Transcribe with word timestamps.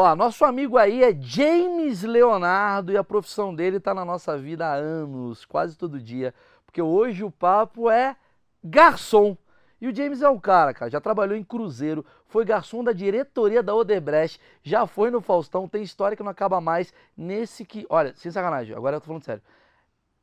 Ó, 0.00 0.14
nosso 0.14 0.44
amigo 0.44 0.78
aí 0.78 1.02
é 1.02 1.12
James 1.12 2.04
Leonardo 2.04 2.92
e 2.92 2.96
a 2.96 3.02
profissão 3.02 3.52
dele 3.52 3.80
tá 3.80 3.92
na 3.92 4.04
nossa 4.04 4.38
vida 4.38 4.64
há 4.64 4.74
anos, 4.74 5.44
quase 5.44 5.76
todo 5.76 6.00
dia. 6.00 6.32
Porque 6.64 6.80
hoje 6.80 7.24
o 7.24 7.32
papo 7.32 7.90
é 7.90 8.16
garçom. 8.62 9.36
E 9.80 9.88
o 9.88 9.92
James 9.92 10.22
é 10.22 10.28
o 10.28 10.40
cara, 10.40 10.72
cara, 10.72 10.88
já 10.88 11.00
trabalhou 11.00 11.36
em 11.36 11.42
Cruzeiro, 11.42 12.06
foi 12.28 12.44
garçom 12.44 12.84
da 12.84 12.92
diretoria 12.92 13.60
da 13.60 13.74
Odebrecht, 13.74 14.40
já 14.62 14.86
foi 14.86 15.10
no 15.10 15.20
Faustão, 15.20 15.66
tem 15.66 15.82
história 15.82 16.16
que 16.16 16.22
não 16.22 16.30
acaba 16.30 16.60
mais. 16.60 16.94
Nesse 17.16 17.64
que, 17.64 17.84
olha, 17.90 18.14
sem 18.14 18.30
sacanagem, 18.30 18.76
agora 18.76 18.98
eu 18.98 19.00
tô 19.00 19.08
falando 19.08 19.24
sério. 19.24 19.42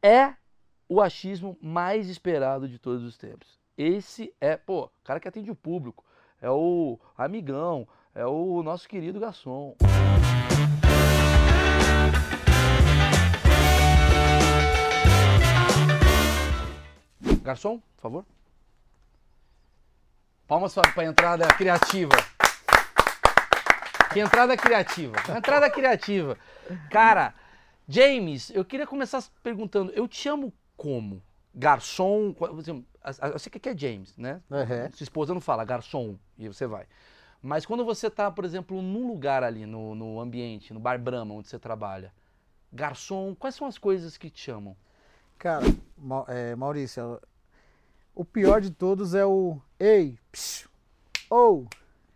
É 0.02 0.36
o 0.88 1.02
achismo 1.02 1.58
mais 1.62 2.08
esperado 2.08 2.70
de 2.70 2.80
todos 2.80 3.04
os 3.04 3.18
tempos. 3.18 3.60
Esse 3.78 4.34
é, 4.40 4.56
pô, 4.56 4.86
o 4.86 5.04
cara 5.04 5.20
que 5.20 5.28
atende 5.28 5.52
o 5.52 5.56
público, 5.56 6.02
é 6.42 6.50
o 6.50 6.98
amigão, 7.18 7.86
é 8.16 8.26
o 8.26 8.64
nosso 8.64 8.88
querido 8.88 9.20
garçom. 9.20 9.76
Garçom, 17.44 17.80
por 17.98 18.02
favor. 18.02 18.26
Palmas 20.48 20.74
para 20.74 21.04
a 21.04 21.06
entrada 21.06 21.46
criativa. 21.50 22.16
Que 24.14 24.22
entrada 24.22 24.56
criativa. 24.56 25.18
Entrada 25.36 25.70
criativa. 25.70 26.38
Cara, 26.90 27.36
James, 27.88 28.50
eu 28.52 28.64
queria 28.64 28.88
começar 28.88 29.22
perguntando, 29.44 29.92
eu 29.92 30.08
te 30.08 30.16
chamo 30.16 30.54
como? 30.78 31.22
Garçom? 31.54 32.34
Eu 33.34 33.40
sei 33.40 33.52
que 33.52 33.70
é 33.70 33.78
James, 33.78 34.16
né? 34.18 34.42
Uhum. 34.50 34.92
Sua 34.94 35.04
esposa 35.04 35.34
não 35.34 35.42
fala 35.42 35.66
garçom 35.66 36.18
e 36.38 36.48
você 36.48 36.66
vai. 36.66 36.88
Mas 37.46 37.64
quando 37.64 37.86
você 37.86 38.08
está, 38.08 38.32
por 38.32 38.44
exemplo, 38.44 38.82
num 38.82 39.06
lugar 39.08 39.44
ali, 39.44 39.68
no, 39.68 39.94
no 39.94 40.20
ambiente, 40.20 40.74
no 40.74 40.80
Bar 40.80 41.00
Brahma, 41.00 41.36
onde 41.36 41.48
você 41.48 41.60
trabalha, 41.60 42.12
garçom, 42.74 43.36
quais 43.36 43.54
são 43.54 43.68
as 43.68 43.78
coisas 43.78 44.18
que 44.18 44.32
te 44.32 44.42
chamam? 44.42 44.76
Cara, 45.38 45.64
é, 46.28 46.56
Maurício, 46.56 47.22
o 48.16 48.26
pior 48.26 48.62
de 48.62 48.72
todos 48.72 49.14
é 49.14 49.24
o 49.24 49.62
ei, 49.80 50.18
psiu, 50.32 50.68
ou. 51.30 51.68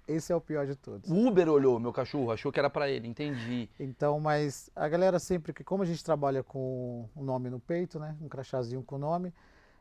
Esse 0.08 0.34
é 0.34 0.36
o 0.36 0.42
pior 0.42 0.66
de 0.66 0.76
todos. 0.76 1.08
O 1.12 1.28
Uber 1.28 1.48
olhou, 1.48 1.80
meu 1.80 1.94
cachorro, 1.94 2.32
achou 2.32 2.52
que 2.52 2.58
era 2.58 2.68
pra 2.68 2.90
ele, 2.90 3.08
entendi. 3.08 3.70
Então, 3.80 4.20
mas 4.20 4.72
a 4.76 4.90
galera 4.90 5.20
sempre 5.20 5.54
que, 5.54 5.64
como 5.64 5.84
a 5.84 5.86
gente 5.86 6.04
trabalha 6.04 6.42
com 6.42 7.08
o 7.16 7.24
nome 7.24 7.52
no 7.52 7.60
peito, 7.60 8.00
né? 8.00 8.18
Um 8.20 8.28
crachazinho 8.28 8.82
com 8.82 8.96
o 8.96 9.00
nome, 9.00 9.32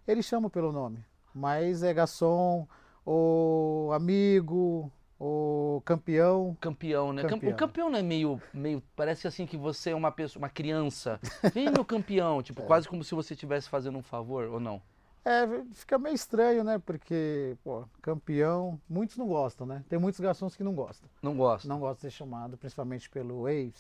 eles 0.06 0.26
chamam 0.26 0.50
pelo 0.50 0.70
nome. 0.72 1.02
Mas 1.34 1.82
é 1.82 1.94
garçom, 1.94 2.68
ou 3.02 3.90
amigo, 3.94 4.92
ou 5.18 5.80
campeão. 5.82 6.56
Campeão, 6.60 7.12
né? 7.12 7.22
Cam- 7.22 7.30
Campeão. 7.30 7.52
O 7.52 7.56
campeão 7.56 7.90
não 7.90 7.98
é 7.98 8.02
meio, 8.02 8.40
meio. 8.52 8.82
Parece 8.94 9.26
assim 9.26 9.46
que 9.46 9.56
você 9.56 9.90
é 9.90 9.94
uma 9.94 10.12
pessoa, 10.12 10.40
uma 10.42 10.48
criança. 10.48 11.18
Vem, 11.52 11.70
meu 11.70 11.84
campeão. 11.84 12.40
Tipo, 12.44 12.62
quase 12.62 12.88
como 12.88 13.02
se 13.02 13.14
você 13.14 13.34
estivesse 13.34 13.68
fazendo 13.68 13.98
um 13.98 14.02
favor, 14.02 14.44
ou 14.48 14.60
não? 14.60 14.80
É, 15.24 15.46
fica 15.74 15.98
meio 15.98 16.14
estranho, 16.14 16.64
né? 16.64 16.78
Porque, 16.78 17.56
pô, 17.62 17.84
campeão, 18.00 18.80
muitos 18.88 19.16
não 19.18 19.26
gostam, 19.26 19.66
né? 19.66 19.84
Tem 19.88 19.98
muitos 19.98 20.20
garçons 20.20 20.56
que 20.56 20.62
não 20.64 20.74
gostam. 20.74 21.08
Não 21.20 21.36
gosto. 21.36 21.68
não 21.68 21.80
gosta 21.80 21.96
de 21.96 22.00
ser 22.12 22.16
chamado, 22.16 22.56
principalmente 22.56 23.10
pelo 23.10 23.46
ei. 23.48 23.72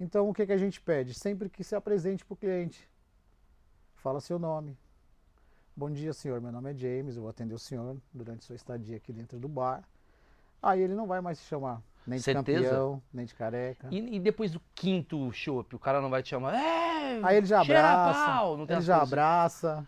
Então 0.00 0.28
o 0.28 0.34
que, 0.34 0.44
que 0.46 0.52
a 0.52 0.56
gente 0.58 0.80
pede? 0.80 1.14
Sempre 1.14 1.48
que 1.48 1.62
se 1.62 1.76
apresente 1.76 2.24
para 2.24 2.34
o 2.34 2.36
cliente. 2.36 2.88
Fala 3.96 4.20
seu 4.20 4.38
nome. 4.38 4.76
Bom 5.76 5.90
dia, 5.90 6.12
senhor. 6.12 6.40
Meu 6.40 6.50
nome 6.50 6.72
é 6.72 6.74
James. 6.74 7.14
Eu 7.16 7.22
vou 7.22 7.30
atender 7.30 7.54
o 7.54 7.58
senhor 7.58 7.96
durante 8.12 8.44
sua 8.44 8.56
estadia 8.56 8.96
aqui 8.96 9.12
dentro 9.12 9.38
do 9.38 9.48
bar. 9.48 9.84
Aí 10.64 10.80
ele 10.80 10.94
não 10.94 11.06
vai 11.06 11.20
mais 11.20 11.38
se 11.38 11.44
chamar 11.44 11.82
nem 12.06 12.18
de 12.18 12.24
Certeza? 12.24 12.62
campeão, 12.68 13.02
nem 13.12 13.26
de 13.26 13.34
careca. 13.34 13.88
E, 13.90 14.16
e 14.16 14.20
depois 14.20 14.50
do 14.52 14.60
quinto 14.74 15.30
chopp, 15.32 15.74
o 15.76 15.78
cara 15.78 16.00
não 16.00 16.10
vai 16.10 16.22
te 16.22 16.30
chamar. 16.30 16.54
É, 16.54 17.20
Aí 17.22 17.36
ele 17.36 17.46
já 17.46 17.60
abraça. 17.60 18.24
pau", 18.26 18.54
Ele 18.54 18.66
já 18.66 18.74
coisas- 18.76 18.90
abraça, 19.02 19.86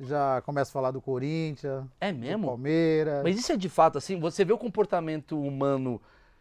já 0.00 0.40
começa 0.42 0.70
a 0.70 0.72
falar 0.72 0.90
do 0.92 1.00
Corinthians, 1.00 1.84
É 2.00 2.12
do 2.12 2.18
mesmo? 2.18 2.46
Palmeiras. 2.46 3.22
Mas 3.22 3.38
isso 3.38 3.52
é 3.52 3.56
de 3.56 3.68
fato 3.68 3.98
assim? 3.98 4.18
Você 4.20 4.44
vê 4.44 4.52
o 4.52 4.58
comportamento 4.58 5.40
humano 5.40 6.00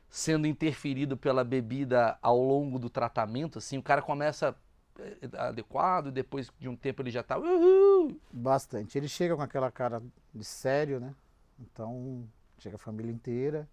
sendo 0.10 0.46
interferido 0.46 1.16
pela 1.16 1.44
bebida 1.44 2.18
ao 2.22 2.38
longo 2.38 2.78
do 2.78 2.90
tratamento, 2.90 3.58
assim? 3.60 3.78
O 3.78 3.84
cara 3.84 4.02
começa 4.02 4.56
eh, 5.00 5.18
adequado, 5.38 6.12
depois 6.12 6.52
de 6.60 6.68
um 6.68 6.76
tempo 6.76 7.02
ele 7.02 7.10
já 7.12 7.24
tá. 7.24 7.38
Uhul! 7.38 8.20
Bastante. 8.32 8.98
Ele 8.98 9.08
chega 9.08 9.36
com 9.36 9.42
aquela 9.42 9.72
cara 9.72 10.02
de 10.34 10.44
sério, 10.44 11.00
né? 11.00 11.14
Então, 11.60 12.28
chega 12.62 12.76
a 12.76 12.80
família 12.80 13.12
inteira. 13.12 13.68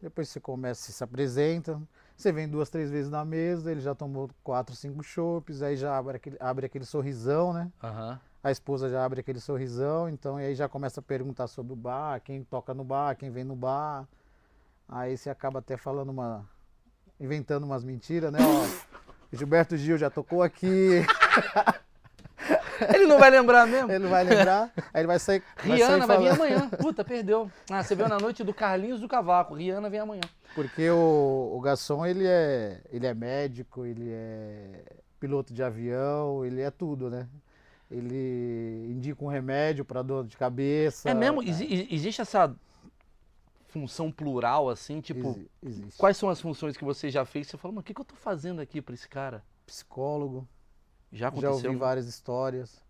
Depois 0.00 0.28
você 0.28 0.38
começa, 0.38 0.82
você 0.82 0.92
se 0.92 1.02
apresenta. 1.02 1.80
Você 2.16 2.30
vem 2.30 2.48
duas, 2.48 2.68
três 2.68 2.90
vezes 2.90 3.10
na 3.10 3.24
mesa, 3.24 3.70
ele 3.70 3.80
já 3.80 3.94
tomou 3.94 4.30
quatro, 4.42 4.74
cinco 4.74 5.02
chopes, 5.02 5.62
aí 5.62 5.76
já 5.76 5.96
abre 5.96 6.16
aquele, 6.16 6.36
abre 6.40 6.66
aquele 6.66 6.84
sorrisão, 6.84 7.52
né? 7.52 7.70
Aham. 7.82 8.20
A 8.42 8.50
esposa 8.50 8.88
já 8.88 9.04
abre 9.04 9.20
aquele 9.20 9.40
sorrisão, 9.40 10.08
então 10.08 10.40
e 10.40 10.46
aí 10.46 10.54
já 10.54 10.68
começa 10.68 11.00
a 11.00 11.02
perguntar 11.02 11.48
sobre 11.48 11.72
o 11.72 11.76
bar, 11.76 12.20
quem 12.20 12.44
toca 12.44 12.72
no 12.72 12.84
bar, 12.84 13.16
quem 13.16 13.30
vem 13.30 13.44
no 13.44 13.56
bar. 13.56 14.06
Aí 14.88 15.16
você 15.16 15.28
acaba 15.30 15.58
até 15.58 15.76
falando 15.76 16.10
uma. 16.10 16.48
inventando 17.18 17.64
umas 17.64 17.82
mentiras, 17.82 18.32
né? 18.32 18.38
Ó, 18.40 19.36
Gilberto 19.36 19.76
Gil 19.76 19.98
já 19.98 20.10
tocou 20.10 20.42
aqui. 20.42 21.02
Ele 22.94 23.06
não 23.06 23.18
vai 23.18 23.30
lembrar 23.30 23.66
mesmo? 23.66 23.90
Ele 23.90 23.98
não 24.04 24.10
vai 24.10 24.24
lembrar, 24.24 24.72
aí 24.92 25.00
ele 25.00 25.06
vai 25.06 25.18
sair. 25.18 25.42
vai 25.56 25.66
sair 25.66 25.74
Rihanna 25.76 26.06
vai 26.06 26.18
vir 26.18 26.28
amanhã. 26.28 26.68
Puta, 26.80 27.04
perdeu. 27.04 27.50
Ah, 27.70 27.82
você 27.82 27.94
viu 27.94 28.08
na 28.08 28.18
noite 28.18 28.44
do 28.44 28.54
Carlinhos 28.54 29.00
do 29.00 29.08
Cavaco. 29.08 29.54
Rihanna 29.54 29.88
vem 29.90 30.00
amanhã. 30.00 30.22
Porque 30.54 30.88
o, 30.90 31.52
o 31.54 31.60
garçom, 31.60 32.04
ele 32.06 32.26
é, 32.26 32.80
ele 32.90 33.06
é 33.06 33.14
médico, 33.14 33.84
ele 33.84 34.10
é 34.10 34.82
piloto 35.20 35.52
de 35.52 35.62
avião, 35.62 36.44
ele 36.44 36.60
é 36.60 36.70
tudo, 36.70 37.10
né? 37.10 37.28
Ele 37.90 38.86
indica 38.90 39.24
um 39.24 39.28
remédio 39.28 39.84
para 39.84 40.02
dor 40.02 40.26
de 40.26 40.36
cabeça. 40.36 41.08
É 41.08 41.14
mesmo? 41.14 41.42
Exi- 41.42 41.88
existe 41.90 42.20
essa 42.20 42.54
função 43.68 44.10
plural, 44.10 44.68
assim? 44.68 45.00
Tipo, 45.00 45.30
Exi- 45.30 45.50
existe. 45.62 45.98
quais 45.98 46.16
são 46.16 46.28
as 46.28 46.40
funções 46.40 46.76
que 46.76 46.84
você 46.84 47.10
já 47.10 47.24
fez? 47.24 47.46
Você 47.46 47.56
fala, 47.56 47.74
mas 47.74 47.82
o 47.82 47.84
que, 47.84 47.94
que 47.94 48.00
eu 48.00 48.04
tô 48.04 48.14
fazendo 48.16 48.60
aqui 48.60 48.80
pra 48.82 48.94
esse 48.94 49.08
cara? 49.08 49.42
Psicólogo. 49.66 50.46
Já 51.12 51.26
Já 51.26 51.28
aconteceu? 51.28 51.70
ouvi 51.70 51.76
várias 51.76 52.06
histórias. 52.06 52.82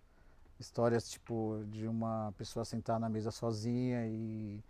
Histórias, 0.58 1.08
tipo, 1.10 1.62
de 1.70 1.86
uma 1.86 2.32
pessoa 2.36 2.64
sentar 2.64 2.98
na 2.98 3.08
mesa 3.08 3.30
sozinha 3.30 4.06
e, 4.06 4.60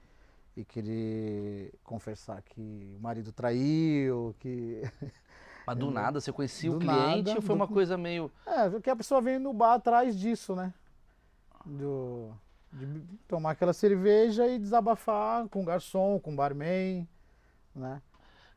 e 0.57 0.65
querer 0.65 1.73
confessar 1.83 2.43
que 2.43 2.61
o 2.97 3.01
marido 3.01 3.33
traiu, 3.33 4.35
que... 4.39 4.83
Mas 5.67 5.77
do 5.79 5.91
nada, 5.91 6.21
você 6.21 6.33
conhecia 6.33 6.71
o 6.71 6.75
Do 6.75 6.81
cliente 6.81 7.27
nada, 7.27 7.35
ou 7.37 7.43
foi 7.43 7.55
do- 7.55 7.59
uma 7.59 7.69
coisa 7.69 7.97
meio. 7.99 8.31
É, 8.47 8.81
que 8.81 8.91
a 8.91 8.97
pessoa 8.97 9.21
vem 9.21 9.39
no 9.39 9.53
bar 9.53 9.75
atrás 9.75 10.19
disso, 10.19 10.55
né? 10.57 10.73
Do, 11.65 12.33
de 12.73 13.03
tomar 13.27 13.51
aquela 13.51 13.73
cerveja 13.75 14.47
e 14.47 14.59
desabafar 14.59 15.47
com 15.49 15.61
o 15.63 15.65
garçom, 15.65 16.19
com 16.21 16.33
o 16.33 16.37
barman, 16.37 17.07
né? 17.75 18.01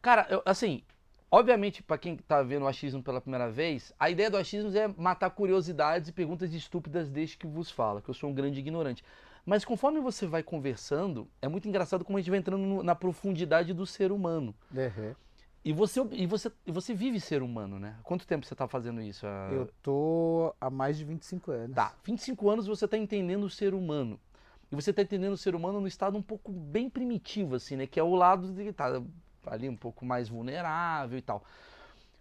Cara, 0.02 0.26
eu- 0.30 0.42
assim, 0.46 0.84
obviamente, 1.32 1.82
pra 1.82 1.98
quem 1.98 2.18
tá 2.18 2.44
vendo 2.44 2.64
o 2.64 2.68
achismo 2.68 3.02
pela 3.02 3.22
primeira 3.22 3.50
vez, 3.50 3.94
a 3.98 4.10
ideia 4.10 4.30
do 4.30 4.38
achismo 4.38 4.78
é 4.78 4.88
matar 4.90 5.30
curiosidades 5.30 6.10
e 6.10 6.12
perguntas 6.12 6.54
estúpidas 6.54 7.10
desde 7.10 7.38
que 7.38 7.48
vos 7.48 7.72
fala, 7.72 8.02
que 8.02 8.10
eu 8.10 8.14
sou 8.14 8.30
um 8.30 8.34
grande 8.34 8.60
ignorante. 8.60 9.04
Mas 9.46 9.66
conforme 9.66 10.00
você 10.00 10.28
vai 10.28 10.44
conversando, 10.44 11.28
é 11.42 11.48
muito 11.48 11.68
engraçado 11.68 12.06
como 12.06 12.18
a 12.18 12.22
gente 12.22 12.30
vai 12.30 12.40
entrando 12.40 12.84
na 12.84 12.94
profundidade 12.94 13.74
do 13.74 13.86
ser 13.86 14.12
humano. 14.12 14.54
Uhum. 14.72 15.16
E 15.64 15.72
você, 15.74 16.02
e 16.12 16.26
você, 16.26 16.52
e 16.66 16.72
você 16.72 16.94
vive 16.94 17.20
ser 17.20 17.44
humano, 17.44 17.80
né? 17.80 17.96
Quanto 18.04 18.26
tempo 18.26 18.46
você 18.46 18.56
tá 18.56 18.68
fazendo 18.68 19.00
isso? 19.02 19.26
Ah, 19.28 19.50
Eu 19.52 19.70
tô 19.82 20.56
há 20.60 20.70
mais 20.72 20.98
de 20.98 21.06
25 21.06 21.52
anos. 21.52 21.76
Tá, 21.76 21.94
25 22.04 22.50
anos 22.50 22.68
você 22.68 22.88
tá 22.88 22.98
entendendo 22.98 23.44
o 23.44 23.50
ser 23.50 23.74
humano. 23.74 24.20
E 24.72 24.76
você 24.76 24.92
tá 24.92 25.02
entendendo 25.02 25.34
o 25.34 25.38
ser 25.38 25.54
humano 25.54 25.80
no 25.80 25.88
estado 25.88 26.18
um 26.18 26.22
pouco 26.22 26.52
bem 26.52 26.90
primitivo, 26.90 27.56
assim, 27.56 27.76
né? 27.76 27.86
Que 27.86 28.00
é 28.00 28.04
o 28.04 28.16
lado 28.16 28.52
de 28.54 28.74
tá 28.74 29.02
ali 29.46 29.70
um 29.70 29.76
pouco 29.76 30.06
mais 30.06 30.30
vulnerável 30.30 31.18
e 31.18 31.22
tal. 31.22 31.44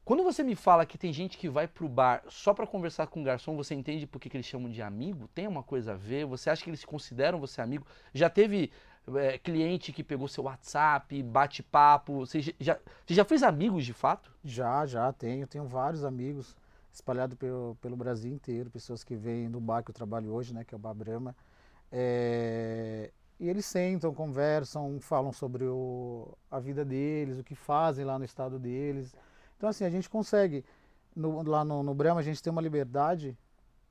Quando 0.04 0.24
você 0.24 0.42
me 0.42 0.56
fala 0.56 0.84
que 0.84 0.98
tem 0.98 1.12
gente 1.12 1.38
que 1.38 1.48
vai 1.48 1.68
pro 1.68 1.88
bar 1.88 2.22
só 2.28 2.52
pra 2.52 2.66
conversar 2.66 3.06
com 3.06 3.20
o 3.20 3.24
garçom, 3.24 3.54
você 3.56 3.74
entende 3.74 4.06
por 4.06 4.18
que, 4.18 4.28
que 4.28 4.36
eles 4.36 4.46
chamam 4.46 4.68
de 4.68 4.82
amigo? 4.82 5.28
Tem 5.34 5.46
uma 5.46 5.62
coisa 5.62 5.92
a 5.92 5.96
ver? 5.96 6.24
Você 6.26 6.50
acha 6.50 6.64
que 6.64 6.70
eles 6.70 6.84
consideram 6.84 7.38
você 7.38 7.60
amigo? 7.60 7.86
Já 8.12 8.28
teve 8.28 8.72
é, 9.14 9.38
cliente 9.38 9.92
que 9.92 10.02
pegou 10.02 10.26
seu 10.26 10.44
WhatsApp, 10.44 11.22
bate 11.22 11.62
papo? 11.62 12.26
Você 12.26 12.40
já, 12.58 12.78
você 13.06 13.14
já 13.14 13.24
fez 13.24 13.42
amigos 13.42 13.84
de 13.84 13.92
fato? 13.92 14.32
Já, 14.44 14.84
já 14.84 15.12
tenho. 15.12 15.46
Tenho 15.46 15.64
vários 15.66 16.04
amigos 16.04 16.56
espalhados 16.92 17.36
pelo, 17.36 17.76
pelo 17.80 17.96
Brasil 17.96 18.32
inteiro, 18.32 18.68
pessoas 18.68 19.04
que 19.04 19.14
vêm 19.14 19.48
no 19.48 19.60
bar 19.60 19.82
que 19.84 19.90
eu 19.90 19.94
trabalho 19.94 20.32
hoje, 20.32 20.52
né? 20.52 20.64
Que 20.64 20.74
é 20.74 20.76
o 20.76 20.80
Bar 20.80 20.94
Brahma. 20.94 21.36
É, 21.92 23.10
E 23.40 23.48
eles 23.48 23.64
sentam, 23.64 24.14
conversam, 24.14 25.00
falam 25.00 25.32
sobre 25.32 25.64
o- 25.64 26.36
a 26.50 26.60
vida 26.60 26.84
deles, 26.84 27.38
o 27.38 27.42
que 27.42 27.54
fazem 27.54 28.04
lá 28.04 28.18
no 28.18 28.24
estado 28.24 28.58
deles. 28.58 29.16
Então, 29.56 29.68
assim, 29.68 29.84
a 29.84 29.90
gente 29.90 30.08
consegue. 30.08 30.64
no- 31.16 31.42
lá 31.42 31.64
no, 31.64 31.82
no 31.82 31.92
Brahma, 31.94 32.20
a 32.20 32.22
gente 32.22 32.40
tem 32.42 32.50
uma 32.52 32.62
liberdade, 32.62 33.36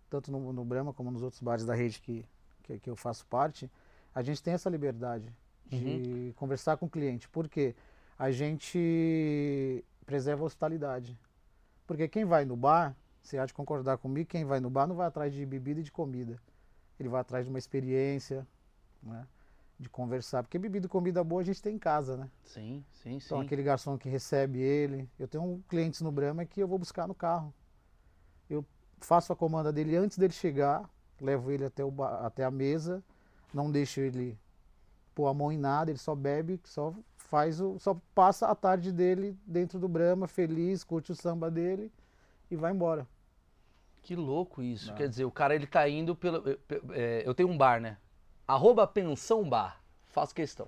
tanto 0.09 0.31
no, 0.31 0.53
no 0.53 0.63
Brahma 0.63 0.93
como 0.93 1.11
nos 1.11 1.21
outros 1.21 1.41
bares 1.41 1.65
da 1.65 1.75
rede 1.75 1.99
que, 1.99 2.25
que, 2.63 2.79
que 2.79 2.89
eu 2.89 2.95
faço 2.95 3.25
parte. 3.25 3.69
A 4.15 4.21
gente 4.21 4.41
tem 4.41 4.53
essa 4.53 4.69
liberdade 4.69 5.27
de 5.65 6.33
conversar 6.37 6.77
com 6.77 6.85
o 6.85 6.89
cliente. 6.89 7.27
Por 7.27 7.49
quê? 7.49 7.75
a 8.17 8.31
gente 8.31 9.83
preserva 10.05 10.43
a 10.43 10.45
hospitalidade. 10.47 11.17
Porque 11.87 12.07
quem 12.07 12.25
vai 12.25 12.43
no 12.45 12.55
bar, 12.55 12.95
você 13.23 13.37
há 13.37 13.45
de 13.45 13.53
concordar 13.53 13.97
comigo, 13.97 14.29
quem 14.29 14.43
vai 14.45 14.59
no 14.59 14.69
bar 14.69 14.87
não 14.87 14.95
vai 14.95 15.07
atrás 15.07 15.33
de 15.33 15.45
bebida 15.45 15.79
e 15.79 15.83
de 15.83 15.91
comida. 15.91 16.37
Ele 16.99 17.07
vai 17.09 17.21
atrás 17.21 17.45
de 17.45 17.49
uma 17.49 17.57
experiência, 17.59 18.45
né? 19.01 19.25
De 19.79 19.89
conversar. 19.89 20.43
Porque 20.43 20.59
bebida 20.59 20.85
e 20.85 20.89
comida 20.89 21.23
boa 21.23 21.41
a 21.41 21.45
gente 21.45 21.61
tem 21.61 21.75
em 21.75 21.79
casa, 21.79 22.17
né? 22.17 22.29
Sim, 22.43 22.83
sim, 22.91 23.19
sim. 23.19 23.25
Então 23.25 23.39
aquele 23.39 23.63
garçom 23.63 23.97
que 23.97 24.09
recebe 24.09 24.59
ele. 24.59 25.09
Eu 25.17 25.27
tenho 25.27 25.43
um 25.43 25.61
clientes 25.61 26.01
no 26.01 26.11
Brahma 26.11 26.45
que 26.45 26.59
eu 26.59 26.67
vou 26.67 26.77
buscar 26.77 27.07
no 27.07 27.15
carro. 27.15 27.53
Eu 28.49 28.65
faço 28.99 29.31
a 29.31 29.35
comanda 29.35 29.71
dele 29.71 29.95
antes 29.95 30.17
dele 30.17 30.33
chegar, 30.33 30.89
levo 31.21 31.49
ele 31.51 31.63
até, 31.63 31.83
o, 31.83 32.03
até 32.03 32.43
a 32.43 32.51
mesa, 32.51 33.01
não 33.53 33.71
deixo 33.71 34.01
ele 34.01 34.37
pôr 35.15 35.27
a 35.27 35.33
mão 35.33 35.51
em 35.51 35.57
nada, 35.57 35.91
ele 35.91 35.97
só 35.97 36.13
bebe, 36.13 36.59
só 36.65 36.93
faz 37.15 37.61
o. 37.61 37.79
só 37.79 37.95
passa 38.13 38.47
a 38.47 38.55
tarde 38.55 38.91
dele 38.91 39.37
dentro 39.45 39.79
do 39.79 39.87
Brahma, 39.87 40.27
feliz, 40.27 40.83
curte 40.83 41.11
o 41.11 41.15
samba 41.15 41.49
dele 41.49 41.91
e 42.51 42.55
vai 42.55 42.71
embora. 42.71 43.07
Que 44.01 44.15
louco 44.15 44.61
isso. 44.61 44.89
Não. 44.89 44.95
Quer 44.95 45.07
dizer, 45.07 45.25
o 45.25 45.31
cara 45.31 45.55
ele 45.55 45.67
tá 45.67 45.87
indo 45.87 46.15
pelo. 46.15 46.43
É, 46.91 47.23
eu 47.25 47.33
tenho 47.33 47.49
um 47.49 47.57
bar, 47.57 47.79
né? 47.79 47.97
Arroba 48.49 48.87
Pensão 48.87 49.47
Bar. 49.47 49.79
Faço 50.07 50.33
questão. 50.33 50.67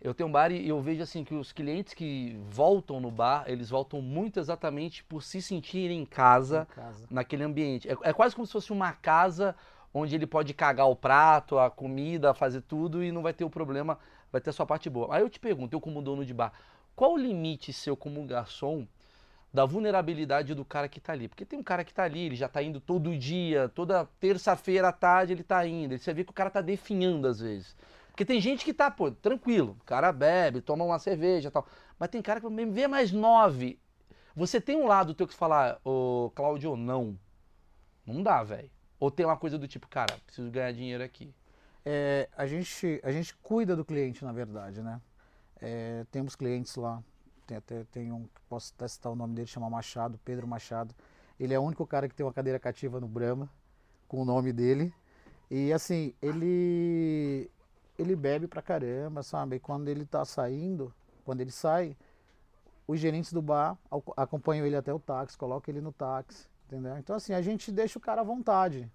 Eu 0.00 0.12
tenho 0.12 0.28
um 0.28 0.32
bar 0.32 0.50
e 0.50 0.68
eu 0.68 0.80
vejo 0.80 1.04
assim 1.04 1.22
que 1.22 1.36
os 1.36 1.52
clientes 1.52 1.94
que 1.94 2.36
voltam 2.50 2.98
no 2.98 3.12
bar, 3.12 3.44
eles 3.46 3.70
voltam 3.70 4.02
muito 4.02 4.40
exatamente 4.40 5.04
por 5.04 5.22
se 5.22 5.40
sentirem 5.40 6.00
em 6.00 6.04
casa, 6.04 6.66
Em 6.68 6.74
casa. 6.74 7.06
naquele 7.08 7.44
ambiente. 7.44 7.88
É, 7.88 7.96
é 8.02 8.12
quase 8.12 8.34
como 8.34 8.44
se 8.44 8.52
fosse 8.52 8.72
uma 8.72 8.92
casa 8.92 9.54
onde 9.94 10.16
ele 10.16 10.26
pode 10.26 10.52
cagar 10.52 10.90
o 10.90 10.96
prato, 10.96 11.60
a 11.60 11.70
comida, 11.70 12.34
fazer 12.34 12.62
tudo 12.62 13.04
e 13.04 13.12
não 13.12 13.22
vai 13.22 13.32
ter 13.32 13.44
o 13.44 13.50
problema, 13.50 14.00
vai 14.32 14.40
ter 14.40 14.50
a 14.50 14.52
sua 14.52 14.66
parte 14.66 14.90
boa. 14.90 15.14
Aí 15.14 15.22
eu 15.22 15.30
te 15.30 15.38
pergunto, 15.38 15.76
eu 15.76 15.80
como 15.80 16.02
dono 16.02 16.24
de 16.24 16.34
bar, 16.34 16.52
qual 16.96 17.12
o 17.12 17.16
limite 17.16 17.72
seu 17.72 17.96
como 17.96 18.20
garçom 18.24 18.84
da 19.56 19.64
vulnerabilidade 19.64 20.54
do 20.54 20.66
cara 20.66 20.86
que 20.86 21.00
tá 21.00 21.14
ali? 21.14 21.28
Porque 21.28 21.46
tem 21.46 21.58
um 21.58 21.62
cara 21.62 21.82
que 21.82 21.94
tá 21.94 22.02
ali, 22.02 22.26
ele 22.26 22.36
já 22.36 22.46
tá 22.46 22.62
indo 22.62 22.78
todo 22.78 23.16
dia, 23.16 23.70
toda 23.70 24.04
terça-feira 24.20 24.88
à 24.88 24.92
tarde 24.92 25.32
ele 25.32 25.42
tá 25.42 25.66
indo. 25.66 25.96
Você 25.96 26.12
vê 26.12 26.24
que 26.24 26.30
o 26.30 26.34
cara 26.34 26.50
tá 26.50 26.60
definhando 26.60 27.26
às 27.26 27.40
vezes. 27.40 27.74
Porque 28.08 28.22
tem 28.22 28.38
gente 28.38 28.66
que 28.66 28.74
tá, 28.74 28.90
pô, 28.90 29.10
tranquilo, 29.10 29.78
o 29.80 29.84
cara 29.84 30.12
bebe, 30.12 30.60
toma 30.60 30.84
uma 30.84 30.98
cerveja 30.98 31.50
tal. 31.50 31.66
Mas 31.98 32.10
tem 32.10 32.20
cara 32.20 32.38
que 32.38 32.46
me 32.50 32.66
vê 32.66 32.86
mais 32.86 33.10
nove. 33.10 33.80
Você 34.34 34.60
tem 34.60 34.76
um 34.76 34.86
lado 34.86 35.14
teu 35.14 35.26
que 35.26 35.32
falar, 35.32 35.80
ô 35.82 36.30
Cláudio, 36.34 36.76
não. 36.76 37.18
Não 38.06 38.22
dá, 38.22 38.42
velho. 38.42 38.70
Ou 39.00 39.10
tem 39.10 39.24
uma 39.24 39.38
coisa 39.38 39.58
do 39.58 39.66
tipo, 39.66 39.88
cara, 39.88 40.18
preciso 40.26 40.50
ganhar 40.50 40.72
dinheiro 40.72 41.02
aqui. 41.02 41.34
É, 41.82 42.28
a, 42.36 42.46
gente, 42.46 43.00
a 43.02 43.10
gente 43.10 43.34
cuida 43.36 43.74
do 43.74 43.86
cliente, 43.86 44.22
na 44.22 44.32
verdade, 44.32 44.82
né? 44.82 45.00
É, 45.58 46.04
temos 46.10 46.36
clientes 46.36 46.76
lá, 46.76 47.02
tem 47.46 47.56
até 47.58 47.84
tem 47.84 48.12
um, 48.12 48.28
posso 48.48 48.72
até 48.76 48.88
citar 48.88 49.12
o 49.12 49.16
nome 49.16 49.34
dele, 49.34 49.46
chama 49.46 49.70
Machado, 49.70 50.18
Pedro 50.24 50.46
Machado. 50.46 50.94
Ele 51.38 51.54
é 51.54 51.58
o 51.58 51.62
único 51.62 51.86
cara 51.86 52.08
que 52.08 52.14
tem 52.14 52.24
uma 52.26 52.32
cadeira 52.32 52.58
cativa 52.58 53.00
no 53.00 53.08
Brahma, 53.08 53.48
com 54.08 54.22
o 54.22 54.24
nome 54.24 54.52
dele. 54.52 54.92
E 55.50 55.72
assim, 55.72 56.14
ele 56.22 57.50
ele 57.98 58.16
bebe 58.16 58.46
pra 58.48 58.62
caramba, 58.62 59.22
sabe? 59.22 59.56
E 59.56 59.60
quando 59.60 59.88
ele 59.88 60.06
tá 60.06 60.24
saindo, 60.24 60.92
quando 61.24 61.40
ele 61.42 61.50
sai, 61.52 61.96
os 62.86 63.00
gerentes 63.00 63.32
do 63.32 63.42
bar 63.42 63.78
acompanham 64.16 64.66
ele 64.66 64.76
até 64.76 64.92
o 64.92 64.98
táxi, 64.98 65.36
colocam 65.38 65.72
ele 65.74 65.80
no 65.82 65.92
táxi, 65.92 66.48
entendeu? 66.66 66.96
Então 66.98 67.16
assim, 67.16 67.32
a 67.34 67.42
gente 67.42 67.72
deixa 67.72 67.98
o 67.98 68.02
cara 68.02 68.20
à 68.22 68.24
vontade. 68.24 68.90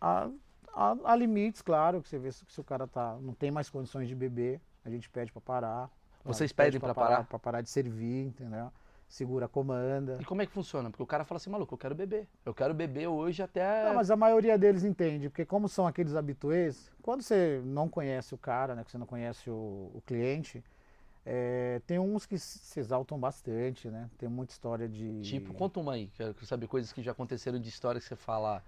Há, 0.00 0.30
há- 0.74 0.96
há 1.04 1.16
limites, 1.16 1.62
claro, 1.62 2.02
que 2.02 2.08
você 2.08 2.18
vê 2.18 2.32
se, 2.32 2.44
se 2.48 2.60
o 2.60 2.64
cara 2.64 2.86
tá, 2.86 3.16
não 3.20 3.34
tem 3.34 3.50
mais 3.50 3.68
condições 3.70 4.08
de 4.08 4.14
beber, 4.14 4.60
a 4.84 4.90
gente 4.90 5.08
pede 5.10 5.32
pra 5.32 5.40
parar. 5.40 5.90
Vocês 6.24 6.52
Pede 6.52 6.78
pedem 6.78 6.80
pra 6.80 6.94
parar? 6.94 7.24
Pra 7.24 7.38
parar 7.38 7.60
de 7.62 7.70
servir, 7.70 8.26
entendeu? 8.26 8.70
Segura 9.08 9.46
a 9.46 9.48
comanda. 9.48 10.18
E 10.20 10.24
como 10.24 10.40
é 10.40 10.46
que 10.46 10.52
funciona? 10.52 10.88
Porque 10.90 11.02
o 11.02 11.06
cara 11.06 11.24
fala 11.24 11.38
assim, 11.38 11.50
maluco, 11.50 11.74
eu 11.74 11.78
quero 11.78 11.94
beber. 11.96 12.28
Eu 12.44 12.54
quero 12.54 12.72
beber 12.72 13.08
hoje 13.08 13.42
até. 13.42 13.86
Não, 13.86 13.94
mas 13.94 14.08
a 14.10 14.16
maioria 14.16 14.56
deles 14.56 14.84
entende, 14.84 15.28
porque 15.28 15.44
como 15.44 15.68
são 15.68 15.86
aqueles 15.86 16.14
habituês, 16.14 16.92
quando 17.02 17.22
você 17.22 17.60
não 17.64 17.88
conhece 17.88 18.34
o 18.34 18.38
cara, 18.38 18.74
né, 18.76 18.84
que 18.84 18.90
você 18.90 18.98
não 18.98 19.06
conhece 19.06 19.50
o, 19.50 19.90
o 19.94 20.02
cliente, 20.06 20.62
é, 21.26 21.80
tem 21.86 21.98
uns 21.98 22.24
que 22.24 22.38
se 22.38 22.58
se 22.60 22.78
exaltam 22.78 23.18
bastante, 23.18 23.88
né? 23.88 24.08
Tem 24.16 24.28
muita 24.28 24.52
história 24.52 24.88
de... 24.88 25.22
Tipo, 25.22 25.52
conta 25.54 25.80
uma 25.80 25.94
aí, 25.94 26.06
quero 26.16 26.34
saber 26.46 26.68
coisas 26.68 26.92
que 26.92 27.02
já 27.02 27.10
aconteceram 27.10 27.58
de 27.58 27.68
história 27.68 28.00
que 28.00 28.06
você 28.06 28.14
fala 28.16 28.62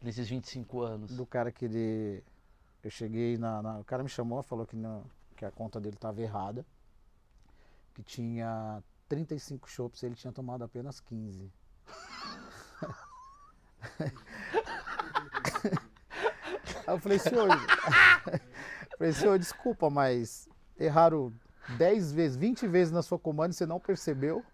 nesses 0.00 0.28
25 0.28 0.80
anos. 0.80 1.16
do 1.16 1.26
cara 1.26 1.50
que 1.50 1.64
ele... 1.64 2.22
Eu 2.84 2.90
cheguei 2.90 3.36
na, 3.36 3.60
na- 3.60 3.78
O 3.80 3.84
cara 3.84 4.04
me 4.04 4.08
chamou, 4.08 4.40
falou 4.44 4.64
que, 4.64 4.76
não- 4.76 5.02
que 5.34 5.44
a 5.44 5.50
conta 5.50 5.80
dele 5.80 5.96
estava 5.96 6.20
errada, 6.22 6.64
que 7.98 8.02
tinha 8.04 8.80
35 9.08 9.68
chopps 9.68 10.04
ele 10.04 10.14
tinha 10.14 10.32
tomado 10.32 10.62
apenas 10.62 11.00
15. 11.00 11.52
Aí 16.86 16.94
eu 16.94 16.98
falei, 17.00 17.18
senhor... 17.18 17.48
falei, 18.96 19.12
senhor, 19.12 19.38
desculpa, 19.38 19.90
mas 19.90 20.48
erraram 20.78 21.32
10 21.76 22.12
vezes, 22.12 22.36
20 22.36 22.68
vezes 22.68 22.92
na 22.92 23.02
sua 23.02 23.18
comanda 23.18 23.50
e 23.50 23.54
você 23.54 23.66
não 23.66 23.80
percebeu? 23.80 24.44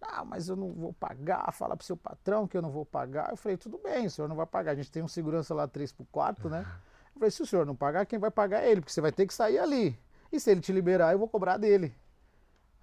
Ah, 0.00 0.24
mas 0.24 0.48
eu 0.48 0.56
não 0.56 0.72
vou 0.72 0.94
pagar, 0.94 1.52
fala 1.52 1.76
pro 1.76 1.84
seu 1.84 1.96
patrão 1.96 2.48
que 2.48 2.56
eu 2.56 2.62
não 2.62 2.70
vou 2.70 2.86
pagar. 2.86 3.30
Eu 3.30 3.36
falei, 3.36 3.58
tudo 3.58 3.78
bem, 3.78 4.06
o 4.06 4.10
senhor 4.10 4.26
não 4.26 4.36
vai 4.36 4.46
pagar. 4.46 4.72
A 4.72 4.74
gente 4.74 4.90
tem 4.90 5.02
um 5.02 5.08
segurança 5.08 5.54
lá 5.54 5.68
3 5.68 5.92
por 5.92 6.06
4, 6.06 6.48
né? 6.48 6.66
Eu 7.14 7.18
falei, 7.18 7.30
se 7.30 7.42
o 7.42 7.46
senhor 7.46 7.66
não 7.66 7.76
pagar, 7.76 8.06
quem 8.06 8.18
vai 8.18 8.30
pagar 8.30 8.62
é 8.62 8.70
ele, 8.70 8.80
porque 8.80 8.92
você 8.92 9.02
vai 9.02 9.12
ter 9.12 9.26
que 9.26 9.34
sair 9.34 9.58
ali. 9.58 9.98
E 10.32 10.40
se 10.40 10.50
ele 10.50 10.60
te 10.60 10.72
liberar, 10.72 11.12
eu 11.12 11.18
vou 11.18 11.28
cobrar 11.28 11.58
dele. 11.58 11.94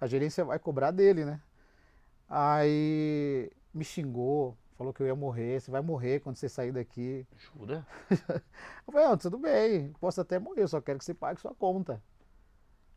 A 0.04 0.06
gerência 0.06 0.44
vai 0.44 0.58
cobrar 0.58 0.90
dele, 0.90 1.24
né? 1.24 1.40
Aí 2.28 3.50
me 3.72 3.82
xingou, 3.82 4.54
falou 4.76 4.92
que 4.92 5.02
eu 5.02 5.06
ia 5.06 5.14
morrer, 5.14 5.58
você 5.58 5.70
vai 5.70 5.80
morrer 5.80 6.20
quando 6.20 6.36
você 6.36 6.46
sair 6.46 6.72
daqui. 6.72 7.26
Jura? 7.38 7.86
Eu 8.86 8.92
falei, 8.92 9.08
não, 9.08 9.16
tudo 9.16 9.38
bem, 9.38 9.94
posso 9.98 10.20
até 10.20 10.38
morrer, 10.38 10.60
eu 10.64 10.68
só 10.68 10.78
quero 10.78 10.98
que 10.98 11.04
você 11.06 11.14
pague 11.14 11.40
sua 11.40 11.54
conta. 11.54 12.02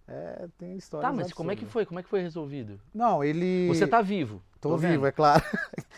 É, 0.05 0.49
tem 0.57 0.75
história. 0.75 1.07
Tá, 1.07 1.13
mas 1.13 1.31
como 1.31 1.49
é 1.49 1.55
que 1.55 1.65
foi? 1.65 1.85
Como 1.85 1.97
é 1.97 2.03
que 2.03 2.09
foi 2.09 2.21
resolvido? 2.21 2.77
Não, 2.93 3.23
ele. 3.23 3.69
Você 3.69 3.87
tá 3.87 4.01
vivo. 4.01 4.43
Tô, 4.59 4.75
vendo. 4.75 4.91
vivo, 4.91 5.05
é 5.05 5.11
claro. 5.13 5.41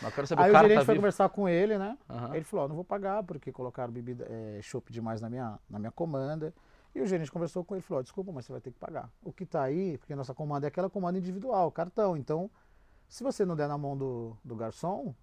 Mas 0.02 0.14
quero 0.14 0.28
saber, 0.28 0.44
Aí 0.44 0.50
o 0.50 0.52
o 0.52 0.54
cara 0.54 0.68
gerente 0.68 0.80
tá 0.82 0.86
foi 0.86 0.94
vivo. 0.94 1.02
conversar 1.02 1.30
com 1.30 1.50
ele, 1.50 1.76
né? 1.80 1.98
Aham. 2.08 2.36
Ele 2.36 2.46
falou, 2.46 2.68
não 2.68 2.76
vou 2.76 2.86
pagar 2.86 3.24
porque 3.24 3.52
colocaram 3.52 3.92
bebida, 3.92 4.28
é, 4.30 4.60
chopp 4.62 4.94
demais 4.94 5.22
na 5.22 5.30
minha, 5.30 5.58
na 5.68 5.80
minha 5.80 5.92
comanda. 5.92 6.54
E 6.94 7.02
o 7.02 7.06
gerente 7.06 7.32
conversou 7.32 7.64
com 7.64 7.76
ele 7.76 7.80
e 7.84 7.84
falou, 7.88 8.02
desculpa, 8.04 8.32
mas 8.32 8.46
você 8.46 8.52
vai 8.52 8.62
ter 8.62 8.72
que 8.72 8.80
pagar. 8.80 9.12
O 9.22 9.32
que 9.32 9.46
tá 9.46 9.62
aí, 9.64 9.98
porque 9.98 10.16
nossa 10.16 10.34
comanda 10.34 10.68
é 10.68 10.70
aquela 10.70 10.90
comanda 10.90 11.20
individual, 11.20 11.72
cartão. 11.72 12.18
Então, 12.18 12.50
se 13.08 13.24
você 13.24 13.46
não 13.46 13.56
der 13.56 13.68
na 13.68 13.78
mão 13.78 13.98
do, 13.98 14.36
do 14.44 14.56
garçom, 14.56 15.14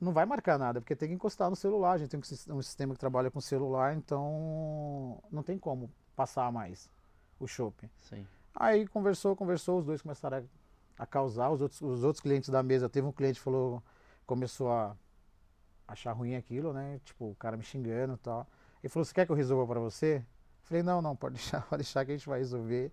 não 0.00 0.12
vai 0.12 0.26
marcar 0.26 0.58
nada, 0.58 0.80
porque 0.80 0.94
tem 0.94 1.08
que 1.08 1.14
encostar 1.14 1.48
no 1.48 1.56
celular. 1.56 1.92
A 1.92 1.98
gente 1.98 2.10
tem 2.10 2.20
um 2.20 2.22
sis- 2.22 2.46
sistema 2.62 2.94
que 2.94 3.00
trabalha 3.00 3.30
com 3.30 3.40
celular, 3.40 3.96
então 3.96 5.22
não 5.30 5.42
tem 5.42 5.58
como 5.58 5.90
passar 6.14 6.52
mais 6.52 6.90
o 7.40 7.46
chopp. 7.46 7.88
Sim. 7.96 8.26
Aí 8.54 8.86
conversou, 8.86 9.34
conversou, 9.34 9.78
os 9.78 9.84
dois 9.84 10.02
começaram 10.02 10.38
a, 10.98 11.02
a 11.02 11.06
causar, 11.06 11.50
os 11.50 11.60
outros, 11.62 11.80
os 11.80 12.04
outros 12.04 12.20
clientes 12.20 12.50
da 12.50 12.62
mesa, 12.62 12.88
teve 12.88 13.06
um 13.06 13.12
cliente 13.12 13.38
que 13.38 13.44
falou, 13.44 13.82
começou 14.26 14.70
a 14.70 14.96
achar 15.88 16.12
ruim 16.12 16.34
aquilo, 16.34 16.72
né? 16.72 17.00
Tipo, 17.04 17.30
o 17.30 17.34
cara 17.36 17.56
me 17.56 17.62
xingando 17.62 18.14
e 18.14 18.18
tal. 18.18 18.46
Ele 18.86 18.92
falou, 18.92 19.04
você 19.04 19.12
quer 19.12 19.26
que 19.26 19.32
eu 19.32 19.36
resolva 19.36 19.66
pra 19.66 19.80
você? 19.80 20.22
Falei, 20.62 20.80
não, 20.80 21.02
não, 21.02 21.16
pode 21.16 21.34
deixar, 21.42 21.62
pode 21.62 21.82
deixar 21.82 22.04
que 22.04 22.12
a 22.12 22.16
gente 22.16 22.28
vai 22.28 22.38
resolver. 22.38 22.92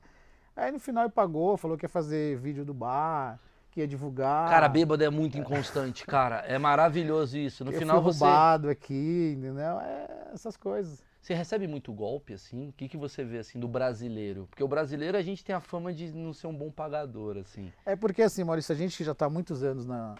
Aí 0.55 0.71
no 0.71 0.79
final 0.79 1.03
ele 1.03 1.13
pagou, 1.13 1.55
falou 1.55 1.77
que 1.77 1.85
ia 1.85 1.89
fazer 1.89 2.35
vídeo 2.37 2.65
do 2.65 2.73
bar, 2.73 3.39
que 3.69 3.79
ia 3.79 3.87
divulgar. 3.87 4.49
Cara, 4.49 4.67
bêbado 4.67 5.03
é 5.03 5.09
muito 5.09 5.37
inconstante, 5.37 6.03
cara. 6.05 6.37
É 6.47 6.57
maravilhoso 6.57 7.37
isso. 7.37 7.63
No 7.63 7.71
eu 7.71 7.77
final 7.77 8.01
fui 8.01 8.11
você. 8.11 8.23
roubado 8.23 8.69
aqui, 8.69 9.35
entendeu? 9.37 9.79
É, 9.79 10.29
essas 10.33 10.57
coisas. 10.57 11.03
Você 11.21 11.35
recebe 11.35 11.67
muito 11.67 11.93
golpe, 11.93 12.33
assim? 12.33 12.69
O 12.69 12.73
que, 12.73 12.89
que 12.89 12.97
você 12.97 13.23
vê, 13.23 13.37
assim, 13.37 13.59
do 13.59 13.67
brasileiro? 13.67 14.47
Porque 14.49 14.63
o 14.63 14.67
brasileiro, 14.67 15.15
a 15.15 15.21
gente 15.21 15.45
tem 15.45 15.55
a 15.55 15.59
fama 15.59 15.93
de 15.93 16.11
não 16.11 16.33
ser 16.33 16.47
um 16.47 16.55
bom 16.55 16.71
pagador, 16.71 17.37
assim. 17.37 17.71
É 17.85 17.95
porque 17.95 18.23
assim, 18.23 18.43
Maurício, 18.43 18.73
a 18.73 18.77
gente 18.77 18.97
que 18.97 19.03
já 19.03 19.11
está 19.11 19.27
há 19.27 19.29
muitos 19.29 19.63
anos 19.63 19.85
na, 19.85 20.15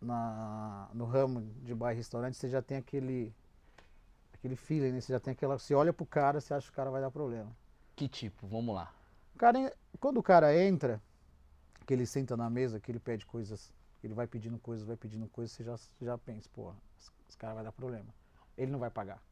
na, 0.00 0.88
no 0.94 1.04
ramo 1.04 1.42
de 1.64 1.74
bar 1.74 1.92
e 1.92 1.96
restaurante, 1.96 2.36
você 2.36 2.48
já 2.48 2.62
tem 2.62 2.78
aquele 2.78 3.34
aquele 4.48 4.56
feeling, 4.56 4.92
né? 4.92 5.00
Você 5.00 5.12
já 5.12 5.20
tem 5.20 5.32
aquela. 5.32 5.58
Você 5.58 5.74
olha 5.74 5.92
pro 5.92 6.06
cara, 6.06 6.40
você 6.40 6.54
acha 6.54 6.66
que 6.66 6.72
o 6.72 6.76
cara 6.76 6.90
vai 6.90 7.00
dar 7.00 7.10
problema. 7.10 7.50
Que 7.94 8.08
tipo? 8.08 8.46
Vamos 8.46 8.74
lá. 8.74 8.92
O 9.34 9.38
cara, 9.38 9.72
quando 10.00 10.18
o 10.18 10.22
cara 10.22 10.56
entra, 10.56 11.00
que 11.86 11.92
ele 11.92 12.06
senta 12.06 12.36
na 12.36 12.48
mesa, 12.48 12.80
que 12.80 12.90
ele 12.90 12.98
pede 12.98 13.26
coisas, 13.26 13.72
ele 14.02 14.14
vai 14.14 14.26
pedindo 14.26 14.58
coisas, 14.58 14.86
vai 14.86 14.96
pedindo 14.96 15.26
coisas, 15.28 15.54
você 15.54 15.64
já, 15.64 15.76
já 16.00 16.18
pensa, 16.18 16.48
pô, 16.52 16.72
esse, 16.98 17.36
cara 17.36 17.54
vai 17.54 17.64
dar 17.64 17.72
problema. 17.72 18.06
Ele 18.56 18.70
não 18.70 18.78
vai 18.78 18.90
pagar. 18.90 19.22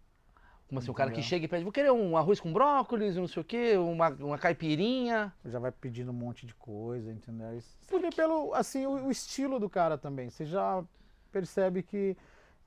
Como 0.68 0.80
assim, 0.80 0.90
o 0.90 0.94
cara 0.94 1.12
que 1.12 1.22
chega 1.22 1.44
e 1.44 1.48
pede, 1.48 1.62
vou 1.62 1.72
querer 1.72 1.92
um 1.92 2.16
arroz 2.16 2.40
com 2.40 2.52
brócolis, 2.52 3.14
não 3.14 3.28
sei 3.28 3.40
o 3.40 3.44
quê, 3.44 3.76
uma, 3.76 4.08
uma 4.08 4.38
caipirinha. 4.38 5.32
Já 5.44 5.60
vai 5.60 5.70
pedindo 5.70 6.10
um 6.10 6.14
monte 6.14 6.44
de 6.44 6.54
coisa, 6.54 7.12
entendeu? 7.12 7.60
Você 7.80 7.98
vê 8.00 8.10
pelo, 8.10 8.52
assim, 8.52 8.84
o, 8.84 9.06
o 9.06 9.10
estilo 9.10 9.60
do 9.60 9.70
cara 9.70 9.96
também. 9.96 10.28
Você 10.28 10.44
já 10.44 10.84
percebe 11.30 11.84
que 11.84 12.16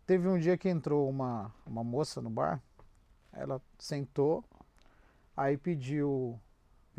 teve 0.10 0.28
um 0.28 0.40
dia 0.40 0.58
que 0.58 0.68
entrou 0.68 1.08
uma, 1.08 1.54
uma 1.68 1.84
moça 1.84 2.20
no 2.20 2.30
bar, 2.30 2.60
ela 3.32 3.62
sentou, 3.78 4.44
aí 5.38 5.56
pediu 5.56 6.40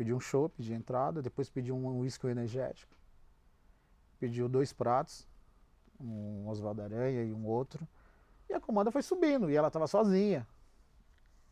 Pediu 0.01 0.17
um 0.17 0.19
chopp 0.19 0.59
de 0.59 0.73
entrada, 0.73 1.21
depois 1.21 1.47
pediu 1.47 1.75
um 1.75 1.99
uísque 1.99 2.25
energético. 2.25 2.91
Pediu 4.19 4.49
dois 4.49 4.73
pratos, 4.73 5.27
um 5.99 6.47
Oswaldo 6.47 6.81
Aranha 6.81 7.23
e 7.23 7.31
um 7.31 7.45
outro. 7.45 7.87
E 8.49 8.53
a 8.55 8.59
comanda 8.59 8.89
foi 8.89 9.03
subindo 9.03 9.47
e 9.47 9.55
ela 9.55 9.67
estava 9.67 9.85
sozinha. 9.85 10.47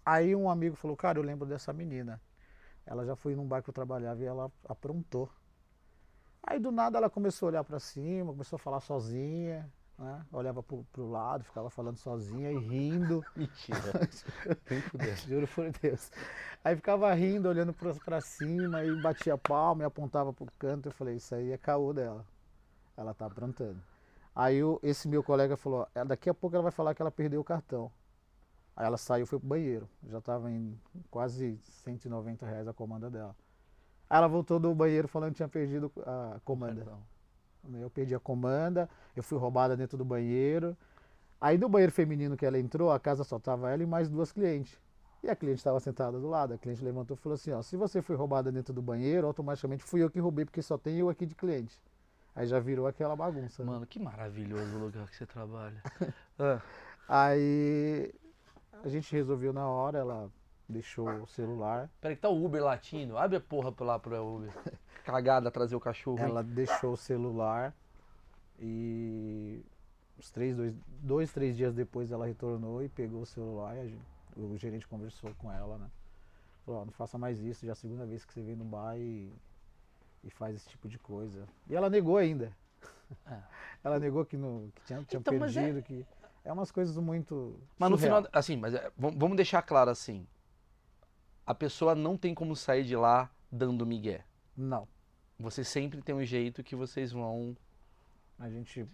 Aí 0.03 0.35
um 0.35 0.49
amigo 0.49 0.75
falou, 0.75 0.97
cara, 0.97 1.19
eu 1.19 1.23
lembro 1.23 1.47
dessa 1.47 1.71
menina. 1.71 2.19
Ela 2.87 3.05
já 3.05 3.15
foi 3.15 3.35
num 3.35 3.47
bar 3.47 3.61
que 3.61 3.69
eu 3.69 3.73
trabalhava 3.73 4.19
e 4.23 4.25
ela 4.25 4.51
aprontou. 4.67 5.29
Aí 6.41 6.57
do 6.57 6.71
nada 6.71 6.97
ela 6.97 7.07
começou 7.07 7.45
a 7.45 7.49
olhar 7.51 7.63
para 7.63 7.79
cima, 7.79 8.31
começou 8.31 8.55
a 8.55 8.59
falar 8.59 8.79
sozinha, 8.79 9.71
né? 9.99 10.25
Olhava 10.31 10.63
pro, 10.63 10.85
pro 10.91 11.09
lado, 11.09 11.43
ficava 11.43 11.69
falando 11.69 11.97
sozinha 11.97 12.51
e 12.51 12.57
rindo. 12.57 13.23
Mentira. 13.35 14.09
Juro 15.27 15.47
por 15.47 15.69
Deus. 15.71 16.09
Aí 16.63 16.75
ficava 16.75 17.13
rindo, 17.13 17.49
olhando 17.49 17.73
para 17.73 18.21
cima 18.21 18.83
e 18.83 19.01
batia 19.01 19.37
palma 19.37 19.83
e 19.83 19.85
apontava 19.85 20.31
pro 20.31 20.47
canto. 20.57 20.87
Eu 20.87 20.93
falei, 20.93 21.17
isso 21.17 21.35
aí 21.35 21.51
é 21.51 21.57
caô 21.57 21.93
dela. 21.93 22.25
Ela 22.95 23.13
tá 23.13 23.25
aprontando. 23.25 23.81
Aí 24.33 24.63
o, 24.63 24.79
esse 24.81 25.07
meu 25.07 25.21
colega 25.21 25.57
falou, 25.57 25.87
"É, 25.93 26.05
daqui 26.05 26.29
a 26.29 26.33
pouco 26.33 26.55
ela 26.55 26.63
vai 26.63 26.71
falar 26.71 26.95
que 26.95 27.01
ela 27.01 27.11
perdeu 27.11 27.41
o 27.41 27.43
cartão. 27.43 27.91
Aí 28.75 28.85
ela 28.85 28.97
saiu 28.97 29.23
e 29.23 29.27
foi 29.27 29.37
pro 29.37 29.49
banheiro. 29.49 29.89
Já 30.07 30.21
tava 30.21 30.49
em 30.49 30.79
quase 31.11 31.59
190 31.83 32.45
reais 32.45 32.67
a 32.67 32.73
comanda 32.73 33.09
dela. 33.09 33.35
Aí 34.09 34.17
ela 34.17 34.27
voltou 34.27 34.59
do 34.59 34.73
banheiro 34.73 35.07
falando 35.09 35.31
que 35.31 35.37
tinha 35.37 35.49
perdido 35.49 35.91
a 36.05 36.39
comanda. 36.45 36.85
Eu 37.73 37.89
perdi 37.89 38.15
a 38.15 38.19
comanda, 38.19 38.89
eu 39.15 39.23
fui 39.23 39.37
roubada 39.37 39.75
dentro 39.75 39.97
do 39.97 40.05
banheiro. 40.05 40.75
Aí 41.39 41.57
no 41.57 41.69
banheiro 41.69 41.91
feminino 41.91 42.35
que 42.35 42.45
ela 42.45 42.59
entrou, 42.59 42.91
a 42.91 42.99
casa 42.99 43.23
só 43.23 43.39
tava 43.39 43.69
ela 43.71 43.81
e 43.83 43.85
mais 43.85 44.09
duas 44.09 44.31
clientes. 44.31 44.79
E 45.21 45.29
a 45.29 45.35
cliente 45.35 45.57
estava 45.59 45.79
sentada 45.79 46.19
do 46.19 46.27
lado. 46.27 46.53
A 46.53 46.57
cliente 46.57 46.83
levantou 46.83 47.15
e 47.15 47.19
falou 47.19 47.35
assim: 47.35 47.51
ó, 47.51 47.61
se 47.61 47.75
você 47.75 48.01
foi 48.01 48.15
roubada 48.15 48.51
dentro 48.51 48.73
do 48.73 48.81
banheiro, 48.81 49.27
automaticamente 49.27 49.83
fui 49.83 50.01
eu 50.01 50.09
que 50.09 50.19
roubei, 50.19 50.45
porque 50.45 50.61
só 50.61 50.77
tem 50.77 50.97
eu 50.97 51.09
aqui 51.09 51.25
de 51.25 51.35
cliente. 51.35 51.81
Aí 52.35 52.45
já 52.47 52.59
virou 52.59 52.87
aquela 52.87 53.15
bagunça. 53.15 53.63
né? 53.63 53.71
Mano, 53.71 53.85
que 53.85 53.99
maravilhoso 53.99 54.75
o 54.77 54.79
lugar 54.79 55.07
que 55.09 55.15
você 55.15 55.25
trabalha. 55.25 55.81
Ah, 56.39 56.61
Aí 57.09 58.13
a 58.83 58.87
gente 58.87 59.11
resolveu 59.11 59.51
na 59.51 59.67
hora, 59.67 59.97
ela 59.97 60.29
deixou 60.69 61.09
o 61.09 61.27
celular. 61.27 61.89
peraí, 61.99 62.15
que 62.15 62.21
tá 62.21 62.29
o 62.29 62.45
Uber 62.45 62.63
latino. 62.63 63.17
Abre 63.17 63.37
a 63.37 63.41
porra 63.41 63.71
pra 63.71 63.85
lá 63.85 63.99
pro 63.99 64.15
Uber. 64.35 64.51
Cagada 65.03 65.49
trazer 65.49 65.75
o 65.75 65.79
cachorro. 65.79 66.19
hein? 66.19 66.25
Ela 66.25 66.43
deixou 66.43 66.93
o 66.93 66.97
celular 66.97 67.73
e 68.59 69.61
uns 70.17 70.29
três, 70.31 70.55
dois, 70.55 70.73
dois, 71.01 71.31
três 71.33 71.55
dias 71.57 71.73
depois 71.73 72.11
ela 72.11 72.25
retornou 72.27 72.83
e 72.83 72.89
pegou 72.89 73.21
o 73.21 73.25
celular 73.25 73.75
e 73.75 73.79
a 73.79 73.85
gente- 73.85 74.01
o 74.35 74.57
gerente 74.57 74.87
conversou 74.87 75.33
com 75.35 75.51
ela, 75.51 75.77
né? 75.77 75.89
Falou, 76.65 76.81
ó, 76.81 76.85
não 76.85 76.91
faça 76.91 77.17
mais 77.17 77.39
isso, 77.39 77.65
já 77.65 77.71
é 77.71 77.73
a 77.73 77.75
segunda 77.75 78.05
vez 78.05 78.23
que 78.25 78.33
você 78.33 78.41
vem 78.41 78.55
no 78.55 78.65
bar 78.65 78.97
e, 78.97 79.31
e 80.23 80.29
faz 80.29 80.55
esse 80.55 80.69
tipo 80.69 80.87
de 80.87 80.99
coisa. 80.99 81.45
E 81.67 81.75
ela 81.75 81.89
negou 81.89 82.17
ainda. 82.17 82.51
É. 83.25 83.37
Ela 83.83 83.97
negou 83.97 84.25
que, 84.25 84.35
não, 84.35 84.69
que 84.75 84.83
tinha, 84.83 85.01
tinha 85.05 85.19
Então, 85.21 85.33
é- 85.33 85.39
perdido, 85.39 85.81
que 85.81 86.05
é 86.43 86.51
umas 86.51 86.69
coisas 86.69 86.97
muito. 86.97 87.57
Mas 87.77 87.89
no 87.89 87.97
surreal. 87.97 88.17
final, 88.17 88.29
assim, 88.33 88.57
mas 88.57 88.73
é, 88.73 88.91
vam- 88.97 89.13
vamos 89.17 89.37
deixar 89.37 89.61
claro 89.61 89.89
assim. 89.89 90.27
A 91.49 91.55
pessoa 91.55 91.95
não 91.95 92.15
tem 92.15 92.35
como 92.35 92.55
sair 92.55 92.83
de 92.83 92.95
lá 92.95 93.27
dando 93.51 93.83
migué. 93.83 94.23
Não. 94.55 94.87
Você 95.39 95.63
sempre 95.63 95.99
tem 95.99 96.13
um 96.13 96.23
jeito 96.23 96.63
que 96.63 96.75
vocês 96.75 97.11
vão. 97.11 97.57
A 98.37 98.47
gente, 98.51 98.87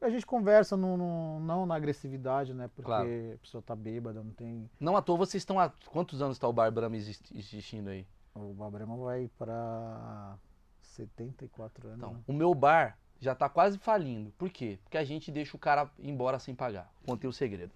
a 0.00 0.08
gente 0.08 0.24
conversa 0.24 0.78
no, 0.78 0.96
no- 0.96 1.40
não 1.40 1.66
na 1.66 1.74
agressividade, 1.74 2.54
né? 2.54 2.68
Porque 2.68 2.86
Claro. 2.86 3.06
a 3.34 3.36
pessoa 3.36 3.60
tá 3.62 3.76
bêbada, 3.76 4.22
não 4.22 4.30
tem. 4.32 4.70
Não 4.80 4.96
à 4.96 5.02
toa 5.02 5.18
vocês 5.18 5.42
estão 5.42 5.60
há 5.60 5.68
quantos 5.90 6.22
anos 6.22 6.36
está 6.38 6.48
o 6.48 6.52
Bar 6.54 6.70
Brahma 6.72 6.96
exist- 6.96 7.30
existindo 7.34 7.90
aí? 7.90 8.06
O 8.34 8.54
Babrema 8.54 8.96
vai 8.96 9.28
para 9.36 10.38
74 10.80 11.86
anos. 11.88 11.98
Então, 11.98 12.12
né? 12.14 12.20
o 12.26 12.32
meu 12.32 12.54
bar 12.54 12.96
já 13.20 13.34
tá 13.34 13.48
quase 13.48 13.78
falindo. 13.78 14.32
Por 14.38 14.48
quê? 14.50 14.78
Porque 14.82 14.96
a 14.98 15.04
gente 15.04 15.30
deixa 15.30 15.56
o 15.56 15.60
cara 15.60 15.90
embora 15.98 16.38
sem 16.38 16.54
pagar. 16.54 16.90
Contei 17.06 17.28
o 17.28 17.32
segredo. 17.32 17.70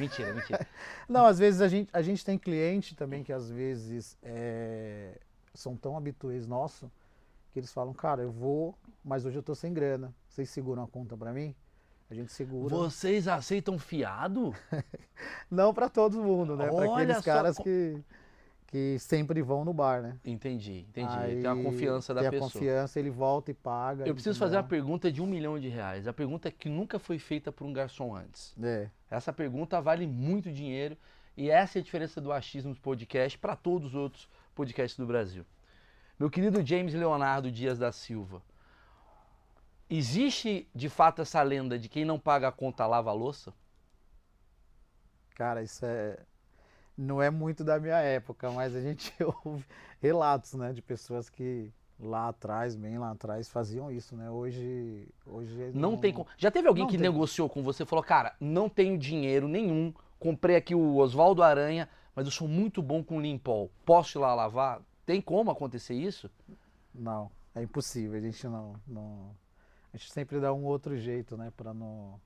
Mentira, 0.00 0.32
mentira. 0.34 0.66
Não, 1.08 1.26
às 1.26 1.38
vezes 1.38 1.60
a 1.60 1.68
gente, 1.68 1.88
a 1.92 2.02
gente 2.02 2.24
tem 2.24 2.36
cliente 2.38 2.96
também 2.96 3.22
que 3.22 3.32
às 3.32 3.50
vezes 3.50 4.16
é, 4.22 5.18
são 5.54 5.76
tão 5.76 5.96
habituês 5.96 6.46
nosso 6.46 6.90
que 7.52 7.60
eles 7.60 7.72
falam, 7.72 7.92
cara, 7.94 8.22
eu 8.22 8.30
vou, 8.30 8.74
mas 9.04 9.24
hoje 9.24 9.38
eu 9.38 9.42
tô 9.42 9.54
sem 9.54 9.72
grana. 9.72 10.12
Vocês 10.28 10.50
seguram 10.50 10.82
a 10.82 10.88
conta 10.88 11.16
para 11.16 11.32
mim? 11.32 11.54
A 12.10 12.14
gente 12.14 12.32
segura. 12.32 12.74
Vocês 12.74 13.26
aceitam 13.28 13.78
fiado? 13.78 14.54
Não 15.50 15.72
para 15.74 15.88
todo 15.88 16.22
mundo, 16.22 16.56
né? 16.56 16.68
Para 16.70 16.92
aqueles 16.92 17.16
só 17.16 17.22
caras 17.22 17.56
co- 17.56 17.64
que, 17.64 17.96
que 18.66 18.98
sempre 18.98 19.40
vão 19.42 19.64
no 19.64 19.72
bar, 19.72 20.02
né? 20.02 20.18
Entendi, 20.24 20.86
entendi. 20.88 21.12
Aí 21.16 21.40
tem 21.40 21.50
a 21.50 21.54
confiança 21.54 22.12
da 22.12 22.22
tem 22.22 22.30
pessoa. 22.30 22.48
a 22.48 22.52
confiança, 22.52 22.98
ele 22.98 23.10
volta 23.10 23.50
e 23.50 23.54
paga. 23.54 24.06
Eu 24.06 24.14
preciso 24.14 24.38
fazer 24.38 24.56
uma 24.56 24.60
entendeu? 24.62 24.78
pergunta 24.78 25.12
de 25.12 25.22
um 25.22 25.26
milhão 25.26 25.58
de 25.58 25.68
reais. 25.68 26.08
A 26.08 26.12
pergunta 26.12 26.50
que 26.50 26.68
nunca 26.68 26.98
foi 26.98 27.18
feita 27.18 27.52
por 27.52 27.64
um 27.64 27.72
garçom 27.72 28.14
antes. 28.14 28.54
É. 28.60 28.90
Essa 29.08 29.32
pergunta 29.32 29.80
vale 29.80 30.06
muito 30.06 30.50
dinheiro 30.50 30.96
e 31.36 31.48
essa 31.48 31.78
é 31.78 31.80
a 31.80 31.82
diferença 31.82 32.20
do 32.20 32.32
Achismos 32.32 32.78
Podcast 32.78 33.38
para 33.38 33.54
todos 33.54 33.88
os 33.88 33.94
outros 33.94 34.28
podcasts 34.54 34.98
do 34.98 35.06
Brasil. 35.06 35.44
Meu 36.18 36.30
querido 36.30 36.64
James 36.64 36.94
Leonardo 36.94 37.52
Dias 37.52 37.78
da 37.78 37.92
Silva, 37.92 38.42
existe 39.88 40.68
de 40.74 40.88
fato 40.88 41.22
essa 41.22 41.42
lenda 41.42 41.78
de 41.78 41.88
quem 41.88 42.04
não 42.04 42.18
paga 42.18 42.48
a 42.48 42.52
conta 42.52 42.86
lava 42.86 43.10
a 43.10 43.12
louça? 43.12 43.52
Cara, 45.34 45.62
isso 45.62 45.84
é. 45.84 46.18
Não 46.96 47.22
é 47.22 47.30
muito 47.30 47.62
da 47.62 47.78
minha 47.78 47.98
época, 47.98 48.50
mas 48.50 48.74
a 48.74 48.80
gente 48.80 49.12
ouve 49.44 49.64
relatos, 50.00 50.54
né, 50.54 50.72
de 50.72 50.80
pessoas 50.80 51.28
que 51.28 51.70
lá 51.98 52.28
atrás, 52.28 52.76
bem 52.76 52.98
lá 52.98 53.10
atrás, 53.10 53.48
faziam 53.48 53.90
isso, 53.90 54.16
né? 54.16 54.30
Hoje. 54.30 55.08
hoje 55.26 55.72
Não, 55.74 55.96
tem 55.96 56.12
como. 56.12 56.26
Já 56.36 56.50
teve 56.50 56.68
alguém 56.68 56.84
não 56.84 56.90
que 56.90 56.98
tem. 56.98 57.10
negociou 57.10 57.48
com 57.48 57.62
você 57.62 57.82
e 57.82 57.86
falou: 57.86 58.04
Cara, 58.04 58.34
não 58.40 58.68
tenho 58.68 58.98
dinheiro 58.98 59.48
nenhum, 59.48 59.92
comprei 60.18 60.56
aqui 60.56 60.74
o 60.74 60.96
Oswaldo 60.96 61.42
Aranha, 61.42 61.88
mas 62.14 62.26
eu 62.26 62.32
sou 62.32 62.48
muito 62.48 62.82
bom 62.82 63.02
com 63.02 63.20
limpol. 63.20 63.70
Posso 63.84 64.18
ir 64.18 64.20
lá 64.20 64.34
lavar? 64.34 64.80
Tem 65.04 65.20
como 65.20 65.50
acontecer 65.50 65.94
isso? 65.94 66.30
Não, 66.94 67.30
é 67.54 67.62
impossível. 67.62 68.18
A 68.18 68.20
gente 68.20 68.46
não. 68.46 68.74
não... 68.86 69.30
A 69.92 69.96
gente 69.96 70.12
sempre 70.12 70.38
dá 70.38 70.52
um 70.52 70.64
outro 70.64 70.94
jeito, 70.96 71.38
né, 71.38 71.50
pra 71.56 71.72
não, 71.72 72.20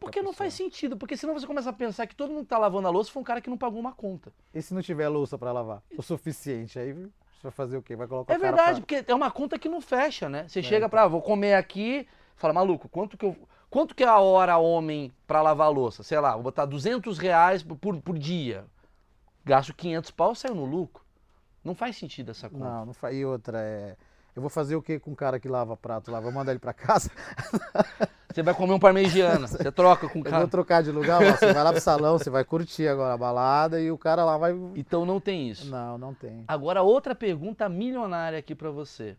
Porque 0.00 0.22
não 0.22 0.32
faz 0.32 0.54
sentido, 0.54 0.96
porque 0.96 1.16
senão 1.16 1.34
você 1.34 1.46
começa 1.46 1.70
a 1.70 1.72
pensar 1.72 2.06
que 2.06 2.14
todo 2.16 2.30
mundo 2.30 2.42
que 2.42 2.48
tá 2.50 2.58
lavando 2.58 2.88
a 2.88 2.90
louça 2.90 3.10
foi 3.10 3.20
um 3.20 3.24
cara 3.24 3.40
que 3.40 3.50
não 3.50 3.58
pagou 3.58 3.78
uma 3.80 3.92
conta. 3.92 4.32
E 4.54 4.60
se 4.62 4.72
não 4.74 4.82
tiver 4.82 5.08
louça 5.08 5.36
pra 5.38 5.52
lavar? 5.52 5.82
O 5.96 6.02
suficiente, 6.02 6.78
aí 6.78 6.92
você 6.92 7.42
vai 7.44 7.52
fazer 7.52 7.76
o 7.76 7.82
quê? 7.82 7.96
Vai 7.96 8.06
colocar 8.06 8.34
É 8.34 8.38
verdade, 8.38 8.80
pra- 8.80 8.86
porque 8.98 9.10
é 9.10 9.14
uma 9.14 9.30
conta 9.30 9.58
que 9.58 9.68
não 9.68 9.80
fecha, 9.80 10.28
né? 10.28 10.46
Você 10.48 10.62
chega 10.62 10.78
então. 10.78 10.90
pra, 10.90 11.02
ah, 11.02 11.08
vou 11.08 11.22
comer 11.22 11.54
aqui, 11.54 12.06
fala, 12.36 12.52
maluco, 12.54 12.88
quanto 12.88 13.16
que 13.16 13.24
eu. 13.24 13.36
Quanto 13.68 13.94
que 13.94 14.02
é 14.02 14.08
a 14.08 14.18
hora 14.18 14.58
homem 14.58 15.12
pra 15.28 15.40
lavar 15.42 15.68
a 15.68 15.70
louça? 15.70 16.02
Sei 16.02 16.18
lá, 16.18 16.32
vou 16.34 16.42
botar 16.42 16.64
200 16.66 17.18
reais 17.18 17.62
por, 17.62 17.96
por 18.00 18.18
dia. 18.18 18.64
Gasto 19.44 19.72
500 19.72 20.10
pau, 20.10 20.34
saiu 20.34 20.54
no 20.56 20.64
lucro. 20.64 21.04
Não 21.62 21.74
faz 21.74 21.96
sentido 21.96 22.30
essa 22.32 22.48
conta. 22.50 22.64
Não, 22.64 22.86
não 22.86 22.92
faz. 22.92 23.14
E 23.16 23.24
outra, 23.24 23.60
é. 23.60 23.96
Eu 24.34 24.42
vou 24.42 24.50
fazer 24.50 24.76
o 24.76 24.82
que 24.82 24.98
com 24.98 25.10
um 25.12 25.14
cara 25.14 25.40
que 25.40 25.48
lava 25.48 25.76
prato 25.76 26.10
lá? 26.10 26.20
Vou 26.20 26.32
mandar 26.32 26.52
ele 26.52 26.58
pra 26.58 26.72
casa? 26.72 27.10
Você 28.32 28.44
vai 28.44 28.54
comer 28.54 28.74
um 28.74 28.78
parmegiana, 28.78 29.46
você 29.48 29.72
troca 29.72 30.08
com 30.08 30.20
o 30.20 30.22
Eu 30.22 30.22
vou 30.22 30.30
cara. 30.30 30.46
trocar 30.46 30.82
de 30.84 30.92
lugar, 30.92 31.20
ó, 31.20 31.32
você 31.32 31.52
vai 31.52 31.64
lá 31.64 31.72
pro 31.72 31.80
salão, 31.80 32.16
você 32.16 32.30
vai 32.30 32.44
curtir 32.44 32.86
agora 32.86 33.14
a 33.14 33.18
balada 33.18 33.80
e 33.80 33.90
o 33.90 33.98
cara 33.98 34.24
lá 34.24 34.38
vai. 34.38 34.52
Então 34.76 35.04
não 35.04 35.18
tem 35.18 35.50
isso. 35.50 35.68
Não, 35.68 35.98
não 35.98 36.14
tem. 36.14 36.44
Agora, 36.46 36.80
outra 36.80 37.12
pergunta 37.12 37.68
milionária 37.68 38.38
aqui 38.38 38.54
pra 38.54 38.70
você. 38.70 39.16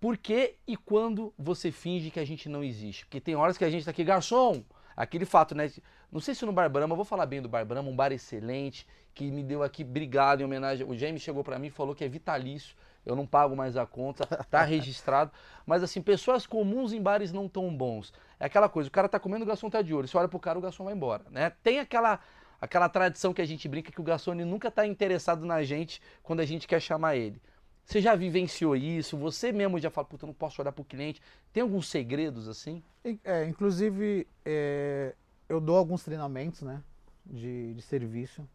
Por 0.00 0.16
que 0.16 0.54
e 0.68 0.76
quando 0.76 1.34
você 1.36 1.72
finge 1.72 2.10
que 2.10 2.20
a 2.20 2.24
gente 2.24 2.48
não 2.48 2.62
existe? 2.62 3.04
Porque 3.06 3.20
tem 3.20 3.34
horas 3.34 3.58
que 3.58 3.64
a 3.64 3.70
gente 3.70 3.84
tá 3.84 3.90
aqui, 3.90 4.04
garçom, 4.04 4.62
aquele 4.96 5.24
fato, 5.24 5.52
né? 5.52 5.68
Não 6.12 6.20
sei 6.20 6.32
se 6.32 6.46
no 6.46 6.52
Bar 6.52 6.68
Brahma, 6.68 6.94
vou 6.94 7.04
falar 7.04 7.26
bem 7.26 7.42
do 7.42 7.48
Bar 7.48 7.64
Brahma, 7.64 7.88
um 7.90 7.96
bar 7.96 8.12
excelente, 8.12 8.86
que 9.14 9.30
me 9.32 9.42
deu 9.42 9.64
aqui, 9.64 9.82
obrigado 9.82 10.42
em 10.42 10.44
homenagem. 10.44 10.86
O 10.88 10.96
James 10.96 11.22
chegou 11.22 11.42
pra 11.42 11.58
mim 11.58 11.66
e 11.66 11.70
falou 11.70 11.92
que 11.92 12.04
é 12.04 12.08
vitalício, 12.08 12.76
eu 13.06 13.16
não 13.16 13.26
pago 13.26 13.56
mais 13.56 13.76
a 13.76 13.86
conta, 13.86 14.26
tá 14.26 14.62
registrado. 14.66 15.30
Mas 15.64 15.82
assim, 15.82 16.02
pessoas 16.02 16.46
comuns 16.46 16.92
em 16.92 17.00
bares 17.00 17.32
não 17.32 17.48
tão 17.48 17.74
bons. 17.74 18.12
É 18.38 18.46
aquela 18.46 18.68
coisa, 18.68 18.88
o 18.88 18.92
cara 18.92 19.08
tá 19.08 19.18
comendo, 19.18 19.44
o 19.44 19.48
garçom 19.48 19.70
tá 19.70 19.80
de 19.80 19.94
olho. 19.94 20.08
Você 20.08 20.16
olha 20.18 20.28
pro 20.28 20.40
cara, 20.40 20.58
o 20.58 20.62
garçom 20.62 20.84
vai 20.84 20.92
embora, 20.92 21.24
né? 21.30 21.50
Tem 21.62 21.78
aquela 21.78 22.20
aquela 22.60 22.88
tradição 22.88 23.32
que 23.32 23.42
a 23.42 23.46
gente 23.46 23.68
brinca 23.68 23.92
que 23.92 24.00
o 24.00 24.04
garçom 24.04 24.34
nunca 24.34 24.70
tá 24.70 24.86
interessado 24.86 25.44
na 25.44 25.62
gente 25.62 26.00
quando 26.22 26.40
a 26.40 26.44
gente 26.44 26.66
quer 26.66 26.80
chamar 26.80 27.16
ele. 27.16 27.40
Você 27.84 28.00
já 28.00 28.16
vivenciou 28.16 28.74
isso? 28.74 29.16
Você 29.16 29.52
mesmo 29.52 29.78
já 29.78 29.90
fala, 29.90 30.06
puta, 30.06 30.24
eu 30.24 30.28
não 30.28 30.34
posso 30.34 30.60
olhar 30.60 30.72
pro 30.72 30.84
cliente. 30.84 31.22
Tem 31.52 31.62
alguns 31.62 31.88
segredos 31.88 32.48
assim? 32.48 32.82
É, 33.22 33.44
inclusive, 33.44 34.26
é, 34.44 35.14
eu 35.48 35.60
dou 35.60 35.76
alguns 35.76 36.02
treinamentos, 36.02 36.62
né? 36.62 36.82
De, 37.24 37.74
de 37.74 37.82
serviço, 37.82 38.48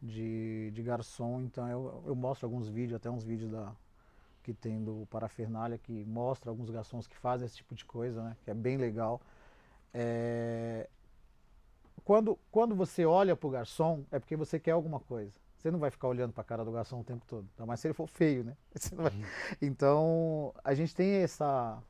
de, 0.00 0.70
de 0.72 0.82
garçom. 0.82 1.40
Então 1.40 1.66
eu, 1.68 2.02
eu 2.06 2.14
mostro 2.14 2.46
alguns 2.46 2.68
vídeos, 2.68 2.96
até 2.96 3.08
uns 3.08 3.24
vídeos 3.24 3.50
da, 3.50 3.72
que 4.46 4.54
tem 4.54 4.80
do 4.84 5.08
Parafernália, 5.10 5.76
que 5.76 6.04
mostra 6.04 6.48
alguns 6.52 6.70
garçons 6.70 7.08
que 7.08 7.16
fazem 7.16 7.46
esse 7.46 7.56
tipo 7.56 7.74
de 7.74 7.84
coisa, 7.84 8.22
né? 8.22 8.36
Que 8.44 8.50
é 8.52 8.54
bem 8.54 8.76
legal. 8.76 9.20
É, 9.92 10.88
quando, 12.04 12.38
quando 12.52 12.76
você 12.76 13.04
olha 13.04 13.34
pro 13.34 13.50
garçom, 13.50 14.04
é 14.08 14.20
porque 14.20 14.36
você 14.36 14.60
quer 14.60 14.70
alguma 14.70 15.00
coisa. 15.00 15.32
Você 15.56 15.68
não 15.68 15.80
vai 15.80 15.90
ficar 15.90 16.06
olhando 16.06 16.32
para 16.32 16.42
a 16.42 16.44
cara 16.44 16.64
do 16.64 16.70
garçom 16.70 17.00
o 17.00 17.04
tempo 17.04 17.24
todo. 17.26 17.44
Ainda 17.54 17.66
mais 17.66 17.80
se 17.80 17.88
ele 17.88 17.94
for 17.94 18.06
feio, 18.06 18.44
né? 18.44 18.56
Vai... 18.94 19.10
Uhum. 19.10 19.22
Então, 19.60 20.54
a 20.62 20.74
gente 20.74 20.94
tem 20.94 21.14
essa, 21.14 21.82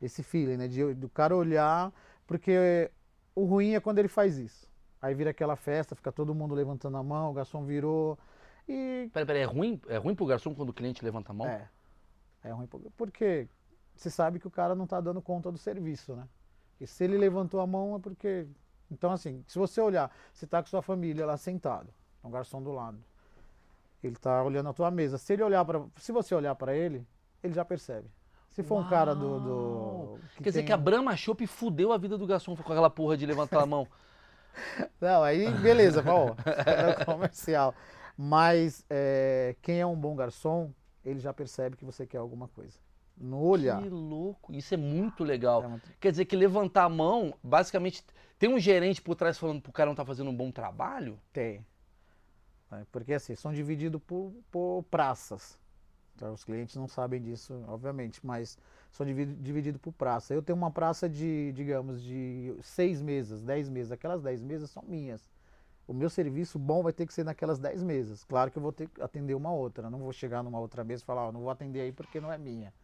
esse 0.00 0.22
feeling, 0.22 0.56
né? 0.56 0.68
De, 0.68 0.94
do 0.94 1.10
cara 1.10 1.36
olhar, 1.36 1.92
porque 2.26 2.90
o 3.34 3.44
ruim 3.44 3.74
é 3.74 3.80
quando 3.80 3.98
ele 3.98 4.08
faz 4.08 4.38
isso. 4.38 4.66
Aí 5.02 5.14
vira 5.14 5.32
aquela 5.32 5.54
festa, 5.54 5.94
fica 5.94 6.10
todo 6.10 6.34
mundo 6.34 6.54
levantando 6.54 6.96
a 6.96 7.02
mão, 7.02 7.30
o 7.30 7.34
garçom 7.34 7.62
virou. 7.62 8.18
E. 8.68 9.08
Peraí, 9.12 9.26
peraí, 9.26 9.42
é 9.42 9.44
ruim, 9.44 9.80
é 9.88 9.96
ruim 9.96 10.14
pro 10.14 10.26
garçom 10.26 10.54
quando 10.54 10.68
o 10.70 10.74
cliente 10.74 11.04
levanta 11.04 11.32
a 11.32 11.34
mão? 11.34 11.46
É. 11.46 11.68
É 12.44 12.52
ruim 12.52 12.68
porque 12.96 13.48
você 13.94 14.10
sabe 14.10 14.38
que 14.38 14.46
o 14.46 14.50
cara 14.50 14.74
não 14.74 14.84
está 14.84 15.00
dando 15.00 15.20
conta 15.20 15.50
do 15.50 15.58
serviço, 15.58 16.14
né? 16.14 16.28
E 16.80 16.86
se 16.86 17.02
ele 17.02 17.18
levantou 17.18 17.60
a 17.60 17.66
mão 17.66 17.96
é 17.96 17.98
porque. 17.98 18.46
Então, 18.90 19.10
assim, 19.10 19.44
se 19.46 19.58
você 19.58 19.80
olhar, 19.80 20.10
você 20.32 20.44
está 20.44 20.62
com 20.62 20.68
sua 20.68 20.80
família 20.80 21.26
lá 21.26 21.36
sentado, 21.36 21.92
um 22.22 22.30
garçom 22.30 22.62
do 22.62 22.72
lado. 22.72 22.98
Ele 24.02 24.14
está 24.14 24.42
olhando 24.42 24.68
a 24.68 24.72
tua 24.72 24.90
mesa. 24.90 25.18
Se 25.18 25.32
ele 25.32 25.42
olhar 25.42 25.64
para, 25.64 25.82
se 25.96 26.12
você 26.12 26.34
olhar 26.34 26.54
para 26.54 26.74
ele, 26.74 27.06
ele 27.42 27.52
já 27.52 27.64
percebe. 27.64 28.08
Se 28.50 28.62
for 28.62 28.80
um 28.80 28.88
cara 28.88 29.14
do, 29.14 29.40
do 29.40 30.18
que 30.36 30.44
Quer 30.44 30.50
dizer 30.50 30.62
que 30.62 30.72
a 30.72 30.76
Brahma 30.76 31.16
Shop 31.16 31.44
fudeu 31.46 31.92
a 31.92 31.98
vida 31.98 32.16
do 32.16 32.26
garçom 32.26 32.56
com 32.56 32.72
aquela 32.72 32.88
porra 32.88 33.16
de 33.16 33.26
levantar 33.26 33.62
a 33.62 33.66
mão. 33.66 33.86
Não, 35.00 35.22
aí 35.22 35.50
beleza, 35.58 36.02
pô, 36.02 36.34
é 36.66 37.04
comercial. 37.04 37.74
Mas 38.20 38.84
é, 38.90 39.54
quem 39.62 39.80
é 39.80 39.86
um 39.86 39.94
bom 39.94 40.16
garçom, 40.16 40.72
ele 41.04 41.20
já 41.20 41.32
percebe 41.32 41.76
que 41.76 41.84
você 41.84 42.04
quer 42.04 42.18
alguma 42.18 42.48
coisa. 42.48 42.76
No 43.16 43.40
olhar. 43.40 43.80
Que 43.80 43.88
louco, 43.88 44.52
isso 44.52 44.74
é 44.74 44.76
muito 44.76 45.22
legal. 45.22 45.62
É 45.62 45.68
muito... 45.68 45.88
Quer 46.00 46.10
dizer 46.10 46.24
que 46.24 46.34
levantar 46.34 46.84
a 46.84 46.88
mão, 46.88 47.32
basicamente, 47.40 48.04
tem 48.36 48.52
um 48.52 48.58
gerente 48.58 49.00
por 49.00 49.14
trás 49.14 49.38
falando 49.38 49.62
pro 49.62 49.70
cara 49.70 49.88
não 49.88 49.94
tá 49.94 50.04
fazendo 50.04 50.30
um 50.30 50.36
bom 50.36 50.50
trabalho? 50.50 51.16
Tem. 51.32 51.64
É, 52.72 52.84
porque 52.90 53.14
assim, 53.14 53.36
são 53.36 53.52
divididos 53.52 54.02
por, 54.04 54.32
por 54.50 54.82
praças. 54.90 55.56
Então, 56.16 56.32
os 56.32 56.42
clientes 56.42 56.74
não 56.74 56.88
sabem 56.88 57.22
disso, 57.22 57.62
obviamente, 57.68 58.18
mas 58.26 58.58
são 58.90 59.06
divididos 59.06 59.80
por 59.80 59.92
praça. 59.92 60.34
Eu 60.34 60.42
tenho 60.42 60.58
uma 60.58 60.72
praça 60.72 61.08
de, 61.08 61.52
digamos, 61.52 62.02
de 62.02 62.52
seis 62.62 63.00
mesas, 63.00 63.40
dez 63.42 63.68
mesas. 63.68 63.92
Aquelas 63.92 64.20
dez 64.20 64.42
mesas 64.42 64.70
são 64.70 64.82
minhas. 64.82 65.22
O 65.88 65.94
meu 65.94 66.10
serviço 66.10 66.58
bom 66.58 66.82
vai 66.82 66.92
ter 66.92 67.06
que 67.06 67.14
ser 67.14 67.24
naquelas 67.24 67.58
dez 67.58 67.82
mesas. 67.82 68.22
Claro 68.22 68.50
que 68.50 68.58
eu 68.58 68.62
vou 68.62 68.72
ter 68.72 68.90
que 68.90 69.00
atender 69.00 69.34
uma 69.34 69.50
outra. 69.50 69.88
Não 69.88 69.98
vou 69.98 70.12
chegar 70.12 70.42
numa 70.42 70.60
outra 70.60 70.84
mesa 70.84 71.02
e 71.02 71.06
falar, 71.06 71.26
oh, 71.26 71.32
não 71.32 71.40
vou 71.40 71.48
atender 71.48 71.80
aí 71.80 71.92
porque 71.92 72.20
não 72.20 72.30
é 72.30 72.36
minha. 72.36 72.74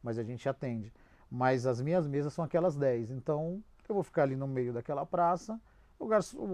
Mas 0.00 0.16
a 0.16 0.22
gente 0.22 0.48
atende. 0.48 0.92
Mas 1.28 1.66
as 1.66 1.80
minhas 1.80 2.06
mesas 2.06 2.32
são 2.32 2.44
aquelas 2.44 2.76
dez. 2.76 3.10
Então, 3.10 3.60
eu 3.88 3.96
vou 3.96 4.04
ficar 4.04 4.22
ali 4.22 4.36
no 4.36 4.46
meio 4.46 4.72
daquela 4.72 5.04
praça. 5.04 5.60
O, 5.98 6.06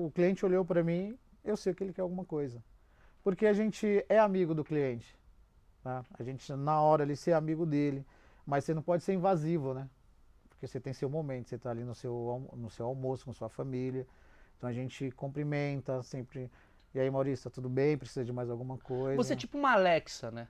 o 0.06 0.10
cliente 0.10 0.46
olhou 0.46 0.64
para 0.64 0.82
mim, 0.82 1.14
eu 1.44 1.58
sei 1.58 1.74
que 1.74 1.84
ele 1.84 1.92
quer 1.92 2.00
alguma 2.00 2.24
coisa. 2.24 2.64
Porque 3.22 3.44
a 3.44 3.52
gente 3.52 4.02
é 4.08 4.18
amigo 4.18 4.54
do 4.54 4.64
cliente. 4.64 5.14
Tá? 5.82 6.02
A 6.18 6.22
gente, 6.22 6.50
na 6.54 6.80
hora 6.80 7.02
ali, 7.02 7.16
ser 7.16 7.34
amigo 7.34 7.66
dele. 7.66 8.02
Mas 8.46 8.64
você 8.64 8.72
não 8.72 8.80
pode 8.80 9.04
ser 9.04 9.12
invasivo, 9.12 9.74
né? 9.74 9.86
Porque 10.48 10.66
você 10.66 10.80
tem 10.80 10.94
seu 10.94 11.10
momento, 11.10 11.50
você 11.50 11.56
está 11.56 11.70
ali 11.70 11.84
no 11.84 11.94
seu, 11.94 12.48
no 12.56 12.70
seu 12.70 12.86
almoço 12.86 13.26
com 13.26 13.32
sua 13.34 13.50
família. 13.50 14.06
Então 14.58 14.68
a 14.68 14.72
gente 14.72 15.10
cumprimenta 15.12 16.02
sempre. 16.02 16.50
E 16.92 17.00
aí, 17.00 17.08
Maurício, 17.10 17.48
tá 17.48 17.54
tudo 17.54 17.68
bem? 17.68 17.96
Precisa 17.96 18.24
de 18.24 18.32
mais 18.32 18.50
alguma 18.50 18.76
coisa? 18.76 19.16
Você 19.16 19.32
é 19.32 19.36
tipo 19.36 19.56
uma 19.56 19.72
Alexa, 19.72 20.30
né? 20.30 20.48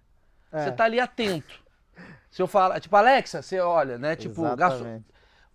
É. 0.51 0.65
Você 0.65 0.73
tá 0.73 0.85
ali 0.85 0.99
atento. 0.99 1.63
Se 2.31 2.41
eu 2.41 2.47
falar, 2.47 2.81
tipo, 2.81 2.97
Alexa, 2.97 3.43
você 3.43 3.61
olha, 3.61 3.99
né? 3.99 4.17
Tipo, 4.17 4.57
gasto... 4.57 4.85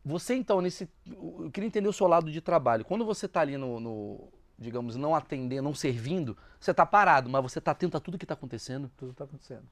Você 0.06 0.36
então, 0.36 0.60
nesse. 0.60 0.90
Eu 1.08 1.50
queria 1.52 1.68
entender 1.68 1.88
o 1.88 1.94
seu 1.94 2.08
lado 2.08 2.30
de 2.30 2.42
trabalho. 2.42 2.84
Quando 2.84 3.06
você 3.06 3.26
tá 3.26 3.40
ali 3.40 3.56
no, 3.58 3.80
no 3.80 4.34
digamos, 4.60 4.98
não 4.98 5.16
atendendo, 5.16 5.64
não 5.64 5.74
servindo, 5.74 6.38
você 6.60 6.74
tá 6.74 6.86
parado, 6.86 7.30
mas 7.30 7.42
você 7.42 7.62
tá 7.62 7.72
atento 7.72 7.96
a 7.96 8.02
tudo 8.02 8.18
que 8.18 8.26
tá 8.26 8.34
acontecendo. 8.34 8.92
Tudo 8.98 9.14
tá 9.14 9.24
acontecendo. 9.24 9.64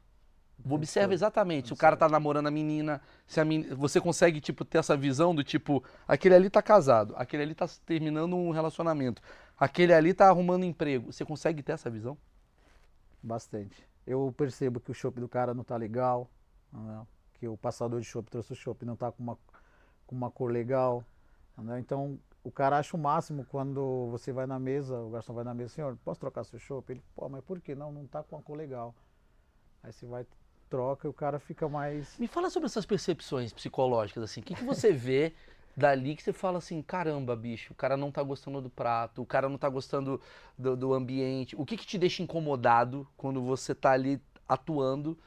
Observa 0.69 1.13
exatamente. 1.13 1.67
Se 1.67 1.73
o 1.73 1.77
cara 1.77 1.95
tá 1.95 2.07
namorando 2.07 2.47
a 2.47 2.51
menina, 2.51 3.01
se 3.25 3.39
a 3.39 3.45
menina, 3.45 3.75
você 3.75 3.99
consegue 3.99 4.39
tipo 4.39 4.63
ter 4.63 4.77
essa 4.77 4.95
visão 4.95 5.33
do 5.33 5.43
tipo, 5.43 5.83
aquele 6.07 6.35
ali 6.35 6.49
tá 6.49 6.61
casado, 6.61 7.13
aquele 7.17 7.43
ali 7.43 7.55
tá 7.55 7.67
terminando 7.85 8.35
um 8.35 8.51
relacionamento, 8.51 9.21
aquele 9.57 9.93
ali 9.93 10.13
tá 10.13 10.27
arrumando 10.27 10.63
emprego. 10.63 11.11
Você 11.11 11.25
consegue 11.25 11.63
ter 11.63 11.73
essa 11.73 11.89
visão? 11.89 12.17
Bastante. 13.21 13.87
Eu 14.05 14.33
percebo 14.35 14.79
que 14.79 14.91
o 14.91 14.93
chopp 14.93 15.19
do 15.19 15.29
cara 15.29 15.53
não 15.53 15.63
tá 15.63 15.77
legal, 15.77 16.29
né? 16.71 17.05
que 17.33 17.47
o 17.47 17.57
passador 17.57 17.99
de 17.99 18.05
chopp 18.05 18.29
trouxe 18.29 18.53
o 18.53 18.55
chopp 18.55 18.85
não 18.85 18.95
tá 18.95 19.11
com 19.11 19.23
uma 19.23 19.37
com 20.05 20.15
uma 20.15 20.29
cor 20.29 20.51
legal, 20.51 21.05
né? 21.57 21.79
Então, 21.79 22.19
o 22.43 22.51
cara 22.51 22.77
acha 22.77 22.97
o 22.97 22.99
máximo 22.99 23.45
quando 23.45 24.09
você 24.11 24.33
vai 24.33 24.45
na 24.45 24.59
mesa, 24.59 24.99
o 24.99 25.09
garçom 25.09 25.33
vai 25.33 25.45
na 25.45 25.53
mesa, 25.53 25.73
senhor, 25.73 25.97
posso 26.03 26.19
trocar 26.19 26.43
seu 26.43 26.59
chopp? 26.59 26.91
Ele, 26.91 27.01
pô, 27.15 27.29
mas 27.29 27.41
por 27.45 27.61
que 27.61 27.73
não? 27.73 27.91
Não 27.93 28.05
tá 28.05 28.21
com 28.21 28.35
uma 28.35 28.41
cor 28.41 28.57
legal. 28.57 28.93
Aí 29.81 29.93
você 29.93 30.05
vai 30.05 30.25
troca 30.71 31.07
o 31.09 31.13
cara 31.13 31.37
fica 31.37 31.67
mais. 31.67 32.17
Me 32.17 32.27
fala 32.27 32.49
sobre 32.49 32.67
essas 32.67 32.85
percepções 32.85 33.51
psicológicas, 33.51 34.23
assim. 34.23 34.39
O 34.39 34.43
que, 34.43 34.55
que 34.55 34.63
você 34.63 34.91
vê 34.93 35.33
dali 35.75 36.15
que 36.15 36.23
você 36.23 36.33
fala 36.33 36.57
assim, 36.57 36.81
caramba, 36.81 37.35
bicho, 37.35 37.73
o 37.73 37.75
cara 37.75 37.95
não 37.97 38.11
tá 38.11 38.23
gostando 38.23 38.61
do 38.61 38.69
prato, 38.69 39.21
o 39.21 39.25
cara 39.25 39.47
não 39.49 39.57
tá 39.57 39.69
gostando 39.69 40.19
do, 40.57 40.75
do 40.75 40.93
ambiente. 40.93 41.55
O 41.55 41.65
que, 41.65 41.77
que 41.77 41.85
te 41.85 41.97
deixa 41.97 42.23
incomodado 42.23 43.07
quando 43.17 43.41
você 43.41 43.75
tá 43.75 43.91
ali 43.91 44.21
atuando, 44.47 45.17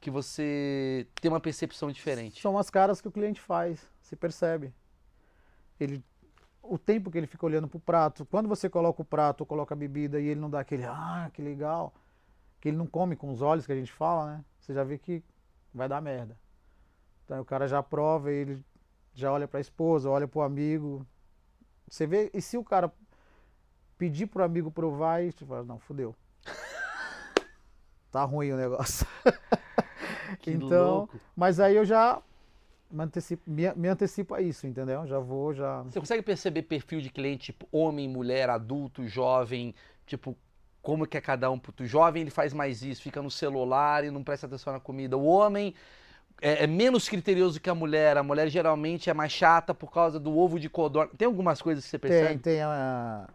que 0.00 0.10
você 0.10 1.06
tem 1.20 1.30
uma 1.30 1.40
percepção 1.40 1.90
diferente? 1.90 2.40
São 2.40 2.56
as 2.56 2.70
caras 2.70 3.00
que 3.00 3.08
o 3.08 3.12
cliente 3.12 3.40
faz, 3.40 3.88
se 4.00 4.14
percebe. 4.16 4.72
Ele 5.78 6.02
o 6.62 6.78
tempo 6.78 7.10
que 7.10 7.18
ele 7.18 7.26
fica 7.26 7.44
olhando 7.44 7.66
pro 7.66 7.80
prato. 7.80 8.24
Quando 8.24 8.48
você 8.48 8.70
coloca 8.70 9.02
o 9.02 9.04
prato, 9.04 9.44
coloca 9.44 9.74
a 9.74 9.76
bebida 9.76 10.20
e 10.20 10.28
ele 10.28 10.38
não 10.38 10.48
dá 10.48 10.60
aquele, 10.60 10.84
ah, 10.84 11.28
que 11.34 11.42
legal, 11.42 11.92
que 12.62 12.68
ele 12.68 12.76
não 12.76 12.86
come 12.86 13.16
com 13.16 13.28
os 13.28 13.42
olhos 13.42 13.66
que 13.66 13.72
a 13.72 13.74
gente 13.74 13.90
fala, 13.92 14.36
né? 14.36 14.44
você 14.60 14.72
já 14.72 14.84
vê 14.84 14.96
que 14.96 15.20
vai 15.74 15.88
dar 15.88 16.00
merda. 16.00 16.38
Então 17.24 17.40
o 17.40 17.44
cara 17.44 17.66
já 17.66 17.82
prova, 17.82 18.30
ele 18.30 18.64
já 19.12 19.32
olha 19.32 19.48
para 19.48 19.58
a 19.58 19.60
esposa, 19.60 20.08
olha 20.08 20.28
para 20.28 20.38
o 20.38 20.42
amigo. 20.42 21.04
Você 21.88 22.06
vê, 22.06 22.30
e 22.32 22.40
se 22.40 22.56
o 22.56 22.62
cara 22.62 22.92
pedir 23.98 24.28
pro 24.28 24.44
amigo 24.44 24.70
provar, 24.70 25.24
e 25.24 25.32
você 25.32 25.44
fala, 25.44 25.64
não, 25.64 25.80
fudeu. 25.80 26.14
tá 28.12 28.22
ruim 28.22 28.52
o 28.52 28.56
negócio. 28.56 29.08
então, 30.46 30.98
louco. 30.98 31.20
mas 31.34 31.58
aí 31.58 31.74
eu 31.74 31.84
já 31.84 32.22
me 32.88 33.02
antecipo, 33.02 33.42
me, 33.50 33.74
me 33.74 33.88
antecipo 33.88 34.36
a 34.36 34.40
isso, 34.40 34.68
entendeu? 34.68 35.04
Já 35.04 35.18
vou, 35.18 35.52
já. 35.52 35.82
Você 35.82 35.98
consegue 35.98 36.22
perceber 36.22 36.62
perfil 36.62 37.00
de 37.00 37.10
cliente, 37.10 37.46
tipo 37.46 37.66
homem, 37.72 38.08
mulher, 38.08 38.48
adulto, 38.48 39.04
jovem, 39.08 39.74
tipo 40.06 40.36
como 40.82 41.06
que 41.06 41.16
é 41.16 41.20
cada 41.20 41.50
um. 41.50 41.60
O 41.80 41.86
jovem 41.86 42.22
ele 42.22 42.30
faz 42.30 42.52
mais 42.52 42.82
isso, 42.82 43.00
fica 43.00 43.22
no 43.22 43.30
celular 43.30 44.04
e 44.04 44.10
não 44.10 44.22
presta 44.22 44.46
atenção 44.46 44.72
na 44.72 44.80
comida. 44.80 45.16
O 45.16 45.24
homem 45.24 45.74
é, 46.40 46.64
é, 46.64 46.66
menos 46.66 47.08
criterioso 47.08 47.60
que 47.60 47.70
a 47.70 47.74
mulher. 47.74 48.16
A 48.16 48.22
mulher 48.22 48.48
geralmente 48.48 49.08
é 49.08 49.14
mais 49.14 49.32
chata 49.32 49.72
por 49.72 49.92
causa 49.92 50.18
do 50.18 50.36
ovo 50.36 50.58
de 50.58 50.68
codorna. 50.68 51.12
Tem 51.16 51.26
algumas 51.26 51.62
coisas 51.62 51.84
que 51.84 51.90
você 51.90 51.98
percebe? 51.98 52.28
Tem, 52.28 52.38
tem. 52.38 52.62
A, 52.62 53.28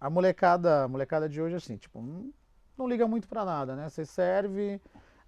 a 0.00 0.10
molecada, 0.10 0.84
a 0.84 0.88
molecada 0.88 1.28
de 1.28 1.40
hoje, 1.40 1.54
assim, 1.54 1.76
tipo, 1.76 2.02
não, 2.02 2.30
não 2.76 2.88
liga 2.88 3.06
muito 3.06 3.28
para 3.28 3.44
nada, 3.44 3.76
né? 3.76 3.88
Você 3.88 4.04
serve, 4.04 4.80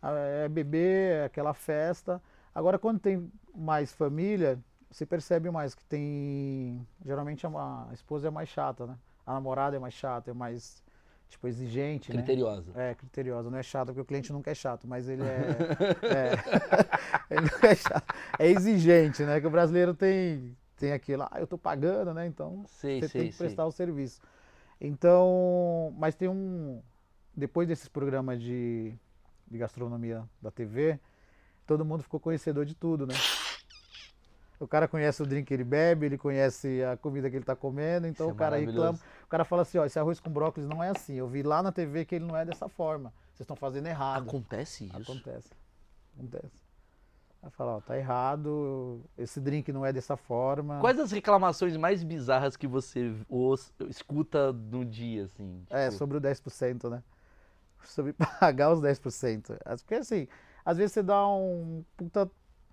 é 0.03 0.49
bebê, 0.49 1.13
é 1.13 1.25
aquela 1.25 1.55
festa. 1.55 2.21
Agora, 2.53 2.81
quando 2.81 2.99
tem 2.99 3.31
mais 3.55 3.93
família, 3.93 4.59
você 4.91 5.07
percebe 5.07 5.49
mais 5.51 5.73
que 5.73 5.85
tem. 5.85 6.85
Geralmente 7.07 7.47
a, 7.47 7.51
a 7.91 7.95
esposa 7.95 8.27
é 8.27 8.31
mais 8.31 8.49
chata, 8.49 8.87
né? 8.87 8.97
A 9.25 9.35
namorada 9.35 9.77
é 9.77 9.79
mais 9.79 9.95
chata, 9.95 10.33
é 10.33 10.35
mais 10.35 10.83
tipo, 11.31 11.49
exigente. 11.49 12.13
Né? 12.13 12.19
Criteriosa. 12.19 12.73
Né? 12.73 12.91
É, 12.91 12.95
criteriosa. 12.95 13.51
Não 13.51 13.59
é 13.59 13.63
chato, 13.63 13.87
porque 13.87 14.01
o 14.01 14.05
cliente 14.05 14.33
nunca 14.33 14.51
é 14.51 14.55
chato, 14.55 14.87
mas 14.87 15.09
ele 15.09 15.23
é. 15.23 15.47
é 17.31 17.35
ele 17.35 17.49
é, 17.63 17.75
chato. 17.75 18.15
é 18.39 18.49
exigente, 18.49 19.23
né? 19.23 19.41
Que 19.41 19.47
o 19.47 19.51
brasileiro 19.51 19.95
tem, 19.95 20.57
tem 20.77 20.93
aquilo, 20.93 21.23
ah, 21.23 21.37
eu 21.39 21.47
tô 21.47 21.57
pagando, 21.57 22.13
né? 22.13 22.27
Então 22.27 22.65
sei, 22.67 23.01
você 23.01 23.09
sei, 23.09 23.21
tem 23.23 23.31
que 23.31 23.39
prestar 23.39 23.63
sei. 23.63 23.69
o 23.69 23.73
serviço. 23.73 24.21
Então, 24.81 25.95
mas 25.99 26.15
tem 26.15 26.29
um. 26.29 26.83
Depois 27.37 27.69
desses 27.69 27.89
programas 27.89 28.41
de, 28.41 28.93
de 29.49 29.59
gastronomia 29.59 30.25
da 30.43 30.51
TV, 30.51 30.99
todo 31.67 31.85
mundo 31.85 32.03
ficou 32.03 32.19
conhecedor 32.19 32.65
de 32.65 32.75
tudo, 32.75 33.07
né? 33.07 33.15
O 34.61 34.69
cara 34.69 34.87
conhece 34.87 35.23
o 35.23 35.27
drink 35.27 35.47
que 35.47 35.55
ele 35.55 35.65
bebe, 35.65 36.05
ele 36.05 36.19
conhece 36.19 36.85
a 36.85 36.95
comida 36.95 37.31
que 37.31 37.37
ele 37.37 37.43
está 37.43 37.57
comendo, 37.57 38.07
então 38.07 38.27
Isso 38.27 38.35
o 38.35 38.37
é 38.37 38.39
cara 38.39 38.61
é 38.61 38.65
reclama. 38.67 38.99
O 39.25 39.27
cara 39.27 39.43
fala 39.43 39.63
assim, 39.63 39.79
ó, 39.79 39.87
esse 39.87 39.99
arroz 39.99 40.21
com 40.21 40.31
brócolis 40.31 40.69
não 40.69 40.85
é 40.85 40.91
assim. 40.91 41.15
Eu 41.15 41.27
vi 41.27 41.43
lá 41.43 41.63
na 41.63 41.73
TV 41.73 42.05
que 42.05 42.17
ele 42.17 42.27
não 42.27 42.37
é 42.37 42.45
dessa 42.45 42.69
forma. 42.69 43.11
Vocês 43.33 43.41
estão 43.41 43.57
fazendo 43.57 43.87
errado. 43.87 44.29
Acontece 44.29 44.85
isso? 44.85 44.97
Acontece. 44.97 45.49
Acontece. 46.15 46.71
Vai 47.41 47.51
falar, 47.53 47.77
ó, 47.77 47.81
tá 47.81 47.97
errado, 47.97 49.03
esse 49.17 49.41
drink 49.41 49.73
não 49.73 49.87
é 49.87 49.95
dessa 49.95 50.15
forma. 50.15 50.79
Quais 50.79 51.01
as 51.01 51.11
reclamações 51.11 51.75
mais 51.75 52.05
bizarras 52.05 52.55
que 52.55 52.67
você 52.67 53.15
os, 53.31 53.73
escuta 53.89 54.53
no 54.53 54.85
dia, 54.85 55.25
assim? 55.25 55.65
É, 55.71 55.87
tipo... 55.87 55.95
É, 55.95 55.99
sobre 55.99 56.19
o 56.19 56.21
10%, 56.21 56.91
né? 56.91 57.03
Sobre 57.83 58.13
pagar 58.39 58.71
os 58.73 58.81
10%. 58.83 59.57
Porque 59.79 59.95
assim, 59.95 60.29
às 60.63 60.77
vezes 60.77 60.93
você 60.93 61.03
dá 61.03 61.27
um 61.27 61.83
puta 61.97 62.31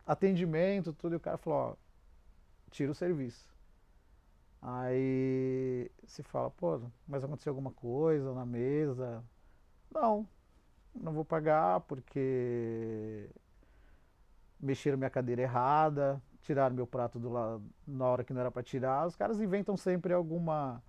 atendimento, 0.08 0.94
tudo, 0.94 1.14
e 1.14 1.18
o 1.18 1.20
cara 1.20 1.38
falou, 1.38 1.60
ó, 1.60 1.76
tira 2.72 2.92
o 2.92 2.96
serviço. 2.96 3.48
Aí 4.62 5.92
se 6.06 6.24
fala, 6.24 6.50
pô, 6.50 6.82
mas 7.08 7.24
aconteceu 7.24 7.52
alguma 7.52 7.72
coisa 7.72 8.34
na 8.34 8.46
mesa? 8.46 9.24
Não, 9.94 10.28
não 10.96 11.14
vou 11.14 11.26
pagar 11.26 11.82
porque 11.82 13.30
mexeram 14.60 14.98
minha 14.98 15.10
cadeira 15.10 15.44
errada, 15.44 16.22
tiraram 16.42 16.76
meu 16.76 16.88
prato 16.88 17.20
do 17.20 17.30
lado 17.30 17.64
na 17.86 18.06
hora 18.06 18.24
que 18.24 18.34
não 18.34 18.42
era 18.42 18.50
para 18.50 18.64
tirar. 18.64 19.06
Os 19.06 19.16
caras 19.16 19.40
inventam 19.40 19.78
sempre 19.78 20.14
alguma 20.14 20.82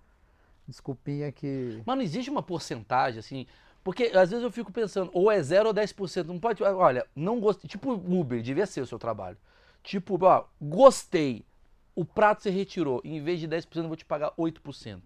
desculpinha 0.67 1.31
que. 1.31 1.81
Mas 1.85 1.95
não 1.95 2.03
existe 2.03 2.29
uma 2.29 2.41
porcentagem, 2.43 3.19
assim. 3.19 3.45
Porque 3.83 4.11
às 4.13 4.29
vezes 4.29 4.43
eu 4.43 4.51
fico 4.51 4.71
pensando, 4.71 5.09
ou 5.13 5.31
é 5.31 5.41
0 5.41 5.69
ou 5.69 5.73
10%. 5.73 6.25
Não 6.25 6.39
pode. 6.39 6.63
Olha, 6.63 7.05
não 7.15 7.39
gostei. 7.39 7.69
Tipo 7.69 7.93
Uber, 7.93 8.41
devia 8.41 8.65
ser 8.65 8.81
o 8.81 8.85
seu 8.85 8.99
trabalho. 8.99 9.37
Tipo, 9.83 10.17
ó, 10.23 10.45
gostei. 10.61 11.45
O 11.95 12.05
prato 12.05 12.43
você 12.43 12.49
retirou. 12.49 13.01
Em 13.03 13.21
vez 13.21 13.39
de 13.39 13.47
10%, 13.47 13.67
eu 13.75 13.87
vou 13.87 13.95
te 13.95 14.05
pagar 14.05 14.31
8%. 14.37 15.01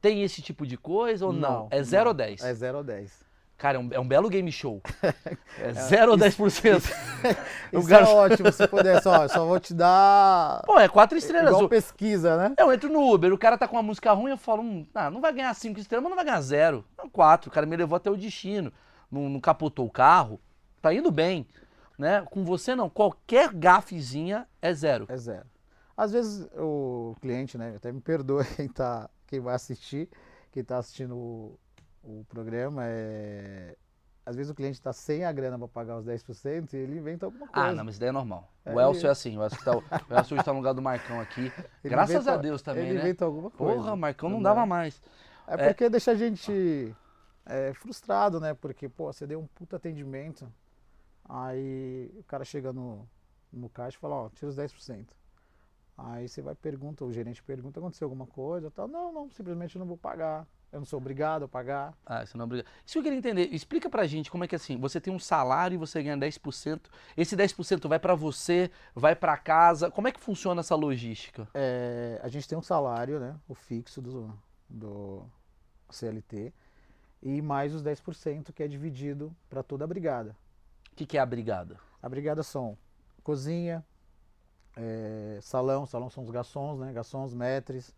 Tem 0.00 0.22
esse 0.22 0.42
tipo 0.42 0.66
de 0.66 0.76
coisa 0.76 1.26
ou 1.26 1.32
não? 1.32 1.62
Não, 1.62 1.68
é 1.70 1.82
0 1.82 2.04
não. 2.04 2.10
ou 2.10 2.14
10? 2.14 2.44
É 2.44 2.54
0 2.54 2.78
ou 2.78 2.84
10. 2.84 3.25
Cara, 3.58 3.78
é 3.78 3.80
um, 3.80 3.88
é 3.92 3.98
um 4.00 4.06
belo 4.06 4.28
game 4.28 4.50
show. 4.52 4.82
É 5.58 5.72
0 5.72 6.12
ou 6.12 6.18
10%. 6.18 6.92
O 7.72 7.78
Isso 7.78 7.88
cara- 7.88 8.06
é 8.06 8.12
ótimo, 8.12 8.52
se 8.52 8.68
pudesse, 8.68 9.08
ó, 9.08 9.26
só 9.26 9.46
vou 9.46 9.58
te 9.58 9.72
dar 9.72 10.60
Pô, 10.66 10.78
é 10.78 10.86
4 10.86 11.16
estrelas. 11.16 11.50
igual 11.50 11.66
pesquisa, 11.66 12.36
né? 12.36 12.54
Eu 12.58 12.70
entro 12.70 12.90
no 12.90 13.10
Uber, 13.10 13.32
o 13.32 13.38
cara 13.38 13.56
tá 13.56 13.66
com 13.66 13.74
uma 13.76 13.82
música 13.82 14.12
ruim, 14.12 14.32
eu 14.32 14.36
falo, 14.36 14.60
hum, 14.62 14.86
ah, 14.94 15.10
não 15.10 15.22
vai 15.22 15.32
ganhar 15.32 15.54
5 15.54 15.80
estrelas, 15.80 16.02
mas 16.02 16.10
não 16.10 16.16
vai 16.16 16.26
ganhar 16.26 16.40
0. 16.42 16.84
Não, 16.98 17.08
4. 17.08 17.48
O 17.48 17.52
cara 17.52 17.64
me 17.66 17.74
levou 17.74 17.96
até 17.96 18.10
o 18.10 18.16
destino. 18.16 18.70
Não, 19.10 19.30
não 19.30 19.40
capotou 19.40 19.86
o 19.86 19.90
carro. 19.90 20.38
Tá 20.82 20.92
indo 20.92 21.10
bem. 21.10 21.46
Né? 21.98 22.20
Com 22.30 22.44
você 22.44 22.74
não. 22.74 22.90
Qualquer 22.90 23.50
gafezinha 23.54 24.46
é 24.60 24.74
zero. 24.74 25.06
É 25.08 25.16
zero. 25.16 25.46
Às 25.96 26.12
vezes 26.12 26.46
o 26.54 27.16
cliente, 27.22 27.56
né, 27.56 27.72
até 27.76 27.90
me 27.90 28.02
perdoa 28.02 28.44
quem 28.54 28.68
tá, 28.68 29.08
quem 29.26 29.40
vai 29.40 29.54
assistir, 29.54 30.10
quem 30.52 30.62
tá 30.62 30.76
assistindo 30.76 31.58
o, 32.06 32.24
programa, 32.28 32.82
é... 32.84 33.76
às 34.24 34.36
vezes 34.36 34.50
o 34.50 34.54
cliente 34.54 34.80
tá 34.80 34.92
sem 34.92 35.24
a 35.24 35.32
grana 35.32 35.58
para 35.58 35.68
pagar 35.68 35.98
os 35.98 36.06
10% 36.06 36.72
e 36.72 36.76
ele 36.76 36.98
inventa 36.98 37.26
alguma 37.26 37.48
coisa. 37.48 37.68
Ah, 37.68 37.72
não, 37.72 37.84
mas 37.84 37.94
isso 37.94 38.00
daí 38.00 38.08
é 38.08 38.12
normal. 38.12 38.50
É, 38.64 38.74
o 38.74 38.80
Elcio 38.80 39.00
ele- 39.02 39.08
é 39.08 39.10
assim. 39.10 39.36
O 39.36 39.42
Elcio, 39.42 39.64
tá, 39.64 39.76
o 39.76 40.14
Elcio 40.14 40.36
hoje 40.36 40.44
tá 40.44 40.52
no 40.52 40.58
lugar 40.58 40.72
do 40.72 40.82
Marcão 40.82 41.20
aqui. 41.20 41.52
Ele 41.84 41.90
Graças 41.90 42.14
inventa- 42.14 42.32
a 42.32 42.36
Deus 42.36 42.62
também, 42.62 42.84
ele 42.84 42.94
né? 42.94 43.00
inventa 43.00 43.24
alguma 43.24 43.50
coisa. 43.50 43.74
Porra, 43.74 43.96
Marcão 43.96 44.28
não 44.28 44.36
entendeu? 44.36 44.54
dava 44.54 44.66
mais. 44.66 45.02
É 45.46 45.56
porque 45.68 45.88
deixa 45.88 46.10
a 46.12 46.14
gente 46.14 46.94
é, 47.44 47.72
frustrado, 47.74 48.40
né? 48.40 48.54
Porque, 48.54 48.88
pô, 48.88 49.12
você 49.12 49.26
deu 49.26 49.38
um 49.40 49.46
puta 49.46 49.76
atendimento, 49.76 50.52
aí 51.24 52.10
o 52.18 52.24
cara 52.24 52.44
chega 52.44 52.72
no, 52.72 53.08
no 53.52 53.68
caixa 53.68 53.96
e 53.96 54.00
fala, 54.00 54.16
ó, 54.16 54.28
tira 54.30 54.48
os 54.48 54.56
10%. 54.56 55.06
Aí 55.98 56.28
você 56.28 56.42
vai 56.42 56.52
e 56.52 56.56
pergunta, 56.56 57.04
o 57.04 57.12
gerente 57.12 57.42
pergunta, 57.42 57.80
aconteceu 57.80 58.06
alguma 58.06 58.26
coisa? 58.26 58.70
Tal. 58.70 58.86
Não, 58.86 59.12
não, 59.12 59.30
simplesmente 59.30 59.78
não 59.78 59.86
vou 59.86 59.96
pagar. 59.96 60.46
Eu 60.72 60.80
não 60.80 60.86
sou 60.86 60.98
obrigado 60.98 61.44
a 61.44 61.48
pagar. 61.48 61.96
Ah, 62.04 62.24
você 62.24 62.36
não 62.36 62.42
é 62.42 62.46
obrigado. 62.46 62.66
Isso 62.84 62.92
que 62.92 62.98
eu 62.98 63.02
queria 63.02 63.18
entender. 63.18 63.48
Explica 63.54 63.88
pra 63.88 64.06
gente 64.06 64.30
como 64.30 64.44
é 64.44 64.48
que 64.48 64.54
assim, 64.54 64.76
você 64.76 65.00
tem 65.00 65.12
um 65.12 65.18
salário 65.18 65.76
e 65.76 65.78
você 65.78 66.02
ganha 66.02 66.16
10%. 66.16 66.80
Esse 67.16 67.36
10% 67.36 67.88
vai 67.88 67.98
pra 67.98 68.14
você, 68.14 68.70
vai 68.94 69.14
pra 69.14 69.36
casa. 69.36 69.90
Como 69.90 70.08
é 70.08 70.12
que 70.12 70.20
funciona 70.20 70.60
essa 70.60 70.74
logística? 70.74 71.48
É, 71.54 72.20
a 72.22 72.28
gente 72.28 72.48
tem 72.48 72.58
um 72.58 72.62
salário, 72.62 73.18
né? 73.20 73.36
O 73.48 73.54
fixo 73.54 74.02
do, 74.02 74.32
do 74.68 75.24
CLT. 75.90 76.52
E 77.22 77.40
mais 77.40 77.74
os 77.74 77.82
10% 77.82 78.52
que 78.52 78.62
é 78.62 78.68
dividido 78.68 79.34
para 79.48 79.62
toda 79.62 79.84
a 79.84 79.86
brigada. 79.86 80.36
O 80.92 80.96
que, 80.96 81.06
que 81.06 81.16
é 81.16 81.20
a 81.20 81.26
brigada? 81.26 81.78
A 82.02 82.08
brigada 82.08 82.42
são 82.42 82.76
cozinha, 83.22 83.84
é, 84.76 85.38
salão, 85.40 85.86
salão 85.86 86.10
são 86.10 86.22
os 86.22 86.30
garçons, 86.30 86.78
né? 86.78 86.92
Garçons, 86.92 87.32
maîtres 87.32 87.94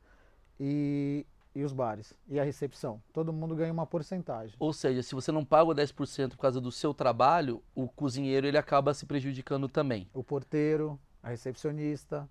e, 0.58 1.26
e 1.54 1.64
os 1.64 1.72
bares. 1.72 2.14
E 2.28 2.38
a 2.38 2.44
recepção. 2.44 3.02
Todo 3.12 3.32
mundo 3.32 3.54
ganha 3.54 3.72
uma 3.72 3.86
porcentagem. 3.86 4.54
Ou 4.58 4.72
seja, 4.72 5.02
se 5.02 5.14
você 5.14 5.32
não 5.32 5.44
paga 5.44 5.70
o 5.70 5.74
10% 5.74 6.30
por 6.30 6.38
causa 6.38 6.60
do 6.60 6.70
seu 6.70 6.92
trabalho, 6.94 7.62
o 7.74 7.88
cozinheiro 7.88 8.46
ele 8.46 8.58
acaba 8.58 8.94
se 8.94 9.06
prejudicando 9.06 9.68
também. 9.68 10.08
O 10.14 10.22
porteiro, 10.22 10.98
a 11.22 11.30
recepcionista, 11.30 12.28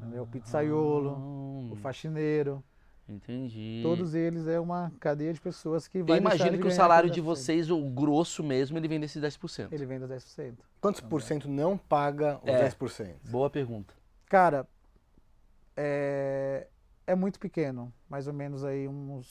entendeu? 0.00 0.22
o 0.24 0.26
pizzaiolo, 0.26 1.16
Hum, 1.16 1.70
o 1.72 1.76
faxineiro. 1.76 2.62
entendi. 3.08 3.80
Todos 3.82 4.14
eles 4.14 4.46
é 4.46 4.58
uma 4.58 4.92
cadeia 4.98 5.32
de 5.32 5.40
pessoas 5.40 5.86
que 5.86 5.98
Eu 5.98 6.04
vai 6.06 6.18
deixar 6.20 6.36
imagino 6.36 6.60
que 6.62 6.66
o 6.68 6.70
salário 6.72 7.10
de 7.10 7.20
10%. 7.20 7.24
vocês, 7.24 7.70
o 7.70 7.80
grosso 7.90 8.42
mesmo, 8.42 8.76
ele 8.78 8.88
vem 8.88 8.98
desses 9.00 9.20
10%. 9.22 9.72
Ele 9.72 9.86
vem 9.86 9.98
dos 10.00 10.08
10%. 10.08 10.54
Quantos 10.80 11.00
por 11.00 11.20
cento 11.22 11.48
não 11.48 11.76
paga 11.78 12.38
os 12.42 12.48
É. 12.48 12.68
10%? 12.68 13.16
Boa 13.30 13.50
pergunta. 13.50 13.94
Cara, 14.26 14.66
é, 15.76 16.66
é 17.10 17.14
muito 17.14 17.38
pequeno. 17.38 17.92
Mais 18.08 18.26
ou 18.26 18.32
menos 18.32 18.64
aí 18.64 18.86
uns 18.88 19.26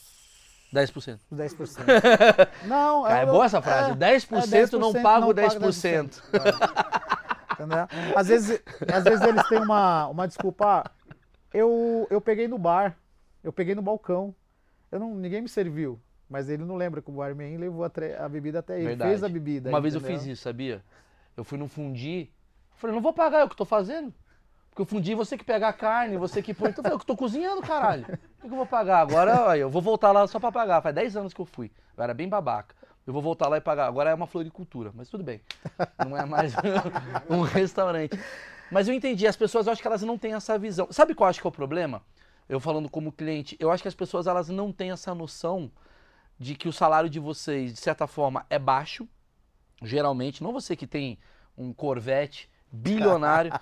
10%. 0.72 1.18
uns 1.30 1.38
10%. 1.38 1.78
Não, 2.66 3.04
Cara, 3.04 3.20
é 3.20 3.26
boa 3.26 3.44
essa 3.44 3.60
frase. 3.60 3.92
é, 3.92 3.94
10%, 3.94 4.78
não 4.78 4.92
paga 4.92 5.26
o 5.26 5.34
10%. 5.34 6.22
É. 6.32 7.54
Entendeu? 7.54 7.88
Às 8.16 8.28
vezes, 8.28 8.62
às 8.92 9.04
vezes 9.04 9.22
eles 9.26 9.46
têm 9.48 9.58
uma, 9.58 10.06
uma 10.08 10.26
desculpa. 10.26 10.84
Ah, 10.84 10.90
eu, 11.52 12.06
eu 12.10 12.20
peguei 12.20 12.48
no 12.48 12.58
bar, 12.58 12.96
eu 13.42 13.52
peguei 13.52 13.74
no 13.74 13.82
balcão. 13.82 14.34
Eu 14.90 14.98
não, 14.98 15.14
ninguém 15.14 15.42
me 15.42 15.48
serviu. 15.48 16.00
Mas 16.28 16.48
ele 16.48 16.64
não 16.64 16.76
lembra 16.76 17.02
que 17.02 17.10
o 17.10 17.12
barman 17.12 17.56
levou 17.56 17.84
a, 17.84 17.90
a 18.24 18.28
bebida 18.28 18.60
até 18.60 18.76
ele. 18.76 18.86
Verdade. 18.88 19.10
Fez 19.10 19.24
a 19.24 19.28
bebida. 19.28 19.68
Uma 19.68 19.80
vez 19.80 19.94
eu 19.94 20.00
fiz 20.00 20.24
isso, 20.24 20.42
sabia? 20.42 20.82
Eu 21.36 21.42
fui 21.42 21.58
no 21.58 21.66
fundi, 21.66 22.30
falei, 22.76 22.94
não 22.94 23.02
vou 23.02 23.12
pagar, 23.12 23.40
é 23.40 23.44
o 23.44 23.48
que 23.48 23.54
eu 23.54 23.58
tô 23.58 23.64
fazendo. 23.64 24.14
Porque 24.70 24.82
o 24.82 24.86
fundi, 24.86 25.14
você 25.14 25.36
que 25.36 25.44
pega 25.44 25.68
a 25.68 25.72
carne, 25.72 26.16
você 26.16 26.40
que 26.40 26.54
põe. 26.54 26.70
Então, 26.70 26.84
eu 26.84 26.92
eu 26.92 26.98
tô 27.00 27.16
cozinhando, 27.16 27.60
caralho. 27.60 28.04
Por 28.04 28.48
que, 28.48 28.54
eu 28.54 28.56
vou 28.56 28.66
pagar? 28.66 29.00
Agora, 29.00 29.42
olha, 29.48 29.60
eu 29.60 29.70
vou 29.70 29.82
voltar 29.82 30.12
lá 30.12 30.26
só 30.26 30.38
pra 30.38 30.52
pagar. 30.52 30.80
Faz 30.80 30.94
10 30.94 31.16
anos 31.16 31.34
que 31.34 31.40
eu 31.40 31.44
fui. 31.44 31.70
Eu 31.96 32.04
era 32.04 32.14
bem 32.14 32.28
babaca. 32.28 32.74
Eu 33.06 33.12
vou 33.12 33.20
voltar 33.20 33.48
lá 33.48 33.56
e 33.56 33.60
pagar. 33.60 33.86
Agora 33.86 34.10
é 34.10 34.14
uma 34.14 34.26
floricultura, 34.26 34.92
mas 34.94 35.08
tudo 35.08 35.24
bem. 35.24 35.40
Não 36.06 36.16
é 36.16 36.24
mais 36.24 36.54
um 37.28 37.40
restaurante. 37.42 38.18
Mas 38.70 38.86
eu 38.86 38.94
entendi, 38.94 39.26
as 39.26 39.36
pessoas 39.36 39.66
eu 39.66 39.72
acho 39.72 39.82
que 39.82 39.88
elas 39.88 40.02
não 40.02 40.16
têm 40.16 40.34
essa 40.34 40.56
visão. 40.56 40.86
Sabe 40.90 41.14
qual 41.14 41.26
eu 41.26 41.30
acho 41.30 41.40
que 41.40 41.46
é 41.46 41.50
o 41.50 41.52
problema? 41.52 42.02
Eu 42.48 42.60
falando 42.60 42.88
como 42.88 43.10
cliente, 43.10 43.56
eu 43.58 43.70
acho 43.70 43.82
que 43.82 43.88
as 43.88 43.94
pessoas 43.94 44.26
elas 44.26 44.48
não 44.48 44.72
têm 44.72 44.92
essa 44.92 45.14
noção 45.14 45.70
de 46.38 46.54
que 46.54 46.68
o 46.68 46.72
salário 46.72 47.10
de 47.10 47.18
vocês, 47.18 47.74
de 47.74 47.80
certa 47.80 48.06
forma, 48.06 48.46
é 48.48 48.58
baixo. 48.58 49.08
Geralmente, 49.82 50.42
não 50.42 50.52
você 50.52 50.76
que 50.76 50.86
tem 50.86 51.18
um 51.56 51.72
Corvette 51.72 52.48
bilionário, 52.72 53.52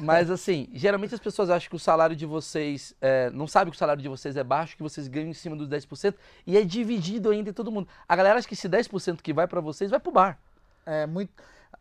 mas 0.00 0.30
assim, 0.30 0.68
geralmente 0.72 1.14
as 1.14 1.20
pessoas 1.20 1.50
acham 1.50 1.68
que 1.68 1.76
o 1.76 1.78
salário 1.78 2.14
de 2.14 2.24
vocês, 2.24 2.94
é, 3.00 3.30
não 3.30 3.46
sabem 3.46 3.70
que 3.70 3.76
o 3.76 3.78
salário 3.78 4.02
de 4.02 4.08
vocês 4.08 4.36
é 4.36 4.44
baixo, 4.44 4.76
que 4.76 4.82
vocês 4.82 5.08
ganham 5.08 5.30
em 5.30 5.34
cima 5.34 5.56
dos 5.56 5.68
10% 5.68 6.14
e 6.46 6.56
é 6.56 6.64
dividido 6.64 7.30
ainda 7.30 7.50
em 7.50 7.52
todo 7.52 7.72
mundo. 7.72 7.88
A 8.08 8.14
galera 8.14 8.38
acha 8.38 8.46
que 8.46 8.54
esse 8.54 8.68
10% 8.68 9.20
que 9.20 9.32
vai 9.32 9.46
pra 9.46 9.60
vocês 9.60 9.90
vai 9.90 9.98
pro 9.98 10.12
bar. 10.12 10.38
É, 10.86 11.06
muito, 11.06 11.32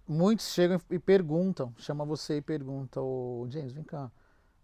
muitos 0.08 0.52
chegam 0.54 0.82
e 0.90 0.98
perguntam, 0.98 1.74
chama 1.78 2.04
você 2.04 2.38
e 2.38 2.42
pergunta, 2.42 3.00
ô 3.02 3.46
James, 3.50 3.72
vem 3.72 3.84
cá, 3.84 4.12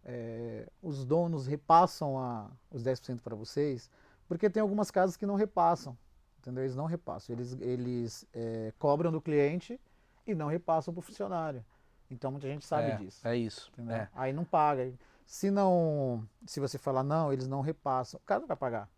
é, 0.04 0.68
os 0.82 1.06
donos 1.06 1.48
repassam 1.48 2.18
a, 2.18 2.50
os 2.72 2.84
10% 2.84 3.22
para 3.22 3.36
vocês? 3.36 3.90
Porque 4.28 4.50
tem 4.50 4.62
algumas 4.62 4.90
casas 4.90 5.16
que 5.16 5.26
não 5.26 5.36
repassam, 5.36 5.96
entendeu? 6.40 6.64
Eles 6.64 6.76
não 6.76 6.86
repassam, 6.86 7.36
eles, 7.36 7.56
eles 7.62 8.26
é, 8.34 8.74
cobram 8.80 9.12
do 9.12 9.22
cliente 9.22 9.80
e 10.26 10.34
não 10.34 10.48
repassam 10.48 10.94
para 10.94 11.00
o 11.00 11.04
funcionário. 11.04 11.64
Então 12.10 12.32
muita 12.32 12.48
gente 12.48 12.66
sabe 12.66 12.92
é, 12.92 12.96
disso. 12.98 13.28
É 13.28 13.36
isso. 13.36 13.72
é. 13.90 14.08
Aí 14.14 14.34
não 14.34 14.44
paga. 14.46 14.92
Se 15.26 15.50
não, 15.50 16.28
se 16.46 16.60
você 16.60 16.78
falar 16.78 17.04
não, 17.04 17.32
eles 17.32 17.48
não 17.48 17.62
repassam, 17.62 18.20
o 18.22 18.26
cara 18.26 18.42
não 18.42 18.48
vai 18.48 18.58
pagar. 18.58 18.90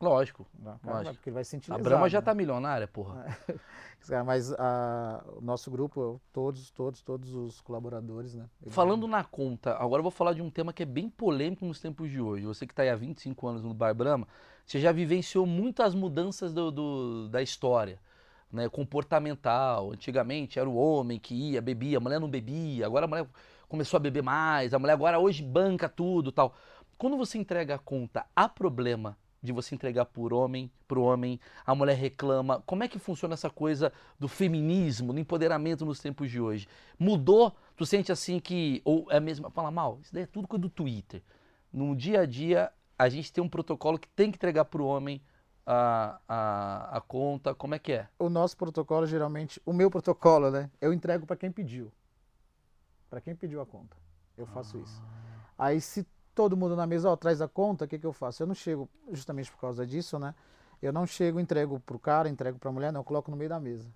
Lógico. 0.00 0.44
Não 0.58 0.76
vai, 0.82 0.94
Lógico. 0.94 1.14
porque 1.14 1.30
ele 1.30 1.34
vai 1.34 1.44
se 1.44 1.50
sentir 1.50 1.72
A 1.72 1.78
Brahma 1.78 2.08
já 2.08 2.18
né? 2.18 2.24
tá 2.24 2.34
milionária, 2.34 2.88
porra. 2.88 3.24
Cara, 4.08 4.24
Mas 4.24 4.52
ah, 4.54 5.24
o 5.36 5.40
nosso 5.40 5.70
grupo, 5.70 6.20
todos, 6.32 6.70
todos, 6.72 7.02
todos 7.02 7.32
os 7.32 7.60
colaboradores, 7.60 8.34
né? 8.34 8.46
Falando 8.66 9.06
na 9.06 9.22
conta, 9.22 9.76
agora 9.76 10.00
eu 10.00 10.02
vou 10.02 10.10
falar 10.10 10.32
de 10.32 10.42
um 10.42 10.50
tema 10.50 10.72
que 10.72 10.82
é 10.82 10.86
bem 10.86 11.08
polêmico 11.08 11.64
nos 11.64 11.80
tempos 11.80 12.10
de 12.10 12.20
hoje. 12.20 12.44
Você 12.44 12.66
que 12.66 12.72
está 12.72 12.82
aí 12.82 12.90
há 12.90 12.96
25 12.96 13.46
anos 13.46 13.62
no 13.62 13.72
Bar 13.72 13.94
Brahma, 13.94 14.26
você 14.66 14.80
já 14.80 14.90
vivenciou 14.90 15.46
muitas 15.46 15.94
mudanças 15.94 16.52
do, 16.52 16.72
do- 16.72 17.28
da 17.28 17.40
história. 17.40 18.00
Né, 18.52 18.68
comportamental. 18.68 19.92
Antigamente 19.92 20.58
era 20.58 20.68
o 20.68 20.76
homem 20.76 21.18
que 21.18 21.34
ia, 21.34 21.62
bebia, 21.62 21.96
a 21.96 22.00
mulher 22.00 22.20
não 22.20 22.28
bebia, 22.28 22.84
agora 22.84 23.06
a 23.06 23.08
mulher 23.08 23.26
começou 23.66 23.96
a 23.96 24.00
beber 24.00 24.22
mais, 24.22 24.74
a 24.74 24.78
mulher 24.78 24.92
agora 24.92 25.18
hoje 25.18 25.42
banca 25.42 25.88
tudo 25.88 26.30
tal. 26.30 26.54
Quando 26.98 27.16
você 27.16 27.38
entrega 27.38 27.76
a 27.76 27.78
conta, 27.78 28.26
há 28.36 28.48
problema 28.48 29.16
de 29.42 29.52
você 29.52 29.74
entregar 29.74 30.04
por 30.04 30.32
homem, 30.32 30.70
pro 30.86 31.02
homem, 31.02 31.40
a 31.66 31.74
mulher 31.74 31.96
reclama. 31.96 32.62
Como 32.64 32.84
é 32.84 32.88
que 32.88 32.98
funciona 32.98 33.34
essa 33.34 33.50
coisa 33.50 33.92
do 34.18 34.28
feminismo, 34.28 35.12
do 35.12 35.18
empoderamento 35.18 35.84
nos 35.84 35.98
tempos 35.98 36.30
de 36.30 36.40
hoje? 36.40 36.68
Mudou? 36.98 37.52
Tu 37.76 37.84
sente 37.84 38.12
assim 38.12 38.38
que. 38.38 38.80
Ou 38.84 39.06
é 39.10 39.18
mesmo. 39.18 39.50
Fala 39.50 39.70
mal, 39.70 39.98
isso 40.00 40.14
daí 40.14 40.22
é 40.22 40.26
tudo 40.26 40.46
coisa 40.46 40.62
do 40.62 40.70
Twitter. 40.70 41.22
No 41.72 41.96
dia 41.96 42.20
a 42.20 42.26
dia, 42.26 42.70
a 42.96 43.08
gente 43.08 43.32
tem 43.32 43.42
um 43.42 43.48
protocolo 43.48 43.98
que 43.98 44.08
tem 44.08 44.30
que 44.30 44.36
entregar 44.36 44.66
pro 44.66 44.84
homem 44.84 45.20
a, 45.66 46.20
a, 46.28 46.96
a 46.98 47.00
conta. 47.00 47.54
Como 47.54 47.74
é 47.74 47.78
que 47.78 47.92
é? 47.92 48.08
O 48.18 48.28
nosso 48.28 48.56
protocolo, 48.56 49.06
geralmente, 49.06 49.60
o 49.64 49.72
meu 49.72 49.90
protocolo, 49.90 50.50
né? 50.50 50.70
Eu 50.80 50.92
entrego 50.92 51.26
para 51.26 51.36
quem 51.36 51.50
pediu. 51.50 51.92
Para 53.08 53.20
quem 53.20 53.34
pediu 53.34 53.60
a 53.60 53.66
conta. 53.66 53.96
Eu 54.36 54.46
faço 54.46 54.78
isso. 54.78 55.02
Aí 55.58 55.80
se 55.80 56.06
todo 56.34 56.56
mundo 56.56 56.74
na 56.74 56.86
mesa, 56.86 57.10
ó, 57.10 57.16
traz 57.16 57.40
a 57.40 57.48
conta, 57.48 57.84
o 57.84 57.88
que, 57.88 57.98
que 57.98 58.06
eu 58.06 58.12
faço? 58.12 58.42
Eu 58.42 58.46
não 58.46 58.54
chego, 58.54 58.88
justamente 59.10 59.50
por 59.50 59.60
causa 59.60 59.86
disso, 59.86 60.18
né? 60.18 60.34
Eu 60.80 60.92
não 60.92 61.06
chego, 61.06 61.38
entrego 61.38 61.78
pro 61.80 61.98
cara, 61.98 62.28
entrego 62.28 62.58
pra 62.58 62.72
mulher, 62.72 62.92
não, 62.92 63.00
eu 63.00 63.04
coloco 63.04 63.30
no 63.30 63.36
meio 63.36 63.50
da 63.50 63.60
mesa. 63.60 63.88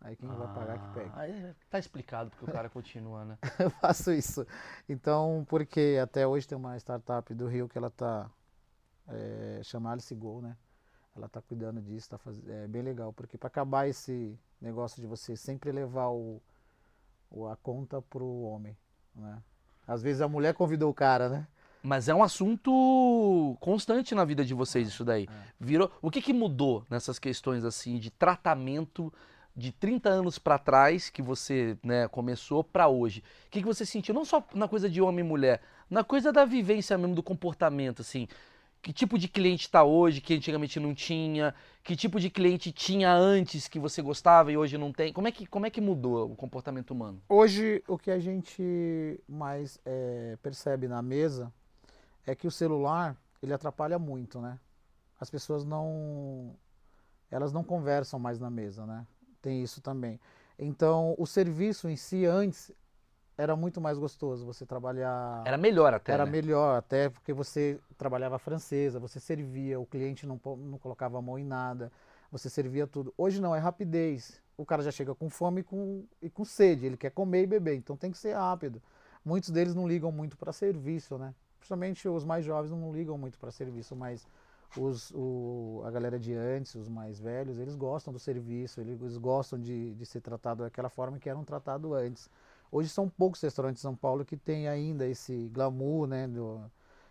Aí 0.00 0.14
quem 0.14 0.28
vai 0.28 0.46
pagar 0.54 0.78
que 0.78 0.94
pega. 0.94 1.10
Ah, 1.14 1.20
aí 1.20 1.54
tá 1.68 1.78
explicado 1.78 2.30
porque 2.30 2.44
o 2.44 2.52
cara 2.52 2.68
continua, 2.68 3.24
né? 3.24 3.38
Eu 3.58 3.70
faço 3.70 4.12
isso. 4.12 4.46
Então, 4.88 5.44
porque 5.48 5.98
até 6.00 6.26
hoje 6.26 6.46
tem 6.46 6.56
uma 6.56 6.76
startup 6.76 7.34
do 7.34 7.48
Rio 7.48 7.68
que 7.68 7.76
ela 7.76 7.90
tá 7.90 8.30
é, 9.08 9.60
chama 9.64 9.90
Alice 9.90 10.14
Go, 10.14 10.40
né? 10.42 10.56
Ela 11.16 11.28
tá 11.28 11.40
cuidando 11.40 11.80
disso, 11.80 12.10
tá 12.10 12.18
faz... 12.18 12.36
é 12.48 12.66
bem 12.66 12.82
legal, 12.82 13.12
porque 13.12 13.38
para 13.38 13.48
acabar 13.48 13.88
esse 13.88 14.38
negócio 14.60 15.00
de 15.00 15.06
você 15.06 15.36
sempre 15.36 15.72
levar 15.72 16.08
o, 16.08 16.40
o 17.30 17.46
a 17.46 17.56
conta 17.56 18.02
pro 18.02 18.26
homem, 18.42 18.76
né? 19.14 19.42
Às 19.86 20.02
vezes 20.02 20.20
a 20.20 20.28
mulher 20.28 20.52
convidou 20.52 20.90
o 20.90 20.94
cara, 20.94 21.28
né? 21.28 21.46
Mas 21.82 22.08
é 22.08 22.14
um 22.14 22.22
assunto 22.22 23.56
constante 23.60 24.12
na 24.14 24.24
vida 24.24 24.44
de 24.44 24.52
vocês 24.52 24.88
isso 24.88 25.04
daí. 25.04 25.28
Virou, 25.60 25.90
o 26.02 26.10
que 26.10 26.20
que 26.20 26.32
mudou 26.32 26.84
nessas 26.90 27.16
questões 27.16 27.64
assim 27.64 27.96
de 27.98 28.10
tratamento 28.10 29.12
de 29.54 29.70
30 29.70 30.08
anos 30.08 30.36
pra 30.36 30.58
trás 30.58 31.08
que 31.08 31.22
você, 31.22 31.78
né, 31.84 32.08
começou 32.08 32.64
pra 32.64 32.88
hoje? 32.88 33.22
O 33.46 33.50
que 33.50 33.60
que 33.60 33.66
você 33.66 33.86
sentiu 33.86 34.12
não 34.12 34.24
só 34.24 34.44
na 34.52 34.66
coisa 34.66 34.90
de 34.90 35.00
homem 35.00 35.24
e 35.24 35.28
mulher, 35.28 35.62
na 35.88 36.02
coisa 36.02 36.32
da 36.32 36.44
vivência 36.44 36.98
mesmo 36.98 37.14
do 37.14 37.22
comportamento 37.22 38.02
assim? 38.02 38.26
Que 38.86 38.92
tipo 38.92 39.18
de 39.18 39.26
cliente 39.26 39.62
está 39.62 39.82
hoje 39.82 40.20
que 40.20 40.32
antigamente 40.32 40.78
não 40.78 40.94
tinha? 40.94 41.52
Que 41.82 41.96
tipo 41.96 42.20
de 42.20 42.30
cliente 42.30 42.70
tinha 42.70 43.12
antes 43.12 43.66
que 43.66 43.80
você 43.80 44.00
gostava 44.00 44.52
e 44.52 44.56
hoje 44.56 44.78
não 44.78 44.92
tem? 44.92 45.12
Como 45.12 45.26
é 45.26 45.32
que, 45.32 45.44
como 45.44 45.66
é 45.66 45.70
que 45.70 45.80
mudou 45.80 46.30
o 46.30 46.36
comportamento 46.36 46.92
humano? 46.92 47.20
Hoje, 47.28 47.82
o 47.88 47.98
que 47.98 48.12
a 48.12 48.20
gente 48.20 49.20
mais 49.28 49.76
é, 49.84 50.38
percebe 50.40 50.86
na 50.86 51.02
mesa 51.02 51.52
é 52.24 52.32
que 52.36 52.46
o 52.46 52.50
celular, 52.50 53.16
ele 53.42 53.52
atrapalha 53.52 53.98
muito, 53.98 54.40
né? 54.40 54.56
As 55.18 55.28
pessoas 55.28 55.64
não... 55.64 56.54
Elas 57.28 57.52
não 57.52 57.64
conversam 57.64 58.20
mais 58.20 58.38
na 58.38 58.50
mesa, 58.50 58.86
né? 58.86 59.04
Tem 59.42 59.64
isso 59.64 59.80
também. 59.80 60.20
Então, 60.56 61.16
o 61.18 61.26
serviço 61.26 61.88
em 61.88 61.96
si, 61.96 62.24
antes, 62.24 62.70
era 63.36 63.54
muito 63.54 63.80
mais 63.80 63.98
gostoso. 63.98 64.44
Você 64.46 64.64
trabalhar... 64.64 65.42
Era 65.46 65.58
melhor 65.58 65.92
até, 65.92 66.12
Era 66.12 66.24
né? 66.24 66.30
melhor, 66.30 66.78
até 66.78 67.08
porque 67.08 67.32
você 67.32 67.78
trabalhava 67.98 68.38
francesa, 68.38 68.98
você 68.98 69.20
servia, 69.20 69.78
o 69.78 69.86
cliente 69.86 70.26
não, 70.26 70.40
não 70.44 70.78
colocava 70.78 71.18
a 71.18 71.22
mão 71.22 71.38
em 71.38 71.44
nada, 71.44 71.92
você 72.30 72.48
servia 72.48 72.86
tudo. 72.86 73.12
Hoje 73.16 73.40
não, 73.40 73.54
é 73.54 73.58
rapidez. 73.58 74.40
O 74.56 74.64
cara 74.64 74.82
já 74.82 74.90
chega 74.90 75.14
com 75.14 75.28
fome 75.28 75.60
e 75.60 75.64
com, 75.64 76.04
e 76.22 76.30
com 76.30 76.44
sede, 76.44 76.86
ele 76.86 76.96
quer 76.96 77.10
comer 77.10 77.42
e 77.42 77.46
beber, 77.46 77.74
então 77.76 77.96
tem 77.96 78.10
que 78.10 78.16
ser 78.16 78.32
rápido. 78.32 78.80
Muitos 79.22 79.50
deles 79.50 79.74
não 79.74 79.86
ligam 79.86 80.10
muito 80.10 80.36
para 80.36 80.52
serviço, 80.52 81.18
né? 81.18 81.34
Principalmente 81.58 82.08
os 82.08 82.24
mais 82.24 82.44
jovens 82.44 82.70
não 82.70 82.92
ligam 82.94 83.18
muito 83.18 83.38
para 83.38 83.50
serviço, 83.50 83.94
mas 83.94 84.26
os, 84.76 85.10
o, 85.14 85.82
a 85.84 85.90
galera 85.90 86.18
de 86.18 86.32
antes, 86.32 86.74
os 86.74 86.88
mais 86.88 87.18
velhos, 87.18 87.58
eles 87.58 87.74
gostam 87.74 88.12
do 88.12 88.18
serviço, 88.18 88.80
eles 88.80 89.18
gostam 89.18 89.58
de, 89.58 89.94
de 89.94 90.06
ser 90.06 90.20
tratado 90.20 90.62
daquela 90.62 90.88
forma 90.88 91.18
que 91.18 91.28
eram 91.28 91.44
tratados 91.44 91.92
antes. 91.92 92.30
Hoje 92.70 92.88
são 92.88 93.08
poucos 93.08 93.40
restaurantes 93.40 93.80
em 93.80 93.82
São 93.82 93.94
Paulo 93.96 94.24
que 94.24 94.36
tem 94.36 94.68
ainda 94.68 95.06
esse 95.06 95.48
glamour, 95.52 96.06
né? 96.06 96.26
do- 96.28 96.60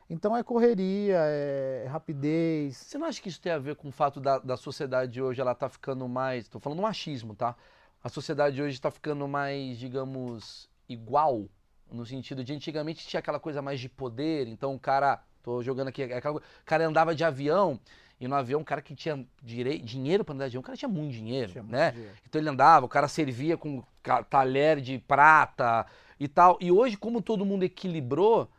Então 0.10 0.36
é 0.38 0.44
correria, 0.44 1.18
é 1.20 1.88
rapidez. 1.90 2.78
Você 2.78 2.98
não 2.98 3.08
acha 3.08 3.22
que 3.22 3.30
isso 3.30 3.42
tem 3.42 3.52
a 3.52 3.58
ver 3.58 3.76
com 3.76 3.88
o 3.90 3.92
fato 3.92 4.20
da, 4.20 4.38
da 4.40 4.56
sociedade 4.58 5.22
hoje 5.22 5.42
ela 5.42 5.56
tá 5.56 5.68
ficando 5.70 6.08
mais. 6.08 6.48
Tô 6.48 6.60
falando 6.60 6.82
machismo, 6.82 7.36
tá? 7.36 7.56
A 8.04 8.10
sociedade 8.10 8.62
hoje 8.62 8.80
tá 8.80 8.92
ficando 8.92 9.28
mais, 9.28 9.78
digamos, 9.80 10.70
igual. 10.88 11.46
No 11.92 12.06
sentido 12.06 12.44
de 12.44 12.54
antigamente 12.54 13.08
tinha 13.08 13.20
aquela 13.20 13.40
coisa 13.40 13.62
mais 13.62 13.80
de 13.80 13.90
poder, 13.90 14.48
então 14.48 14.74
o 14.76 14.80
cara. 14.80 15.24
Tô 15.44 15.62
jogando 15.62 15.90
aqui. 15.90 16.02
é 16.04 16.18
O 16.32 16.42
cara 16.66 16.88
andava 16.88 17.14
de 17.14 17.24
avião, 17.24 17.80
e 18.20 18.28
no 18.28 18.36
avião 18.36 18.62
o 18.62 18.66
cara 18.66 18.82
que 18.82 18.96
tinha 18.96 19.26
direi, 19.44 19.80
dinheiro 19.80 20.24
para 20.24 20.34
andar 20.34 20.46
de 20.46 20.52
avião, 20.52 20.62
o 20.62 20.64
cara 20.64 20.78
tinha 20.78 20.90
muito 20.90 21.12
dinheiro, 21.12 21.52
Tinha 21.52 21.64
muito 21.64 21.74
né? 21.76 21.92
dinheiro. 21.92 22.16
Então 22.28 22.42
ele 22.42 22.50
andava, 22.50 22.86
o 22.86 22.90
cara 22.90 23.08
servia 23.08 23.58
com 23.58 23.84
talher 24.30 24.80
de 24.80 24.98
prata 25.00 25.86
e 26.20 26.28
tal. 26.28 26.58
E 26.62 26.72
hoje, 26.72 26.96
como 26.98 27.22
todo 27.22 27.46
mundo 27.46 27.64
equilibrou, 27.64 28.50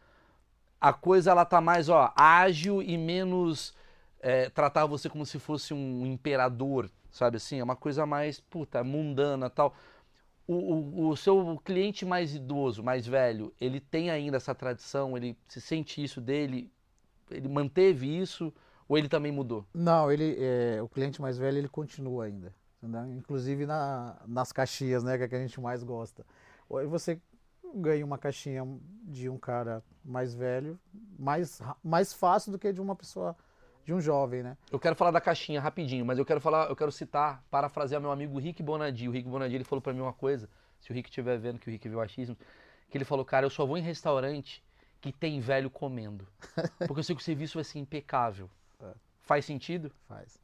a 0.81 0.92
coisa 0.92 1.31
ela 1.31 1.45
tá 1.45 1.61
mais, 1.61 1.88
ó, 1.88 2.12
ágil 2.14 2.83
e 2.83 2.99
menos 2.99 3.75
é, 4.21 4.51
tratar 4.51 4.87
você 4.87 5.09
como 5.09 5.25
se 5.25 5.38
fosse 5.38 5.73
um 5.73 6.05
imperador, 6.05 6.90
sabe 7.11 7.38
assim? 7.38 7.59
É 7.59 7.64
uma 7.64 7.77
coisa 7.77 8.05
mais, 8.05 8.40
puta, 8.40 8.85
mundana 8.85 9.49
tal. 9.49 9.75
O, 10.47 10.55
o, 10.55 11.09
o 11.09 11.16
seu 11.16 11.61
cliente 11.64 12.05
mais 12.05 12.35
idoso, 12.35 12.83
mais 12.83 13.07
velho, 13.07 13.53
ele 13.61 13.81
tem 13.81 14.11
ainda 14.11 14.37
essa 14.37 14.55
tradição, 14.55 15.16
ele 15.16 15.37
se 15.49 15.61
sente 15.61 16.03
isso 16.03 16.21
dele, 16.21 16.71
ele 17.31 17.49
manteve 17.49 18.07
isso 18.07 18.53
ou 18.88 18.96
ele 18.96 19.09
também 19.09 19.33
mudou? 19.33 19.66
Não, 19.75 20.11
ele, 20.11 20.37
é, 20.38 20.81
o 20.83 20.88
cliente 20.88 21.20
mais 21.20 21.38
velho 21.38 21.59
ele 21.59 21.68
continua 21.68 22.25
ainda, 22.25 22.55
entendeu? 22.83 23.12
Inclusive 23.12 23.66
na, 23.66 24.16
nas 24.27 24.53
caixinhas, 24.53 25.03
né, 25.03 25.16
que 25.16 25.25
é 25.25 25.29
que 25.29 25.35
a 25.35 25.40
gente 25.40 25.61
mais 25.61 25.83
gosta. 25.83 26.25
Você 26.88 27.20
ganha 27.75 28.05
uma 28.05 28.18
caixinha 28.18 28.66
de 29.05 29.29
um 29.29 29.38
cara 29.38 29.83
mais 30.05 30.35
velho, 30.35 30.79
mais, 31.18 31.61
mais 31.83 32.12
fácil 32.12 32.53
do 32.53 32.59
que 32.59 32.72
de 32.72 32.81
uma 32.81 32.94
pessoa, 32.96 33.37
de 33.85 33.92
um 33.92 34.01
jovem, 34.01 34.42
né? 34.42 34.57
Eu 34.70 34.79
quero 34.79 34.96
falar 34.96 35.11
da 35.11 35.20
caixinha 35.20 35.61
rapidinho, 35.61 36.05
mas 36.05 36.18
eu 36.18 36.25
quero 36.25 36.40
falar, 36.40 36.68
eu 36.68 36.77
quero 36.77 36.90
citar, 36.90 37.44
parafrasear 37.51 38.01
meu 38.01 38.11
amigo 38.11 38.38
Rick 38.38 38.62
Bonadi. 38.62 39.09
O 39.09 39.12
Rick 39.12 39.29
Bonadi 39.29 39.55
ele 39.55 39.64
falou 39.64 39.83
pra 39.83 39.92
mim 39.92 40.01
uma 40.01 40.12
coisa, 40.12 40.49
se 40.81 40.90
o 40.90 40.94
Rick 40.94 41.09
estiver 41.09 41.38
vendo 41.38 41.59
que 41.59 41.68
o 41.68 41.70
Rick 41.70 41.88
viu 41.88 42.01
achismo, 42.01 42.37
que 42.88 42.96
ele 42.96 43.05
falou, 43.05 43.25
cara, 43.25 43.46
eu 43.46 43.51
só 43.51 43.66
vou 43.66 43.77
em 43.77 43.83
restaurante 43.83 44.64
que 45.01 45.12
tem 45.12 45.38
velho 45.40 45.70
comendo. 45.70 46.27
Porque 46.87 47.01
eu 47.01 47.05
sei 47.05 47.14
que 47.14 47.22
o 47.22 47.25
serviço 47.25 47.55
vai 47.55 47.64
ser 47.64 47.79
impecável. 47.79 48.51
Faz 49.26 49.44
sentido? 49.44 49.90
Faz, 50.06 50.40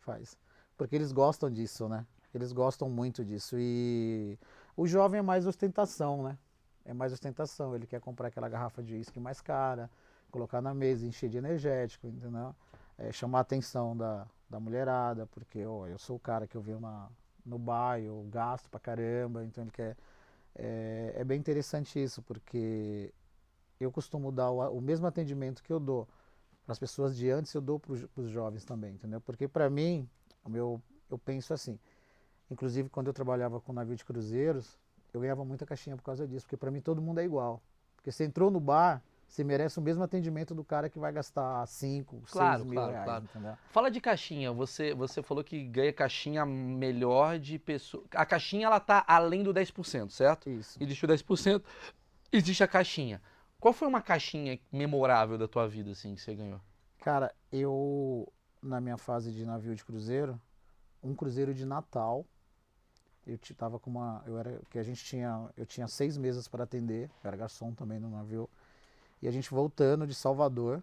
faz. 0.00 0.36
Porque 0.76 0.96
eles 0.96 1.12
gostam 1.12 1.48
disso, 1.48 1.88
né? 1.88 2.04
Eles 2.34 2.52
gostam 2.52 2.90
muito 2.90 3.24
disso. 3.24 3.56
E 3.56 4.36
o 4.76 4.88
jovem 4.88 5.20
é 5.20 5.22
mais 5.22 5.46
ostentação, 5.46 6.24
né? 6.24 6.36
É 6.84 6.92
mais 6.92 7.12
ostentação. 7.12 7.76
Ele 7.76 7.86
quer 7.86 8.00
comprar 8.00 8.26
aquela 8.26 8.48
garrafa 8.48 8.82
de 8.82 8.92
uísque 8.92 9.20
mais 9.20 9.40
cara, 9.40 9.88
colocar 10.32 10.60
na 10.60 10.74
mesa, 10.74 11.06
encher 11.06 11.30
de 11.30 11.38
energético, 11.38 12.08
entendeu? 12.08 12.52
É, 12.98 13.12
chamar 13.12 13.38
a 13.38 13.42
atenção 13.42 13.96
da, 13.96 14.26
da 14.50 14.58
mulherada, 14.58 15.24
porque 15.28 15.64
ó, 15.64 15.86
eu 15.86 15.96
sou 15.96 16.16
o 16.16 16.20
cara 16.20 16.44
que 16.44 16.56
eu 16.56 16.60
venho 16.60 16.80
na, 16.80 17.08
no 17.46 17.56
bar, 17.56 18.00
eu 18.00 18.26
gasto 18.28 18.68
pra 18.68 18.80
caramba, 18.80 19.44
então 19.44 19.62
ele 19.62 19.70
quer. 19.70 19.96
É, 20.56 21.14
é 21.18 21.24
bem 21.24 21.38
interessante 21.38 22.02
isso, 22.02 22.20
porque 22.22 23.14
eu 23.78 23.92
costumo 23.92 24.32
dar 24.32 24.50
o, 24.50 24.78
o 24.78 24.80
mesmo 24.80 25.06
atendimento 25.06 25.62
que 25.62 25.72
eu 25.72 25.78
dou 25.78 26.08
para 26.68 26.74
as 26.74 26.78
pessoas 26.78 27.16
de 27.16 27.30
antes, 27.30 27.54
eu 27.54 27.62
dou 27.62 27.80
para 27.80 27.94
os 27.94 28.28
jovens 28.28 28.62
também, 28.62 28.92
entendeu? 28.92 29.22
Porque 29.22 29.48
para 29.48 29.70
mim, 29.70 30.06
o 30.44 30.50
meu, 30.50 30.82
eu 31.10 31.16
penso 31.16 31.54
assim, 31.54 31.78
inclusive 32.50 32.90
quando 32.90 33.06
eu 33.06 33.14
trabalhava 33.14 33.58
com 33.58 33.72
navio 33.72 33.96
de 33.96 34.04
cruzeiros, 34.04 34.78
eu 35.14 35.18
ganhava 35.22 35.46
muita 35.46 35.64
caixinha 35.64 35.96
por 35.96 36.02
causa 36.02 36.28
disso, 36.28 36.44
porque 36.44 36.58
para 36.58 36.70
mim 36.70 36.82
todo 36.82 37.00
mundo 37.00 37.20
é 37.20 37.24
igual. 37.24 37.62
Porque 37.96 38.12
você 38.12 38.22
entrou 38.22 38.50
no 38.50 38.60
bar, 38.60 39.02
você 39.26 39.42
merece 39.42 39.78
o 39.78 39.82
mesmo 39.82 40.02
atendimento 40.02 40.54
do 40.54 40.62
cara 40.62 40.90
que 40.90 40.98
vai 40.98 41.10
gastar 41.10 41.66
5, 41.66 42.16
6 42.16 42.30
Claro, 42.30 42.64
mil 42.66 42.74
claro, 42.74 42.92
reais, 42.92 43.04
claro. 43.06 43.24
entendeu? 43.24 43.56
Fala 43.70 43.90
de 43.90 43.98
caixinha. 43.98 44.52
Você, 44.52 44.94
você 44.94 45.22
falou 45.22 45.42
que 45.42 45.64
ganha 45.64 45.90
caixinha 45.90 46.44
melhor 46.44 47.38
de 47.38 47.58
pessoa. 47.58 48.04
A 48.14 48.26
caixinha 48.26 48.66
ela 48.66 48.78
tá 48.78 49.02
além 49.08 49.42
do 49.42 49.54
10%, 49.54 50.10
certo? 50.10 50.50
Isso. 50.50 50.76
Existe 50.82 51.02
o 51.02 51.08
10%, 51.08 51.62
existe 52.30 52.62
a 52.62 52.68
caixinha. 52.68 53.22
Qual 53.60 53.74
foi 53.74 53.88
uma 53.88 54.00
caixinha 54.00 54.60
memorável 54.70 55.36
da 55.36 55.48
tua 55.48 55.66
vida, 55.66 55.90
assim, 55.90 56.14
que 56.14 56.20
você 56.20 56.32
ganhou? 56.32 56.60
Cara, 57.00 57.34
eu, 57.50 58.32
na 58.62 58.80
minha 58.80 58.96
fase 58.96 59.32
de 59.32 59.44
navio 59.44 59.74
de 59.74 59.84
cruzeiro, 59.84 60.40
um 61.02 61.12
cruzeiro 61.12 61.52
de 61.52 61.66
Natal, 61.66 62.24
eu 63.26 63.36
tava 63.56 63.80
com 63.80 63.90
uma, 63.90 64.22
eu 64.26 64.38
era, 64.38 64.60
que 64.70 64.78
a 64.78 64.82
gente 64.84 65.04
tinha, 65.04 65.50
eu 65.56 65.66
tinha 65.66 65.88
seis 65.88 66.16
mesas 66.16 66.46
para 66.46 66.62
atender, 66.62 67.10
eu 67.24 67.28
era 67.28 67.36
garçom 67.36 67.74
também 67.74 67.98
no 67.98 68.08
navio, 68.08 68.48
e 69.20 69.26
a 69.26 69.30
gente 69.32 69.50
voltando 69.50 70.06
de 70.06 70.14
Salvador, 70.14 70.80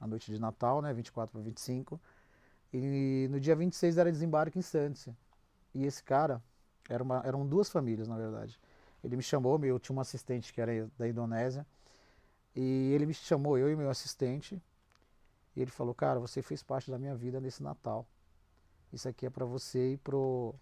a 0.00 0.06
noite 0.06 0.32
de 0.32 0.40
Natal, 0.40 0.80
né, 0.80 0.94
24 0.94 1.30
para 1.30 1.42
25, 1.42 2.00
e 2.72 3.28
no 3.30 3.38
dia 3.38 3.54
26 3.54 3.98
era 3.98 4.10
desembarque 4.10 4.58
em 4.58 4.62
Santos, 4.62 5.08
e 5.74 5.84
esse 5.84 6.02
cara, 6.02 6.42
era 6.88 7.02
uma, 7.02 7.20
eram 7.22 7.46
duas 7.46 7.68
famílias, 7.68 8.08
na 8.08 8.16
verdade, 8.16 8.58
ele 9.04 9.14
me 9.14 9.22
chamou, 9.22 9.62
eu 9.62 9.78
tinha 9.78 9.94
um 9.94 10.00
assistente 10.00 10.54
que 10.54 10.60
era 10.60 10.90
da 10.96 11.06
Indonésia, 11.06 11.66
e 12.54 12.92
ele 12.92 13.06
me 13.06 13.14
chamou, 13.14 13.56
eu 13.58 13.70
e 13.70 13.76
meu 13.76 13.90
assistente, 13.90 14.60
e 15.56 15.60
ele 15.62 15.70
falou, 15.70 15.94
cara, 15.94 16.18
você 16.20 16.42
fez 16.42 16.62
parte 16.62 16.90
da 16.90 16.98
minha 16.98 17.14
vida 17.14 17.40
nesse 17.40 17.62
Natal. 17.62 18.06
Isso 18.92 19.08
aqui 19.08 19.26
é 19.26 19.30
para 19.30 19.44
você 19.44 19.92
e 19.92 19.96
pro, 19.96 20.54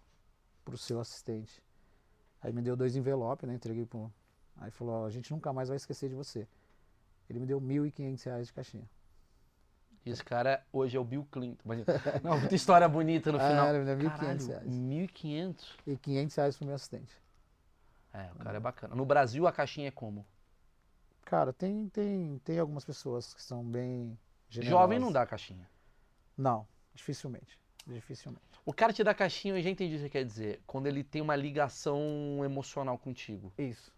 pro 0.65 0.77
seu 0.77 0.99
assistente. 0.99 1.63
Aí 2.41 2.51
me 2.51 2.61
deu 2.61 2.75
dois 2.75 2.95
envelopes, 2.95 3.47
né? 3.47 3.55
Entreguei 3.55 3.85
pro. 3.85 4.11
Aí 4.57 4.69
falou, 4.71 5.05
a 5.05 5.09
gente 5.09 5.31
nunca 5.31 5.53
mais 5.53 5.69
vai 5.69 5.77
esquecer 5.77 6.09
de 6.09 6.15
você. 6.15 6.47
Ele 7.29 7.39
me 7.39 7.45
deu 7.45 7.59
1.500 7.61 8.23
reais 8.25 8.47
de 8.47 8.53
caixinha. 8.53 8.89
Esse 10.05 10.23
cara 10.23 10.63
hoje 10.71 10.95
é 10.95 10.99
o 10.99 11.03
Bill 11.03 11.27
Clinton. 11.31 11.61
Mas- 11.65 11.83
Não, 12.23 12.39
muita 12.39 12.55
história 12.55 12.87
bonita 12.87 13.31
no 13.31 13.37
Ah, 13.39 13.47
final. 13.49 13.69
ele 13.69 13.79
me 13.79 13.85
deu 13.85 13.97
1.500 13.97 14.17
Caralho, 14.17 14.47
reais. 14.47 14.67
1.500? 14.67 15.65
E 15.85 15.97
500 15.97 16.35
reais 16.35 16.57
pro 16.57 16.65
meu 16.65 16.75
assistente. 16.75 17.21
É, 18.13 18.31
o 18.33 18.39
cara 18.39 18.57
é 18.57 18.59
bacana. 18.59 18.95
No 18.95 19.05
Brasil 19.05 19.45
a 19.45 19.51
caixinha 19.51 19.89
é 19.89 19.91
como? 19.91 20.25
Cara, 21.29 21.51
tem, 21.51 21.89
tem, 21.89 22.39
tem 22.45 22.57
algumas 22.57 22.85
pessoas 22.85 23.33
que 23.33 23.41
são 23.43 23.61
bem 23.61 24.17
Jovem 24.49 24.63
generosas. 24.63 25.01
não 25.01 25.11
dá 25.11 25.25
caixinha. 25.25 25.69
Não, 26.37 26.65
Dificilmente. 26.95 27.59
Dificilmente. 27.85 28.41
O 28.65 28.73
cara 28.73 28.91
te 28.93 29.03
dá 29.03 29.13
caixinha, 29.13 29.53
eu 29.57 29.61
já 29.61 29.69
entendi 29.69 29.95
o 29.95 29.97
que 29.97 30.03
você 30.03 30.09
quer 30.09 30.23
dizer. 30.25 30.61
Quando 30.65 30.87
ele 30.87 31.03
tem 31.03 31.21
uma 31.21 31.35
ligação 31.35 31.99
emocional 32.45 32.97
contigo. 32.97 33.51
Isso. 33.57 33.91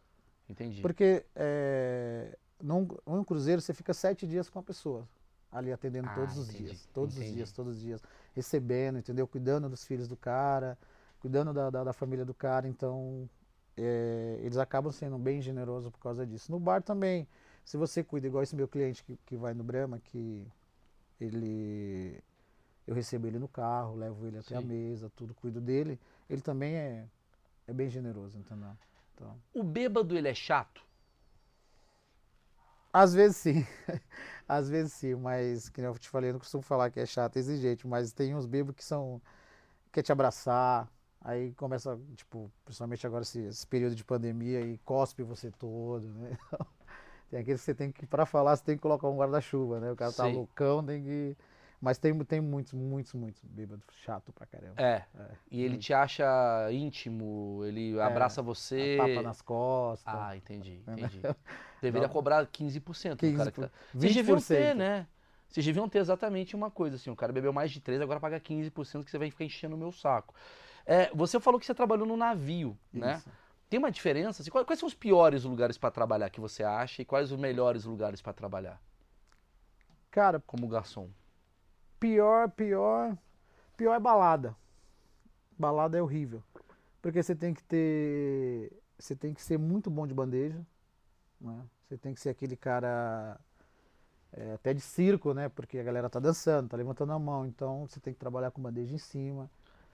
Entendi. 0.49 0.81
Porque 0.81 1.23
é, 1.35 2.35
num, 2.61 2.87
num 3.05 3.23
cruzeiro 3.23 3.61
você 3.61 3.73
fica 3.75 3.93
sete 3.93 4.25
dias 4.27 4.49
com 4.49 4.57
a 4.59 4.63
pessoa. 4.63 5.07
Ali 5.51 5.71
atendendo 5.71 6.07
Ah, 6.09 6.15
todos 6.15 6.35
os 6.37 6.49
entendi, 6.49 6.63
dias. 6.65 6.89
Todos 6.93 7.15
entendi. 7.15 7.29
os 7.29 7.35
dias, 7.35 7.51
todos 7.51 7.75
os 7.77 7.81
dias. 7.81 8.01
Recebendo, 8.35 8.97
entendeu? 8.99 9.27
Cuidando 9.27 9.69
dos 9.69 9.83
filhos 9.85 10.07
do 10.07 10.17
cara, 10.17 10.77
cuidando 11.19 11.53
da, 11.53 11.69
da, 11.69 11.83
da 11.85 11.93
família 11.93 12.25
do 12.25 12.33
cara. 12.33 12.67
Então, 12.67 13.29
é, 13.77 14.39
eles 14.41 14.58
acabam 14.58 14.91
sendo 14.91 15.17
bem 15.17 15.41
generosos 15.41 15.91
por 15.91 15.99
causa 15.99 16.25
disso. 16.25 16.51
No 16.51 16.60
bar 16.60 16.82
também. 16.84 17.27
Se 17.65 17.77
você 17.77 18.03
cuida, 18.03 18.27
igual 18.27 18.43
esse 18.43 18.55
meu 18.55 18.67
cliente 18.67 19.03
que, 19.03 19.17
que 19.25 19.38
vai 19.38 19.53
no 19.53 19.63
Brahma, 19.63 19.99
que 19.99 20.47
ele. 21.21 22.21
Eu 22.88 22.95
recebo 22.95 23.27
ele 23.27 23.39
no 23.39 23.47
carro, 23.47 23.95
levo 23.95 24.27
ele 24.27 24.38
até 24.39 24.55
a 24.55 24.62
Sim. 24.62 24.63
mesa, 24.63 25.12
tudo, 25.15 25.34
cuido 25.36 25.62
dele. 25.62 25.99
Ele 26.29 26.41
também 26.41 26.75
é, 26.75 27.08
é 27.67 27.73
bem 27.73 27.89
generoso, 27.89 28.38
entendeu? 28.38 28.77
Então, 29.15 29.38
O 29.53 29.62
bêbado, 29.63 30.17
ele 30.17 30.27
é 30.27 30.34
chato? 30.34 30.82
Às 32.91 33.13
vezes 33.13 33.38
sim, 33.38 33.65
às 34.47 34.67
vezes 34.69 34.93
sim, 34.93 35.13
mas 35.15 35.69
que 35.69 35.79
eu 35.82 35.97
te 35.97 36.10
falei, 36.10 36.29
eu 36.32 36.34
não 36.34 36.39
costumo 36.39 36.63
falar 36.63 36.89
que 36.89 36.99
é 36.99 37.05
chato 37.05 37.36
e 37.36 37.39
exigente, 37.39 37.86
mas 37.88 38.12
tem 38.12 38.34
uns 38.36 38.47
bêbados 38.47 38.75
que 38.75 38.84
são, 38.84 39.21
quer 39.91 40.03
te 40.03 40.12
abraçar, 40.12 40.89
aí 41.21 41.53
começa, 41.53 41.99
tipo, 42.15 42.51
principalmente 42.65 43.05
agora 43.05 43.23
esse, 43.23 43.39
esse 43.41 43.65
período 43.67 43.95
de 43.95 44.03
pandemia 44.03 44.62
e 44.62 44.77
cospe 44.79 45.23
você 45.23 45.51
todo, 45.51 46.08
né? 46.08 46.38
Tem 47.29 47.39
aqueles 47.41 47.62
que 47.62 47.65
você 47.65 47.75
tem 47.75 47.91
que, 47.91 48.08
pra 48.08 48.25
falar, 48.25 48.55
você 48.55 48.63
tem 48.63 48.75
que 48.75 48.82
colocar 48.82 49.08
um 49.08 49.15
guarda-chuva, 49.15 49.79
né? 49.79 49.91
O 49.91 49.95
cara 49.95 50.12
tá 50.12 50.25
Sim. 50.25 50.34
loucão, 50.34 50.84
tem 50.84 51.03
que... 51.03 51.38
Mas 51.79 51.97
tem, 51.99 52.17
tem 52.25 52.41
muitos, 52.41 52.73
muitos, 52.73 53.13
muitos 53.13 53.41
bêbados 53.45 53.86
chato 54.03 54.34
pra 54.34 54.45
caramba. 54.47 54.73
É. 54.82 55.05
É, 55.17 55.25
E 55.51 55.62
ele 55.62 55.69
muito. 55.69 55.84
te 55.84 55.93
acha 55.93 56.25
íntimo, 56.71 57.62
ele 57.65 58.01
abraça 58.01 58.41
você. 58.41 58.97
Tapa 58.97 59.21
nas 59.21 59.41
costas. 59.41 60.13
Ah, 60.13 60.36
entendi, 60.36 60.82
entendi. 60.89 61.21
Deveria 61.82 62.08
Não. 62.08 62.13
cobrar 62.13 62.45
15%. 62.47 63.15
do 63.15 63.38
cara 63.38 63.51
que 63.51 63.62
15%, 63.62 63.63
tá... 63.63 63.71
Vocês 63.93 64.13
deviam 64.15 64.41
ter, 64.41 64.73
20%. 64.73 64.75
né? 64.75 65.08
Vocês 65.47 65.65
deviam 65.65 65.88
ter 65.88 65.99
exatamente 65.99 66.55
uma 66.55 66.69
coisa, 66.71 66.95
assim, 66.95 67.12
o 67.12 67.15
cara 67.15 67.32
bebeu 67.32 67.53
mais 67.53 67.71
de 67.71 67.79
3, 67.79 68.01
agora 68.01 68.19
paga 68.19 68.39
15% 68.39 69.03
que 69.05 69.12
você 69.12 69.17
vai 69.17 69.29
ficar 69.29 69.45
enchendo 69.45 69.75
o 69.75 69.79
meu 69.79 69.91
saco. 69.91 70.34
É, 70.91 71.12
você 71.13 71.39
falou 71.39 71.60
que 71.60 71.67
você 71.67 71.75
trabalhou 71.75 72.08
no 72.08 72.17
navio, 72.17 72.75
né? 72.91 73.17
Isso. 73.17 73.30
Tem 73.69 73.78
uma 73.78 73.91
diferença? 73.91 74.41
Assim, 74.41 74.49
quais, 74.49 74.65
quais 74.65 74.80
são 74.80 74.88
os 74.88 74.95
piores 74.95 75.43
lugares 75.43 75.78
para 75.78 75.91
trabalhar 75.91 76.32
que 76.32 76.39
você 76.39 76.63
acha 76.63 77.04
e 77.04 77.06
quais 77.06 77.32
os 77.32 77.38
melhores 77.38 77.86
lugares 77.86 78.19
para 78.23 78.34
trabalhar 78.34 78.82
Cara, 80.10 80.39
como 80.39 80.67
garçom? 80.67 81.08
Pior, 81.99 82.49
pior. 82.49 83.15
Pior 83.78 83.93
é 83.93 83.99
balada. 83.99 84.56
Balada 85.60 85.95
é 85.95 86.02
horrível. 86.02 86.41
Porque 87.04 87.21
você 87.21 87.36
tem 87.36 87.54
que 87.54 87.63
ter. 87.63 88.73
Você 88.97 89.15
tem 89.15 89.32
que 89.32 89.43
ser 89.43 89.60
muito 89.60 89.91
bom 89.91 90.08
de 90.08 90.13
bandeja. 90.15 90.60
Né? 91.39 91.63
Você 91.88 91.97
tem 91.99 92.15
que 92.15 92.19
ser 92.19 92.30
aquele 92.30 92.56
cara. 92.58 93.39
é, 94.34 94.54
até 94.54 94.73
de 94.73 94.82
circo, 94.82 95.36
né? 95.36 95.49
Porque 95.49 95.78
a 95.78 95.84
galera 95.84 96.10
tá 96.10 96.19
dançando, 96.19 96.69
tá 96.69 96.78
levantando 96.78 97.13
a 97.13 97.19
mão. 97.19 97.45
Então 97.45 97.86
você 97.88 97.99
tem 97.99 98.12
que 98.12 98.19
trabalhar 98.19 98.49
com 98.49 98.60
bandeja 98.60 98.95
em 98.95 98.97
cima. 98.97 99.49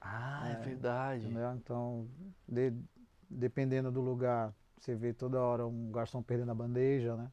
Ah, 0.08 0.50
é, 0.50 0.56
verdade. 0.64 1.26
Entendeu? 1.26 1.54
Então, 1.56 2.08
de- 2.48 2.74
dependendo 3.30 3.92
do 3.92 4.02
lugar, 4.02 4.54
você 4.80 4.94
vê 4.96 5.12
toda 5.14 5.42
hora 5.42 5.66
um 5.66 5.92
garçom 5.92 6.22
perdendo 6.22 6.52
a 6.52 6.56
bandeja, 6.56 7.16
né? 7.16 7.32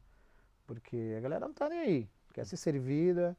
Porque 0.66 1.14
a 1.16 1.20
galera 1.20 1.46
não 1.46 1.52
tá 1.54 1.68
nem 1.68 1.78
aí. 1.80 2.08
Quer 2.32 2.46
ser 2.46 2.56
servida. 2.56 3.36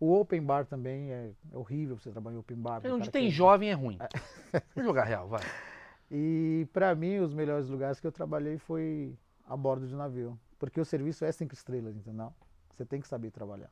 O 0.00 0.12
open 0.18 0.42
bar 0.42 0.66
também 0.66 1.12
é, 1.12 1.30
é 1.52 1.56
horrível 1.56 1.96
você 1.96 2.10
trabalhar 2.10 2.36
em 2.36 2.40
open 2.40 2.56
bar. 2.56 2.82
o 2.84 2.94
Onde 2.94 3.08
tem 3.10 3.26
quer- 3.26 3.30
jovem 3.30 3.70
é 3.70 3.74
ruim. 3.74 3.98
Vamos 4.74 4.88
jogar 4.88 5.04
real, 5.04 5.28
vai. 5.28 5.42
E 6.10 6.66
pra 6.72 6.92
mim, 6.94 7.18
os 7.18 7.32
melhores 7.32 7.68
lugares 7.68 8.00
que 8.00 8.06
eu 8.06 8.12
trabalhei 8.12 8.58
foi 8.58 9.16
a 9.46 9.56
bordo 9.56 9.86
de 9.86 9.94
navio. 9.94 10.36
Porque 10.58 10.80
o 10.80 10.84
serviço 10.84 11.24
é 11.24 11.30
cinco 11.30 11.54
estrelas, 11.54 11.96
entendeu? 11.96 12.32
Você 12.74 12.84
tem 12.84 13.00
que 13.00 13.06
saber 13.06 13.30
trabalhar. 13.30 13.70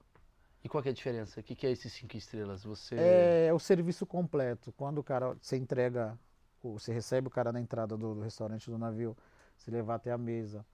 E 0.62 0.68
qual 0.68 0.82
que 0.82 0.88
é 0.88 0.92
a 0.92 0.94
diferença? 0.94 1.40
O 1.40 1.42
que, 1.42 1.54
que 1.54 1.66
é 1.66 1.70
esses 1.70 1.92
cinco 1.92 2.16
estrelas? 2.16 2.64
Você. 2.64 2.94
É 2.96 3.52
o 3.52 3.58
serviço 3.58 4.04
completo. 4.04 4.72
Quando 4.72 4.98
o 4.98 5.04
cara, 5.04 5.34
você 5.40 5.56
entrega, 5.56 6.18
ou 6.62 6.78
você 6.78 6.92
recebe 6.92 7.28
o 7.28 7.30
cara 7.30 7.52
na 7.52 7.60
entrada 7.60 7.96
do, 7.96 8.14
do 8.14 8.20
restaurante 8.20 8.70
do 8.70 8.76
navio, 8.76 9.16
você 9.56 9.70
levar 9.70 9.96
até 9.96 10.12
a 10.12 10.18
mesa, 10.18 10.64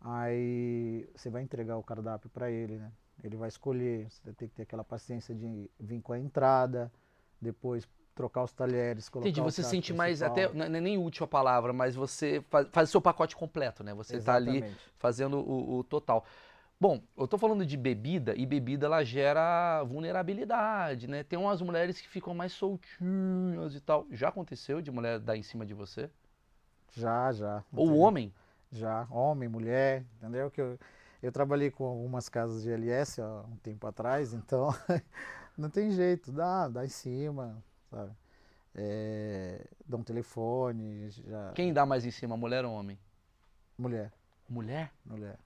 aí 0.00 1.08
você 1.14 1.28
vai 1.28 1.42
entregar 1.42 1.76
o 1.76 1.82
cardápio 1.82 2.30
para 2.30 2.50
ele, 2.50 2.78
né? 2.78 2.90
Ele 3.22 3.36
vai 3.36 3.48
escolher, 3.48 4.08
você 4.10 4.32
tem 4.32 4.48
que 4.48 4.54
ter 4.54 4.62
aquela 4.62 4.84
paciência 4.84 5.34
de 5.34 5.68
vir 5.78 6.00
com 6.00 6.12
a 6.12 6.18
entrada, 6.18 6.90
depois 7.40 7.86
trocar 8.14 8.42
os 8.42 8.52
talheres, 8.52 9.08
colocar 9.08 9.28
Entendi, 9.28 9.40
você 9.40 9.62
sente 9.62 9.92
mais, 9.92 10.22
até, 10.22 10.52
não 10.52 10.64
é 10.64 10.80
nem 10.80 10.98
útil 10.98 11.24
a 11.24 11.28
palavra, 11.28 11.72
mas 11.72 11.94
você 11.94 12.44
faz, 12.48 12.66
faz 12.72 12.88
o 12.88 12.92
seu 12.92 13.00
pacote 13.00 13.36
completo, 13.36 13.84
né? 13.84 13.94
Você 13.94 14.20
tá 14.20 14.34
ali 14.34 14.64
fazendo 14.96 15.38
o, 15.38 15.78
o 15.78 15.84
total. 15.84 16.24
Bom, 16.80 17.02
eu 17.16 17.26
tô 17.26 17.36
falando 17.36 17.66
de 17.66 17.76
bebida, 17.76 18.34
e 18.36 18.46
bebida 18.46 18.86
ela 18.86 19.02
gera 19.04 19.82
vulnerabilidade, 19.84 21.08
né? 21.08 21.24
Tem 21.24 21.38
umas 21.38 21.60
mulheres 21.60 22.00
que 22.00 22.08
ficam 22.08 22.32
mais 22.34 22.52
soltinhas 22.52 23.74
e 23.74 23.80
tal. 23.80 24.06
Já 24.12 24.28
aconteceu 24.28 24.80
de 24.80 24.90
mulher 24.90 25.18
dar 25.18 25.36
em 25.36 25.42
cima 25.42 25.66
de 25.66 25.74
você? 25.74 26.08
Já, 26.94 27.32
já. 27.32 27.64
Ou 27.74 27.86
entendeu? 27.86 28.00
homem? 28.00 28.32
Já, 28.70 29.06
homem, 29.10 29.48
mulher, 29.48 30.04
entendeu? 30.16 30.50
Que 30.50 30.60
eu, 30.60 30.78
eu 31.22 31.32
trabalhei 31.32 31.70
com 31.70 31.84
algumas 31.84 32.28
casas 32.28 32.62
de 32.62 32.70
LS 32.70 33.20
há 33.20 33.42
um 33.50 33.56
tempo 33.56 33.86
atrás, 33.86 34.34
então 34.34 34.68
não 35.56 35.70
tem 35.70 35.90
jeito, 35.90 36.30
dá, 36.32 36.68
dá 36.68 36.84
em 36.84 36.88
cima, 36.88 37.62
sabe? 37.90 38.12
É, 38.74 39.66
dá 39.86 39.96
um 39.96 40.02
telefone, 40.04 41.10
já. 41.10 41.52
Quem 41.54 41.72
dá 41.72 41.84
mais 41.86 42.04
em 42.04 42.10
cima, 42.10 42.36
mulher 42.36 42.64
ou 42.64 42.72
homem? 42.72 42.98
Mulher, 43.78 44.12
Mulher? 44.48 44.92
mulher. 45.04 45.38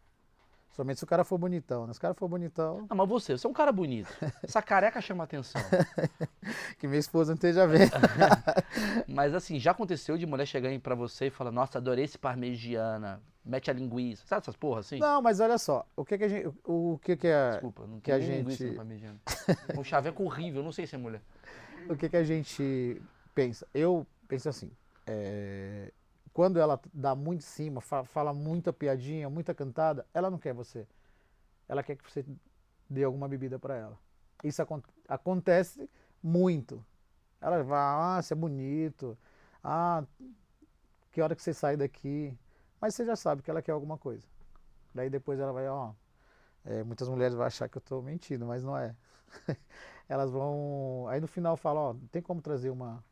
Somente 0.72 0.98
se 0.98 1.04
o 1.04 1.06
cara 1.06 1.22
for 1.22 1.36
bonitão, 1.36 1.86
né? 1.86 1.92
Se 1.92 1.98
o 1.98 2.02
cara 2.02 2.14
for 2.14 2.28
bonitão, 2.28 2.86
Ah, 2.88 2.94
mas 2.94 3.08
você, 3.08 3.36
você 3.36 3.46
é 3.46 3.50
um 3.50 3.52
cara 3.52 3.70
bonito. 3.70 4.08
Essa 4.42 4.62
careca 4.62 5.00
chama 5.02 5.22
atenção. 5.24 5.60
que 6.78 6.86
minha 6.88 6.98
esposa 6.98 7.32
não 7.32 7.34
esteja 7.34 7.66
vendo. 7.66 7.92
Mas 9.06 9.34
assim, 9.34 9.58
já 9.58 9.72
aconteceu 9.72 10.16
de 10.16 10.24
mulher 10.26 10.46
chegar 10.46 10.70
pra 10.80 10.94
você 10.94 11.26
e 11.26 11.30
falar, 11.30 11.50
nossa, 11.52 11.78
adorei 11.78 12.04
esse 12.04 12.16
parmegiana, 12.18 13.20
mete 13.44 13.70
a 13.70 13.74
linguiça. 13.74 14.24
Sabe 14.26 14.40
essas 14.42 14.56
porra 14.56 14.80
assim? 14.80 14.98
Não, 14.98 15.20
mas 15.20 15.40
olha 15.40 15.58
só, 15.58 15.86
o 15.96 16.04
que 16.04 16.16
que 16.16 16.24
a 16.24 16.28
gente, 16.28 16.50
o 16.64 16.98
que 17.02 17.16
que 17.16 17.26
é, 17.26 17.50
Desculpa, 17.50 17.86
não 17.86 17.96
que 18.00 18.10
tem 18.10 18.14
a 18.14 18.18
linguiça 18.18 18.64
gente- 18.64 18.70
no 18.70 18.76
parmegiana. 18.76 19.20
Um 19.78 19.84
chaveco 19.84 20.24
horrível, 20.24 20.62
não 20.62 20.72
sei 20.72 20.86
se 20.86 20.94
é 20.94 20.98
mulher. 20.98 21.20
o 21.88 21.96
que 21.96 22.08
que 22.08 22.16
a 22.16 22.24
gente 22.24 23.00
pensa? 23.34 23.66
Eu 23.74 24.06
penso 24.26 24.48
assim, 24.48 24.70
é, 25.06 25.92
quando 26.32 26.58
ela 26.60 26.80
dá 26.92 27.14
muito 27.14 27.40
em 27.40 27.44
cima, 27.46 27.80
fa- 27.80 28.04
fala 28.04 28.32
muita 28.34 28.72
piadinha, 28.72 29.28
muita 29.30 29.54
cantada, 29.54 30.06
ela 30.14 30.30
não 30.30 30.38
quer 30.38 30.54
você. 30.54 30.86
Ela 31.68 31.82
quer 31.82 31.96
que 31.96 32.10
você 32.10 32.24
dê 32.90 33.04
alguma 33.04 33.28
bebida 33.28 33.58
para 33.58 33.76
ela. 33.76 33.98
Isso 34.44 34.62
acon- 34.62 34.82
acontece 35.08 35.90
muito. 36.22 36.84
Ela 37.40 37.62
vai, 37.64 37.78
ah, 38.18 38.22
você 38.22 38.34
é 38.34 38.36
bonito, 38.36 39.18
ah, 39.64 40.04
que 41.10 41.20
hora 41.20 41.34
que 41.36 41.42
você 41.42 41.52
sai 41.54 41.76
daqui. 41.76 42.36
Mas 42.80 42.94
você 42.94 43.04
já 43.04 43.16
sabe 43.16 43.42
que 43.42 43.50
ela 43.50 43.62
quer 43.62 43.72
alguma 43.72 43.98
coisa. 43.98 44.26
Daí 44.94 45.10
depois 45.10 45.40
ela 45.40 45.52
vai, 45.52 45.68
ó, 45.68 45.92
é, 46.64 46.84
muitas 46.84 47.08
mulheres 47.08 47.34
vão 47.36 47.46
achar 47.46 47.68
que 47.68 47.78
eu 47.78 47.80
estou 47.80 48.02
mentindo, 48.02 48.46
mas 48.46 48.64
não 48.64 48.76
é. 48.78 48.96
Elas 50.08 50.30
vão. 50.30 51.06
Aí 51.08 51.20
no 51.20 51.28
final 51.28 51.56
fala, 51.56 51.80
ó, 51.80 51.96
tem 52.12 52.22
como 52.22 52.42
trazer 52.42 52.70
uma, 52.70 53.04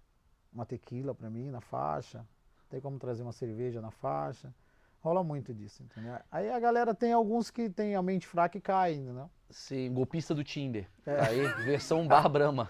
uma 0.53 0.67
tequila 0.67 1.15
para 1.15 1.31
mim 1.31 1.51
na 1.51 1.61
faixa? 1.63 2.27
Tem 2.71 2.81
como 2.81 2.99
trazer 2.99 3.23
uma 3.23 3.33
cerveja 3.33 3.81
na 3.81 3.91
faixa? 3.91 4.55
Rola 5.01 5.25
muito 5.25 5.53
disso, 5.53 5.83
entendeu? 5.83 6.15
Aí 6.31 6.51
a 6.51 6.61
galera 6.61 6.95
tem 6.95 7.13
alguns 7.13 7.51
que 7.51 7.69
tem 7.69 7.97
a 7.97 8.03
mente 8.03 8.27
fraca 8.27 8.57
e 8.57 8.61
cai 8.61 8.97
né? 8.97 9.29
Sim, 9.51 9.93
golpista 9.93 10.35
do 10.35 10.45
Tinder. 10.45 10.89
É. 11.05 11.21
Aí, 11.21 11.65
versão 11.65 12.07
Bar 12.09 12.29
Brahma. 12.29 12.69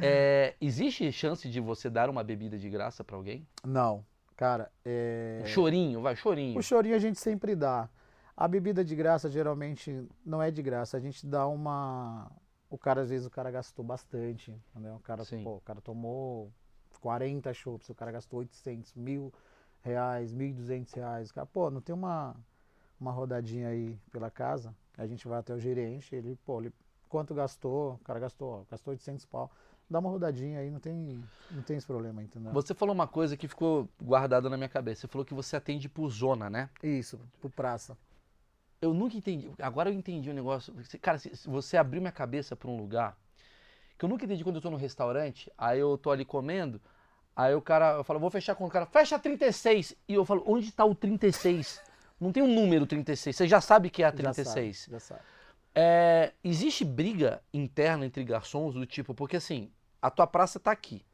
É, 0.00 0.54
existe 0.60 1.10
chance 1.12 1.48
de 1.48 1.60
você 1.60 1.90
dar 1.90 2.08
uma 2.08 2.24
bebida 2.24 2.58
de 2.58 2.70
graça 2.70 3.04
pra 3.04 3.16
alguém? 3.16 3.46
Não, 3.64 4.04
cara, 4.36 4.70
é... 4.84 5.40
Um 5.42 5.46
chorinho, 5.46 6.00
vai, 6.00 6.16
chorinho. 6.16 6.58
O 6.58 6.62
chorinho 6.62 6.94
a 6.94 6.98
gente 6.98 7.18
sempre 7.18 7.54
dá. 7.54 7.90
A 8.36 8.46
bebida 8.46 8.84
de 8.84 8.94
graça 8.94 9.28
geralmente 9.28 10.08
não 10.24 10.40
é 10.40 10.50
de 10.50 10.62
graça. 10.62 10.96
A 10.96 11.00
gente 11.00 11.26
dá 11.26 11.46
uma. 11.48 12.30
O 12.70 12.78
cara, 12.78 13.00
às 13.00 13.10
vezes, 13.10 13.26
o 13.26 13.30
cara 13.30 13.50
gastou 13.50 13.84
bastante. 13.84 14.54
Entendeu? 14.70 14.94
O 14.94 15.00
cara, 15.00 15.24
pô, 15.42 15.56
o 15.56 15.60
cara 15.60 15.80
tomou 15.80 16.52
40 17.00 17.52
chopps, 17.54 17.88
o 17.88 17.94
cara 17.94 18.12
gastou 18.12 18.40
800, 18.40 18.94
mil 18.94 19.32
reais, 19.82 20.32
1.200 20.32 20.92
reais. 20.92 21.30
O 21.30 21.34
cara, 21.34 21.46
pô, 21.46 21.70
não 21.70 21.80
tem 21.80 21.94
uma, 21.94 22.34
uma 23.00 23.10
rodadinha 23.12 23.68
aí 23.68 23.98
pela 24.10 24.30
casa? 24.30 24.74
A 24.96 25.06
gente 25.06 25.26
vai 25.28 25.38
até 25.38 25.54
o 25.54 25.58
gerente, 25.60 26.14
ele, 26.14 26.36
pô, 26.44 26.60
ele, 26.60 26.72
quanto 27.08 27.34
gastou? 27.34 27.94
O 27.94 27.98
cara 27.98 28.18
gastou, 28.18 28.60
ó, 28.60 28.62
gastou 28.70 28.90
800 28.92 29.24
pau. 29.26 29.50
Dá 29.88 30.00
uma 30.00 30.10
rodadinha 30.10 30.58
aí, 30.60 30.70
não 30.70 30.80
tem, 30.80 31.22
não 31.50 31.62
tem 31.62 31.76
esse 31.78 31.86
problema, 31.86 32.22
entendeu? 32.22 32.52
Você 32.52 32.74
falou 32.74 32.94
uma 32.94 33.06
coisa 33.06 33.36
que 33.36 33.48
ficou 33.48 33.88
guardada 34.02 34.50
na 34.50 34.56
minha 34.56 34.68
cabeça. 34.68 35.02
Você 35.02 35.08
falou 35.08 35.24
que 35.24 35.32
você 35.32 35.56
atende 35.56 35.88
por 35.88 36.10
zona, 36.10 36.50
né? 36.50 36.68
Isso, 36.82 37.18
pro 37.40 37.48
praça. 37.48 37.96
Eu 38.82 38.92
nunca 38.92 39.16
entendi. 39.16 39.50
Agora 39.60 39.88
eu 39.90 39.94
entendi 39.94 40.30
o 40.30 40.34
negócio. 40.34 40.74
Você- 40.74 40.98
Cara, 40.98 41.18
você 41.46 41.76
abriu 41.76 42.00
minha 42.02 42.12
cabeça 42.12 42.54
pra 42.54 42.68
um 42.70 42.76
lugar 42.76 43.16
Que 43.98 44.04
eu 44.04 44.08
nunca 44.08 44.24
entendi 44.24 44.44
quando 44.44 44.56
eu 44.56 44.62
tô 44.62 44.70
no 44.70 44.76
restaurante, 44.76 45.52
aí 45.58 45.80
eu 45.80 45.98
tô 45.98 46.10
ali 46.10 46.24
comendo, 46.24 46.80
aí 47.34 47.54
o 47.54 47.60
cara, 47.60 47.96
eu 47.96 48.04
falo, 48.04 48.20
vou 48.20 48.30
fechar 48.30 48.54
com 48.54 48.64
o 48.64 48.70
cara, 48.70 48.86
fecha 48.86 49.18
36. 49.18 49.94
E 50.06 50.14
eu 50.14 50.24
falo, 50.24 50.44
onde 50.46 50.70
tá 50.70 50.84
o 50.84 50.94
36? 50.94 51.82
Não 52.20 52.32
tem 52.32 52.42
um 52.42 52.54
número 52.54 52.86
36, 52.86 53.34
você 53.34 53.48
já 53.48 53.60
sabe 53.60 53.90
que 53.90 54.02
é 54.02 54.06
a 54.06 54.10
Já 54.10 54.16
36. 54.16 54.78
sabe, 54.78 54.92
já 54.92 55.00
sabe. 55.00 55.20
É, 55.74 56.32
existe 56.42 56.84
briga 56.84 57.42
interna 57.52 58.06
entre 58.06 58.24
garçons 58.24 58.74
do 58.74 58.86
tipo, 58.86 59.14
porque 59.14 59.36
assim, 59.36 59.70
a 60.00 60.10
tua 60.10 60.26
praça 60.26 60.58
tá 60.58 60.70
aqui. 60.70 61.04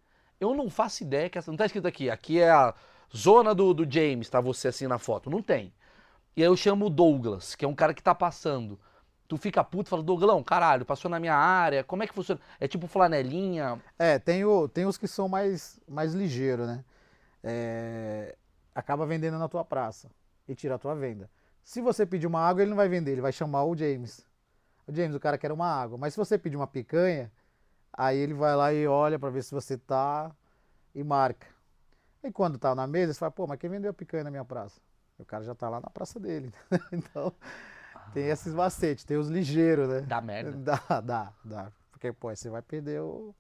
Eu 0.40 0.54
não 0.54 0.70
faço 0.70 1.02
ideia 1.02 1.28
que 1.28 1.38
essa. 1.38 1.50
Não 1.50 1.56
tá 1.56 1.66
escrito 1.66 1.86
aqui, 1.86 2.10
aqui 2.10 2.40
é 2.40 2.50
a 2.50 2.74
zona 3.14 3.54
do, 3.54 3.72
do 3.72 3.90
James, 3.90 4.28
tá 4.28 4.40
você 4.40 4.68
assim 4.68 4.86
na 4.86 4.98
foto. 4.98 5.30
Não 5.30 5.42
tem. 5.42 5.72
E 6.36 6.42
aí 6.42 6.48
eu 6.48 6.56
chamo 6.56 6.86
o 6.86 6.90
Douglas, 6.90 7.54
que 7.54 7.64
é 7.64 7.68
um 7.68 7.74
cara 7.74 7.94
que 7.94 8.02
tá 8.02 8.14
passando. 8.14 8.78
Tu 9.26 9.36
fica 9.38 9.64
puto 9.64 9.88
e 9.88 9.90
fala, 9.90 10.02
Douglão, 10.02 10.42
caralho, 10.42 10.84
passou 10.84 11.10
na 11.10 11.18
minha 11.18 11.34
área, 11.34 11.82
como 11.82 12.02
é 12.02 12.06
que 12.06 12.14
funciona? 12.14 12.40
É 12.60 12.68
tipo 12.68 12.86
flanelinha. 12.86 13.80
É, 13.98 14.18
tem, 14.18 14.44
o, 14.44 14.68
tem 14.68 14.84
os 14.84 14.98
que 14.98 15.08
são 15.08 15.28
mais, 15.28 15.80
mais 15.88 16.12
ligeiros, 16.12 16.66
né? 16.66 16.84
É, 17.42 18.36
acaba 18.74 19.06
vendendo 19.06 19.38
na 19.38 19.48
tua 19.48 19.64
praça 19.64 20.10
e 20.46 20.54
tira 20.54 20.74
a 20.74 20.78
tua 20.78 20.94
venda. 20.94 21.30
Se 21.62 21.80
você 21.80 22.04
pedir 22.04 22.26
uma 22.26 22.40
água, 22.40 22.62
ele 22.62 22.70
não 22.70 22.76
vai 22.76 22.88
vender, 22.88 23.12
ele 23.12 23.22
vai 23.22 23.32
chamar 23.32 23.64
o 23.64 23.74
James. 23.74 24.26
O 24.86 24.94
James, 24.94 25.16
o 25.16 25.20
cara 25.20 25.38
quer 25.38 25.50
uma 25.50 25.66
água. 25.66 25.96
Mas 25.96 26.12
se 26.12 26.18
você 26.18 26.36
pedir 26.36 26.56
uma 26.56 26.66
picanha, 26.66 27.32
aí 27.92 28.18
ele 28.18 28.34
vai 28.34 28.54
lá 28.54 28.72
e 28.72 28.86
olha 28.86 29.18
pra 29.18 29.30
ver 29.30 29.42
se 29.42 29.52
você 29.54 29.78
tá 29.78 30.30
e 30.94 31.02
marca. 31.02 31.46
E 32.22 32.30
quando 32.30 32.58
tá 32.58 32.74
na 32.74 32.86
mesa, 32.86 33.12
você 33.12 33.18
fala, 33.18 33.32
pô, 33.32 33.46
mas 33.46 33.58
quem 33.58 33.70
vendeu 33.70 33.90
a 33.90 33.94
picanha 33.94 34.24
na 34.24 34.30
minha 34.30 34.44
praça? 34.44 34.80
O 35.18 35.24
cara 35.24 35.44
já 35.44 35.54
tá 35.54 35.68
lá 35.68 35.80
na 35.80 35.88
praça 35.90 36.18
dele. 36.18 36.52
então, 36.92 37.32
tem 38.14 38.28
esses 38.28 38.54
macetes, 38.54 39.04
tem 39.04 39.16
os 39.16 39.28
ligeiros, 39.28 39.88
né? 39.88 40.00
Dá 40.02 40.20
merda. 40.20 40.52
Dá, 40.56 41.00
dá, 41.00 41.32
dá. 41.44 41.72
Porque, 41.90 42.12
pô, 42.12 42.34
você 42.34 42.48
vai 42.48 42.62
perder 42.62 43.00
o. 43.00 43.34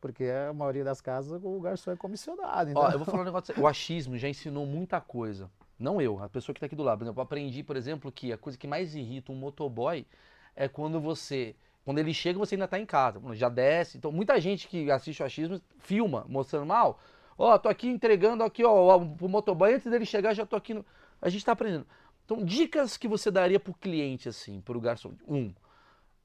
Porque 0.00 0.24
a 0.24 0.52
maioria 0.52 0.84
das 0.84 1.00
casas 1.00 1.40
o 1.42 1.60
garçom 1.60 1.92
é 1.92 1.96
comissionado. 1.96 2.70
Então... 2.70 2.82
Ó, 2.82 2.90
eu 2.90 2.98
vou 2.98 3.06
falar 3.06 3.22
um 3.22 3.26
negócio. 3.26 3.54
O 3.60 3.66
achismo 3.66 4.16
já 4.16 4.28
ensinou 4.28 4.66
muita 4.66 5.00
coisa. 5.00 5.50
Não 5.78 6.00
eu, 6.00 6.22
a 6.22 6.28
pessoa 6.28 6.54
que 6.54 6.60
tá 6.60 6.66
aqui 6.66 6.76
do 6.76 6.82
lado. 6.82 6.98
Por 6.98 7.04
exemplo, 7.04 7.20
eu 7.20 7.22
aprendi, 7.22 7.62
por 7.62 7.76
exemplo, 7.76 8.10
que 8.10 8.32
a 8.32 8.38
coisa 8.38 8.58
que 8.58 8.66
mais 8.66 8.94
irrita 8.94 9.32
um 9.32 9.34
motoboy 9.34 10.06
é 10.54 10.68
quando 10.68 11.00
você. 11.00 11.54
Quando 11.84 11.98
ele 11.98 12.14
chega, 12.14 12.38
você 12.38 12.54
ainda 12.54 12.68
tá 12.68 12.78
em 12.78 12.86
casa. 12.86 13.20
Já 13.34 13.48
desce. 13.48 13.98
Então, 13.98 14.12
muita 14.12 14.40
gente 14.40 14.68
que 14.68 14.90
assiste 14.90 15.22
o 15.22 15.26
achismo 15.26 15.60
filma, 15.78 16.24
mostrando 16.28 16.66
mal. 16.66 17.00
Ó, 17.36 17.58
tô 17.58 17.68
aqui 17.68 17.88
entregando 17.88 18.44
aqui, 18.44 18.64
ó, 18.64 18.98
pro 19.00 19.28
motoboy. 19.28 19.74
Antes 19.74 19.90
dele 19.90 20.06
chegar, 20.06 20.34
já 20.34 20.46
tô 20.46 20.54
aqui 20.54 20.74
no. 20.74 20.84
A 21.20 21.28
gente 21.28 21.44
tá 21.44 21.52
aprendendo. 21.52 21.86
Então, 22.32 22.44
dicas 22.44 22.96
que 22.96 23.06
você 23.06 23.30
daria 23.30 23.60
pro 23.60 23.74
cliente, 23.74 24.28
assim, 24.28 24.60
pro 24.60 24.80
garçom. 24.80 25.12
Um, 25.28 25.52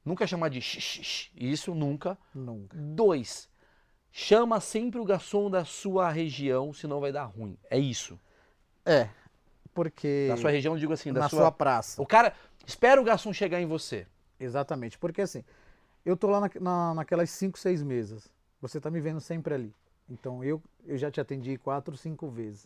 nunca 0.06 0.26
chamar 0.26 0.50
de 0.50 0.62
xixi. 0.62 1.30
Isso 1.36 1.76
nunca. 1.76 2.18
Nunca. 2.34 2.78
Dois, 2.78 3.50
chama 4.12 4.60
sempre 4.62 5.00
o 5.00 5.06
garçom 5.06 5.50
da 5.50 5.66
sua 5.66 6.10
região, 6.10 6.72
senão 6.74 7.02
vai 7.02 7.12
dar 7.12 7.26
ruim. 7.26 7.58
É 7.70 7.78
isso. 7.78 8.18
É, 8.86 9.10
porque. 9.74 10.28
Da 10.30 10.38
sua 10.38 10.50
região, 10.50 10.76
eu 10.76 10.80
digo 10.80 10.94
assim, 10.94 11.12
da 11.12 11.22
na 11.22 11.30
sua... 11.30 11.40
sua 11.42 11.52
praça. 11.52 12.02
O 12.02 12.06
cara, 12.06 12.34
espera 12.66 13.02
o 13.02 13.04
garçom 13.04 13.34
chegar 13.34 13.60
em 13.60 13.66
você. 13.66 14.08
Exatamente. 14.40 14.98
Porque 14.98 15.22
assim, 15.22 15.44
eu 16.06 16.16
tô 16.16 16.28
lá 16.28 16.40
na, 16.40 16.50
na- 16.62 16.94
naquelas 16.94 17.30
5, 17.32 17.60
6 17.60 17.84
mesas. 17.84 18.32
Você 18.62 18.80
tá 18.80 18.90
me 18.90 19.02
vendo 19.02 19.20
sempre 19.20 19.54
ali. 19.54 19.76
Então 20.10 20.42
eu, 20.42 20.62
eu 20.86 20.98
já 20.98 21.12
te 21.12 21.20
atendi 21.20 21.58
quatro, 21.58 21.98
cinco 21.98 22.30
vezes. 22.30 22.66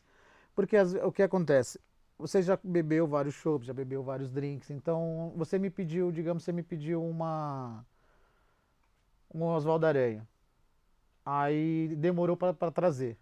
Porque 0.53 0.77
as- 0.77 0.93
o 0.93 1.11
que 1.11 1.23
acontece? 1.23 1.79
Você 2.21 2.41
já 2.41 2.57
bebeu 2.63 3.07
vários 3.07 3.35
chopps, 3.35 3.67
já 3.67 3.73
bebeu 3.73 4.03
vários 4.03 4.31
drinks. 4.31 4.69
Então 4.69 5.33
você 5.35 5.59
me 5.59 5.69
pediu, 5.69 6.11
digamos, 6.11 6.43
você 6.43 6.51
me 6.51 6.63
pediu 6.63 7.03
uma. 7.03 7.85
Um 9.33 9.43
Oswaldo 9.43 9.85
Aranha. 9.85 10.27
Aí 11.25 11.95
demorou 11.97 12.35
para 12.37 12.71
trazer. 12.71 13.17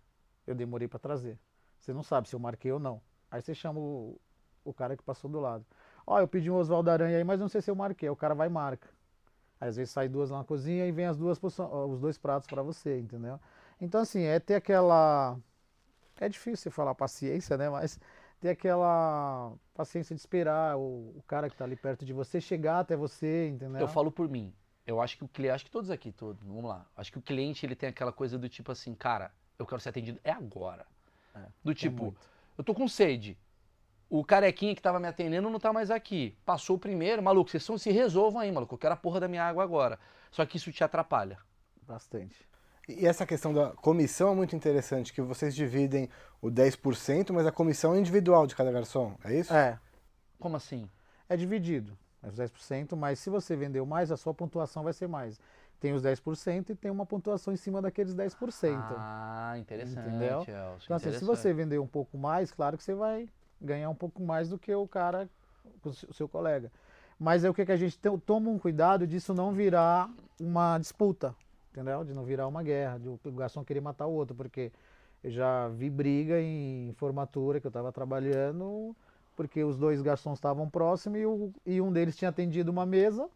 Eu 0.47 0.55
demorei 0.55 0.87
para 0.87 0.99
trazer. 0.99 1.37
Você 1.79 1.93
não 1.93 2.03
sabe 2.03 2.29
se 2.29 2.35
eu 2.35 2.39
marquei 2.39 2.71
ou 2.71 2.79
não. 2.79 3.01
Aí 3.31 3.41
você 3.41 3.53
chama 3.53 3.79
o, 3.79 4.19
o 4.63 4.73
cara 4.73 4.97
que 4.97 5.03
passou 5.03 5.29
do 5.29 5.39
lado. 5.39 5.65
Ó, 6.05 6.19
eu 6.19 6.27
pedi 6.27 6.49
um 6.49 6.55
Oswaldo 6.55 6.89
Aranha 6.89 7.17
aí, 7.17 7.23
mas 7.23 7.39
não 7.39 7.47
sei 7.47 7.61
se 7.61 7.69
eu 7.69 7.75
marquei. 7.75 8.09
O 8.09 8.15
cara 8.15 8.33
vai 8.33 8.47
e 8.47 8.51
marca. 8.51 8.89
Aí, 9.59 9.69
às 9.69 9.75
vezes 9.75 9.91
sai 9.91 10.07
duas 10.07 10.31
na 10.31 10.43
cozinha 10.43 10.85
e 10.87 10.91
vem 10.91 11.05
as 11.05 11.17
duas 11.17 11.39
os 11.41 11.99
dois 11.99 12.17
pratos 12.17 12.47
para 12.47 12.63
você, 12.63 12.99
entendeu? 12.99 13.39
Então 13.81 14.01
assim, 14.01 14.21
é 14.23 14.39
ter 14.39 14.55
aquela 14.55 15.37
é 16.19 16.29
difícil 16.29 16.71
falar 16.71 16.95
paciência, 16.95 17.57
né? 17.57 17.69
Mas 17.69 17.99
ter 18.39 18.49
aquela 18.49 19.53
paciência 19.73 20.15
de 20.15 20.21
esperar 20.21 20.77
o, 20.77 21.13
o 21.17 21.23
cara 21.27 21.49
que 21.49 21.55
tá 21.55 21.65
ali 21.65 21.75
perto 21.75 22.05
de 22.05 22.13
você 22.13 22.39
chegar 22.39 22.79
até 22.79 22.95
você, 22.95 23.49
entendeu? 23.49 23.81
Eu 23.81 23.87
falo 23.87 24.11
por 24.11 24.29
mim. 24.29 24.53
Eu 24.85 25.01
acho 25.01 25.17
que 25.17 25.23
o 25.23 25.27
cliente, 25.27 25.53
acho 25.53 25.65
que 25.65 25.71
todos 25.71 25.91
aqui, 25.91 26.11
todos, 26.11 26.41
vamos 26.43 26.63
lá. 26.63 26.85
Acho 26.95 27.11
que 27.11 27.19
o 27.19 27.21
cliente 27.21 27.65
ele 27.65 27.75
tem 27.75 27.89
aquela 27.89 28.11
coisa 28.11 28.37
do 28.37 28.49
tipo 28.49 28.71
assim, 28.71 28.95
cara, 28.95 29.31
eu 29.57 29.65
quero 29.65 29.79
ser 29.81 29.89
atendido 29.89 30.19
é 30.23 30.31
agora. 30.31 30.85
É, 31.35 31.45
do 31.63 31.71
É 31.71 31.75
tipo, 31.75 32.15
eu 32.57 32.63
tô 32.63 32.73
com 32.73 32.87
sede. 32.87 33.37
O 34.09 34.25
carequinha 34.25 34.73
que 34.73 34.81
tava 34.81 34.99
me 34.99 35.07
atendendo 35.07 35.49
não 35.49 35.59
tá 35.59 35.71
mais 35.71 35.91
aqui. 35.91 36.35
Passou 36.43 36.77
o 36.77 36.79
primeiro, 36.79 37.21
maluco, 37.21 37.51
vocês 37.51 37.61
são, 37.61 37.77
se 37.77 37.91
resolvam 37.91 38.41
aí, 38.41 38.51
maluco. 38.51 38.73
Eu 38.73 38.79
quero 38.79 38.93
a 38.95 38.97
porra 38.97 39.19
da 39.19 39.27
minha 39.27 39.43
água 39.43 39.63
agora. 39.63 39.99
Só 40.31 40.43
que 40.45 40.57
isso 40.57 40.71
te 40.71 40.83
atrapalha. 40.83 41.37
bastante. 41.85 42.48
E 42.97 43.05
essa 43.05 43.23
questão 43.23 43.53
da 43.53 43.69
comissão 43.69 44.31
é 44.31 44.35
muito 44.35 44.55
interessante, 44.55 45.13
que 45.13 45.21
vocês 45.21 45.53
dividem 45.53 46.09
o 46.41 46.49
10%, 46.49 47.31
mas 47.31 47.45
a 47.45 47.51
comissão 47.51 47.93
é 47.93 47.99
individual 47.99 48.47
de 48.47 48.55
cada 48.55 48.71
garçom, 48.71 49.15
é 49.23 49.35
isso? 49.35 49.53
É, 49.53 49.79
Como 50.39 50.55
assim? 50.57 50.89
é 51.29 51.37
dividido, 51.37 51.95
é 52.23 52.27
os 52.27 52.35
10%, 52.35 52.95
mas 52.95 53.19
se 53.19 53.29
você 53.29 53.55
vendeu 53.55 53.85
mais, 53.85 54.11
a 54.11 54.17
sua 54.17 54.33
pontuação 54.33 54.83
vai 54.83 54.93
ser 54.93 55.07
mais. 55.07 55.39
Tem 55.79 55.93
os 55.93 56.01
10% 56.01 56.71
e 56.71 56.75
tem 56.75 56.89
uma 56.89 57.05
pontuação 57.05 57.53
em 57.53 57.57
cima 57.57 57.79
daqueles 57.79 58.15
10%. 58.15 58.35
Ah, 58.97 59.53
interessante, 59.59 60.07
Entendeu? 60.07 60.39
Elcio, 60.39 60.53
Então, 60.83 60.97
assim, 60.97 61.11
se 61.13 61.23
você 61.23 61.53
vender 61.53 61.77
um 61.79 61.87
pouco 61.87 62.17
mais, 62.17 62.51
claro 62.51 62.75
que 62.75 62.83
você 62.83 62.95
vai 62.95 63.29
ganhar 63.61 63.89
um 63.89 63.95
pouco 63.95 64.21
mais 64.21 64.49
do 64.49 64.57
que 64.57 64.73
o 64.73 64.87
cara, 64.87 65.29
o 65.83 65.93
seu 65.93 66.09
o 66.09 66.13
seu 66.13 66.27
colega. 66.27 66.71
Mas 67.19 67.43
é 67.43 67.49
o 67.49 67.53
que, 67.53 67.65
que 67.65 67.71
a 67.71 67.77
gente 67.77 67.99
toma 68.25 68.49
um 68.49 68.57
cuidado 68.57 69.05
disso 69.05 69.33
não 69.33 69.51
virar 69.51 70.09
uma 70.39 70.77
disputa, 70.79 71.35
entendeu? 71.71 72.03
De 72.03 72.13
não 72.13 72.23
virar 72.23 72.47
uma 72.47 72.63
guerra, 72.63 72.97
de 72.99 73.07
o 73.07 73.19
garçom 73.31 73.63
querer 73.63 73.81
matar 73.81 74.07
o 74.07 74.11
outro, 74.13 74.35
porque 74.35 74.71
eu 75.23 75.31
já 75.31 75.67
vi 75.69 75.89
briga 75.89 76.39
em 76.41 76.93
formatura 76.95 77.59
que 77.59 77.67
eu 77.67 77.69
estava 77.69 77.91
trabalhando, 77.91 78.95
porque 79.35 79.63
os 79.63 79.77
dois 79.77 80.01
garçons 80.01 80.37
estavam 80.37 80.69
próximos 80.69 81.19
e, 81.19 81.25
o- 81.25 81.53
e 81.65 81.81
um 81.81 81.91
deles 81.91 82.15
tinha 82.15 82.29
atendido 82.29 82.71
uma 82.71 82.85
mesa 82.85 83.29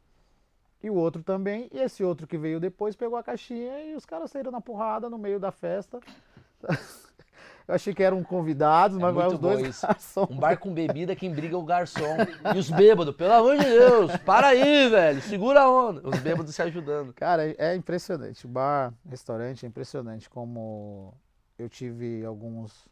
e 0.82 0.90
o 0.90 0.96
outro 0.96 1.24
também, 1.24 1.70
e 1.72 1.80
esse 1.80 2.04
outro 2.04 2.28
que 2.28 2.38
veio 2.38 2.60
depois 2.60 2.96
pegou 2.96 3.18
a 3.18 3.24
caixinha 3.24 3.84
e 3.86 3.96
os 3.96 4.06
caras 4.06 4.32
saíram 4.32 4.52
na 4.52 4.62
porrada 4.62 5.10
no 5.10 5.18
meio 5.18 5.40
da 5.40 5.52
festa. 5.52 6.00
Eu 7.68 7.76
achei 7.76 7.94
que 7.94 8.04
eram 8.04 8.22
convidados, 8.24 8.98
É 8.98 9.00
mas 9.02 9.16
vai 9.16 9.28
os 9.28 9.40
dois 9.40 9.62
isso. 9.68 9.86
garçons. 9.88 10.30
Um 10.30 10.38
bar 10.38 10.58
com 10.58 10.74
bebida, 10.74 11.16
quem 11.16 11.34
briga 11.34 11.56
é 11.56 11.58
o 11.58 11.64
garçom. 11.64 12.18
E 12.54 12.58
os 12.58 12.70
bêbados, 12.70 13.16
pelo 13.16 13.34
amor 13.34 13.58
de 13.58 13.64
Deus, 13.64 14.18
para 14.26 14.48
aí, 14.48 14.90
velho, 14.90 15.22
segura 15.22 15.62
a 15.62 15.70
onda. 15.72 16.08
Os 16.08 16.20
bêbados 16.20 16.54
se 16.54 16.62
ajudando. 16.62 17.14
Cara, 17.14 17.44
é 17.58 17.76
impressionante. 17.76 18.46
Bar, 18.46 18.94
restaurante, 19.10 19.66
é 19.66 19.70
impressionante 19.70 20.30
como 20.30 21.14
eu 21.58 21.70
tive 21.70 22.26
alguns. 22.26 22.86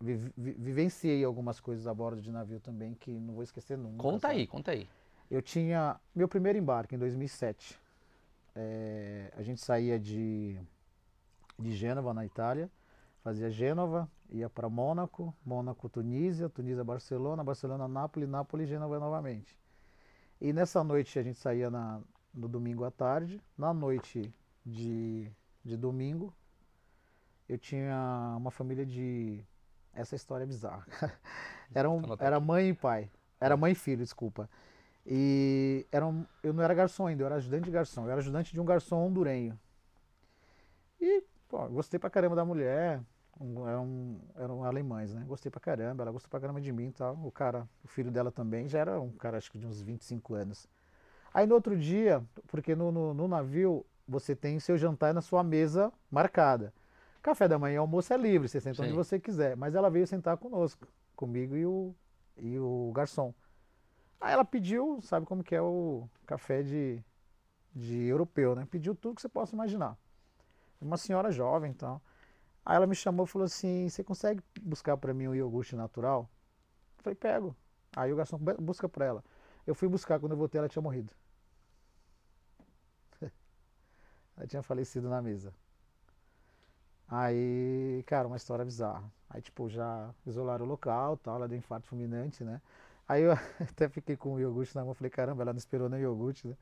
vi- 0.00 0.32
vi- 0.36 0.54
vivenciei 0.58 1.22
algumas 1.24 1.60
coisas 1.60 1.86
a 1.86 1.92
bordo 1.92 2.22
de 2.22 2.30
navio 2.32 2.60
também 2.60 2.94
que 2.94 3.10
não 3.10 3.34
vou 3.34 3.42
esquecer 3.42 3.76
nunca. 3.76 3.98
Conta 3.98 4.28
sabe? 4.28 4.40
aí, 4.40 4.46
conta 4.46 4.70
aí. 4.70 4.88
Eu 5.30 5.42
tinha 5.42 5.96
meu 6.14 6.26
primeiro 6.28 6.56
embarque 6.58 6.94
em 6.94 6.98
2007. 6.98 7.78
É, 8.56 9.30
a 9.36 9.42
gente 9.42 9.60
saía 9.60 9.98
de, 9.98 10.58
de 11.58 11.72
Gênova, 11.72 12.14
na 12.14 12.24
Itália, 12.24 12.70
fazia 13.28 13.50
Gênova, 13.50 14.10
ia 14.30 14.48
para 14.48 14.70
Mônaco, 14.70 15.34
Mônaco, 15.44 15.86
Tunísia, 15.88 16.48
Tunísia, 16.48 16.82
Barcelona, 16.82 17.44
Barcelona, 17.44 17.86
Nápoles, 17.86 18.26
Nápoles, 18.26 18.66
Gênova 18.68 18.98
novamente. 18.98 19.54
E 20.40 20.50
nessa 20.50 20.82
noite 20.82 21.18
a 21.18 21.22
gente 21.22 21.38
saía 21.38 21.68
na, 21.68 22.00
no 22.32 22.48
domingo 22.48 22.84
à 22.84 22.90
tarde. 22.90 23.38
Na 23.56 23.74
noite 23.74 24.32
de, 24.64 25.30
de 25.62 25.76
domingo, 25.76 26.32
eu 27.46 27.58
tinha 27.58 28.34
uma 28.38 28.50
família 28.50 28.84
de. 28.86 29.44
Essa 29.92 30.16
história 30.16 30.44
é 30.44 30.46
bizarra. 30.46 30.86
Era, 31.74 31.90
um- 31.90 31.98
Anota 31.98 32.24
era 32.24 32.40
mãe 32.40 32.70
e 32.70 32.74
pai. 32.74 33.10
Era 33.38 33.54
mãe 33.54 33.72
e 33.72 33.74
filho, 33.74 33.98
desculpa. 34.02 34.48
E 35.06 35.86
era 35.92 36.06
um- 36.06 36.24
eu 36.42 36.52
não 36.54 36.62
era 36.64 36.72
garçom 36.74 37.06
ainda, 37.06 37.22
eu 37.22 37.26
era 37.26 37.36
ajudante 37.36 37.64
de 37.66 37.70
garçom. 37.70 38.04
Eu 38.04 38.10
era 38.10 38.20
ajudante 38.20 38.54
de 38.54 38.60
um 38.60 38.64
garçom 38.64 39.06
hondurenho. 39.06 39.58
E, 41.00 41.22
pô, 41.48 41.68
gostei 41.68 41.98
pra 41.98 42.10
caramba 42.10 42.36
da 42.36 42.44
mulher. 42.44 43.00
Eram, 43.40 44.16
eram 44.36 44.64
alemães, 44.64 45.14
né? 45.14 45.24
Gostei 45.26 45.50
pra 45.50 45.60
caramba, 45.60 46.02
ela 46.02 46.10
gostou 46.10 46.28
pra 46.28 46.40
caramba 46.40 46.60
de 46.60 46.72
mim 46.72 46.88
e 46.88 46.92
tal. 46.92 47.16
O 47.24 47.30
cara, 47.30 47.68
o 47.84 47.88
filho 47.88 48.10
dela 48.10 48.32
também, 48.32 48.68
já 48.68 48.80
era 48.80 49.00
um 49.00 49.12
cara, 49.12 49.38
acho 49.38 49.50
que 49.50 49.58
de 49.58 49.66
uns 49.66 49.80
25 49.80 50.34
anos. 50.34 50.66
Aí 51.32 51.46
no 51.46 51.54
outro 51.54 51.76
dia, 51.78 52.24
porque 52.48 52.74
no, 52.74 52.90
no, 52.90 53.14
no 53.14 53.28
navio 53.28 53.86
você 54.06 54.34
tem 54.34 54.58
seu 54.58 54.76
jantar 54.76 55.14
na 55.14 55.20
sua 55.20 55.44
mesa 55.44 55.92
marcada. 56.10 56.72
Café 57.22 57.46
da 57.46 57.58
manhã 57.58 57.74
e 57.74 57.78
almoço 57.78 58.12
é 58.12 58.16
livre, 58.16 58.48
você 58.48 58.60
senta 58.60 58.82
onde 58.82 58.90
Sim. 58.90 58.96
você 58.96 59.20
quiser. 59.20 59.56
Mas 59.56 59.74
ela 59.74 59.90
veio 59.90 60.06
sentar 60.06 60.36
conosco, 60.36 60.88
comigo 61.14 61.56
e 61.56 61.66
o, 61.66 61.94
e 62.36 62.58
o 62.58 62.90
garçom. 62.94 63.34
Aí 64.20 64.32
ela 64.32 64.44
pediu, 64.44 65.00
sabe 65.02 65.26
como 65.26 65.44
que 65.44 65.54
é 65.54 65.62
o 65.62 66.08
café 66.26 66.62
de, 66.62 67.02
de 67.74 68.04
europeu, 68.04 68.56
né? 68.56 68.66
Pediu 68.70 68.94
tudo 68.94 69.14
que 69.14 69.22
você 69.22 69.28
possa 69.28 69.54
imaginar. 69.54 69.96
Uma 70.80 70.96
senhora 70.96 71.30
jovem, 71.30 71.70
então. 71.70 72.00
Aí 72.64 72.76
ela 72.76 72.86
me 72.86 72.94
chamou 72.94 73.26
e 73.26 73.28
falou 73.28 73.46
assim: 73.46 73.88
"Você 73.88 74.04
consegue 74.04 74.42
buscar 74.62 74.96
para 74.96 75.14
mim 75.14 75.28
um 75.28 75.34
iogurte 75.34 75.76
natural?" 75.76 76.28
Eu 76.98 77.04
falei: 77.04 77.16
"Pego". 77.16 77.56
Aí 77.96 78.12
o 78.12 78.16
garçom 78.16 78.38
"Bu- 78.38 78.60
busca 78.60 78.88
para 78.88 79.06
ela. 79.06 79.24
Eu 79.66 79.74
fui 79.74 79.88
buscar 79.88 80.20
quando 80.20 80.32
eu 80.32 80.38
voltei 80.38 80.58
ela 80.58 80.68
tinha 80.68 80.82
morrido. 80.82 81.12
ela 84.36 84.46
tinha 84.46 84.62
falecido 84.62 85.08
na 85.08 85.20
mesa. 85.22 85.52
Aí, 87.08 88.02
cara, 88.06 88.26
uma 88.28 88.36
história 88.36 88.64
bizarra. 88.64 89.10
Aí, 89.30 89.40
tipo, 89.40 89.68
já 89.68 90.10
isolaram 90.26 90.64
o 90.66 90.68
local, 90.68 91.16
tal, 91.16 91.36
ela 91.36 91.48
deu 91.48 91.58
infarto 91.58 91.86
fulminante, 91.86 92.44
né? 92.44 92.60
Aí 93.08 93.22
eu 93.22 93.32
até 93.60 93.88
fiquei 93.88 94.16
com 94.16 94.34
o 94.34 94.40
iogurte 94.40 94.74
na 94.76 94.84
mão, 94.84 94.94
falei, 94.94 95.10
caramba, 95.10 95.42
ela 95.42 95.52
não 95.52 95.58
esperou 95.58 95.88
nem 95.88 96.00
o 96.00 96.02
iogurte, 96.02 96.46
né? 96.48 96.56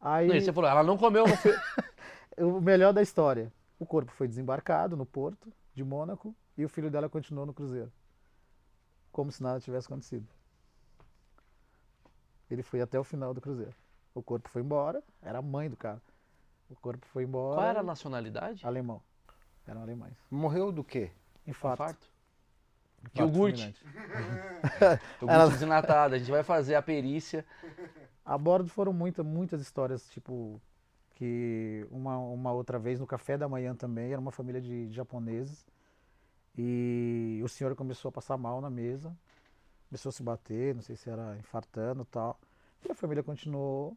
Aí, 0.00 0.28
Não, 0.28 0.40
você 0.40 0.52
falou, 0.52 0.70
ela 0.70 0.82
não 0.82 0.96
comeu, 0.98 1.24
foi. 1.36 1.54
o 2.38 2.60
melhor 2.60 2.92
da 2.92 3.02
história, 3.02 3.52
o 3.80 3.86
corpo 3.86 4.12
foi 4.12 4.28
desembarcado 4.28 4.94
no 4.94 5.06
porto 5.06 5.50
de 5.72 5.82
Mônaco 5.82 6.36
e 6.56 6.64
o 6.66 6.68
filho 6.68 6.90
dela 6.90 7.08
continuou 7.08 7.46
no 7.46 7.54
cruzeiro. 7.54 7.90
Como 9.10 9.32
se 9.32 9.42
nada 9.42 9.58
tivesse 9.58 9.86
acontecido. 9.86 10.28
Ele 12.50 12.62
foi 12.62 12.82
até 12.82 13.00
o 13.00 13.04
final 13.04 13.32
do 13.32 13.40
cruzeiro. 13.40 13.74
O 14.14 14.22
corpo 14.22 14.50
foi 14.50 14.60
embora, 14.60 15.02
era 15.22 15.38
a 15.38 15.42
mãe 15.42 15.70
do 15.70 15.78
cara. 15.78 16.02
O 16.68 16.76
corpo 16.76 17.06
foi 17.06 17.24
embora. 17.24 17.56
Qual 17.56 17.66
era 17.66 17.80
a 17.80 17.82
nacionalidade? 17.82 18.66
Alemão. 18.66 19.02
Eram 19.66 19.80
alemães. 19.80 20.16
Morreu 20.30 20.70
do 20.70 20.84
quê? 20.84 21.10
Infarto. 21.46 21.82
Infarto. 21.82 22.06
Infarto 23.02 23.18
Iogurte. 23.18 23.74
Iogurte 25.22 25.58
desnatado. 25.58 26.14
A 26.16 26.18
gente 26.18 26.30
vai 26.30 26.42
fazer 26.42 26.74
a 26.74 26.82
perícia. 26.82 27.46
A 28.22 28.36
bordo 28.36 28.68
foram 28.68 28.92
muita, 28.92 29.24
muitas 29.24 29.62
histórias, 29.62 30.06
tipo, 30.10 30.60
que 31.20 31.86
uma, 31.90 32.16
uma 32.16 32.50
outra 32.50 32.78
vez 32.78 32.98
no 32.98 33.06
café 33.06 33.36
da 33.36 33.46
manhã 33.46 33.74
também, 33.74 34.10
era 34.10 34.18
uma 34.18 34.32
família 34.32 34.58
de, 34.58 34.88
de 34.88 34.94
japoneses, 34.94 35.66
e 36.56 37.42
o 37.44 37.48
senhor 37.48 37.76
começou 37.76 38.08
a 38.08 38.12
passar 38.12 38.38
mal 38.38 38.58
na 38.62 38.70
mesa, 38.70 39.14
começou 39.90 40.08
a 40.08 40.12
se 40.14 40.22
bater, 40.22 40.74
não 40.74 40.80
sei 40.80 40.96
se 40.96 41.10
era 41.10 41.36
infartando 41.36 42.04
e 42.04 42.06
tal, 42.06 42.40
e 42.82 42.90
a 42.90 42.94
família 42.94 43.22
continuou 43.22 43.94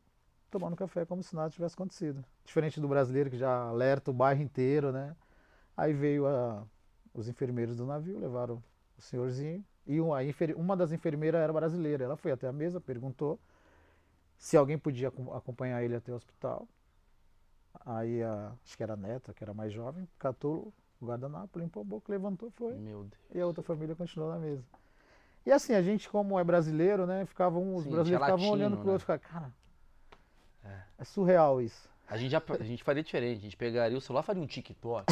tomando 0.52 0.76
café 0.76 1.06
como 1.06 1.24
se 1.24 1.34
nada 1.34 1.50
tivesse 1.50 1.76
acontecido. 1.76 2.26
Diferente 2.44 2.82
do 2.82 2.90
brasileiro 2.90 3.30
que 3.30 3.38
já 3.38 3.70
alerta 3.70 4.12
o 4.12 4.14
bairro 4.14 4.42
inteiro, 4.42 4.92
né? 4.92 5.16
Aí 5.78 5.94
veio 5.94 6.28
a- 6.28 6.66
os 7.14 7.30
enfermeiros 7.30 7.78
do 7.78 7.86
navio, 7.86 8.20
levaram 8.20 8.62
o 8.98 9.02
senhorzinho, 9.02 9.64
e 9.88 10.02
um- 10.02 10.14
a 10.14 10.26
enfer- 10.26 10.58
uma 10.58 10.76
das 10.76 10.92
enfermeiras 10.92 11.40
era 11.40 11.54
brasileira, 11.54 12.04
ela 12.04 12.18
foi 12.18 12.34
até 12.34 12.50
a 12.50 12.52
mesa, 12.52 12.82
perguntou, 12.82 13.40
se 14.38 14.58
alguém 14.58 14.78
podia 14.78 15.08
acom- 15.08 15.34
acompanhar 15.34 15.82
ele 15.82 15.96
até 15.96 16.12
o 16.12 16.16
hospital. 16.16 16.68
Aí 17.86 18.24
a, 18.24 18.54
acho 18.64 18.78
que 18.78 18.84
era 18.84 18.94
a 18.94 18.98
neta, 18.98 19.34
que 19.34 19.44
era 19.44 19.54
mais 19.54 19.74
jovem, 19.74 20.08
catou 20.18 20.74
o 21.02 21.06
guardanapo, 21.06 21.60
limpou 21.60 21.82
a 21.82 21.86
boca, 21.86 22.12
levantou, 22.12 22.50
foi. 22.52 22.74
Meu 22.76 23.04
Deus. 23.04 23.22
E 23.34 23.40
a 23.40 23.46
outra 23.46 23.64
família 23.64 23.96
continuou 23.96 24.32
na 24.32 24.40
mesa. 24.40 24.64
E 25.46 25.52
assim, 25.52 25.74
a 25.74 25.82
gente, 25.82 26.10
como 26.10 26.40
é 26.40 26.44
brasileiro, 26.44 27.06
né, 27.06 27.26
ficavam, 27.26 27.76
os 27.76 27.84
Sim, 27.84 27.90
brasileiros 27.92 28.26
ficavam 28.26 28.50
olhando 28.50 28.72
latino, 28.74 28.78
pro 28.78 28.88
né? 28.88 28.94
outro 28.94 29.04
e 29.04 29.18
ficavam, 29.18 29.42
cara, 29.42 29.54
é 30.98 31.04
surreal 31.04 31.62
isso. 31.62 31.90
A 32.14 32.18
gente, 32.18 32.30
já, 32.32 32.41
a 32.59 32.64
gente 32.64 32.84
faria 32.84 33.01
diferente. 33.01 33.39
A 33.39 33.41
gente 33.41 33.57
pegaria 33.57 33.97
o 33.97 34.01
celular, 34.01 34.22
faria 34.22 34.39
um 34.41 34.45
TikTok. 34.45 35.05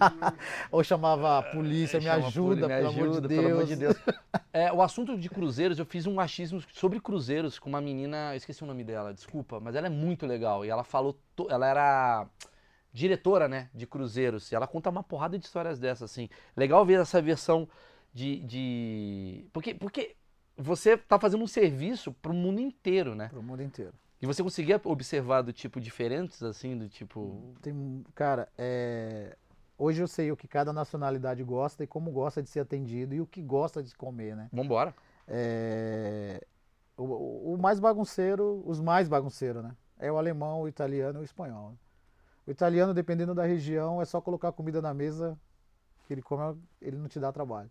Ou 0.72 0.82
chamava 0.82 1.38
a 1.38 1.42
polícia, 1.42 2.00
me 2.00 2.04
Chama 2.06 2.24
a 2.24 2.26
ajuda, 2.26 2.68
poli- 2.68 2.74
me 2.74 2.76
pelo, 2.80 2.88
amor 2.88 2.92
de 3.04 3.10
ajuda, 3.10 3.28
pelo 3.28 3.46
amor 3.46 3.64
de 3.64 3.76
Deus. 3.76 3.96
É, 4.54 4.70
o 4.70 4.82
assunto 4.82 5.16
de 5.16 5.30
cruzeiros, 5.30 5.78
eu 5.78 5.86
fiz 5.86 6.06
um 6.06 6.20
achismo 6.20 6.60
sobre 6.74 7.00
cruzeiros 7.00 7.58
com 7.58 7.70
uma 7.70 7.80
menina, 7.80 8.34
eu 8.34 8.36
esqueci 8.36 8.62
o 8.62 8.66
nome 8.66 8.84
dela, 8.84 9.14
desculpa, 9.14 9.58
mas 9.58 9.74
ela 9.74 9.86
é 9.86 9.90
muito 9.90 10.26
legal. 10.26 10.62
E 10.62 10.68
ela 10.68 10.84
falou, 10.84 11.18
to- 11.34 11.46
ela 11.48 11.66
era 11.66 12.26
diretora, 12.92 13.48
né, 13.48 13.70
de 13.72 13.86
cruzeiros. 13.86 14.50
E 14.52 14.54
ela 14.54 14.66
conta 14.66 14.90
uma 14.90 15.02
porrada 15.02 15.38
de 15.38 15.44
histórias 15.46 15.78
dessas, 15.78 16.10
assim. 16.10 16.28
Legal 16.56 16.84
ver 16.84 17.00
essa 17.00 17.22
versão 17.22 17.66
de. 18.12 18.40
de... 18.40 19.46
Porque, 19.52 19.72
porque 19.74 20.16
você 20.56 20.98
tá 20.98 21.18
fazendo 21.18 21.42
um 21.44 21.46
serviço 21.46 22.12
pro 22.20 22.34
mundo 22.34 22.60
inteiro, 22.60 23.14
né? 23.14 23.28
Pro 23.28 23.42
mundo 23.42 23.62
inteiro. 23.62 23.94
E 24.22 24.26
você 24.26 24.40
conseguia 24.40 24.80
observar 24.84 25.42
do 25.42 25.52
tipo 25.52 25.80
diferentes, 25.80 26.44
assim, 26.44 26.78
do 26.78 26.88
tipo. 26.88 27.52
Tem, 27.60 28.04
cara, 28.14 28.48
é, 28.56 29.36
hoje 29.76 30.00
eu 30.00 30.06
sei 30.06 30.30
o 30.30 30.36
que 30.36 30.46
cada 30.46 30.72
nacionalidade 30.72 31.42
gosta 31.42 31.82
e 31.82 31.88
como 31.88 32.12
gosta 32.12 32.40
de 32.40 32.48
ser 32.48 32.60
atendido 32.60 33.16
e 33.16 33.20
o 33.20 33.26
que 33.26 33.42
gosta 33.42 33.82
de 33.82 33.92
comer, 33.96 34.36
né? 34.36 34.48
Vambora. 34.52 34.94
É, 35.26 36.40
o, 36.96 37.54
o- 37.54 37.58
mais 37.58 37.80
bagunceiro, 37.80 38.62
os 38.64 38.80
mais 38.80 39.08
bagunceiros, 39.08 39.60
né? 39.60 39.76
É 39.98 40.10
o 40.10 40.16
alemão, 40.16 40.60
o 40.62 40.68
italiano 40.68 41.18
e 41.18 41.22
o 41.22 41.24
espanhol. 41.24 41.76
O 42.46 42.50
italiano, 42.52 42.94
dependendo 42.94 43.34
da 43.34 43.44
região, 43.44 44.00
é 44.00 44.04
só 44.04 44.20
colocar 44.20 44.52
comida 44.52 44.80
na 44.80 44.94
mesa 44.94 45.36
que 46.06 46.14
ele 46.14 46.22
come, 46.22 46.56
ele 46.80 46.96
não 46.96 47.08
te 47.08 47.18
dá 47.18 47.32
trabalho. 47.32 47.70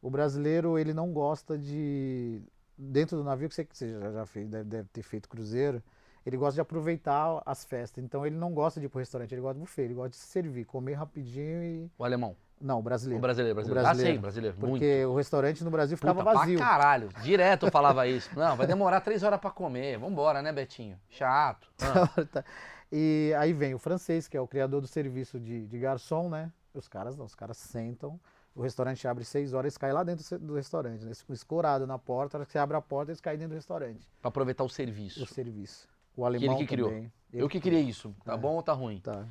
O 0.00 0.08
brasileiro, 0.10 0.78
ele 0.78 0.94
não 0.94 1.12
gosta 1.12 1.58
de. 1.58 2.42
Dentro 2.78 3.16
do 3.16 3.24
navio, 3.24 3.48
que 3.48 3.54
você, 3.54 3.64
que 3.64 3.76
você 3.76 3.90
já, 3.98 4.12
já 4.12 4.26
fez, 4.26 4.48
deve, 4.48 4.64
deve 4.64 4.88
ter 4.92 5.02
feito 5.02 5.28
cruzeiro, 5.28 5.82
ele 6.24 6.36
gosta 6.36 6.54
de 6.54 6.60
aproveitar 6.60 7.40
as 7.46 7.64
festas. 7.64 8.02
Então 8.04 8.26
ele 8.26 8.36
não 8.36 8.52
gosta 8.52 8.78
de 8.80 8.86
ir 8.86 8.88
pro 8.88 8.98
restaurante, 8.98 9.32
ele 9.32 9.40
gosta 9.40 9.54
de 9.54 9.60
buffet, 9.60 9.82
ele 9.82 9.94
gosta 9.94 10.10
de 10.10 10.16
se 10.16 10.26
servir, 10.26 10.64
comer 10.64 10.94
rapidinho 10.94 11.62
e. 11.62 11.90
O 11.98 12.04
alemão. 12.04 12.36
Não, 12.60 12.76
o 12.76 12.78
O 12.78 12.82
brasileiro. 12.82 13.20
brasileiro, 13.20 13.54
brasileiro. 13.54 13.82
brasileiro. 13.84 14.12
Ah, 14.12 14.16
sim, 14.16 14.20
brasileiro. 14.20 14.56
Muito. 14.58 14.70
Porque 14.72 15.04
o 15.04 15.14
restaurante 15.14 15.62
no 15.62 15.70
Brasil 15.70 15.96
ficava 15.96 16.22
Puta, 16.24 16.34
vazio. 16.38 16.58
Pra 16.58 16.66
caralho. 16.66 17.08
Direto 17.22 17.66
eu 17.66 17.70
falava 17.72 18.06
isso. 18.06 18.30
Não, 18.38 18.56
vai 18.56 18.66
demorar 18.66 19.00
três 19.02 19.22
horas 19.22 19.38
pra 19.38 19.50
comer. 19.50 19.98
Vambora, 19.98 20.40
né, 20.40 20.52
Betinho? 20.52 20.98
Chato. 21.08 21.68
Ah. 21.80 22.44
E 22.90 23.34
aí 23.36 23.52
vem 23.52 23.74
o 23.74 23.78
francês, 23.80 24.28
que 24.28 24.36
é 24.36 24.40
o 24.40 24.46
criador 24.46 24.80
do 24.80 24.86
serviço 24.86 25.40
de, 25.40 25.66
de 25.66 25.78
garçom, 25.78 26.28
né? 26.28 26.52
Os 26.72 26.86
caras 26.86 27.16
não, 27.16 27.24
os 27.24 27.34
caras 27.34 27.56
sentam, 27.56 28.18
o 28.56 28.62
restaurante 28.62 29.06
abre 29.06 29.22
seis 29.24 29.52
horas, 29.52 29.66
eles 29.66 29.78
caem 29.78 29.92
lá 29.92 30.02
dentro 30.02 30.38
do 30.38 30.54
restaurante, 30.54 31.00
né? 31.02 31.08
Eles 31.08 31.20
ficam 31.20 31.34
escorados 31.34 31.86
na 31.86 31.98
porta, 31.98 32.36
a 32.36 32.40
hora 32.40 32.46
que 32.46 32.52
você 32.52 32.58
abre 32.58 32.76
a 32.76 32.80
porta, 32.80 33.12
eles 33.12 33.20
caem 33.20 33.38
dentro 33.38 33.50
do 33.52 33.56
restaurante. 33.56 34.08
pra 34.20 34.28
aproveitar 34.30 34.64
o 34.64 34.68
serviço. 34.68 35.22
O 35.22 35.26
serviço. 35.26 35.86
O 36.16 36.24
alemão 36.24 36.56
que 36.56 36.66
criou. 36.66 36.88
também. 36.88 37.12
Eu 37.32 37.48
que 37.48 37.60
queria 37.60 37.80
isso. 37.80 38.14
Tá 38.24 38.32
É. 38.32 38.36
bom 38.38 38.54
ou 38.54 38.62
tá 38.62 38.72
ruim? 38.72 38.98
Tá. 39.00 39.28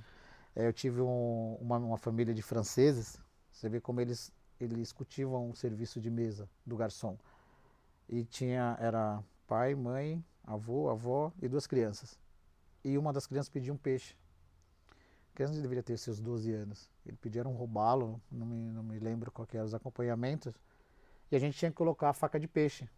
É, 0.56 0.68
eu 0.68 0.72
tive 0.72 1.02
um- 1.02 1.58
uma, 1.60 1.78
uma 1.78 1.98
família 1.98 2.34
de 2.34 2.42
franceses, 2.44 3.20
você 3.52 3.68
vê 3.68 3.82
como 3.82 4.00
eles, 4.00 4.32
eles 4.60 4.92
cultivam 4.94 5.50
o 5.50 5.56
serviço 5.56 6.00
de 6.00 6.10
mesa 6.12 6.48
do 6.66 6.78
garçom. 6.78 7.18
E 8.08 8.24
tinha, 8.24 8.78
era 8.80 9.24
pai, 9.48 9.74
mãe, 9.74 10.24
avô, 10.44 10.90
avó 10.90 11.32
e 11.42 11.48
duas 11.48 11.66
crianças. 11.66 12.20
E 12.84 12.96
uma 13.00 13.12
das 13.12 13.26
crianças 13.26 13.50
pediu 13.50 13.74
um 13.74 13.78
peixe. 13.78 14.16
Criança 15.36 15.62
deveria 15.62 15.84
ter 15.84 15.98
seus 15.98 16.20
12 16.20 16.52
anos. 16.54 16.90
Ele 17.06 17.18
pediram 17.18 17.52
um 17.52 17.56
robalo, 17.56 18.22
não 18.32 18.46
me, 18.48 18.72
não 18.72 18.82
me 18.84 18.98
lembro 19.00 19.30
qual 19.32 19.46
que 19.46 19.58
eram 19.58 19.66
os 19.66 19.74
acompanhamentos. 19.74 20.56
E 21.30 21.36
a 21.36 21.40
gente 21.40 21.58
tinha 21.58 21.70
que 21.70 21.76
colocar 21.78 22.10
a 22.10 22.14
faca 22.14 22.40
de 22.40 22.48
peixe. 22.48 22.90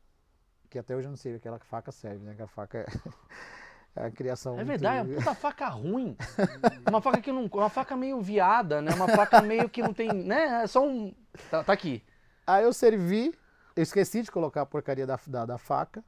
Que 0.70 0.78
até 0.78 0.96
hoje 0.96 1.08
eu 1.08 1.10
não 1.10 1.18
sei, 1.18 1.34
aquela 1.36 1.58
faca 1.60 1.92
serve, 1.92 2.24
né? 2.26 2.36
Que 2.36 2.42
a 2.44 2.48
faca 2.48 2.78
é, 2.80 2.86
é 4.00 4.06
a 4.06 4.12
criação 4.12 4.54
É 4.54 4.58
muito- 4.58 4.68
verdade, 4.68 5.10
é 5.10 5.14
uma 5.14 5.20
puta 5.20 5.34
faca 5.34 5.68
ruim. 5.68 6.16
Uma 6.88 7.02
faca 7.02 7.22
que 7.22 7.32
não. 7.32 7.46
Uma 7.46 7.70
faca 7.70 7.98
meio 7.98 8.22
viada, 8.22 8.82
né? 8.82 8.94
Uma 8.94 9.08
faca 9.08 9.42
meio 9.42 9.68
que 9.70 9.82
não 9.82 9.94
tem. 9.94 10.14
né? 10.14 10.64
É 10.64 10.68
só 10.68 10.86
um. 10.88 11.14
Tá, 11.50 11.64
tá 11.64 11.74
aqui. 11.74 12.04
Aí 12.46 12.64
eu 12.64 12.72
servi, 12.72 13.34
eu 13.76 13.84
esqueci 13.84 14.22
de 14.22 14.32
colocar 14.32 14.62
a 14.62 14.66
porcaria 14.66 15.06
da, 15.08 15.20
da, 15.28 15.46
da 15.46 15.58
faca. 15.58 16.04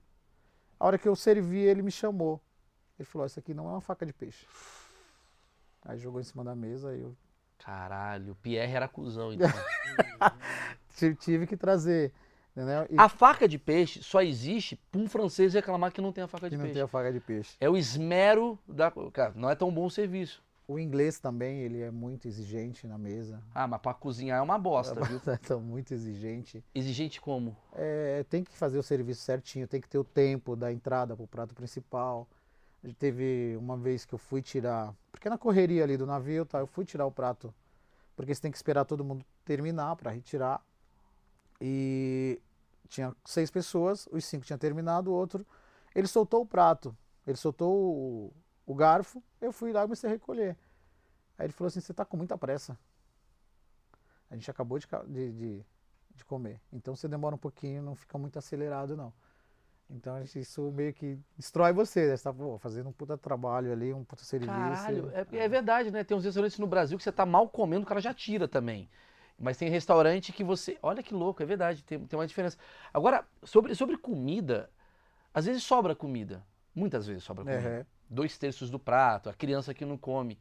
A 0.79 0.85
hora 0.85 0.97
que 0.97 1.07
eu 1.07 1.15
servi, 1.15 1.57
ele 1.59 1.81
me 1.81 1.91
chamou. 1.91 2.39
Ele 2.97 3.05
falou: 3.05 3.25
Isso 3.25 3.39
aqui 3.39 3.53
não 3.53 3.67
é 3.67 3.71
uma 3.71 3.81
faca 3.81 4.05
de 4.05 4.13
peixe. 4.13 4.45
Aí 5.89 5.97
jogou 5.97 6.21
em 6.21 6.23
cima 6.23 6.43
da 6.43 6.55
mesa 6.55 6.95
e 6.95 7.01
eu 7.01 7.15
Caralho, 7.57 8.33
o 8.33 8.35
Pierre 8.35 8.73
era 8.73 8.87
cuzão, 8.87 9.33
então. 9.33 9.49
ti- 10.95 11.15
tive 11.15 11.47
que 11.47 11.57
trazer. 11.57 12.13
E 12.89 12.95
A 12.99 13.09
faca 13.09 13.47
de 13.47 13.57
peixe 13.57 14.03
só 14.03 14.21
existe 14.21 14.75
pra 14.91 15.01
um 15.01 15.07
francês 15.07 15.53
reclamar 15.53 15.91
que 15.91 15.99
não 16.01 16.11
tem 16.11 16.23
a 16.23 16.27
faca 16.27 16.45
que 16.47 16.51
de 16.51 16.57
não 16.57 16.65
peixe. 16.65 16.73
tem 16.73 16.81
a 16.83 16.87
faca 16.87 17.11
de 17.11 17.19
peixe. 17.19 17.55
É 17.59 17.67
o 17.69 17.75
esmero 17.75 18.59
da. 18.67 18.91
Cara, 19.11 19.33
não 19.35 19.49
é 19.49 19.55
tão 19.55 19.71
bom 19.73 19.85
o 19.85 19.89
serviço. 19.91 20.43
O 20.67 20.77
inglês 20.77 21.19
também, 21.19 21.61
ele 21.61 21.81
é 21.81 21.89
muito 21.89 22.27
exigente 22.27 22.85
na 22.85 22.97
mesa. 22.97 23.41
Ah, 23.55 23.65
mas 23.67 23.81
pra 23.81 23.91
cozinhar 23.93 24.37
é 24.37 24.41
uma 24.41 24.59
bosta, 24.59 25.03
viu? 25.03 25.19
Então, 25.41 25.59
muito 25.59 25.91
exigente. 25.93 26.63
Exigente 26.75 27.19
como? 27.19 27.57
É, 27.73 28.23
tem 28.29 28.43
que 28.43 28.55
fazer 28.55 28.77
o 28.77 28.83
serviço 28.83 29.21
certinho, 29.23 29.67
tem 29.67 29.81
que 29.81 29.89
ter 29.89 29.97
o 29.97 30.03
tempo 30.03 30.55
da 30.55 30.71
entrada 30.71 31.15
para 31.15 31.23
o 31.25 31.27
prato 31.27 31.55
principal. 31.55 32.27
Teve 32.97 33.57
uma 33.57 33.75
vez 33.75 34.05
que 34.05 34.13
eu 34.13 34.19
fui 34.19 34.41
tirar, 34.41 34.95
porque 35.11 35.29
na 35.29 35.37
correria 35.37 35.83
ali 35.83 35.97
do 35.97 36.05
navio, 36.05 36.45
tá, 36.45 36.59
eu 36.59 36.67
fui 36.67 36.85
tirar 36.85 37.05
o 37.05 37.11
prato, 37.11 37.53
porque 38.15 38.33
você 38.33 38.41
tem 38.41 38.51
que 38.51 38.57
esperar 38.57 38.85
todo 38.85 39.03
mundo 39.03 39.25
terminar 39.43 39.95
para 39.97 40.11
retirar. 40.11 40.63
E 41.59 42.41
tinha 42.87 43.13
seis 43.25 43.51
pessoas, 43.51 44.07
os 44.11 44.23
cinco 44.23 44.45
tinham 44.45 44.57
terminado, 44.57 45.11
o 45.11 45.13
outro, 45.13 45.45
ele 45.93 46.07
soltou 46.07 46.41
o 46.41 46.45
prato, 46.45 46.95
ele 47.27 47.35
soltou 47.37 47.73
o, 47.73 48.33
o 48.65 48.73
garfo, 48.73 49.21
eu 49.41 49.51
fui 49.51 49.73
lá 49.73 49.81
e 49.81 49.83
comecei 49.83 50.09
a 50.09 50.13
recolher. 50.13 50.57
Aí 51.37 51.45
ele 51.45 51.53
falou 51.53 51.67
assim, 51.67 51.81
você 51.81 51.93
tá 51.93 52.05
com 52.05 52.15
muita 52.15 52.37
pressa. 52.37 52.77
A 54.29 54.35
gente 54.35 54.49
acabou 54.49 54.79
de, 54.79 54.87
de, 55.07 55.31
de, 55.33 55.65
de 56.15 56.25
comer. 56.25 56.61
Então 56.71 56.95
você 56.95 57.07
demora 57.07 57.35
um 57.35 57.39
pouquinho, 57.39 57.81
não 57.81 57.95
fica 57.95 58.17
muito 58.17 58.39
acelerado 58.39 58.95
não. 58.95 59.13
Então 59.89 60.21
isso 60.21 60.71
meio 60.71 60.93
que 60.93 61.17
destrói 61.35 61.73
você, 61.73 62.07
né? 62.07 62.15
Você 62.15 62.23
tá 62.23 62.31
pô, 62.33 62.57
fazendo 62.59 62.89
um 62.89 62.91
puta 62.91 63.17
trabalho 63.17 63.71
ali, 63.71 63.91
um 63.91 64.03
puta 64.03 64.23
serviço. 64.23 64.51
Caralho, 64.51 65.11
é, 65.13 65.37
é 65.37 65.47
verdade, 65.47 65.89
né? 65.89 66.03
Tem 66.03 66.15
uns 66.15 66.23
restaurantes 66.23 66.59
no 66.59 66.67
Brasil 66.67 66.97
que 66.97 67.03
você 67.03 67.11
tá 67.11 67.25
mal 67.25 67.49
comendo, 67.49 67.83
o 67.83 67.87
cara 67.87 67.99
já 67.99 68.13
tira 68.13 68.47
também. 68.47 68.87
Mas 69.37 69.57
tem 69.57 69.69
restaurante 69.69 70.31
que 70.31 70.43
você. 70.43 70.77
Olha 70.83 71.01
que 71.01 71.13
louco, 71.13 71.41
é 71.41 71.45
verdade, 71.45 71.83
tem, 71.83 71.97
tem 71.99 72.19
uma 72.19 72.27
diferença. 72.27 72.57
Agora, 72.93 73.25
sobre, 73.43 73.73
sobre 73.73 73.97
comida, 73.97 74.69
às 75.33 75.45
vezes 75.45 75.63
sobra 75.63 75.95
comida. 75.95 76.43
Muitas 76.75 77.07
vezes 77.07 77.23
sobra 77.23 77.43
comida. 77.43 77.69
Uhum. 77.79 77.85
Dois 78.09 78.37
terços 78.37 78.69
do 78.69 78.77
prato, 78.77 79.29
a 79.29 79.33
criança 79.33 79.73
que 79.73 79.85
não 79.85 79.97
come. 79.97 80.37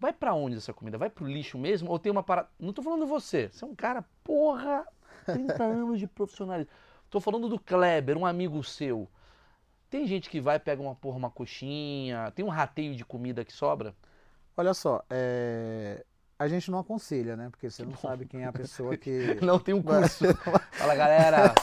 Vai 0.00 0.12
pra 0.12 0.34
onde 0.34 0.56
essa 0.56 0.72
comida? 0.72 0.98
Vai 0.98 1.10
pro 1.10 1.26
lixo 1.26 1.58
mesmo? 1.58 1.90
Ou 1.90 1.98
tem 1.98 2.12
uma 2.12 2.22
parada. 2.22 2.48
Não 2.58 2.72
tô 2.72 2.82
falando 2.82 3.06
você. 3.06 3.48
Você 3.48 3.64
é 3.64 3.68
um 3.68 3.74
cara, 3.74 4.04
porra, 4.22 4.86
30 5.24 5.62
anos 5.64 5.98
de 5.98 6.06
profissionalismo. 6.06 6.70
Tô 7.10 7.20
falando 7.20 7.48
do 7.48 7.58
Kleber, 7.58 8.16
um 8.16 8.26
amigo 8.26 8.62
seu. 8.62 9.08
Tem 9.88 10.06
gente 10.06 10.28
que 10.28 10.40
vai, 10.40 10.58
pega 10.58 10.82
uma 10.82 10.94
porra, 10.94 11.16
uma 11.16 11.30
coxinha, 11.30 12.30
tem 12.34 12.44
um 12.44 12.48
rateio 12.50 12.94
de 12.94 13.04
comida 13.04 13.44
que 13.44 13.52
sobra? 13.52 13.94
Olha 14.54 14.74
só, 14.74 15.02
é, 15.08 16.04
a 16.38 16.46
gente 16.46 16.70
não 16.70 16.78
aconselha, 16.78 17.36
né? 17.36 17.48
Porque 17.48 17.70
você 17.70 17.84
não 17.84 17.96
sabe 17.96 18.26
quem 18.26 18.42
é 18.42 18.46
a 18.46 18.52
pessoa 18.52 18.96
que. 18.96 19.38
Não 19.42 19.58
tem 19.58 19.74
um 19.74 19.82
curso. 19.82 20.24
Fala, 20.72 20.94
galera, 20.94 21.54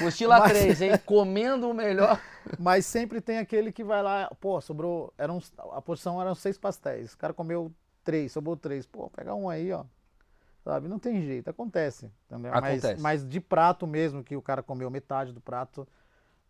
mochila 0.00 0.38
Mas- 0.38 0.52
3, 0.52 0.82
hein? 0.82 0.90
Comendo 1.06 1.70
o 1.70 1.74
melhor. 1.74 2.20
Mas 2.58 2.84
sempre 2.84 3.20
tem 3.20 3.38
aquele 3.38 3.70
que 3.70 3.84
vai 3.84 4.02
lá, 4.02 4.30
pô, 4.40 4.60
sobrou. 4.60 5.12
Eram, 5.16 5.40
a 5.72 5.80
porção 5.80 6.20
eram 6.20 6.34
seis 6.34 6.58
pastéis. 6.58 7.12
O 7.12 7.18
cara 7.18 7.32
comeu 7.32 7.72
três, 8.04 8.32
sobrou 8.32 8.56
três. 8.56 8.86
Pô, 8.86 9.08
pega 9.10 9.34
um 9.34 9.48
aí, 9.48 9.72
ó. 9.72 9.84
Sabe? 10.64 10.88
Não 10.88 10.98
tem 10.98 11.22
jeito, 11.22 11.48
acontece. 11.48 12.10
Entendeu? 12.30 12.52
Acontece. 12.52 12.94
Mas, 12.94 13.02
mas 13.02 13.28
de 13.28 13.40
prato 13.40 13.86
mesmo, 13.86 14.22
que 14.22 14.36
o 14.36 14.42
cara 14.42 14.62
comeu 14.62 14.90
metade 14.90 15.32
do 15.32 15.40
prato, 15.40 15.86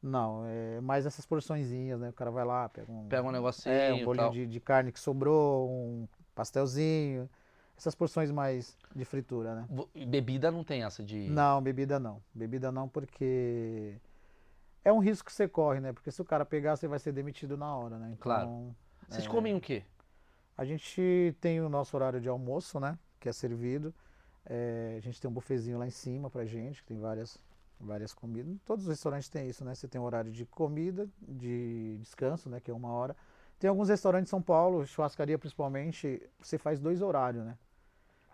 não. 0.02 0.44
É 0.46 0.80
mais 0.80 1.06
essas 1.06 1.24
porçõezinhas, 1.24 2.00
né? 2.00 2.10
O 2.10 2.12
cara 2.12 2.30
vai 2.30 2.44
lá, 2.44 2.68
pega 2.68 2.90
um. 2.90 3.08
Pega 3.08 3.26
um 3.26 3.30
negocinho 3.30 3.74
É, 3.74 3.94
um 3.94 4.04
bolinho 4.04 4.30
de, 4.32 4.46
de 4.46 4.60
carne 4.60 4.92
que 4.92 5.00
sobrou, 5.00 5.70
um 5.70 6.08
pastelzinho. 6.34 7.28
Essas 7.76 7.94
porções 7.94 8.30
mais 8.30 8.76
de 8.94 9.04
fritura, 9.04 9.54
né? 9.54 9.66
Bebida 10.06 10.50
não 10.50 10.62
tem 10.62 10.84
essa 10.84 11.02
de. 11.02 11.28
Não, 11.30 11.62
bebida 11.62 11.98
não. 11.98 12.22
Bebida 12.34 12.70
não, 12.70 12.88
porque 12.88 13.98
é 14.84 14.92
um 14.92 14.98
risco 14.98 15.26
que 15.26 15.32
você 15.32 15.48
corre, 15.48 15.80
né? 15.80 15.92
Porque 15.92 16.10
se 16.10 16.20
o 16.20 16.24
cara 16.24 16.44
pegar, 16.44 16.76
você 16.76 16.86
vai 16.86 16.98
ser 16.98 17.12
demitido 17.12 17.56
na 17.56 17.74
hora, 17.74 17.98
né? 17.98 18.08
Então, 18.08 18.18
Claro. 18.18 18.76
Vocês 19.08 19.26
é, 19.26 19.28
comem 19.28 19.54
o 19.54 19.60
quê? 19.60 19.84
A 20.56 20.64
gente 20.64 21.36
tem 21.40 21.60
o 21.60 21.68
nosso 21.68 21.96
horário 21.96 22.20
de 22.20 22.28
almoço, 22.28 22.78
né? 22.78 22.98
Que 23.22 23.28
é 23.28 23.32
servido. 23.32 23.94
É, 24.44 24.96
a 24.98 25.00
gente 25.00 25.20
tem 25.20 25.30
um 25.30 25.32
bufezinho 25.32 25.78
lá 25.78 25.86
em 25.86 25.90
cima 25.90 26.28
pra 26.28 26.44
gente, 26.44 26.82
que 26.82 26.88
tem 26.88 26.98
várias, 26.98 27.38
várias 27.78 28.12
comidas. 28.12 28.56
Todos 28.64 28.84
os 28.84 28.90
restaurantes 28.90 29.28
têm 29.28 29.48
isso, 29.48 29.64
né? 29.64 29.76
Você 29.76 29.86
tem 29.86 30.00
um 30.00 30.04
horário 30.04 30.32
de 30.32 30.44
comida, 30.44 31.08
de 31.20 31.96
descanso, 32.00 32.50
né? 32.50 32.58
Que 32.58 32.68
é 32.68 32.74
uma 32.74 32.90
hora. 32.90 33.16
Tem 33.60 33.70
alguns 33.70 33.88
restaurantes 33.88 34.28
em 34.28 34.32
São 34.32 34.42
Paulo, 34.42 34.84
churrascaria 34.84 35.38
principalmente, 35.38 36.20
você 36.40 36.58
faz 36.58 36.80
dois 36.80 37.00
horários, 37.00 37.44
né? 37.44 37.56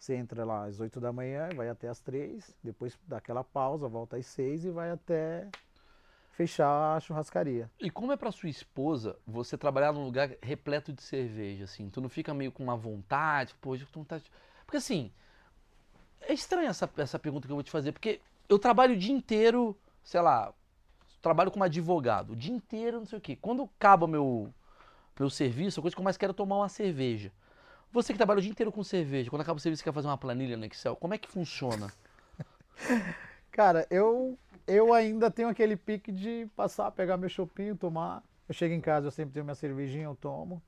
Você 0.00 0.14
entra 0.14 0.42
lá 0.42 0.64
às 0.64 0.80
8 0.80 0.98
da 0.98 1.12
manhã, 1.12 1.50
vai 1.54 1.68
até 1.68 1.86
às 1.86 2.00
3, 2.00 2.56
depois 2.64 2.98
dá 3.06 3.18
aquela 3.18 3.44
pausa, 3.44 3.86
volta 3.88 4.16
às 4.16 4.24
6 4.24 4.64
e 4.64 4.70
vai 4.70 4.90
até 4.90 5.50
fechar 6.30 6.96
a 6.96 7.00
churrascaria. 7.00 7.68
E 7.80 7.90
como 7.90 8.12
é 8.12 8.16
pra 8.16 8.30
sua 8.30 8.48
esposa 8.48 9.18
você 9.26 9.58
trabalhar 9.58 9.92
num 9.92 10.04
lugar 10.04 10.30
repleto 10.40 10.92
de 10.92 11.02
cerveja, 11.02 11.64
assim? 11.64 11.90
Tu 11.90 12.00
não 12.00 12.08
fica 12.08 12.32
meio 12.32 12.52
com 12.52 12.62
uma 12.62 12.76
vontade, 12.76 13.54
pô, 13.60 13.70
hoje 13.70 13.84
com 13.86 14.00
vontade. 14.00 14.30
Porque 14.68 14.76
assim, 14.76 15.10
é 16.20 16.34
estranha 16.34 16.68
essa, 16.68 16.90
essa 16.98 17.18
pergunta 17.18 17.48
que 17.48 17.52
eu 17.52 17.56
vou 17.56 17.62
te 17.62 17.70
fazer, 17.70 17.90
porque 17.90 18.20
eu 18.50 18.58
trabalho 18.58 18.92
o 18.92 18.98
dia 18.98 19.14
inteiro, 19.14 19.74
sei 20.04 20.20
lá, 20.20 20.52
trabalho 21.22 21.50
como 21.50 21.64
advogado, 21.64 22.34
o 22.34 22.36
dia 22.36 22.52
inteiro, 22.52 22.98
não 22.98 23.06
sei 23.06 23.16
o 23.16 23.20
quê. 23.20 23.34
Quando 23.34 23.62
acaba 23.62 24.06
meu, 24.06 24.52
meu 25.18 25.30
serviço, 25.30 25.80
a 25.80 25.82
coisa 25.82 25.96
que 25.96 26.00
eu 26.00 26.04
mais 26.04 26.18
quero 26.18 26.32
é 26.32 26.34
tomar 26.34 26.56
uma 26.56 26.68
cerveja. 26.68 27.32
Você 27.90 28.12
que 28.12 28.18
trabalha 28.18 28.40
o 28.40 28.42
dia 28.42 28.50
inteiro 28.50 28.70
com 28.70 28.84
cerveja, 28.84 29.30
quando 29.30 29.40
acaba 29.40 29.56
o 29.56 29.60
serviço, 29.60 29.80
você 29.80 29.84
quer 29.84 29.94
fazer 29.94 30.06
uma 30.06 30.18
planilha 30.18 30.54
no 30.54 30.66
Excel, 30.66 30.94
como 30.96 31.14
é 31.14 31.18
que 31.18 31.30
funciona? 31.30 31.90
Cara, 33.50 33.86
eu, 33.90 34.38
eu 34.66 34.92
ainda 34.92 35.30
tenho 35.30 35.48
aquele 35.48 35.78
pique 35.78 36.12
de 36.12 36.46
passar, 36.54 36.90
pegar 36.90 37.16
meu 37.16 37.30
chopinho, 37.30 37.74
tomar. 37.74 38.22
Eu 38.46 38.52
chego 38.54 38.74
em 38.74 38.82
casa, 38.82 39.06
eu 39.06 39.10
sempre 39.10 39.32
tenho 39.32 39.46
minha 39.46 39.54
cervejinha, 39.54 40.04
eu 40.04 40.14
tomo. 40.14 40.62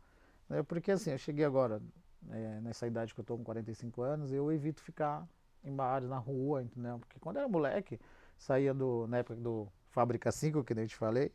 né? 0.48 0.62
Porque 0.62 0.90
assim, 0.90 1.11
eu 1.11 1.18
cheguei 1.18 1.44
agora, 1.44 1.82
é, 2.30 2.60
nessa 2.60 2.86
idade 2.86 3.14
que 3.14 3.20
eu 3.20 3.24
tô 3.24 3.36
com 3.36 3.44
45 3.44 4.02
anos, 4.02 4.32
eu 4.32 4.52
evito 4.52 4.82
ficar 4.82 5.26
em 5.64 5.74
bares, 5.74 6.08
na 6.08 6.18
rua, 6.18 6.62
entendeu? 6.62 6.98
Porque 6.98 7.18
quando 7.18 7.38
era 7.38 7.48
moleque, 7.48 8.00
saía 8.36 8.72
do, 8.74 9.06
na 9.08 9.18
época 9.18 9.36
do 9.36 9.68
Fábrica 9.90 10.30
5, 10.30 10.64
que 10.64 10.74
nem 10.74 10.84
eu 10.84 10.88
te 10.88 10.96
falei, 10.96 11.32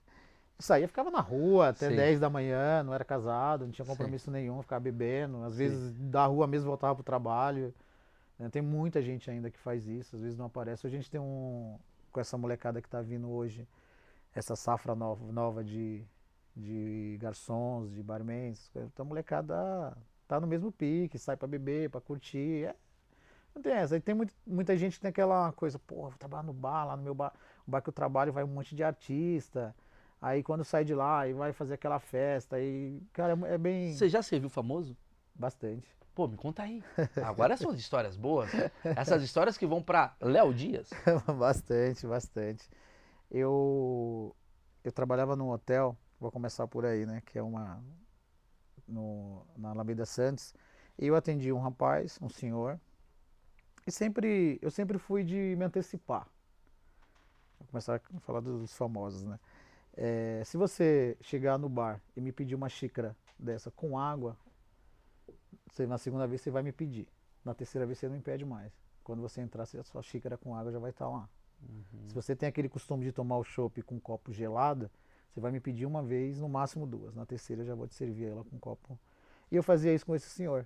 saía, 0.57 0.87
ficava 0.87 1.11
na 1.11 1.19
rua 1.19 1.69
até 1.69 1.89
Sim. 1.89 1.95
10 1.95 2.19
da 2.19 2.29
manhã, 2.29 2.83
não 2.83 2.93
era 2.93 3.03
casado, 3.03 3.65
não 3.65 3.71
tinha 3.71 3.85
Sim. 3.85 3.91
compromisso 3.91 4.31
nenhum, 4.31 4.61
ficava 4.61 4.79
bebendo. 4.79 5.43
Às 5.43 5.53
Sim. 5.53 5.57
vezes 5.59 5.91
da 5.93 6.25
rua 6.25 6.47
mesmo 6.47 6.67
voltava 6.67 6.95
pro 6.95 7.03
trabalho. 7.03 7.73
né? 8.39 8.49
Tem 8.49 8.61
muita 8.61 9.01
gente 9.01 9.29
ainda 9.29 9.51
que 9.51 9.59
faz 9.59 9.87
isso, 9.87 10.15
às 10.15 10.21
vezes 10.21 10.37
não 10.37 10.45
aparece. 10.45 10.87
A 10.87 10.89
gente 10.89 11.09
tem 11.09 11.19
um, 11.19 11.77
com 12.11 12.19
essa 12.19 12.37
molecada 12.37 12.81
que 12.81 12.89
tá 12.89 13.01
vindo 13.01 13.29
hoje, 13.29 13.67
essa 14.33 14.55
safra 14.55 14.95
nova, 14.95 15.31
nova 15.31 15.63
de, 15.63 16.03
de 16.55 17.17
garçons, 17.19 17.91
de 17.93 18.01
barmans, 18.01 18.71
então 18.75 19.05
a 19.05 19.07
molecada 19.07 19.97
tá 20.27 20.39
no 20.39 20.47
mesmo 20.47 20.71
pique, 20.71 21.17
sai 21.17 21.35
pra 21.37 21.47
beber, 21.47 21.89
pra 21.89 22.01
curtir. 22.01 22.65
É, 22.65 22.75
não 23.53 23.61
tem 23.61 23.73
essa. 23.73 23.95
Aí 23.95 24.01
tem 24.01 24.15
muito- 24.15 24.33
muita 24.45 24.75
gente 24.77 24.95
que 24.95 25.01
tem 25.01 25.09
aquela 25.09 25.51
coisa, 25.53 25.79
pô, 25.79 26.09
vou 26.09 26.13
trabalhar 26.17 26.43
no 26.43 26.53
bar, 26.53 26.85
lá 26.85 26.97
no 26.97 27.03
meu 27.03 27.13
bar, 27.15 27.33
o 27.67 27.71
bar 27.71 27.81
que 27.81 27.89
eu 27.89 27.93
trabalho 27.93 28.33
vai 28.33 28.43
um 28.43 28.47
monte 28.47 28.75
de 28.75 28.83
artista. 28.83 29.75
Aí 30.21 30.41
quando 30.41 30.63
sai 30.63 30.83
de 30.83 30.93
lá, 30.95 31.19
aí 31.21 31.33
vai 31.33 31.53
fazer 31.53 31.75
aquela 31.75 31.99
festa. 31.99 32.55
Aí, 32.55 33.01
cara, 33.13 33.37
é 33.47 33.53
é 33.53 33.57
bem. 33.57 33.93
Você 33.93 34.09
já 34.09 34.21
serviu 34.23 34.49
famoso? 34.49 34.95
Bastante. 35.35 35.87
Pô, 36.15 36.27
me 36.27 36.37
conta 36.37 36.63
aí. 36.63 36.81
Agora 37.23 37.57
são 37.57 37.69
as 37.71 37.77
histórias 37.77 38.15
boas. 38.15 38.49
Essas 38.83 39.21
histórias 39.21 39.57
que 39.57 39.67
vão 39.67 39.83
pra 39.83 40.15
Léo 40.21 40.53
Dias. 40.53 40.89
bastante, 41.37 42.07
bastante. 42.07 42.67
Eu, 43.29 44.33
eu 44.83 44.91
trabalhava 44.91 45.35
num 45.35 45.49
hotel, 45.49 45.97
vou 46.19 46.31
começar 46.31 46.67
por 46.67 46.85
aí, 46.85 47.05
né? 47.05 47.21
Que 47.25 47.37
é 47.37 47.43
uma. 47.43 47.83
No, 48.87 49.45
na 49.57 49.69
Alameda 49.69 50.05
Santos. 50.05 50.53
E 50.97 51.07
eu 51.07 51.15
atendi 51.15 51.51
um 51.51 51.59
rapaz, 51.59 52.19
um 52.21 52.29
senhor. 52.29 52.79
E 53.85 53.91
sempre, 53.91 54.59
eu 54.61 54.71
sempre 54.71 54.97
fui 54.97 55.23
de 55.23 55.55
me 55.57 55.65
antecipar. 55.65 56.27
Vou 57.59 57.67
começar 57.67 57.95
a 57.95 58.19
falar 58.19 58.39
dos 58.39 58.75
famosos, 58.75 59.23
né? 59.23 59.39
É, 59.97 60.41
se 60.43 60.57
você 60.57 61.17
chegar 61.21 61.57
no 61.57 61.69
bar 61.69 62.01
e 62.15 62.21
me 62.21 62.31
pedir 62.31 62.55
uma 62.55 62.67
xícara 62.67 63.15
dessa 63.39 63.71
com 63.71 63.97
água, 63.97 64.37
você, 65.67 65.87
na 65.87 65.97
segunda 65.97 66.27
vez 66.27 66.41
você 66.41 66.51
vai 66.51 66.63
me 66.63 66.71
pedir. 66.71 67.07
Na 67.43 67.53
terceira 67.53 67.85
vez 67.85 67.99
você 67.99 68.07
não 68.07 68.15
me 68.15 68.21
pede 68.21 68.45
mais. 68.45 68.73
Quando 69.03 69.21
você 69.21 69.41
entrar, 69.41 69.63
a 69.63 69.83
sua 69.83 70.01
xícara 70.01 70.37
com 70.37 70.55
água 70.55 70.71
já 70.71 70.79
vai 70.79 70.89
estar 70.89 71.07
lá. 71.07 71.29
Se 72.07 72.13
você 72.13 72.35
tem 72.35 72.49
aquele 72.49 72.67
costume 72.69 73.05
de 73.05 73.11
tomar 73.11 73.37
o 73.37 73.43
chopp 73.43 73.81
com 73.83 73.95
um 73.95 73.99
copo 73.99 74.31
gelado, 74.31 74.89
você 75.35 75.41
vai 75.41 75.51
me 75.51 75.59
pedir 75.59 75.85
uma 75.85 76.01
vez, 76.01 76.39
no 76.39 76.47
máximo 76.47 76.87
duas. 76.87 77.13
Na 77.13 77.25
terceira 77.25 77.61
eu 77.61 77.65
já 77.65 77.75
vou 77.75 77.85
te 77.85 77.93
servir 77.93 78.29
ela 78.29 78.41
com 78.45 78.55
um 78.55 78.59
copo. 78.59 78.97
E 79.51 79.57
eu 79.57 79.61
fazia 79.61 79.93
isso 79.93 80.05
com 80.05 80.15
esse 80.15 80.29
senhor. 80.29 80.65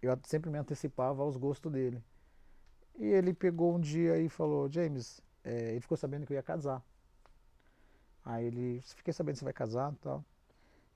Eu 0.00 0.16
sempre 0.22 0.48
me 0.48 0.58
antecipava 0.58 1.24
aos 1.24 1.36
gostos 1.36 1.72
dele. 1.72 2.00
E 2.96 3.04
ele 3.04 3.34
pegou 3.34 3.74
um 3.74 3.80
dia 3.80 4.16
e 4.16 4.28
falou, 4.28 4.70
James, 4.70 5.20
eh, 5.42 5.72
ele 5.72 5.80
ficou 5.80 5.96
sabendo 5.96 6.24
que 6.24 6.32
eu 6.32 6.36
ia 6.36 6.42
casar. 6.42 6.80
Aí 8.24 8.46
ele, 8.46 8.80
fiquei 8.94 9.12
sabendo 9.12 9.34
que 9.34 9.40
você 9.40 9.44
vai 9.44 9.52
casar 9.52 9.92
e 9.92 9.96
tal. 9.96 10.24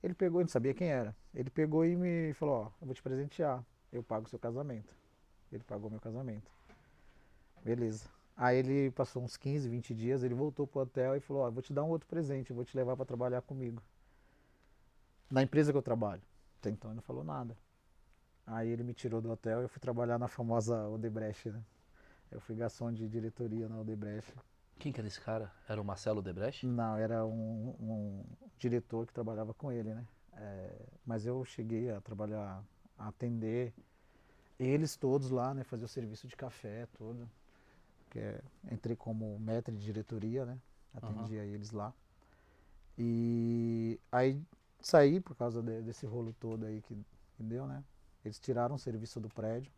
Ele 0.01 0.13
pegou, 0.13 0.39
ele 0.39 0.45
não 0.45 0.51
sabia 0.51 0.73
quem 0.73 0.87
era. 0.87 1.13
Ele 1.35 1.49
pegou 1.49 1.85
e 1.85 1.97
me 1.97 2.33
falou, 2.35 2.55
ó, 2.55 2.71
eu 2.79 2.85
vou 2.85 2.95
te 2.95 3.03
presentear, 3.03 3.61
eu 3.91 4.01
pago 4.01 4.25
o 4.25 4.29
seu 4.29 4.39
casamento. 4.39 4.95
Ele 5.51 5.65
pagou 5.65 5.89
meu 5.89 5.99
casamento. 5.99 6.49
Beleza. 7.61 8.09
Aí 8.35 8.57
ele 8.57 8.91
passou 8.91 9.23
uns 9.23 9.37
15, 9.37 9.69
20 9.69 9.93
dias, 9.93 10.23
ele 10.23 10.33
voltou 10.33 10.65
pro 10.65 10.81
hotel 10.81 11.15
e 11.15 11.19
falou, 11.19 11.43
ó, 11.43 11.47
eu 11.47 11.51
vou 11.51 11.61
te 11.61 11.71
dar 11.71 11.83
um 11.83 11.89
outro 11.89 12.07
presente, 12.07 12.51
vou 12.51 12.65
te 12.65 12.75
levar 12.75 12.95
para 12.95 13.05
trabalhar 13.05 13.41
comigo. 13.41 13.81
Na 15.29 15.43
empresa 15.43 15.71
que 15.71 15.77
eu 15.77 15.81
trabalho. 15.81 16.21
Até 16.59 16.69
então 16.69 16.89
ele 16.89 16.95
não 16.95 17.03
falou 17.03 17.23
nada. 17.23 17.55
Aí 18.45 18.69
ele 18.69 18.83
me 18.83 18.93
tirou 18.93 19.21
do 19.21 19.31
hotel 19.31 19.61
e 19.61 19.63
eu 19.63 19.69
fui 19.69 19.79
trabalhar 19.79 20.17
na 20.17 20.27
famosa 20.27 20.87
Odebrecht, 20.87 21.49
né? 21.49 21.63
Eu 22.31 22.41
fui 22.41 22.55
garçom 22.55 22.91
de 22.91 23.07
diretoria 23.07 23.69
na 23.69 23.79
Odebrecht. 23.79 24.33
Quem 24.79 24.91
que 24.91 24.99
era 24.99 25.07
esse 25.07 25.21
cara? 25.21 25.51
Era 25.67 25.81
o 25.81 25.85
Marcelo 25.85 26.21
Debrecht? 26.21 26.65
Não, 26.65 26.97
era 26.97 27.25
um, 27.25 27.75
um 27.79 28.25
diretor 28.57 29.05
que 29.05 29.13
trabalhava 29.13 29.53
com 29.53 29.71
ele, 29.71 29.93
né? 29.93 30.05
É, 30.33 30.75
mas 31.05 31.25
eu 31.25 31.45
cheguei 31.45 31.91
a 31.91 32.01
trabalhar, 32.01 32.63
a 32.97 33.07
atender 33.07 33.73
eles 34.59 34.95
todos 34.95 35.29
lá, 35.29 35.53
né? 35.53 35.63
Fazer 35.63 35.85
o 35.85 35.87
serviço 35.87 36.27
de 36.27 36.35
café, 36.35 36.87
tudo. 36.97 37.29
Que 38.13 38.19
é, 38.19 38.39
entrei 38.71 38.95
como 38.95 39.37
maître 39.39 39.75
de 39.75 39.83
diretoria, 39.83 40.45
né? 40.45 40.57
Atendia 40.93 41.43
eles 41.43 41.71
lá. 41.71 41.91
E 42.97 43.99
aí 44.11 44.39
saí 44.79 45.19
por 45.19 45.35
causa 45.35 45.61
de- 45.63 45.81
desse 45.81 46.05
rolo 46.05 46.33
todo 46.39 46.65
aí 46.65 46.81
que, 46.83 46.95
que 47.35 47.43
deu, 47.43 47.65
né? 47.65 47.83
Eles 48.23 48.39
tiraram 48.39 48.75
o 48.75 48.79
serviço 48.79 49.19
do 49.19 49.29
prédio. 49.29 49.71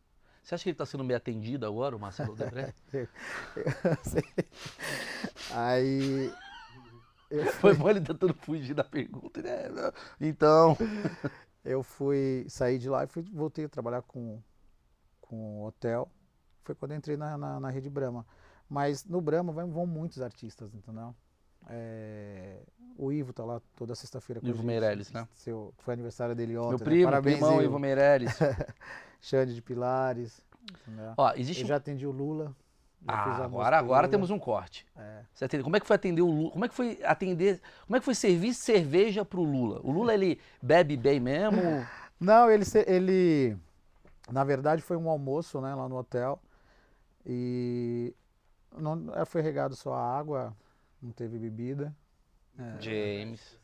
Você 0.43 0.53
acha 0.53 0.63
que 0.65 0.69
ele 0.69 0.77
tá 0.77 0.86
sendo 0.86 1.03
meio 1.03 1.17
atendido 1.17 1.65
agora, 1.65 1.95
o 1.95 1.99
Marcelo 1.99 2.36
Debrecht? 2.36 2.75
Aí 5.51 6.31
Foi 7.59 7.75
bom 7.75 7.89
ele 7.89 8.01
tentando 8.01 8.33
fugir 8.33 8.73
da 8.73 8.83
pergunta, 8.83 9.41
né? 9.41 9.63
Então. 10.19 10.77
Eu 11.63 11.81
fui 11.81 12.45
sair 12.47 12.77
de 12.77 12.88
lá 12.88 13.05
e 13.05 13.07
fui, 13.07 13.23
voltei 13.23 13.65
a 13.65 13.69
trabalhar 13.69 14.03
com, 14.03 14.39
com 15.19 15.63
hotel. 15.63 16.07
Foi 16.66 16.74
quando 16.74 16.91
eu 16.91 16.97
entrei 16.97 17.16
na, 17.16 17.38
na, 17.38 17.59
na 17.59 17.70
Rede 17.70 17.89
Brahma. 17.89 18.26
Mas 18.68 19.05
no 19.05 19.22
Brahma 19.22 19.53
vão, 19.53 19.70
vão 19.72 19.86
muitos 19.86 20.20
artistas, 20.20 20.74
entendeu? 20.74 21.16
É, 21.70 22.57
o 22.97 23.11
Ivo 23.11 23.32
tá 23.32 23.45
lá 23.45 23.61
toda 23.76 23.93
sexta-feira 23.95 24.41
com 24.41 24.47
Ivo 24.47 24.57
gente. 24.57 24.66
Meirelles, 24.66 25.11
né? 25.11 25.28
Seu, 25.36 25.74
foi 25.78 25.93
aniversário 25.93 26.36
dele 26.36 26.57
ontem. 26.57 26.70
Meu 26.70 26.80
né? 26.80 26.84
primo, 26.86 27.05
Parabéns, 27.05 27.38
primão 27.38 27.53
Ivo. 27.55 27.63
Ivo 27.63 27.80
Meirelles. 27.80 28.38
Xande 29.22 29.53
de 29.53 29.61
Pilares. 29.61 30.41
entendeu? 30.82 31.13
Ó, 31.18 31.34
existe 31.36 31.61
Eu 31.61 31.66
um... 31.66 31.70
já 31.70 31.76
atendi 31.76 32.05
o 32.05 32.11
Lula. 32.11 32.55
Ah, 33.07 33.43
agora, 33.43 33.78
agora 33.78 34.07
temos 34.07 34.32
um 34.32 34.39
corte. 34.39 34.84
É. 34.97 35.22
Você 35.32 35.45
atende- 35.45 35.63
Como 35.63 35.78
é 35.78 35.80
que 35.80 35.86
foi 35.86 35.95
atender 35.95 36.24
o 36.24 36.28
Lula? 36.28 36.51
Como 36.51 36.66
é 36.66 36.68
que 36.68 36.74
foi 36.74 36.99
atender. 37.03 37.61
Como 37.86 37.95
é 37.95 37.99
que 37.99 38.05
foi 38.05 38.16
servir 38.16 38.55
cerveja 38.55 39.24
pro 39.24 39.43
Lula? 39.43 39.80
O 39.84 39.91
Lula, 39.91 40.11
ele 40.11 40.39
bebe 40.59 40.97
bem 40.97 41.20
mesmo? 41.20 41.61
Não, 42.20 42.49
ele, 42.49 42.66
ele. 42.88 43.57
Na 44.32 44.43
verdade, 44.43 44.82
foi 44.82 44.97
um 44.97 45.07
almoço 45.07 45.61
né, 45.61 45.76
lá 45.76 45.88
no 45.88 45.97
hotel. 45.97 46.41
E. 47.26 48.13
Não, 48.78 49.11
é, 49.15 49.26
foi 49.26 49.41
regado 49.41 49.76
só 49.76 49.93
a 49.93 50.17
água, 50.17 50.55
não 51.01 51.11
teve 51.11 51.38
bebida. 51.39 51.95
É, 52.57 52.82
James. 52.82 53.57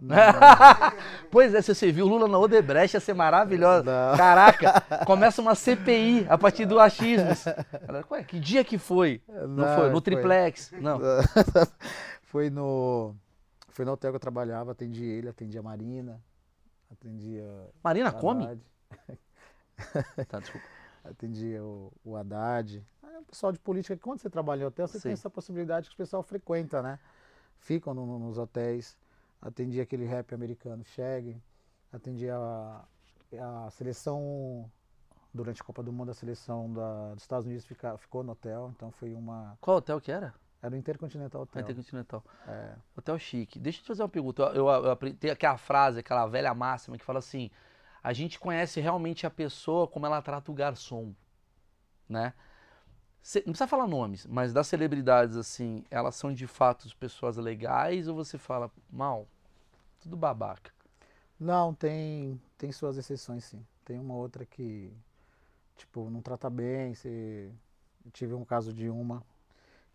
não- 0.00 0.16
pois 1.30 1.54
é, 1.54 1.60
se 1.62 1.74
você 1.74 1.90
viu 1.92 2.06
o 2.06 2.08
Lula 2.08 2.26
na 2.28 2.38
Odebrecht 2.38 2.96
ia 2.96 3.00
ser 3.00 3.14
maravilhosa. 3.14 3.82
Não. 4.10 4.16
Caraca, 4.16 5.04
começa 5.06 5.40
uma 5.42 5.54
CPI 5.54 6.26
a 6.28 6.36
partir 6.38 6.64
do 6.66 6.80
achismos. 6.80 7.44
Galera, 7.86 8.06
ué, 8.10 8.24
que 8.24 8.38
dia 8.40 8.64
que 8.64 8.78
foi? 8.78 9.22
Não, 9.28 9.46
Não, 9.48 9.76
foi? 9.76 9.84
No 9.86 9.92
foi- 9.92 10.00
triplex? 10.02 10.72
Não. 10.72 10.98
foi 12.24 12.50
no. 12.50 13.14
Foi 13.68 13.84
no 13.84 13.92
hotel 13.92 14.10
que 14.12 14.16
eu 14.16 14.20
trabalhava, 14.20 14.72
atendi 14.72 15.04
ele, 15.04 15.28
atendi 15.28 15.58
a 15.58 15.62
Marina, 15.62 16.18
atendi 16.90 17.38
a. 17.40 17.66
Marina 17.84 18.08
o 18.08 18.14
come? 18.14 18.58
Tá, 20.28 20.40
desculpa. 20.40 20.66
Atendi 21.10 21.58
o, 21.58 21.92
o 22.04 22.16
Haddad. 22.16 22.84
É, 23.02 23.18
o 23.18 23.22
pessoal 23.24 23.52
de 23.52 23.58
política, 23.58 23.96
quando 23.96 24.20
você 24.20 24.30
trabalha 24.30 24.62
em 24.62 24.66
hotel, 24.66 24.86
você 24.86 24.98
Sim. 24.98 25.02
tem 25.04 25.12
essa 25.12 25.30
possibilidade 25.30 25.88
que 25.88 25.94
o 25.94 25.96
pessoal 25.98 26.22
frequenta, 26.22 26.82
né? 26.82 26.98
Ficam 27.58 27.94
no- 27.94 28.06
no- 28.06 28.18
nos 28.18 28.38
hotéis. 28.38 28.96
Atendi 29.40 29.80
aquele 29.80 30.04
rap 30.04 30.34
americano, 30.34 30.84
Shag. 30.84 31.40
Atendi 31.92 32.28
a, 32.28 32.84
a 33.66 33.70
seleção, 33.70 34.70
durante 35.32 35.60
a 35.62 35.64
Copa 35.64 35.82
do 35.82 35.92
Mundo, 35.92 36.10
a 36.10 36.14
seleção 36.14 36.72
da, 36.72 37.14
dos 37.14 37.22
Estados 37.22 37.46
Unidos 37.46 37.64
fica- 37.66 37.96
ficou 37.98 38.22
no 38.22 38.32
hotel, 38.32 38.72
então 38.76 38.90
foi 38.90 39.14
uma. 39.14 39.56
Qual 39.60 39.76
hotel 39.78 40.00
que 40.00 40.10
era? 40.10 40.34
Era 40.62 40.74
o 40.74 40.78
Intercontinental 40.78 41.42
Hotel. 41.42 41.62
Intercontinental. 41.62 42.24
É, 42.48 42.74
Hotel 42.96 43.18
chique. 43.18 43.58
Deixa 43.58 43.78
eu 43.78 43.82
te 43.82 43.86
fazer 43.88 44.02
uma 44.02 44.08
pergunta. 44.08 44.42
Eu, 44.44 44.66
eu, 44.68 44.84
eu 44.84 44.90
aprendi, 44.90 45.16
tem 45.16 45.30
aquela 45.30 45.56
frase, 45.58 46.00
aquela 46.00 46.26
velha 46.26 46.52
máxima 46.54 46.96
que 46.98 47.04
fala 47.04 47.18
assim: 47.18 47.50
a 48.06 48.12
gente 48.12 48.38
conhece 48.38 48.80
realmente 48.80 49.26
a 49.26 49.30
pessoa 49.30 49.88
como 49.88 50.06
ela 50.06 50.22
trata 50.22 50.52
o 50.52 50.54
garçom, 50.54 51.12
né? 52.08 52.34
Não 53.38 53.42
precisa 53.52 53.66
falar 53.66 53.88
nomes, 53.88 54.24
mas 54.26 54.52
das 54.52 54.68
celebridades 54.68 55.36
assim, 55.36 55.84
elas 55.90 56.14
são 56.14 56.32
de 56.32 56.46
fato 56.46 56.88
pessoas 56.98 57.36
legais 57.36 58.06
ou 58.06 58.14
você 58.14 58.38
fala 58.38 58.70
mal? 58.88 59.26
Tudo 59.98 60.16
babaca. 60.16 60.70
Não, 61.38 61.74
tem, 61.74 62.40
tem 62.56 62.70
suas 62.70 62.96
exceções, 62.96 63.44
sim. 63.44 63.66
Tem 63.84 63.98
uma 63.98 64.14
outra 64.14 64.46
que, 64.46 64.92
tipo, 65.76 66.08
não 66.08 66.22
trata 66.22 66.48
bem. 66.48 66.94
Se... 66.94 67.50
Tive 68.12 68.34
um 68.34 68.44
caso 68.44 68.72
de 68.72 68.88
uma 68.88 69.20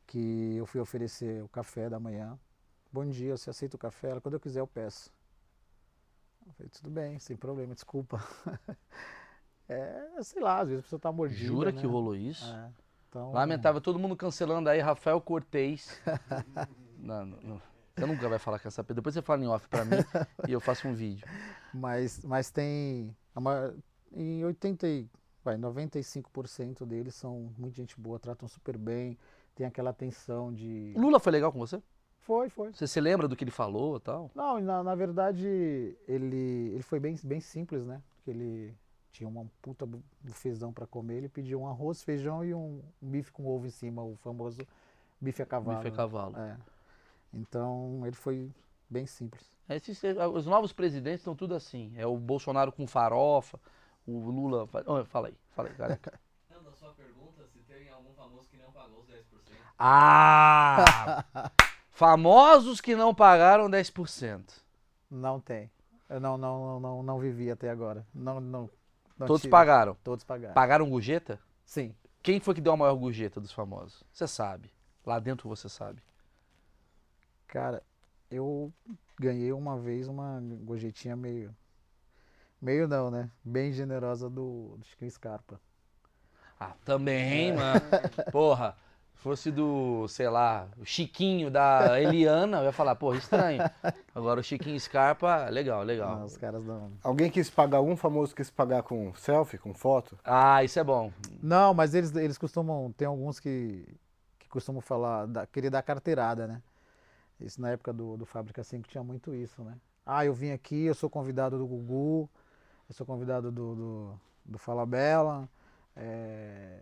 que 0.05 0.57
eu 0.57 0.65
fui 0.65 0.81
oferecer 0.81 1.41
o 1.41 1.47
café 1.47 1.89
da 1.89 1.97
manhã. 1.97 2.37
Bom 2.91 3.09
dia, 3.09 3.37
você 3.37 3.49
aceita 3.49 3.77
o 3.77 3.79
café? 3.79 4.09
Ela, 4.09 4.19
quando 4.19 4.33
eu 4.33 4.39
quiser, 4.41 4.59
eu 4.59 4.67
peço. 4.67 5.13
Eu 6.51 6.55
falei, 6.55 6.69
tudo 6.69 6.89
bem, 6.91 7.17
sem 7.19 7.35
problema, 7.37 7.73
desculpa. 7.73 8.21
É, 9.69 10.21
sei 10.21 10.41
lá, 10.41 10.59
às 10.59 10.67
vezes 10.67 10.81
a 10.81 10.83
pessoa 10.83 10.99
tá 10.99 11.11
mordida, 11.13 11.45
Jura 11.45 11.71
né? 11.71 11.79
que 11.79 11.87
rolou 11.87 12.13
isso? 12.13 12.43
É, 12.45 12.69
então, 13.07 13.31
Lamentável, 13.31 13.79
todo 13.79 13.97
mundo 13.97 14.17
cancelando 14.17 14.67
aí 14.69 14.81
Rafael 14.81 15.21
Cortez. 15.21 15.97
não, 16.99 17.25
não, 17.25 17.37
não. 17.41 17.61
Você 17.95 18.05
nunca 18.05 18.27
vai 18.27 18.37
falar 18.37 18.59
com 18.59 18.67
essa 18.67 18.83
pessoa. 18.83 18.95
Depois 18.95 19.15
você 19.15 19.21
fala 19.21 19.41
em 19.41 19.47
off 19.47 19.65
pra 19.69 19.85
mim 19.85 19.91
e 20.45 20.51
eu 20.51 20.59
faço 20.59 20.89
um 20.89 20.93
vídeo. 20.93 21.25
Mas, 21.73 22.19
mas 22.25 22.51
tem. 22.51 23.15
a 23.33 23.39
maior- 23.39 23.73
em 24.11 24.43
80, 24.43 24.85
e- 24.87 25.09
vai, 25.41 25.55
95% 25.57 26.85
deles 26.85 27.15
são 27.15 27.53
muito 27.57 27.75
gente 27.77 27.97
boa, 27.97 28.19
tratam 28.19 28.49
super 28.49 28.77
bem, 28.77 29.17
tem 29.55 29.65
aquela 29.65 29.91
atenção 29.91 30.53
de. 30.53 30.93
Lula 30.97 31.17
foi 31.17 31.31
legal 31.31 31.49
com 31.49 31.59
você? 31.59 31.81
Foi, 32.21 32.49
foi. 32.49 32.71
Você 32.73 32.87
se 32.87 33.01
lembra 33.01 33.27
do 33.27 33.35
que 33.35 33.43
ele 33.43 33.51
falou 33.51 33.97
e 33.97 33.99
tal? 33.99 34.31
Não, 34.35 34.59
na, 34.59 34.83
na 34.83 34.95
verdade, 34.95 35.45
ele, 36.07 36.71
ele 36.73 36.83
foi 36.83 36.99
bem, 36.99 37.17
bem 37.23 37.39
simples, 37.39 37.83
né? 37.85 38.01
Porque 38.15 38.29
ele 38.29 38.73
tinha 39.11 39.27
uma 39.27 39.45
puta 39.61 39.85
bu- 39.85 40.03
bufezão 40.21 40.71
pra 40.71 40.85
comer, 40.87 41.17
ele 41.17 41.29
pediu 41.29 41.59
um 41.61 41.67
arroz, 41.67 42.01
feijão 42.03 42.45
e 42.45 42.53
um, 42.53 42.81
um 43.01 43.09
bife 43.09 43.31
com 43.31 43.45
ovo 43.47 43.65
em 43.65 43.71
cima, 43.71 44.03
o 44.03 44.15
famoso 44.17 44.61
bife 45.19 45.41
a 45.41 45.45
cavalo. 45.45 45.77
Bife 45.79 45.87
a 45.87 45.91
né? 45.91 45.97
cavalo. 45.97 46.37
É. 46.37 46.57
Então, 47.33 48.01
ele 48.05 48.15
foi 48.15 48.49
bem 48.89 49.05
simples. 49.05 49.43
Esses- 49.67 50.01
os 50.33 50.45
novos 50.45 50.71
presidentes 50.71 51.21
estão 51.21 51.35
tudo 51.35 51.55
assim. 51.55 51.91
É 51.97 52.05
o 52.05 52.17
Bolsonaro 52.17 52.71
com 52.71 52.85
farofa, 52.85 53.59
o 54.05 54.29
Lula. 54.29 54.67
Fala 54.67 55.29
aí, 55.29 55.35
fala 55.51 55.69
aí, 55.69 55.75
careca. 55.75 56.19
Não, 56.53 56.61
da 56.63 56.71
sua 56.73 56.93
pergunta, 56.93 57.47
se 57.47 57.59
tem 57.59 57.89
algum 57.89 58.13
famoso 58.13 58.47
que 58.49 58.57
não 58.57 58.71
pagou 58.71 58.99
os 59.01 59.07
10%. 59.07 59.23
Ah! 59.79 61.51
Famosos 62.01 62.81
que 62.81 62.95
não 62.95 63.13
pagaram 63.13 63.69
10%. 63.69 64.41
Não 65.07 65.39
tem. 65.39 65.69
Eu 66.09 66.19
não, 66.19 66.35
não, 66.35 66.65
não, 66.65 66.79
não, 66.79 67.03
não 67.03 67.19
vivi 67.19 67.51
até 67.51 67.69
agora. 67.69 68.03
Não, 68.11 68.39
não, 68.39 68.67
não 69.15 69.27
Todos 69.27 69.43
tive. 69.43 69.51
pagaram. 69.51 69.95
Todos 70.03 70.23
pagaram. 70.23 70.55
Pagaram 70.55 70.89
gorjeta? 70.89 71.39
Sim. 71.63 71.93
Quem 72.23 72.39
foi 72.39 72.55
que 72.55 72.61
deu 72.61 72.73
a 72.73 72.77
maior 72.77 72.95
gorjeta 72.95 73.39
dos 73.39 73.51
famosos? 73.51 74.03
Você 74.11 74.27
sabe. 74.27 74.73
Lá 75.05 75.19
dentro 75.19 75.47
você 75.47 75.69
sabe. 75.69 76.01
Cara, 77.45 77.83
eu 78.31 78.73
ganhei 79.19 79.51
uma 79.53 79.77
vez 79.77 80.07
uma 80.07 80.41
gorjetinha 80.63 81.15
meio. 81.15 81.55
Meio 82.59 82.87
não, 82.87 83.11
né? 83.11 83.29
Bem 83.43 83.71
generosa 83.73 84.27
do, 84.27 84.75
do 84.75 84.85
Chiquinho 84.85 85.11
Scarpa. 85.11 85.61
Ah, 86.59 86.73
também, 86.83 87.53
mano. 87.53 87.79
Porra, 88.31 88.75
fosse 89.21 89.51
do, 89.51 90.07
sei 90.07 90.27
lá, 90.27 90.67
o 90.77 90.85
Chiquinho 90.85 91.51
da 91.51 92.01
Eliana, 92.01 92.57
eu 92.57 92.65
ia 92.65 92.71
falar, 92.71 92.95
porra, 92.95 93.17
estranho. 93.17 93.61
Agora 94.15 94.39
o 94.39 94.43
Chiquinho 94.43 94.79
Scarpa, 94.79 95.47
legal, 95.49 95.83
legal. 95.83 96.17
Não, 96.17 96.25
os 96.25 96.35
caras 96.37 96.65
não. 96.65 96.91
Alguém 97.03 97.29
quis 97.29 97.49
pagar, 97.49 97.77
algum 97.77 97.95
famoso 97.95 98.35
quis 98.35 98.49
pagar 98.49 98.81
com 98.81 99.13
selfie, 99.13 99.59
com 99.59 99.73
foto? 99.75 100.17
Ah, 100.23 100.63
isso 100.63 100.79
é 100.79 100.83
bom. 100.83 101.13
Não, 101.41 101.71
mas 101.73 101.93
eles, 101.93 102.15
eles 102.15 102.37
costumam. 102.37 102.91
Tem 102.93 103.07
alguns 103.07 103.39
que, 103.39 103.87
que 104.39 104.49
costumam 104.49 104.81
falar, 104.81 105.27
da, 105.27 105.45
querer 105.45 105.69
dar 105.69 105.83
carteirada, 105.83 106.47
né? 106.47 106.61
Isso 107.39 107.61
na 107.61 107.69
época 107.69 107.93
do, 107.93 108.17
do 108.17 108.25
Fábrica 108.25 108.63
5 108.63 108.87
tinha 108.87 109.03
muito 109.03 109.35
isso, 109.35 109.63
né? 109.63 109.75
Ah, 110.03 110.25
eu 110.25 110.33
vim 110.33 110.51
aqui, 110.51 110.85
eu 110.85 110.95
sou 110.95 111.09
convidado 111.09 111.59
do 111.59 111.67
Gugu, 111.67 112.27
eu 112.89 112.95
sou 112.95 113.05
convidado 113.05 113.51
do, 113.51 113.75
do, 113.75 114.19
do 114.45 114.57
Fala 114.57 114.85
Bela, 114.85 115.47
é, 115.95 116.81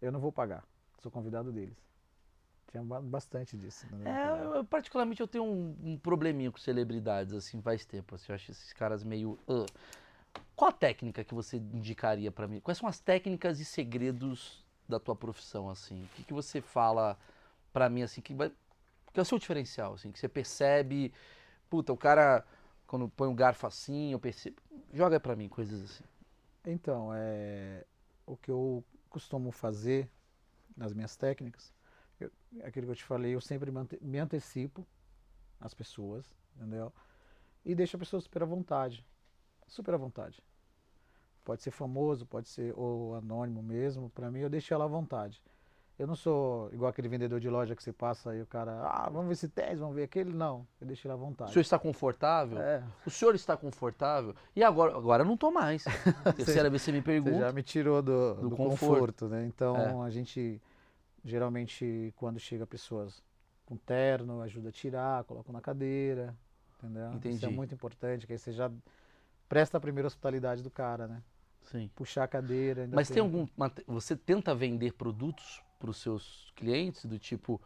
eu 0.00 0.10
não 0.10 0.18
vou 0.18 0.32
pagar, 0.32 0.64
sou 1.02 1.10
convidado 1.10 1.52
deles. 1.52 1.76
Tinha 2.70 2.82
ba- 2.82 3.00
bastante 3.02 3.56
disso. 3.56 3.86
né? 3.94 4.10
É, 4.10 4.44
eu, 4.44 4.54
eu, 4.56 4.64
particularmente 4.64 5.20
eu 5.20 5.28
tenho 5.28 5.44
um, 5.44 5.76
um 5.82 5.98
probleminha 5.98 6.50
com 6.50 6.58
celebridades, 6.58 7.34
assim, 7.34 7.60
faz 7.60 7.84
tempo. 7.84 8.14
Assim, 8.14 8.26
eu 8.28 8.34
acho 8.34 8.50
esses 8.50 8.72
caras 8.72 9.02
meio. 9.04 9.38
"Ugh". 9.46 9.66
Qual 10.56 10.70
a 10.70 10.72
técnica 10.72 11.24
que 11.24 11.34
você 11.34 11.56
indicaria 11.56 12.30
pra 12.30 12.46
mim? 12.48 12.60
Quais 12.60 12.78
são 12.78 12.88
as 12.88 13.00
técnicas 13.00 13.58
e 13.60 13.64
segredos 13.64 14.64
da 14.88 14.98
tua 14.98 15.14
profissão, 15.16 15.68
assim? 15.68 16.04
O 16.04 16.08
que, 16.08 16.24
que 16.24 16.32
você 16.32 16.60
fala 16.60 17.18
pra 17.72 17.88
mim, 17.90 18.02
assim, 18.02 18.20
que 18.22 18.32
vai. 18.32 18.50
Que 19.12 19.20
é 19.20 19.22
o 19.22 19.26
seu 19.26 19.38
diferencial, 19.38 19.94
assim, 19.94 20.10
que 20.10 20.18
você 20.18 20.28
percebe. 20.28 21.12
Puta, 21.68 21.92
o 21.92 21.96
cara, 21.96 22.46
quando 22.86 23.08
põe 23.08 23.28
um 23.28 23.34
garfo 23.34 23.66
assim, 23.66 24.12
eu 24.12 24.18
percebo. 24.18 24.56
Joga 24.94 25.18
pra 25.20 25.36
mim 25.36 25.48
coisas 25.48 25.82
assim. 25.82 26.04
Então, 26.64 27.10
é, 27.14 27.84
o 28.24 28.36
que 28.36 28.50
eu 28.50 28.84
costumo 29.10 29.50
fazer 29.50 30.08
nas 30.76 30.92
minhas 30.94 31.16
técnicas, 31.16 31.72
eu- 32.20 32.30
aquilo 32.64 32.86
que 32.86 32.92
eu 32.92 32.96
te 32.96 33.04
falei, 33.04 33.34
eu 33.34 33.40
sempre 33.40 33.70
me 33.70 33.80
ante- 33.80 33.98
me 34.02 34.18
antecipo 34.18 34.86
às 35.60 35.74
pessoas, 35.74 36.34
entendeu? 36.56 36.92
E 37.64 37.74
deixo 37.74 37.96
a 37.96 38.00
pessoa 38.00 38.20
super 38.20 38.42
à 38.42 38.46
vontade, 38.46 39.06
super 39.68 39.94
à 39.94 39.98
vontade. 39.98 40.42
Pode 41.44 41.62
ser 41.62 41.72
famoso, 41.72 42.24
pode 42.26 42.48
ser 42.48 42.72
ou 42.78 43.14
anônimo 43.16 43.62
mesmo, 43.62 44.10
para 44.10 44.30
mim 44.30 44.40
eu 44.40 44.50
deixo 44.50 44.72
ela 44.72 44.84
à 44.84 44.88
vontade. 44.88 45.42
Eu 45.98 46.06
não 46.06 46.16
sou 46.16 46.68
igual 46.72 46.88
aquele 46.90 47.06
vendedor 47.08 47.38
de 47.38 47.48
loja 47.48 47.76
que 47.76 47.82
você 47.82 47.92
passa 47.92 48.34
e 48.34 48.40
o 48.42 48.46
cara, 48.46 48.72
ah, 48.82 49.08
vamos 49.10 49.26
ver 49.28 49.32
esse 49.34 49.48
teste, 49.48 49.76
vamos 49.76 49.94
ver 49.94 50.04
aquele, 50.04 50.32
não, 50.32 50.66
eu 50.80 50.86
deixo 50.86 51.06
ele 51.06 51.12
à 51.12 51.16
O 51.16 51.18
vontade. 51.18 51.52
senhor 51.52 51.60
está 51.60 51.78
confortável? 51.78 52.58
É, 52.60 52.82
O 53.06 53.10
senhor 53.10 53.34
está 53.34 53.56
confortável? 53.56 54.34
E 54.56 54.64
agora? 54.64 54.96
Agora 54.96 55.22
eu 55.22 55.26
não 55.26 55.36
tô 55.36 55.50
mais. 55.50 55.84
Terceira 56.36 56.68
vez 56.70 56.82
você 56.82 56.90
me 56.92 56.98
Você 56.98 57.04
pergunta. 57.04 57.38
já 57.38 57.52
me 57.52 57.62
tirou 57.62 58.02
do, 58.02 58.34
Do 58.34 58.48
do 58.50 58.56
conforto. 58.56 58.90
conforto, 58.90 59.28
né? 59.28 59.46
Então 59.46 59.76
É. 59.76 60.06
a 60.06 60.10
gente 60.10 60.60
geralmente 61.24 62.12
quando 62.16 62.38
chega 62.40 62.66
pessoas 62.66 63.22
com 63.64 63.76
terno, 63.76 64.40
ajuda 64.40 64.70
a 64.70 64.72
tirar, 64.72 65.24
coloca 65.24 65.52
na 65.52 65.60
cadeira, 65.60 66.34
entendeu? 66.78 67.04
Isso 67.10 67.14
é 67.14 67.16
Entendi. 67.30 67.46
muito 67.48 67.74
importante, 67.74 68.26
que 68.26 68.32
aí 68.32 68.38
você 68.38 68.52
já 68.52 68.70
presta 69.48 69.76
a 69.78 69.80
primeira 69.80 70.06
hospitalidade 70.06 70.62
do 70.62 70.70
cara, 70.70 71.06
né? 71.06 71.22
Sim. 71.62 71.88
Puxar 71.94 72.24
a 72.24 72.28
cadeira. 72.28 72.88
Mas 72.90 73.08
tem 73.08 73.22
algum. 73.22 73.46
mate- 73.56 73.84
Você 73.86 74.16
tenta 74.16 74.52
vender 74.54 74.92
produtos 74.94 75.62
para 75.82 75.90
os 75.90 75.96
seus 75.96 76.52
clientes 76.54 77.04
do 77.04 77.18
tipo. 77.18 77.60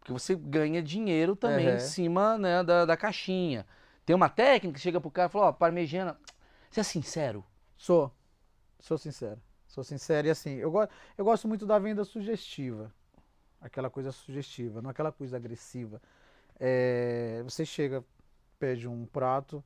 Porque 0.00 0.12
você 0.12 0.34
ganha 0.34 0.82
dinheiro 0.82 1.36
também 1.36 1.68
Aham. 1.68 1.76
em 1.76 1.80
cima 1.80 2.36
né, 2.36 2.64
da, 2.64 2.84
da 2.84 2.96
caixinha. 2.96 3.64
Tem 4.04 4.14
uma 4.14 4.28
técnica 4.28 4.74
que 4.74 4.80
chega 4.80 5.00
pro 5.00 5.10
cara 5.10 5.28
e 5.28 5.32
fala, 5.32 5.46
ó, 5.46 5.52
parmegiana, 5.52 6.18
você 6.68 6.80
é 6.80 6.82
sincero. 6.82 7.44
Sou. 7.76 8.12
Sou 8.80 8.98
sincero. 8.98 9.40
Sou 9.68 9.84
sincero 9.84 10.26
e 10.26 10.30
assim, 10.30 10.56
eu, 10.56 10.70
go 10.70 10.86
eu 11.16 11.24
gosto 11.24 11.46
muito 11.48 11.64
da 11.64 11.78
venda 11.78 12.04
sugestiva. 12.04 12.92
Aquela 13.60 13.88
coisa 13.88 14.12
sugestiva, 14.12 14.82
não 14.82 14.90
aquela 14.90 15.12
coisa 15.12 15.36
agressiva. 15.36 16.02
É, 16.60 17.40
você 17.44 17.64
chega, 17.64 18.04
pede 18.58 18.86
um 18.86 19.06
prato, 19.06 19.64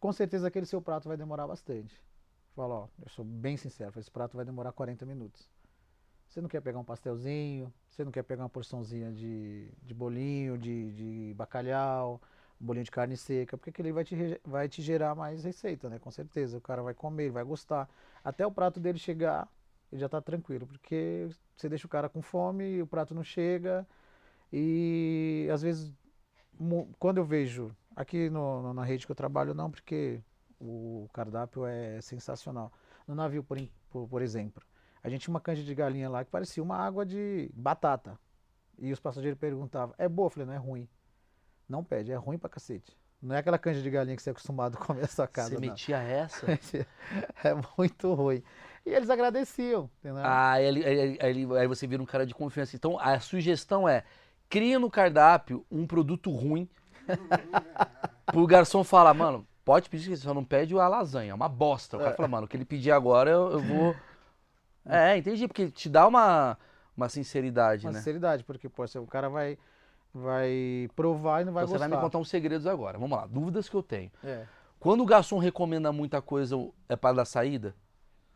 com 0.00 0.12
certeza 0.12 0.48
aquele 0.48 0.64
seu 0.64 0.80
prato 0.80 1.08
vai 1.08 1.16
demorar 1.16 1.46
bastante. 1.46 2.00
Fala, 2.54 2.74
ó, 2.74 2.88
eu 3.02 3.08
sou 3.10 3.24
bem 3.24 3.56
sincero, 3.56 3.92
esse 4.00 4.10
prato 4.10 4.36
vai 4.36 4.46
demorar 4.46 4.72
40 4.72 5.04
minutos. 5.04 5.46
Você 6.36 6.42
não 6.42 6.50
quer 6.50 6.60
pegar 6.60 6.78
um 6.78 6.84
pastelzinho, 6.84 7.72
você 7.88 8.04
não 8.04 8.12
quer 8.12 8.22
pegar 8.22 8.42
uma 8.42 8.48
porçãozinha 8.50 9.10
de, 9.10 9.70
de 9.82 9.94
bolinho, 9.94 10.58
de, 10.58 10.92
de 10.92 11.34
bacalhau, 11.34 12.20
um 12.60 12.66
bolinho 12.66 12.84
de 12.84 12.90
carne 12.90 13.16
seca, 13.16 13.56
porque 13.56 13.70
aquele 13.70 13.90
vai 13.90 14.04
te, 14.04 14.38
vai 14.44 14.68
te 14.68 14.82
gerar 14.82 15.14
mais 15.14 15.42
receita, 15.44 15.88
né? 15.88 15.98
Com 15.98 16.10
certeza. 16.10 16.58
O 16.58 16.60
cara 16.60 16.82
vai 16.82 16.92
comer, 16.92 17.22
ele 17.22 17.32
vai 17.32 17.42
gostar. 17.42 17.88
Até 18.22 18.46
o 18.46 18.50
prato 18.50 18.78
dele 18.78 18.98
chegar, 18.98 19.48
ele 19.90 19.98
já 19.98 20.10
tá 20.10 20.20
tranquilo, 20.20 20.66
porque 20.66 21.26
você 21.56 21.70
deixa 21.70 21.86
o 21.86 21.88
cara 21.88 22.06
com 22.06 22.20
fome, 22.20 22.82
o 22.82 22.86
prato 22.86 23.14
não 23.14 23.24
chega. 23.24 23.86
E 24.52 25.48
às 25.50 25.62
vezes, 25.62 25.90
quando 26.98 27.16
eu 27.16 27.24
vejo, 27.24 27.74
aqui 27.94 28.28
no, 28.28 28.74
na 28.74 28.84
rede 28.84 29.06
que 29.06 29.12
eu 29.12 29.16
trabalho, 29.16 29.54
não, 29.54 29.70
porque 29.70 30.20
o 30.60 31.08
cardápio 31.14 31.64
é 31.64 31.98
sensacional. 32.02 32.70
No 33.08 33.14
navio, 33.14 33.42
por, 33.42 33.58
por, 33.90 34.06
por 34.06 34.20
exemplo, 34.20 34.62
a 35.06 35.10
gente 35.10 35.22
tinha 35.22 35.32
uma 35.32 35.40
canja 35.40 35.62
de 35.62 35.74
galinha 35.74 36.08
lá 36.10 36.24
que 36.24 36.30
parecia 36.30 36.62
uma 36.62 36.76
água 36.76 37.06
de 37.06 37.50
batata. 37.54 38.18
E 38.78 38.92
os 38.92 38.98
passageiros 39.00 39.38
perguntavam, 39.38 39.94
é 39.96 40.08
boa? 40.08 40.26
Eu 40.26 40.30
falei, 40.30 40.46
não 40.46 40.54
é 40.54 40.58
ruim. 40.58 40.88
Não 41.68 41.82
pede, 41.84 42.12
é 42.12 42.16
ruim 42.16 42.36
pra 42.38 42.50
cacete. 42.50 42.96
Não 43.22 43.34
é 43.34 43.38
aquela 43.38 43.58
canja 43.58 43.80
de 43.80 43.90
galinha 43.90 44.14
que 44.16 44.22
você 44.22 44.30
é 44.30 44.32
acostumado 44.32 44.76
a 44.76 44.84
comer 44.84 45.02
na 45.02 45.06
sua 45.08 45.26
casa, 45.26 45.48
você 45.50 45.54
não. 45.54 45.60
metia 45.62 45.98
essa. 45.98 46.46
É 47.42 47.54
muito 47.78 48.12
ruim. 48.14 48.42
E 48.84 48.90
eles 48.90 49.08
agradeciam, 49.08 49.88
entendeu? 50.00 50.22
Ah, 50.24 50.52
aí, 50.52 50.64
ele- 50.66 50.84
ele- 50.84 51.18
aí 51.20 51.30
ele- 51.30 51.58
aí 51.58 51.66
você 51.66 51.86
vira 51.86 52.02
um 52.02 52.06
cara 52.06 52.26
de 52.26 52.34
confiança. 52.34 52.76
Então 52.76 52.98
a 53.00 53.18
sugestão 53.20 53.88
é: 53.88 54.04
cria 54.48 54.78
no 54.78 54.90
cardápio 54.90 55.64
um 55.70 55.86
produto 55.86 56.30
ruim 56.30 56.68
pro 58.26 58.46
garçom 58.46 58.84
falar, 58.84 59.14
mano, 59.14 59.46
pode 59.64 59.88
pedir, 59.88 60.16
só 60.16 60.34
não 60.34 60.44
pede 60.44 60.76
a 60.78 60.88
lasanha, 60.88 61.30
é 61.32 61.34
uma 61.34 61.48
bosta. 61.48 61.96
O 61.96 62.00
cara 62.00 62.14
fala, 62.14 62.28
mano, 62.28 62.46
o 62.46 62.48
que 62.48 62.56
ele 62.56 62.64
pedir 62.64 62.90
agora 62.92 63.30
eu, 63.30 63.52
eu 63.52 63.60
vou. 63.60 63.96
É, 64.88 65.16
entendi, 65.16 65.46
porque 65.48 65.70
te 65.70 65.88
dá 65.88 66.06
uma, 66.06 66.56
uma 66.96 67.08
sinceridade, 67.08 67.86
Uma 67.86 67.92
né? 67.92 67.98
sinceridade, 67.98 68.44
porque 68.44 68.68
pô, 68.68 68.84
o 68.84 69.06
cara 69.06 69.28
vai, 69.28 69.58
vai 70.14 70.88
provar 70.94 71.42
e 71.42 71.44
não 71.44 71.52
vai 71.52 71.64
Então 71.64 71.72
você 71.74 71.78
vai 71.78 71.88
gostar. 71.88 71.96
me 71.96 72.02
contar 72.02 72.18
uns 72.18 72.28
segredos 72.28 72.66
agora. 72.66 72.98
Vamos 72.98 73.16
lá, 73.18 73.26
dúvidas 73.26 73.68
que 73.68 73.74
eu 73.74 73.82
tenho. 73.82 74.10
É. 74.24 74.44
Quando 74.78 75.02
o 75.02 75.06
garçom 75.06 75.38
recomenda 75.38 75.92
muita 75.92 76.22
coisa, 76.22 76.56
é 76.88 76.96
para 76.96 77.16
dar 77.16 77.24
saída? 77.24 77.74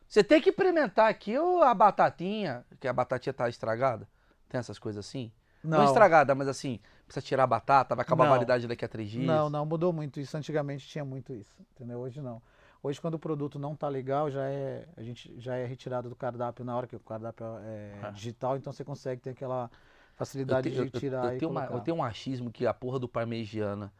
Você 0.08 0.24
tem 0.24 0.40
que 0.40 0.50
experimentar 0.50 1.08
aqui 1.08 1.38
ou 1.38 1.62
a 1.62 1.72
batatinha, 1.72 2.64
que 2.80 2.88
a 2.88 2.92
batatinha 2.92 3.32
tá 3.32 3.48
estragada. 3.48 4.08
Tem 4.48 4.58
essas 4.58 4.78
coisas 4.78 5.06
assim? 5.06 5.30
Não, 5.62 5.78
Não, 5.78 5.84
estragada, 5.84 6.34
mas 6.34 6.48
assim, 6.48 6.80
precisa 7.06 7.24
tirar 7.24 7.44
a 7.44 7.46
batata, 7.46 7.94
vai 7.94 8.02
acabar 8.02 8.24
Não. 8.24 8.32
a 8.32 8.34
validade 8.34 8.66
daqui 8.66 8.84
a 8.84 8.88
três 8.88 9.10
dias. 9.10 9.24
não, 9.26 9.48
não, 9.48 9.64
mudou 9.64 9.92
muito 9.92 10.18
isso. 10.18 10.36
Antigamente 10.36 10.88
tinha 10.88 11.04
muito 11.04 11.32
isso, 11.34 11.54
entendeu? 11.76 11.98
Hoje 12.00 12.20
não. 12.20 12.42
Hoje 12.82 13.00
quando 13.00 13.14
o 13.14 13.18
produto 13.18 13.58
não 13.58 13.76
tá 13.76 13.88
legal, 13.88 14.30
já 14.30 14.48
é, 14.48 14.88
a 14.96 15.02
gente 15.02 15.38
já 15.38 15.56
é 15.56 15.66
retirado 15.66 16.08
do 16.08 16.16
cardápio 16.16 16.64
na 16.64 16.74
hora 16.76 16.86
que 16.86 16.96
o 16.96 17.00
cardápio 17.00 17.44
é 17.62 17.92
Ah. 18.02 18.10
digital, 18.10 18.56
então 18.56 18.72
você 18.72 18.84
consegue 18.84 19.20
ter 19.20 19.30
aquela 19.30 19.64
Eu, 19.64 20.16
facilidade 20.16 20.70
te- 20.70 20.76
eu- 20.76 20.86
de 20.86 20.96
eu- 20.96 21.00
tirar 21.00 21.26
eu 21.32 21.36
e 21.36 21.38
tenho 21.38 21.50
uma- 21.50 21.66
eu 21.66 21.80
tenho 21.80 21.96
um 21.98 22.02
achismo 22.02 22.50
que 22.50 22.66
a 22.66 22.72
porra 22.72 22.98
do 22.98 23.08
parmegiana, 23.08 23.92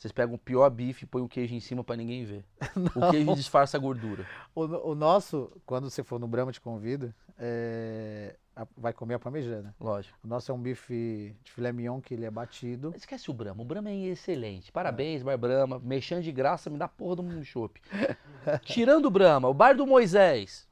vocês 0.00 0.12
pegam 0.12 0.34
o 0.34 0.38
pior 0.38 0.70
bife 0.70 1.04
e 1.04 1.06
põem 1.06 1.22
o 1.22 1.28
queijo 1.28 1.54
em 1.54 1.60
cima 1.60 1.84
pra 1.84 1.94
ninguém 1.94 2.24
ver. 2.24 2.42
O 2.96 3.10
queijo 3.10 3.34
disfarça 3.34 3.76
a 3.76 3.80
gordura. 3.80 4.26
O, 4.54 4.62
o 4.62 4.94
nosso, 4.94 5.52
quando 5.66 5.90
você 5.90 6.02
for 6.02 6.18
no 6.18 6.26
Brahma, 6.26 6.50
te 6.52 6.60
convido, 6.60 7.12
é, 7.38 8.34
a- 8.56 8.66
vai 8.78 8.94
comer 8.94 9.14
a 9.14 9.18
parmegiana. 9.18 9.74
Lógico. 9.78 10.18
O 10.24 10.26
nosso 10.26 10.50
é 10.50 10.54
um 10.54 10.58
bife 10.58 11.36
de 11.44 11.52
filé 11.52 11.70
mignon 11.70 12.00
que 12.00 12.14
ele 12.14 12.24
é 12.24 12.30
batido. 12.30 12.94
Esquece 12.96 13.30
o 13.30 13.34
Brahma. 13.34 13.60
O 13.60 13.64
Brahma 13.66 13.90
é 13.90 13.94
excelente. 14.06 14.72
Parabéns, 14.72 15.22
Bar 15.22 15.36
Brahma. 15.36 15.78
Mexendo 15.78 16.22
de 16.22 16.32
graça, 16.32 16.70
me 16.70 16.78
dá 16.78 16.88
porra 16.88 17.16
do 17.16 17.22
um 17.22 17.44
chopp. 17.44 17.78
Tirando 18.64 19.04
o 19.04 19.10
Brahma, 19.10 19.48
o 19.48 19.54
bar 19.54 19.74
do 19.74 19.86
Moisés. 19.86 20.66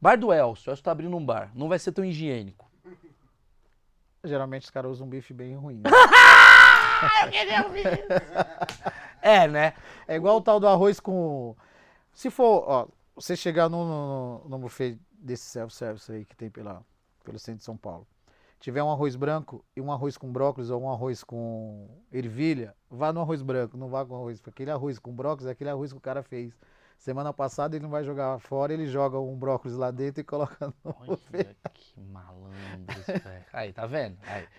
Bar 0.00 0.16
do 0.18 0.32
Elcio. 0.32 0.70
O 0.70 0.72
Elcio 0.72 0.82
tá 0.84 0.90
abrindo 0.90 1.16
um 1.16 1.24
bar. 1.24 1.52
Não 1.54 1.68
vai 1.68 1.78
ser 1.78 1.92
tão 1.92 2.04
higiênico. 2.04 2.66
Geralmente 4.24 4.64
os 4.64 4.70
caras 4.70 4.90
usam 4.90 5.06
um 5.06 5.10
bife 5.10 5.32
bem 5.32 5.54
ruim. 5.54 5.76
né? 5.76 5.90
É, 9.22 9.48
né? 9.48 9.72
É 10.06 10.14
igual 10.14 10.36
o 10.36 10.40
tal 10.40 10.60
do 10.60 10.68
arroz 10.68 11.00
com. 11.00 11.56
Se 12.12 12.30
for, 12.30 12.62
ó, 12.68 12.86
você 13.16 13.34
chegar 13.34 13.68
no, 13.68 13.84
no, 13.84 14.48
no 14.48 14.58
buffet 14.58 14.96
desse 15.10 15.46
self-service 15.46 16.12
aí 16.12 16.24
que 16.24 16.36
tem 16.36 16.48
pela, 16.48 16.80
pelo 17.24 17.36
centro 17.36 17.58
de 17.58 17.64
São 17.64 17.76
Paulo, 17.76 18.06
tiver 18.60 18.82
um 18.82 18.90
arroz 18.90 19.16
branco 19.16 19.64
e 19.74 19.80
um 19.80 19.90
arroz 19.90 20.16
com 20.16 20.30
brócolis 20.30 20.70
ou 20.70 20.80
um 20.80 20.90
arroz 20.90 21.24
com 21.24 21.88
ervilha, 22.12 22.74
vá 22.88 23.12
no 23.12 23.20
arroz 23.20 23.42
branco, 23.42 23.76
não 23.76 23.88
vá 23.88 24.04
com 24.04 24.14
arroz, 24.14 24.40
aquele 24.46 24.70
arroz 24.70 24.98
com 24.98 25.12
brócolis 25.12 25.46
é 25.46 25.50
aquele 25.50 25.70
arroz 25.70 25.92
que 25.92 25.98
o 25.98 26.00
cara 26.00 26.22
fez. 26.22 26.56
Semana 26.98 27.32
passada 27.32 27.76
ele 27.76 27.82
não 27.82 27.90
vai 27.90 28.02
jogar 28.02 28.38
fora, 28.40 28.72
ele 28.72 28.86
joga 28.86 29.18
um 29.18 29.36
brócolis 29.36 29.76
lá 29.76 29.90
dentro 29.90 30.20
e 30.20 30.24
coloca 30.24 30.66
no. 30.66 30.96
Olha 31.00 31.16
que 31.72 32.00
malandros, 32.00 33.06
velho. 33.06 33.44
Aí, 33.52 33.72
tá 33.72 33.86
vendo? 33.86 34.18
Aí. 34.26 34.46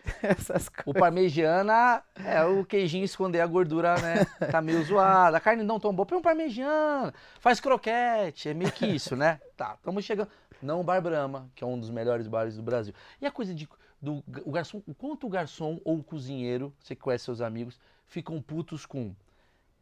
O 0.86 0.94
parmegiana 0.94 2.02
é 2.16 2.44
o 2.44 2.66
queijinho 2.66 3.04
esconder 3.04 3.42
a 3.42 3.48
gordura, 3.48 3.96
né? 4.00 4.26
Tá 4.50 4.62
meio 4.62 4.84
zoada. 4.84 5.38
A 5.38 5.40
carne 5.40 5.64
não 5.64 5.80
tão 5.80 5.94
boa. 5.94 6.06
Põe 6.06 6.18
um 6.18 6.22
parmegiana. 6.22 7.14
Faz 7.40 7.60
croquete. 7.60 8.50
É 8.50 8.54
meio 8.54 8.72
que 8.72 8.86
isso, 8.86 9.16
né? 9.16 9.40
Tá, 9.56 9.76
estamos 9.76 10.06
chegando. 10.06 10.30
Não 10.62 10.80
o 10.80 10.84
Bar 10.84 11.02
Brahma, 11.02 11.50
que 11.54 11.64
é 11.64 11.68
um 11.68 11.80
dos 11.80 11.90
melhores 11.90 12.28
bares 12.28 12.56
do 12.56 12.64
Brasil. 12.64 12.94
E 13.22 13.26
a 13.26 13.32
coisa 13.32 13.54
de 13.54 13.68
do 14.02 14.24
o 14.46 14.52
garçom, 14.52 14.82
o 14.86 14.94
quanto 14.94 15.28
o 15.28 15.30
garçom 15.30 15.80
ou 15.84 15.98
o 16.00 16.04
cozinheiro, 16.04 16.74
você 16.80 16.96
que 16.96 17.02
conhece 17.02 17.26
seus 17.26 17.42
amigos, 17.42 17.80
ficam 18.06 18.42
putos 18.42 18.86
com 18.86 19.16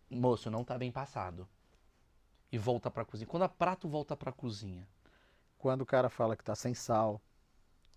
moço, 0.09 0.49
não 0.49 0.63
tá 0.63 0.77
bem 0.77 0.91
passado. 0.91 1.47
E 2.55 2.57
volta 2.57 2.89
pra 2.89 3.03
cozinha. 3.03 3.27
Quando 3.27 3.43
a 3.43 3.49
prato 3.49 3.85
volta 3.85 4.15
pra 4.15 4.31
cozinha. 4.31 4.87
Quando 5.57 5.81
o 5.81 5.85
cara 5.85 6.07
fala 6.07 6.37
que 6.37 6.43
tá 6.43 6.55
sem 6.55 6.73
sal, 6.73 7.21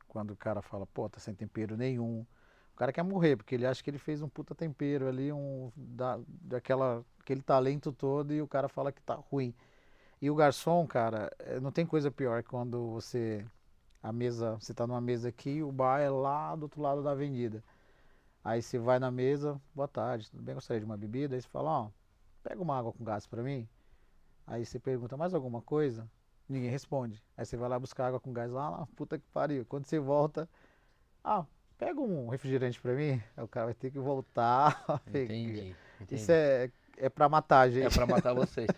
quando 0.09 0.33
o 0.33 0.37
cara 0.37 0.61
fala, 0.61 0.85
pô, 0.85 1.09
tá 1.09 1.21
sem 1.21 1.33
tempero 1.33 1.77
nenhum, 1.77 2.27
o 2.73 2.77
cara 2.77 2.93
quer 2.93 3.05
morrer, 3.05 3.37
porque 3.37 3.55
ele 3.55 3.65
acha 3.65 3.81
que 3.85 3.89
ele 3.89 3.99
fez 3.99 4.21
um 4.21 4.29
puta 4.29 4.57
tempero 4.57 5.07
ali, 5.07 5.33
um 5.33 5.71
da, 5.77 6.19
daquela, 6.27 7.05
aquele 7.21 7.41
talento 7.41 7.93
todo, 7.93 8.35
e 8.35 8.43
o 8.43 8.49
cara 8.49 8.69
fala 8.69 8.91
que 8.91 9.01
tá 9.01 9.15
ruim. 9.15 9.55
E 10.21 10.29
o 10.29 10.35
garçom, 10.35 10.85
cara, 10.89 11.31
eh, 11.39 11.61
não 11.61 11.71
tem 11.71 11.87
coisa 11.87 12.11
pior 12.11 12.43
quando 12.43 12.91
você, 12.91 13.47
a 14.03 14.13
mesa, 14.13 14.57
você 14.57 14.75
tá 14.75 14.89
numa 14.89 15.01
mesa 15.01 15.29
aqui 15.29 15.63
o 15.63 15.71
bar 15.71 16.01
é 16.01 16.11
lá 16.11 16.57
do 16.57 16.65
outro 16.65 16.83
lado 16.83 17.01
da 17.01 17.13
avenida. 17.13 17.63
Aí 18.43 18.61
você 18.61 18.77
vai 18.77 18.99
na 18.99 19.11
mesa, 19.13 19.61
boa 19.73 19.87
tarde, 19.87 20.29
tudo 20.29 20.43
bem? 20.43 20.57
Gostaria 20.57 20.81
de 20.81 20.87
uma 20.87 20.97
bebida? 20.97 21.37
Aí 21.37 21.43
você 21.43 21.49
fala, 21.49 21.71
ó, 21.71 21.91
pega 22.43 22.61
uma 22.61 22.77
água 22.77 22.93
com 22.93 23.05
gás 23.05 23.25
pra 23.25 23.41
mim. 23.41 23.69
Aí 24.49 24.65
você 24.65 24.79
pergunta, 24.79 25.17
mais 25.17 25.35
alguma 25.35 25.61
coisa? 25.61 26.11
Ninguém 26.49 26.71
responde. 26.71 27.23
Aí 27.37 27.45
você 27.45 27.57
vai 27.57 27.69
lá 27.69 27.79
buscar 27.79 28.07
água 28.07 28.19
com 28.19 28.33
gás 28.33 28.51
lá, 28.51 28.71
lá, 28.71 28.89
puta 28.97 29.19
que 29.19 29.25
pariu. 29.33 29.67
Quando 29.67 29.85
você 29.85 29.99
volta, 29.99 30.49
ah, 31.23 31.45
pega 31.77 32.01
um 32.01 32.29
refrigerante 32.29 32.81
pra 32.81 32.95
mim. 32.95 33.23
Aí 33.37 33.45
o 33.45 33.49
cara 33.49 33.67
vai 33.67 33.75
ter 33.75 33.91
que 33.91 33.99
voltar. 33.99 34.83
Entendi. 35.07 35.77
entendi. 36.01 36.15
Isso 36.15 36.33
é, 36.33 36.71
é 36.97 37.09
pra 37.11 37.29
matar, 37.29 37.71
gente. 37.71 37.87
É 37.87 37.91
pra 37.91 38.07
matar 38.07 38.33
vocês. 38.33 38.69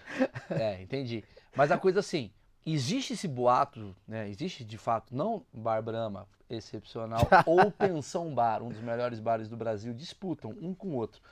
É, 0.50 0.82
entendi. 0.82 1.22
Mas 1.54 1.70
a 1.70 1.78
coisa 1.78 2.00
assim, 2.00 2.32
existe 2.66 3.12
esse 3.12 3.28
boato, 3.28 3.94
né? 4.06 4.28
Existe 4.28 4.64
de 4.64 4.76
fato, 4.76 5.14
não 5.14 5.46
Bar 5.52 5.80
Brahma, 5.82 6.26
excepcional, 6.48 7.28
ou 7.46 7.70
Pensão 7.70 8.34
Bar, 8.34 8.60
um 8.62 8.70
dos 8.70 8.80
melhores 8.80 9.20
bares 9.20 9.48
do 9.48 9.56
Brasil, 9.56 9.94
disputam 9.94 10.50
um 10.60 10.74
com 10.74 10.88
o 10.88 10.94
outro. 10.96 11.22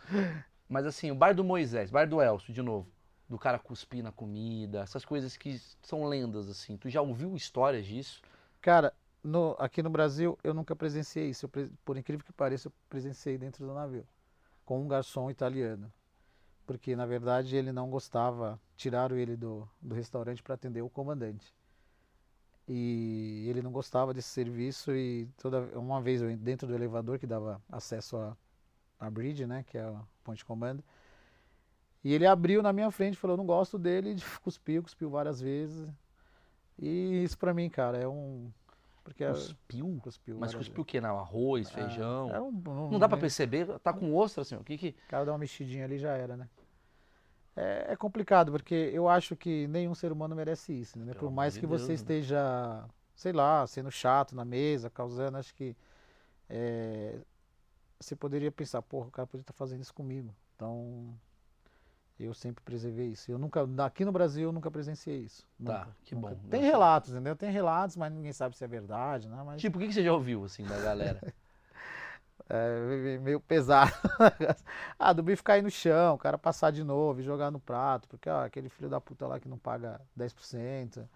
Mas 0.68 0.86
assim, 0.86 1.10
o 1.10 1.14
bar 1.14 1.34
do 1.34 1.42
Moisés, 1.42 1.90
bar 1.90 2.06
do 2.06 2.22
Elcio, 2.22 2.52
de 2.52 2.62
novo, 2.62 2.86
do 3.28 3.38
cara 3.38 3.58
cuspir 3.58 4.02
na 4.02 4.12
comida, 4.12 4.80
essas 4.80 5.04
coisas 5.04 5.36
que 5.36 5.60
são 5.82 6.04
lendas, 6.04 6.48
assim. 6.48 6.76
Tu 6.76 6.88
já 6.88 7.02
ouviu 7.02 7.36
histórias 7.36 7.86
disso? 7.86 8.22
Cara, 8.60 8.92
no- 9.22 9.56
aqui 9.58 9.82
no 9.82 9.90
Brasil 9.90 10.38
eu 10.42 10.54
nunca 10.54 10.74
presenciei 10.76 11.30
isso. 11.30 11.46
Eu 11.46 11.70
por 11.84 11.96
incrível 11.96 12.24
que 12.24 12.32
pareça, 12.32 12.68
eu 12.68 12.72
presenciei 12.88 13.36
dentro 13.38 13.66
do 13.66 13.74
navio. 13.74 14.06
Com 14.64 14.80
um 14.82 14.88
garçom 14.88 15.30
italiano. 15.30 15.92
Porque, 16.66 16.96
na 16.96 17.06
verdade, 17.06 17.56
ele 17.56 17.72
não 17.72 17.90
gostava, 17.90 18.60
tiraram 18.76 19.16
ele 19.16 19.36
do, 19.36 19.68
do 19.82 19.94
restaurante 19.94 20.42
para 20.42 20.54
atender 20.54 20.82
o 20.82 20.90
comandante. 20.90 21.54
E 22.66 23.46
ele 23.48 23.62
não 23.62 23.72
gostava 23.72 24.12
desse 24.12 24.28
serviço 24.28 24.92
e 24.94 25.26
toda 25.38 25.60
uma 25.78 26.02
vez 26.02 26.20
eu 26.20 26.30
en- 26.30 26.36
dentro 26.36 26.66
do 26.68 26.74
elevador 26.74 27.18
que 27.18 27.26
dava 27.26 27.62
acesso 27.70 28.16
à 28.16 28.36
à 29.00 29.10
bridge, 29.10 29.46
né, 29.46 29.64
que 29.64 29.78
é 29.78 29.82
a 29.82 30.02
ponte 30.24 30.38
de 30.38 30.44
comando, 30.46 30.84
e 32.04 32.12
ele 32.14 32.26
abriu 32.26 32.62
na 32.62 32.72
minha 32.72 32.90
frente, 32.90 33.16
falou, 33.16 33.36
não 33.36 33.46
gosto 33.46 33.78
dele, 33.78 34.16
cuspiu, 34.42 34.82
cuspiu 34.82 35.10
várias 35.10 35.40
vezes. 35.40 35.88
E 36.78 37.24
isso 37.24 37.36
pra 37.38 37.52
mim, 37.52 37.68
cara, 37.68 37.98
é 37.98 38.08
um 38.08 38.50
porque 39.04 39.24
é- 39.24 39.30
Cuspiu? 39.32 39.98
cuspiu 40.02 40.38
Mas 40.38 40.54
cuspiu 40.54 40.82
o 40.82 40.84
quê? 40.84 41.00
Não, 41.00 41.18
arroz, 41.18 41.70
vezes. 41.70 41.90
feijão? 41.90 42.28
Era 42.30 42.42
um- 42.42 42.48
um- 42.48 42.90
Não 42.90 42.98
dá 42.98 43.08
pra 43.08 43.16
né, 43.16 43.22
perceber? 43.22 43.66
Tá 43.78 43.92
com 43.92 44.14
ostra, 44.14 44.42
assim, 44.42 44.54
o 44.56 44.62
que 44.62 44.76
que... 44.76 44.88
O 45.06 45.08
cara 45.08 45.24
dá 45.24 45.32
uma 45.32 45.38
mexidinha 45.38 45.84
ali 45.84 45.98
já 45.98 46.12
era, 46.14 46.36
né? 46.36 46.46
É, 47.56 47.92
é 47.92 47.96
complicado, 47.96 48.52
porque 48.52 48.74
eu 48.92 49.08
acho 49.08 49.34
que 49.34 49.66
nenhum 49.68 49.94
ser 49.94 50.12
humano 50.12 50.36
merece 50.36 50.72
isso, 50.72 50.98
né? 50.98 51.12
Pelo 51.12 51.20
Por 51.20 51.30
mais 51.32 51.56
que 51.56 51.66
Deus, 51.66 51.80
você 51.82 51.88
né? 51.88 51.94
esteja, 51.94 52.84
sei 53.16 53.32
lá, 53.32 53.66
sendo 53.66 53.90
chato 53.90 54.36
na 54.36 54.44
mesa, 54.44 54.88
causando, 54.90 55.38
acho 55.38 55.54
que 55.54 55.74
é, 56.48 57.18
você 58.00 58.16
poderia 58.16 58.52
pensar, 58.52 58.82
porra, 58.82 59.08
o 59.08 59.10
cara 59.10 59.26
poderia 59.26 59.42
estar 59.42 59.52
fazendo 59.54 59.82
isso 59.82 59.94
comigo. 59.94 60.34
Então, 60.56 61.14
eu 62.24 62.34
sempre 62.34 62.62
preservei 62.64 63.08
isso. 63.08 63.30
Eu 63.30 63.38
nunca, 63.38 63.66
aqui 63.84 64.04
no 64.04 64.12
Brasil, 64.12 64.48
eu 64.48 64.52
nunca 64.52 64.70
presenciei 64.70 65.18
isso. 65.20 65.46
Tá, 65.64 65.80
Nunca, 65.80 65.96
que 66.04 66.14
nunca. 66.14 66.34
bom. 66.34 66.40
Tem 66.50 66.60
Nossa. 66.60 66.72
relatos, 66.72 67.10
entendeu? 67.10 67.36
Tem 67.36 67.50
relatos, 67.50 67.96
mas 67.96 68.12
ninguém 68.12 68.32
sabe 68.32 68.56
se 68.56 68.64
é 68.64 68.68
verdade, 68.68 69.28
né? 69.28 69.42
Mas 69.44 69.60
Tipo, 69.60 69.78
o 69.78 69.80
que 69.80 69.92
você 69.92 70.02
já 70.02 70.12
ouviu, 70.12 70.44
assim, 70.44 70.64
da 70.64 70.78
galera? 70.78 71.20
É 72.48 72.80
meio- 72.80 73.20
meio 73.20 73.40
pesado. 73.40 73.92
ah, 74.98 75.12
do 75.12 75.22
bife 75.22 75.42
cair 75.42 75.62
no 75.62 75.70
chão, 75.70 76.14
o 76.14 76.18
cara 76.18 76.38
passar 76.38 76.70
de 76.72 76.82
novo 76.82 77.20
e 77.20 77.22
jogar 77.22 77.50
no 77.50 77.60
prato, 77.60 78.08
porque 78.08 78.28
ó, 78.28 78.44
aquele 78.44 78.68
filho 78.70 78.88
da 78.88 79.00
puta 79.00 79.26
lá 79.26 79.38
que 79.38 79.48
não 79.48 79.58
paga 79.58 80.00
10%, 80.16 81.06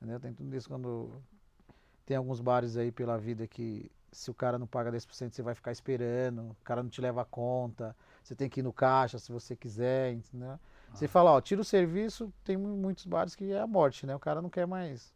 entendeu? 0.00 0.18
Tem 0.20 0.32
tudo 0.34 0.54
isso 0.56 0.68
quando 0.68 1.22
tem 2.06 2.16
alguns 2.16 2.40
bares 2.40 2.76
aí 2.76 2.92
pela 2.92 3.18
vida 3.18 3.46
que 3.46 3.90
se 4.12 4.30
o 4.30 4.34
cara 4.34 4.58
não 4.58 4.66
paga 4.66 4.90
10%, 4.90 5.34
você 5.34 5.42
vai 5.42 5.54
ficar 5.54 5.72
esperando, 5.72 6.42
o 6.50 6.56
cara 6.64 6.82
não 6.82 6.90
te 6.90 7.00
leva 7.00 7.22
a 7.22 7.24
conta, 7.24 7.96
você 8.28 8.34
tem 8.34 8.48
que 8.48 8.60
ir 8.60 8.62
no 8.62 8.72
caixa 8.72 9.18
se 9.18 9.32
você 9.32 9.56
quiser, 9.56 10.12
entendeu? 10.12 10.58
Você 10.92 11.08
fala, 11.08 11.32
ó, 11.32 11.40
tira 11.40 11.60
o 11.60 11.64
serviço, 11.64 12.32
tem 12.44 12.56
mu- 12.56 12.76
muitos 12.76 13.06
bares 13.06 13.34
que 13.34 13.52
é 13.52 13.60
a 13.60 13.66
morte, 13.66 14.06
né? 14.06 14.14
O 14.14 14.20
cara 14.20 14.42
não 14.42 14.50
quer 14.50 14.66
mais. 14.66 15.12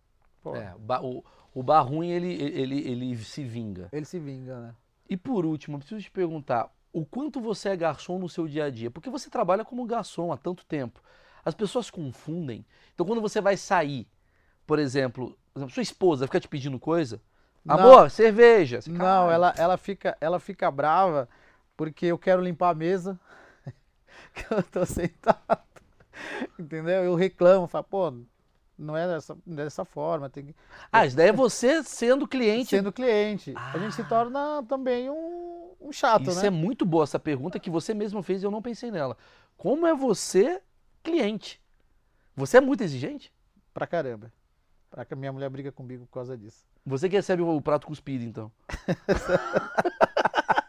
É, 0.53 0.75
o 0.75 1.25
o, 1.55 1.63
bar 1.63 1.83
ruim, 1.83 2.11
ele, 2.11 2.33
ele, 2.33 2.79
ele 2.89 3.17
se 3.19 3.45
vinga. 3.45 3.93
ele 3.93 4.05
se 4.07 4.19
vinga, 4.21 4.61
né? 4.61 4.77
E 5.09 5.17
por 5.17 5.45
último, 5.47 5.77
eu 5.77 5.79
preciso 5.81 6.01
te 6.03 6.11
perguntar, 6.11 6.73
o 6.93 7.05
quanto 7.05 7.41
você 7.41 7.71
é 7.71 7.77
garçom 7.77 8.19
no 8.19 8.29
seu 8.29 8.49
dia 8.49 8.65
a 8.65 8.71
dia? 8.71 8.91
Porque 8.91 9.11
você 9.11 9.31
trabalha 9.31 9.65
como 9.65 9.85
garçom 9.87 10.33
há 10.33 10.37
tanto 10.37 10.65
tempo. 10.65 11.01
As 11.45 11.55
pessoas 11.55 11.91
confundem. 11.91 12.65
Então 12.95 13.07
quando 13.07 13.21
você 13.21 13.41
vai 13.41 13.57
sair, 13.57 14.09
por 14.67 14.79
exemplo, 14.79 15.39
por 15.53 15.61
exemplo, 15.61 15.75
sua 15.75 15.83
esposa 15.83 16.27
fica 16.27 16.41
te 16.41 16.49
pedindo 16.49 16.79
coisa, 16.81 17.21
Não. 17.65 17.75
amor, 17.75 18.11
cerveja. 18.11 18.81
Você, 18.81 18.91
Não, 18.91 19.31
ela, 19.31 19.55
ela, 19.59 19.77
fica, 19.77 20.17
ela 20.21 20.39
fica 20.41 20.71
brava 20.71 21.29
porque 21.77 22.07
eu 22.07 22.19
quero 22.19 22.43
limpar 22.43 22.71
a 22.71 22.75
mesa 22.75 23.19
que 24.35 24.53
eu 24.53 24.63
tô 24.63 24.85
sentado. 24.87 25.63
Entendeu? 26.59 27.05
Eu 27.05 27.15
reclamo, 27.15 27.67
falo, 27.67 27.85
pô, 27.85 28.15
não 28.79 28.97
é 28.97 29.07
dessa, 29.07 29.35
é 29.35 29.37
dessa 29.55 29.85
forma, 29.85 30.29
tem 30.31 30.47
que. 30.47 30.57
Ah, 30.93 31.07
isso 31.07 31.17
daí 31.17 31.29
é 31.29 31.33
você 31.33 31.83
sendo 31.83 32.27
cliente. 32.27 32.71
Sendo 32.71 32.93
cliente, 32.93 33.53
a 33.57 33.79
gente 33.79 33.95
se 33.95 34.03
Ah. 34.03 34.07
torna 34.09 34.63
também 34.69 35.09
um, 35.11 35.73
um 35.81 35.93
chato, 35.93 36.31
Isso 36.31 36.41
né? 36.41 36.47
é 36.49 36.51
muito 36.51 36.85
boa 36.85 37.05
essa 37.05 37.19
pergunta 37.19 37.59
que 37.59 37.71
você 37.71 37.93
mesmo 37.95 38.23
fez 38.23 38.43
e 38.43 38.47
eu 38.47 38.51
não 38.51 38.63
pensei 38.63 38.91
nela. 38.91 39.17
Como 39.57 39.87
é 39.87 39.95
você 39.95 40.61
cliente? 41.03 41.61
Você 42.35 42.59
é 42.59 42.61
muito 42.61 42.83
exigente? 42.83 43.33
Pra 43.73 43.87
caramba. 43.87 44.31
Pra 44.91 45.05
que 45.05 45.15
minha 45.15 45.33
mulher 45.33 45.49
briga 45.51 45.71
comigo 45.73 46.05
por 46.07 46.13
causa 46.13 46.37
disso. 46.37 46.65
Você 46.85 47.09
que 47.09 47.17
recebe 47.17 47.43
o 47.43 47.61
prato 47.61 47.87
cuspido, 47.87 48.25
então. 48.25 48.51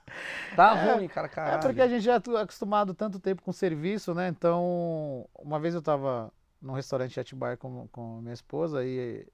tá 0.57 0.73
ruim, 0.73 1.07
cara, 1.07 1.29
caralho. 1.29 1.55
É 1.55 1.61
porque 1.61 1.81
a 1.81 1.87
gente 1.87 2.03
já 2.03 2.13
é 2.13 2.41
acostumado 2.41 2.93
tanto 2.93 3.19
tempo 3.19 3.43
com 3.43 3.51
serviço, 3.51 4.13
né? 4.13 4.27
Então, 4.27 5.29
uma 5.35 5.59
vez 5.59 5.75
eu 5.75 5.81
tava 5.81 6.33
num 6.59 6.73
restaurante 6.73 7.15
em 7.15 7.21
Atibaia 7.21 7.55
com, 7.55 7.87
com 7.89 8.19
minha 8.21 8.33
esposa 8.33 8.83
e, 8.83 9.27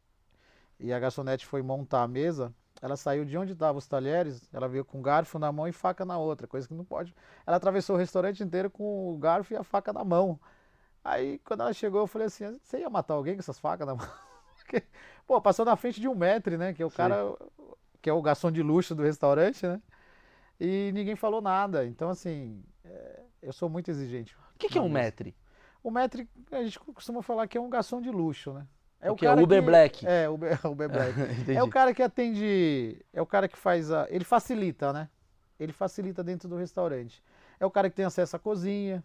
e 0.80 0.91
a 0.91 0.99
garçonete 0.99 1.45
foi 1.45 1.61
montar 1.61 2.03
a 2.03 2.07
mesa. 2.07 2.53
Ela 2.82 2.97
saiu 2.97 3.24
de 3.24 3.38
onde 3.38 3.53
estavam 3.53 3.78
os 3.78 3.88
talheres, 3.88 4.49
ela 4.51 4.67
veio 4.67 4.84
com 4.84 5.01
garfo 5.01 5.39
na 5.39 5.49
mão 5.51 5.65
e 5.65 5.71
faca 5.71 6.03
na 6.03 6.17
outra, 6.17 6.45
coisa 6.45 6.67
que 6.67 6.74
não 6.74 6.84
pode. 6.84 7.15
Ela 7.47 7.55
atravessou 7.55 7.95
o 7.95 7.99
restaurante 7.99 8.43
inteiro 8.43 8.69
com 8.69 9.13
o 9.13 9.17
garfo 9.17 9.53
e 9.53 9.55
a 9.55 9.63
faca 9.63 9.93
na 9.93 10.03
mão. 10.03 10.38
Aí, 11.01 11.39
quando 11.39 11.61
ela 11.61 11.71
chegou, 11.71 12.01
eu 12.01 12.07
falei 12.07 12.28
assim: 12.28 12.59
você 12.61 12.80
ia 12.80 12.89
matar 12.89 13.13
alguém 13.13 13.36
com 13.36 13.39
essas 13.39 13.57
facas 13.57 13.88
na 13.88 13.95
mão? 13.95 14.05
Porque, 14.59 14.84
pô, 15.26 15.41
passou 15.41 15.63
na 15.63 15.78
frente 15.78 16.01
de 16.01 16.07
um 16.09 16.15
metro, 16.15 16.57
né? 16.57 16.74
Que 16.74 16.84
é 16.84 16.86
o 16.86 16.89
Sim. 16.89 16.97
cara, 16.97 17.15
que 18.01 18.09
é 18.09 18.13
o 18.13 18.21
garçom 18.21 18.51
de 18.51 18.61
luxo 18.61 18.93
do 18.93 19.03
restaurante, 19.03 19.65
né? 19.65 19.82
E 20.66 20.93
ninguém 20.93 21.16
falou 21.18 21.41
nada. 21.41 21.86
Então, 21.86 22.09
assim, 22.09 22.64
é, 22.86 23.20
eu 23.41 23.51
sou 23.51 23.68
muito 23.70 23.91
exigente. 23.91 24.34
O 24.55 24.57
que, 24.57 24.70
que 24.70 24.78
é 24.78 24.82
um 24.82 24.88
metre? 24.88 25.36
O 25.84 25.91
maître, 25.91 26.30
a 26.49 26.64
gente 26.64 26.80
costuma 26.80 27.22
falar 27.22 27.45
que 27.47 27.57
é 27.57 27.61
um 27.61 27.70
garçom 27.70 27.99
de 27.99 28.09
luxo, 28.09 28.53
né? 28.53 28.66
O 29.01 29.16
que 29.16 29.26
é 29.26 29.32
Uber 29.36 29.61
Black? 29.61 30.07
É, 30.07 30.30
Uber, 30.30 30.57
Uber 30.66 30.89
Black. 30.89 31.51
É 31.51 31.61
o 31.61 31.68
cara 31.70 31.93
que 31.93 32.01
atende, 32.01 32.97
é 33.11 33.22
o 33.22 33.26
cara 33.26 33.49
que 33.49 33.57
faz 33.57 33.91
a, 33.91 34.07
ele 34.09 34.24
facilita, 34.24 34.93
né? 34.93 35.09
Ele 35.59 35.74
facilita 35.74 36.24
dentro 36.24 36.47
do 36.47 36.55
restaurante. 36.55 37.22
É 37.59 37.66
o 37.66 37.72
cara 37.72 37.89
que 37.89 37.95
tem 37.97 38.05
acesso 38.05 38.38
à 38.38 38.39
cozinha. 38.39 39.03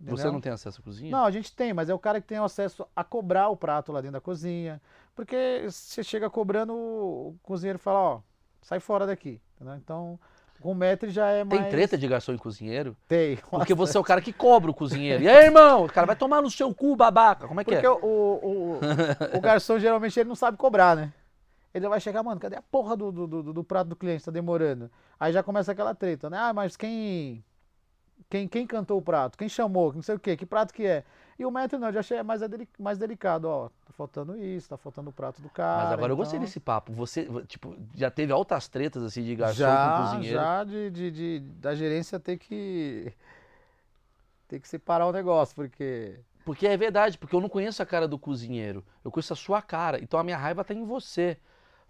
Você 0.00 0.14
entendeu? 0.14 0.32
não 0.32 0.40
tem 0.40 0.52
acesso 0.52 0.80
à 0.80 0.82
cozinha? 0.82 1.10
Não, 1.10 1.26
a 1.26 1.30
gente 1.30 1.54
tem, 1.54 1.74
mas 1.74 1.90
é 1.90 1.94
o 1.94 1.98
cara 1.98 2.18
que 2.18 2.26
tem 2.26 2.38
acesso 2.38 2.86
a 2.96 3.04
cobrar 3.04 3.50
o 3.50 3.56
prato 3.56 3.92
lá 3.92 4.00
dentro 4.00 4.14
da 4.14 4.20
cozinha. 4.22 4.80
Porque 5.14 5.66
você 5.68 6.02
chega 6.02 6.30
cobrando, 6.30 6.74
o 6.74 7.36
cozinheiro 7.42 7.78
fala, 7.78 7.98
ó, 7.98 8.20
sai 8.62 8.80
fora 8.80 9.06
daqui. 9.06 9.40
entendeu? 9.54 9.76
Então, 9.76 10.18
com 10.64 10.72
o 10.72 10.74
maître 10.74 11.10
já 11.10 11.28
é 11.28 11.44
Tem 11.44 11.58
mais... 11.60 11.70
treta 11.70 11.98
de 11.98 12.08
garçom 12.08 12.32
e 12.32 12.38
cozinheiro? 12.38 12.96
Tem. 13.06 13.36
Porque 13.50 13.74
você 13.74 13.98
é 13.98 14.00
o 14.00 14.02
cara 14.02 14.22
que 14.22 14.32
cobra 14.32 14.70
o 14.70 14.74
cozinheiro. 14.74 15.22
E 15.22 15.28
aí, 15.28 15.44
irmão? 15.44 15.84
O 15.84 15.92
cara 15.92 16.06
vai 16.06 16.16
tomar 16.16 16.40
no 16.40 16.50
seu 16.50 16.74
cu, 16.74 16.96
babaca. 16.96 17.46
Como 17.46 17.60
é 17.60 17.64
que 17.64 17.70
Porque 17.70 17.86
é? 17.86 17.90
o, 17.90 17.96
o, 17.96 18.80
o, 18.80 18.80
o 19.36 19.40
garçom 19.42 19.78
geralmente 19.78 20.18
ele 20.18 20.26
não 20.26 20.34
sabe 20.34 20.56
cobrar, 20.56 20.96
né? 20.96 21.12
Ele 21.74 21.86
vai 21.86 22.00
chegar, 22.00 22.22
mano, 22.22 22.40
cadê 22.40 22.56
a 22.56 22.62
porra 22.62 22.96
do, 22.96 23.12
do, 23.12 23.26
do, 23.26 23.52
do 23.52 23.62
prato 23.62 23.88
do 23.88 23.96
cliente? 23.96 24.24
Tá 24.24 24.30
demorando. 24.30 24.90
Aí 25.20 25.34
já 25.34 25.42
começa 25.42 25.70
aquela 25.70 25.94
treta, 25.94 26.30
né? 26.30 26.38
Ah, 26.38 26.54
mas 26.54 26.78
quem. 26.78 27.44
Quem, 28.30 28.48
quem 28.48 28.66
cantou 28.66 28.96
o 28.96 29.02
prato? 29.02 29.36
Quem 29.36 29.50
chamou? 29.50 29.92
Não 29.92 30.00
sei 30.00 30.14
o 30.14 30.18
quê, 30.18 30.34
que 30.34 30.46
prato 30.46 30.72
que 30.72 30.86
é? 30.86 31.04
E 31.38 31.44
o 31.44 31.50
maître 31.50 31.76
não, 31.78 31.88
eu 31.88 31.92
já 31.94 32.00
achei 32.00 32.22
mais, 32.22 32.40
mais 32.78 32.96
delicado, 32.98 33.46
ó. 33.48 33.68
Tá 33.68 33.92
faltando 33.96 34.36
isso, 34.36 34.68
tá 34.68 34.76
faltando 34.76 35.10
o 35.10 35.12
prato 35.12 35.42
do 35.42 35.48
cara. 35.50 35.84
Mas 35.84 35.92
agora 35.92 36.12
eu 36.12 36.16
gostei 36.16 36.36
então- 36.38 36.46
desse 36.46 36.60
papo. 36.60 36.92
Você, 36.92 37.28
tipo, 37.48 37.76
já 37.94 38.10
teve 38.10 38.32
altas 38.32 38.68
tretas 38.68 39.02
assim 39.02 39.22
de 39.24 39.34
garçom 39.34 39.56
com 39.56 39.60
já, 39.62 40.00
cozinheiro? 40.02 40.36
já 40.38 40.64
de, 40.64 40.90
de, 40.90 41.10
de- 41.10 41.40
da 41.40 41.74
gerência 41.74 42.20
ter 42.20 42.36
que. 42.38 43.12
ter 44.48 44.60
que 44.60 44.68
separar 44.68 45.06
o 45.06 45.12
negócio, 45.12 45.54
porque. 45.54 46.14
Porque 46.44 46.66
é 46.66 46.76
verdade, 46.76 47.16
porque 47.16 47.34
eu 47.34 47.40
não 47.40 47.48
conheço 47.48 47.82
a 47.82 47.86
cara 47.86 48.06
do 48.06 48.18
cozinheiro. 48.18 48.84
Eu 49.02 49.10
conheço 49.10 49.32
a 49.32 49.36
sua 49.36 49.62
cara. 49.62 49.98
Então 50.02 50.20
a 50.20 50.24
minha 50.24 50.36
raiva 50.36 50.62
tá 50.62 50.74
em 50.74 50.84
você. 50.84 51.38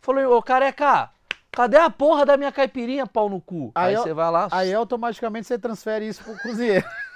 Falei, 0.01 0.25
ô 0.25 0.41
careca, 0.41 1.11
cadê 1.51 1.77
a 1.77 1.91
porra 1.91 2.25
da 2.25 2.37
minha 2.37 2.53
caipirinha, 2.53 3.05
pau 3.07 3.29
no 3.29 3.41
cu? 3.41 3.73
Aí, 3.75 3.89
Aí 3.89 3.95
eu- 3.95 4.03
você 4.03 4.13
vai 4.15 4.31
lá 4.31 4.49
Aí 4.53 4.73
automaticamente 4.73 5.47
você 5.49 5.59
transfere 5.59 6.07
isso 6.07 6.23
pro 6.23 6.39
cozinheiro. 6.39 6.87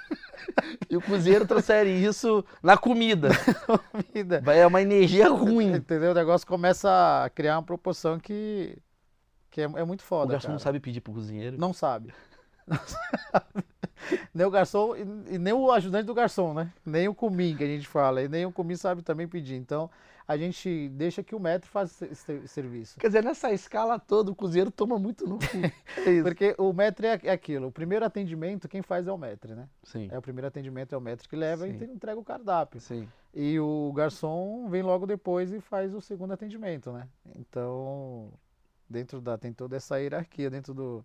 e 0.89 0.97
o 0.97 1.01
cozinheiro 1.01 1.45
transfere 1.47 1.89
isso 1.89 2.43
na 2.63 2.77
comida. 2.77 3.29
Vai- 4.43 4.59
É 4.59 4.67
uma 4.67 4.81
energia 4.81 5.29
ruim. 5.29 5.73
Entendeu? 5.75 6.11
O 6.11 6.15
negócio 6.15 6.45
começa 6.47 7.23
a 7.25 7.29
criar 7.29 7.57
uma 7.57 7.63
proporção 7.63 8.19
que, 8.19 8.77
que 9.51 9.61
é, 9.61 9.65
é 9.65 9.83
muito 9.83 10.01
O 10.01 10.03
foda. 10.03 10.31
garçom 10.33 10.49
não 10.49 10.55
cara. 10.55 10.63
sabe 10.63 10.79
pedir 10.79 11.01
pro 11.01 11.13
cozinheiro. 11.13 11.57
Não 11.57 11.73
sabe. 11.73 12.13
Não 12.67 12.77
sabe. 12.85 13.63
nem 14.33 14.45
o 14.45 14.51
garçom 14.51 14.95
e, 14.95 15.35
e 15.35 15.37
nem 15.39 15.53
o 15.53 15.71
ajudante 15.71 16.05
do 16.05 16.13
garçom, 16.13 16.53
né? 16.53 16.71
Nem 16.85 17.07
o 17.07 17.13
comim 17.15 17.55
que 17.55 17.63
a 17.63 17.67
gente 17.67 17.87
fala. 17.87 18.21
E 18.21 18.27
nem 18.27 18.45
o 18.45 18.51
comim 18.51 18.75
sabe 18.75 19.01
também 19.01 19.27
pedir. 19.27 19.55
Então 19.55 19.89
a 20.29 20.37
gente 20.37 20.89
deixa 20.89 21.23
que 21.23 21.33
o 21.33 21.39
maître 21.39 21.67
faça 21.67 22.05
esse 22.05 22.21
ser- 22.21 22.47
serviço. 22.47 22.99
Quer 22.99 23.07
dizer, 23.07 23.23
nessa 23.23 23.51
escala 23.51 23.97
toda, 23.97 24.29
o 24.29 24.35
cozinheiro 24.35 24.69
toma 24.69 24.99
muito 24.99 25.25
no 25.27 25.39
cu. 25.39 25.45
É. 26.07 26.21
Porque 26.21 26.53
o 26.59 26.71
maître 26.71 27.07
é 27.07 27.19
é 27.23 27.31
aquilo. 27.31 27.67
O 27.67 27.71
primeiro 27.71 28.05
atendimento, 28.05 28.67
quem 28.69 28.83
faz 28.83 29.07
é 29.07 29.11
o 29.11 29.17
maître, 29.17 29.55
né? 29.55 29.67
Sim, 29.83 30.07
É 30.11 30.17
o 30.17 30.21
primeiro 30.21 30.47
atendimento 30.47 30.93
é 30.93 30.97
o 30.97 31.01
maître 31.01 31.27
que 31.27 31.35
leva 31.35 31.65
Sim. 31.65 31.77
e 31.81 31.83
entrega 31.85 32.19
o 32.19 32.23
cardápio. 32.23 32.79
sim. 32.79 33.07
E 33.33 33.59
o 33.59 33.91
garçom 33.93 34.67
vem 34.69 34.83
logo 34.83 35.07
depois 35.07 35.51
e 35.51 35.59
faz 35.59 35.93
o 35.95 35.99
segundo 36.01 36.31
atendimento, 36.33 36.91
né? 36.91 37.07
Então, 37.35 38.31
dentro 38.87 39.19
da 39.21 39.35
tem 39.37 39.51
toda 39.51 39.75
essa 39.77 39.99
hierarquia 39.99 40.49
dentro 40.49 40.73
do, 40.75 41.03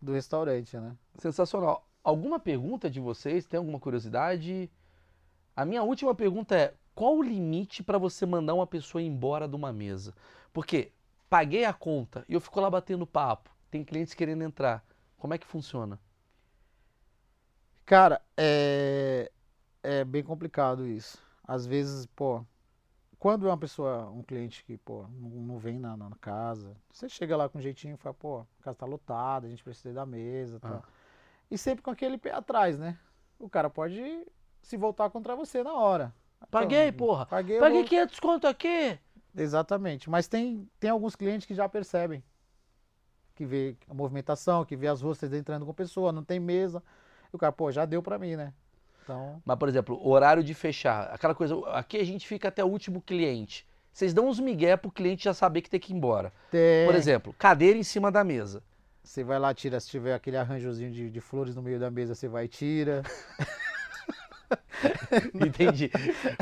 do 0.00 0.12
restaurante, 0.12 0.76
né? 0.76 0.94
Sensacional. 1.18 1.86
Alguma 2.04 2.38
pergunta 2.38 2.90
de 2.90 3.00
vocês? 3.00 3.46
Tem 3.46 3.56
alguma 3.58 3.80
curiosidade? 3.80 4.70
A 5.56 5.64
minha 5.64 5.82
última 5.82 6.14
pergunta 6.14 6.54
é: 6.54 6.74
qual 6.96 7.14
o 7.14 7.22
limite 7.22 7.82
para 7.82 7.98
você 7.98 8.24
mandar 8.24 8.54
uma 8.54 8.66
pessoa 8.66 9.02
embora 9.02 9.46
de 9.46 9.54
uma 9.54 9.70
mesa? 9.70 10.14
Porque 10.50 10.90
paguei 11.28 11.66
a 11.66 11.72
conta 11.72 12.24
e 12.26 12.32
eu 12.32 12.40
fico 12.40 12.58
lá 12.58 12.70
batendo 12.70 13.06
papo. 13.06 13.54
Tem 13.70 13.84
clientes 13.84 14.14
querendo 14.14 14.42
entrar. 14.42 14.82
Como 15.18 15.34
é 15.34 15.38
que 15.38 15.46
funciona? 15.46 16.00
Cara, 17.84 18.22
é, 18.34 19.30
é 19.82 20.04
bem 20.04 20.22
complicado 20.22 20.86
isso. 20.86 21.22
Às 21.46 21.66
vezes, 21.66 22.06
pô, 22.06 22.42
quando 23.18 23.46
é 23.46 23.50
uma 23.50 23.58
pessoa, 23.58 24.08
um 24.08 24.22
cliente 24.22 24.64
que, 24.64 24.78
pô, 24.78 25.06
não, 25.20 25.28
não 25.28 25.58
vem 25.58 25.78
na, 25.78 25.98
na 25.98 26.16
casa, 26.18 26.74
você 26.90 27.10
chega 27.10 27.36
lá 27.36 27.46
com 27.46 27.58
um 27.58 27.62
jeitinho 27.62 27.94
e 27.94 27.98
fala, 27.98 28.14
pô, 28.14 28.38
a 28.38 28.64
casa 28.64 28.78
tá 28.78 28.86
lotada, 28.86 29.46
a 29.46 29.50
gente 29.50 29.62
precisa 29.62 29.92
da 29.92 30.06
mesa 30.06 30.58
tal. 30.58 30.76
Ah. 30.76 30.88
E 31.50 31.58
sempre 31.58 31.82
com 31.82 31.90
aquele 31.90 32.16
pé 32.16 32.32
atrás, 32.32 32.78
né? 32.78 32.98
O 33.38 33.50
cara 33.50 33.68
pode 33.68 34.26
se 34.62 34.78
voltar 34.78 35.10
contra 35.10 35.36
você 35.36 35.62
na 35.62 35.74
hora. 35.74 36.14
Paguei, 36.50 36.88
Então, 36.88 36.98
porra. 37.06 37.26
Paguei, 37.26 37.56
eu 37.56 37.60
Paguei 37.60 37.78
vou- 37.80 37.88
500 37.88 38.20
conto 38.20 38.46
aqui. 38.46 38.98
Exatamente. 39.36 40.08
Mas 40.08 40.26
tem, 40.28 40.68
tem 40.80 40.90
alguns 40.90 41.14
clientes 41.16 41.46
que 41.46 41.54
já 41.54 41.68
percebem. 41.68 42.22
Que 43.34 43.44
vê 43.44 43.76
a 43.88 43.92
movimentação, 43.94 44.64
que 44.64 44.76
vê 44.76 44.88
as 44.88 45.02
rostas 45.02 45.32
entrando 45.32 45.66
com 45.66 45.74
pessoa, 45.74 46.10
não 46.12 46.24
tem 46.24 46.40
mesa. 46.40 46.82
E 47.32 47.36
o 47.36 47.38
cara, 47.38 47.52
pô, 47.52 47.70
já 47.70 47.84
deu 47.84 48.02
pra 48.02 48.18
mim, 48.18 48.34
né? 48.36 48.52
Então, 49.04 49.40
Mas, 49.44 49.58
por 49.58 49.68
exemplo, 49.68 50.00
horário 50.08 50.42
de 50.42 50.54
fechar. 50.54 51.10
Aquela 51.12 51.34
coisa, 51.34 51.54
aqui 51.68 51.98
a 51.98 52.04
gente 52.04 52.26
fica 52.26 52.48
até 52.48 52.64
o 52.64 52.68
último 52.68 53.00
cliente. 53.02 53.66
Vocês 53.92 54.12
dão 54.14 54.26
uns 54.28 54.40
migué 54.40 54.76
pro 54.76 54.90
cliente 54.90 55.24
já 55.24 55.34
saber 55.34 55.60
que 55.62 55.70
tem 55.70 55.78
que 55.80 55.92
ir 55.92 55.96
embora. 55.96 56.32
tem. 56.50 56.86
Por 56.86 56.94
exemplo, 56.94 57.34
cadeira 57.38 57.78
em 57.78 57.82
cima 57.82 58.10
da 58.10 58.24
mesa. 58.24 58.62
Você 59.02 59.22
vai 59.22 59.38
lá, 59.38 59.54
tira, 59.54 59.78
se 59.78 59.88
tiver 59.88 60.14
aquele 60.14 60.36
arranjozinho 60.36 60.90
de, 60.90 61.10
de 61.10 61.20
flores 61.20 61.54
no 61.54 61.62
meio 61.62 61.78
da 61.78 61.90
mesa, 61.90 62.14
você 62.14 62.26
vai 62.26 62.46
e 62.46 62.48
tira. 62.48 63.02
Entendi. 65.34 65.90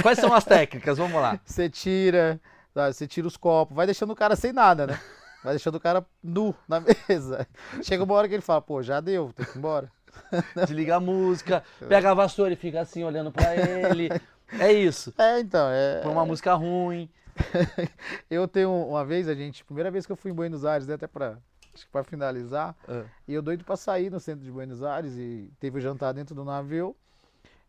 Quais 0.02 0.18
são 0.18 0.32
as 0.32 0.44
técnicas? 0.44 0.98
Vamos 0.98 1.20
lá. 1.20 1.38
Você 1.44 1.68
tira, 1.68 2.40
sabe, 2.72 2.92
você 2.94 3.06
tira 3.06 3.26
os 3.26 3.36
copos, 3.36 3.74
vai 3.76 3.86
deixando 3.86 4.10
o 4.12 4.16
cara 4.16 4.36
sem 4.36 4.52
nada, 4.52 4.86
né? 4.86 5.00
Vai 5.42 5.52
deixando 5.54 5.74
o 5.76 5.80
cara 5.80 6.04
nu 6.22 6.54
na 6.68 6.80
mesa. 7.08 7.46
Chega 7.82 8.02
uma 8.04 8.14
hora 8.14 8.28
que 8.28 8.34
ele 8.34 8.42
fala, 8.42 8.62
pô, 8.62 8.82
já 8.82 9.00
deu, 9.00 9.32
tem 9.34 9.44
que 9.46 9.52
ir 9.52 9.58
embora. 9.58 9.90
Desliga 10.56 10.96
a 10.96 11.00
música, 11.00 11.62
pega 11.88 12.10
a 12.10 12.14
vassoura 12.14 12.52
e 12.52 12.56
fica 12.56 12.80
assim 12.80 13.02
olhando 13.04 13.32
pra 13.32 13.54
ele. 13.56 14.08
É 14.58 14.72
isso. 14.72 15.12
É, 15.18 15.40
então, 15.40 15.68
é. 15.70 16.00
Põe 16.02 16.12
uma 16.12 16.24
música 16.24 16.54
ruim. 16.54 17.08
Eu 18.30 18.46
tenho 18.46 18.70
uma 18.70 19.04
vez, 19.04 19.28
a 19.28 19.34
gente, 19.34 19.64
primeira 19.64 19.90
vez 19.90 20.06
que 20.06 20.12
eu 20.12 20.16
fui 20.16 20.30
em 20.30 20.34
Buenos 20.34 20.64
Aires, 20.64 20.86
né, 20.86 20.94
até 20.94 21.06
pra, 21.08 21.38
acho 21.74 21.84
que 21.84 21.90
pra 21.90 22.04
finalizar, 22.04 22.76
Ah. 22.88 23.02
e 23.26 23.34
eu 23.34 23.42
doido 23.42 23.64
pra 23.64 23.76
sair 23.76 24.08
no 24.10 24.20
centro 24.20 24.44
de 24.44 24.52
Buenos 24.52 24.82
Aires, 24.84 25.16
e 25.16 25.50
teve 25.58 25.78
o 25.78 25.80
jantar 25.80 26.12
dentro 26.14 26.32
do 26.34 26.44
navio, 26.44 26.96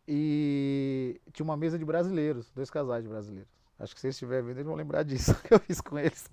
e 0.08 1.20
tinha 1.32 1.44
uma 1.44 1.56
mesa 1.56 1.78
de 1.78 1.84
brasileiros, 1.84 2.50
dois 2.52 2.70
casais 2.70 3.02
de 3.02 3.08
brasileiros. 3.08 3.50
Acho 3.78 3.94
que 3.94 4.00
se 4.00 4.06
eles 4.06 4.16
estiverem 4.16 4.44
vendo, 4.46 4.56
eles 4.58 4.66
vão 4.66 4.74
lembrar 4.76 5.02
disso 5.02 5.34
que 5.42 5.52
eu 5.54 5.60
fiz 5.60 5.80
com 5.80 5.98
eles. 5.98 6.30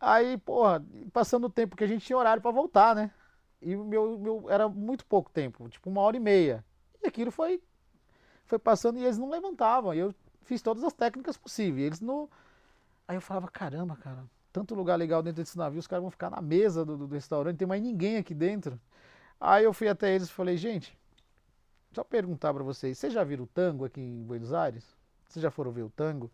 Aí, 0.00 0.36
porra, 0.38 0.84
passando 1.12 1.46
o 1.46 1.50
tempo, 1.50 1.70
porque 1.70 1.84
a 1.84 1.86
gente 1.88 2.04
tinha 2.06 2.18
horário 2.18 2.42
pra 2.42 2.50
voltar, 2.50 2.94
né? 2.94 3.10
E 3.62 3.74
meu, 3.76 4.18
meu 4.18 4.50
era 4.50 4.68
muito 4.68 5.06
pouco 5.06 5.30
tempo, 5.30 5.68
tipo 5.68 5.88
uma 5.90 6.02
hora 6.02 6.16
e 6.16 6.20
meia. 6.20 6.64
E 7.02 7.08
aquilo 7.08 7.30
foi, 7.30 7.62
foi 8.46 8.58
passando 8.58 8.98
e 8.98 9.04
eles 9.04 9.18
não 9.18 9.30
levantavam. 9.30 9.94
E 9.94 9.98
eu 9.98 10.14
fiz 10.42 10.62
todas 10.62 10.84
as 10.84 10.92
técnicas 10.92 11.36
possíveis. 11.36 11.86
Eles 11.86 12.00
não. 12.00 12.28
Aí 13.08 13.16
eu 13.16 13.20
falava, 13.20 13.48
caramba, 13.48 13.96
cara, 13.96 14.24
tanto 14.52 14.74
lugar 14.74 14.96
legal 14.96 15.22
dentro 15.22 15.42
desse 15.42 15.58
navio, 15.58 15.78
os 15.80 15.86
caras 15.86 16.02
vão 16.02 16.10
ficar 16.10 16.30
na 16.30 16.40
mesa 16.42 16.84
do, 16.84 16.96
do- 16.96 17.06
do 17.08 17.14
restaurante, 17.14 17.54
não 17.54 17.58
tem 17.58 17.68
mais 17.68 17.82
ninguém 17.82 18.16
aqui 18.18 18.34
dentro. 18.34 18.80
Aí 19.40 19.64
eu 19.64 19.72
fui 19.74 19.88
até 19.88 20.14
eles 20.14 20.28
e 20.28 20.32
falei, 20.32 20.56
gente, 20.56 20.96
só 21.92 22.04
perguntar 22.04 22.52
pra 22.52 22.62
vocês, 22.62 22.98
vocês 22.98 23.12
já 23.12 23.24
viram 23.24 23.44
o 23.44 23.46
tango 23.46 23.84
aqui 23.84 24.00
em 24.00 24.22
Buenos 24.22 24.52
Aires? 24.52 24.84
Vocês 25.28 25.42
já 25.42 25.50
foram 25.50 25.70
ver 25.72 25.82
o 25.82 25.90
tango? 25.90 26.30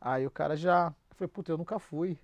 Aí 0.00 0.26
o 0.26 0.30
cara 0.30 0.56
já. 0.56 0.92
Falei, 1.16 1.28
puta, 1.28 1.52
eu 1.52 1.58
nunca 1.58 1.78
fui. 1.78 2.18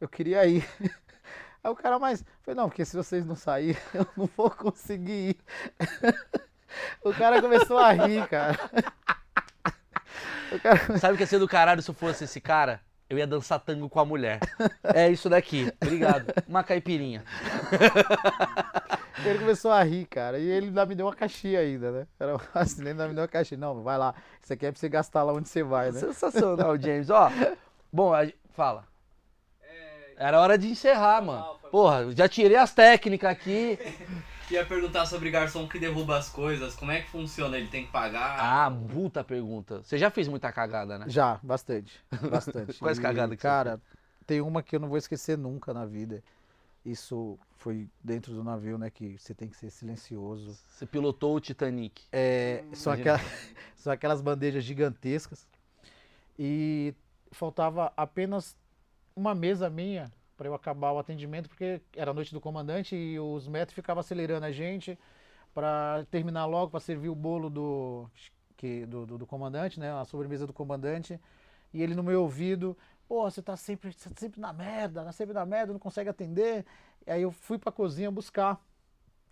Eu 0.00 0.08
queria 0.08 0.46
ir. 0.46 0.66
Aí 1.62 1.70
o 1.70 1.74
cara. 1.74 1.96
Eu 1.96 2.00
falei, 2.00 2.54
não, 2.54 2.68
porque 2.68 2.84
se 2.84 2.96
vocês 2.96 3.24
não 3.24 3.36
saírem, 3.36 3.80
eu 3.92 4.06
não 4.16 4.26
vou 4.36 4.50
conseguir 4.50 5.30
ir. 5.30 5.36
O 7.02 7.14
cara 7.14 7.40
começou 7.40 7.78
a 7.78 7.92
rir, 7.92 8.28
cara. 8.28 8.58
Cara 10.62 10.98
Sabe 10.98 11.14
o 11.14 11.16
que 11.16 11.22
ia 11.22 11.26
ser 11.26 11.38
do 11.38 11.48
caralho 11.48 11.80
se 11.80 11.90
eu 11.90 11.94
fosse 11.94 12.24
esse 12.24 12.40
cara? 12.40 12.80
Eu 13.08 13.16
ia 13.18 13.26
dançar 13.26 13.60
tango 13.60 13.88
com 13.88 14.00
a 14.00 14.04
mulher. 14.04 14.40
É 14.82 15.08
isso 15.08 15.28
daqui. 15.28 15.72
Obrigado. 15.80 16.26
Uma 16.48 16.64
caipirinha. 16.64 17.22
Ele 19.24 19.38
começou 19.38 19.70
a 19.70 19.82
rir, 19.82 20.06
cara. 20.06 20.38
E 20.38 20.46
ele 20.48 20.66
ainda 20.66 20.84
me 20.86 20.94
deu 20.94 21.06
uma 21.06 21.14
caixinha 21.14 21.60
ainda, 21.60 21.90
né? 21.92 22.06
Era 22.18 22.36
assim, 22.54 22.80
ele 22.80 22.90
ainda 22.90 23.06
me 23.08 23.14
deu 23.14 23.22
uma 23.22 23.28
caixinha. 23.28 23.58
Não, 23.58 23.82
vai 23.82 23.96
lá. 23.96 24.14
Isso 24.42 24.52
aqui 24.52 24.66
é 24.66 24.72
pra 24.72 24.78
você 24.80 24.88
gastar 24.88 25.22
lá 25.22 25.32
onde 25.32 25.48
você 25.48 25.62
vai, 25.62 25.90
né? 25.92 26.00
Sensacional, 26.00 26.76
James. 26.78 27.08
Ó, 27.10 27.30
bom, 27.92 28.12
a- 28.12 28.26
fala. 28.54 28.84
Era 30.16 30.40
hora 30.40 30.56
de 30.58 30.68
encerrar, 30.68 31.20
mano. 31.22 31.44
Porra, 31.70 32.10
já 32.12 32.28
tirei 32.28 32.56
as 32.56 32.72
técnicas 32.74 33.30
aqui. 33.30 33.78
Ia 34.50 34.64
perguntar 34.64 35.06
sobre 35.06 35.28
garçom 35.30 35.66
que 35.66 35.78
derruba 35.78 36.16
as 36.16 36.28
coisas. 36.28 36.76
Como 36.76 36.92
é 36.92 37.02
que 37.02 37.10
funciona? 37.10 37.56
Ele 37.58 37.66
tem 37.66 37.84
que 37.84 37.90
pagar? 37.90 38.38
Ah, 38.38 38.70
puta 38.70 39.24
pergunta. 39.24 39.82
Você 39.82 39.98
já 39.98 40.08
fez 40.08 40.28
muita 40.28 40.52
cagada, 40.52 40.98
né? 40.98 41.06
Já, 41.08 41.40
bastante. 41.42 42.00
Bastante. 42.30 42.74
Quais 42.78 42.98
cagadas 42.98 43.36
que 43.36 43.42
você 43.42 43.48
Cara, 43.48 43.80
tem 44.24 44.40
uma 44.40 44.62
que 44.62 44.76
eu 44.76 44.80
não 44.80 44.88
vou 44.88 44.98
esquecer 44.98 45.36
nunca 45.36 45.74
na 45.74 45.84
vida. 45.84 46.22
Isso 46.84 47.36
foi 47.56 47.88
dentro 48.04 48.32
do 48.32 48.44
navio, 48.44 48.78
né? 48.78 48.88
Que 48.88 49.18
você 49.18 49.34
tem 49.34 49.48
que 49.48 49.56
ser 49.56 49.68
silencioso. 49.70 50.56
Você 50.68 50.86
pilotou 50.86 51.34
o 51.34 51.40
Titanic. 51.40 52.04
É, 52.12 52.62
são, 52.72 52.94
Imagina. 52.94 53.14
aquela- 53.16 53.30
são 53.76 53.92
aquelas 53.92 54.20
bandejas 54.20 54.62
gigantescas. 54.62 55.44
E 56.38 56.94
faltava 57.32 57.92
apenas 57.96 58.56
uma 59.16 59.34
mesa 59.34 59.68
minha 59.68 60.12
para 60.36 60.48
eu 60.48 60.54
acabar 60.54 60.92
o 60.92 60.98
atendimento, 60.98 61.48
porque 61.48 61.80
era 61.94 62.10
a 62.10 62.14
noite 62.14 62.32
do 62.32 62.40
comandante 62.40 62.94
e 62.96 63.18
os 63.18 63.48
metros 63.48 63.74
ficavam 63.74 64.00
acelerando 64.00 64.46
a 64.46 64.52
gente 64.52 64.98
para 65.54 66.06
terminar 66.10 66.46
logo, 66.46 66.70
para 66.70 66.80
servir 66.80 67.08
o 67.08 67.14
bolo 67.14 67.50
do, 67.50 68.08
que, 68.56 68.86
do, 68.86 69.06
do, 69.06 69.18
do 69.18 69.26
comandante, 69.26 69.80
né? 69.80 69.92
A 69.92 70.04
sobremesa 70.04 70.46
do 70.46 70.52
comandante. 70.52 71.20
E 71.72 71.82
ele 71.82 71.94
no 71.94 72.02
meu 72.02 72.22
ouvido, 72.22 72.76
pô, 73.08 73.22
você 73.30 73.42
tá 73.42 73.56
sempre, 73.56 73.92
tá 73.94 74.10
sempre 74.16 74.40
na 74.40 74.52
merda, 74.52 75.04
tá 75.04 75.12
sempre 75.12 75.34
na 75.34 75.46
merda, 75.46 75.72
não 75.72 75.80
consegue 75.80 76.10
atender. 76.10 76.64
E 77.06 77.10
aí 77.10 77.22
eu 77.22 77.30
fui 77.32 77.58
pra 77.58 77.72
cozinha 77.72 78.10
buscar 78.10 78.60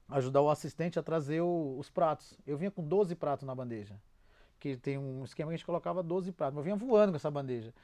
ajudar 0.08 0.42
o 0.42 0.50
assistente 0.50 0.98
a 0.98 1.02
trazer 1.02 1.40
o- 1.40 1.76
os 1.78 1.90
pratos. 1.90 2.36
Eu 2.46 2.56
vinha 2.56 2.70
com 2.70 2.82
12 2.86 3.14
pratos 3.14 3.46
na 3.46 3.54
bandeja. 3.54 3.96
Que 4.60 4.76
tem 4.76 4.98
um 4.98 5.24
esquema 5.24 5.50
que 5.50 5.54
a 5.54 5.56
gente 5.58 5.66
colocava 5.66 6.02
12 6.02 6.32
pratos. 6.32 6.54
Mas 6.56 6.60
eu 6.60 6.64
vinha 6.64 6.76
voando 6.76 7.12
com 7.12 7.16
essa 7.16 7.30
bandeja. 7.30 7.74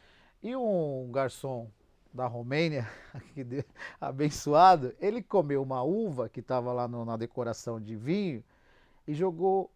E 0.43 0.55
um 0.57 1.11
garçom 1.13 1.71
da 2.13 2.27
Romênia, 2.27 2.89
abençoado, 4.01 4.95
ele 5.01 5.23
comeu 5.23 5.63
uma 5.63 5.83
uva 5.83 6.29
que 6.29 6.41
estava 6.41 6.73
lá 6.73 6.89
no- 6.89 7.05
na 7.05 7.17
decoração 7.17 7.81
de 7.81 7.97
vinho 7.97 8.43
e 9.07 9.15
jogou 9.15 9.71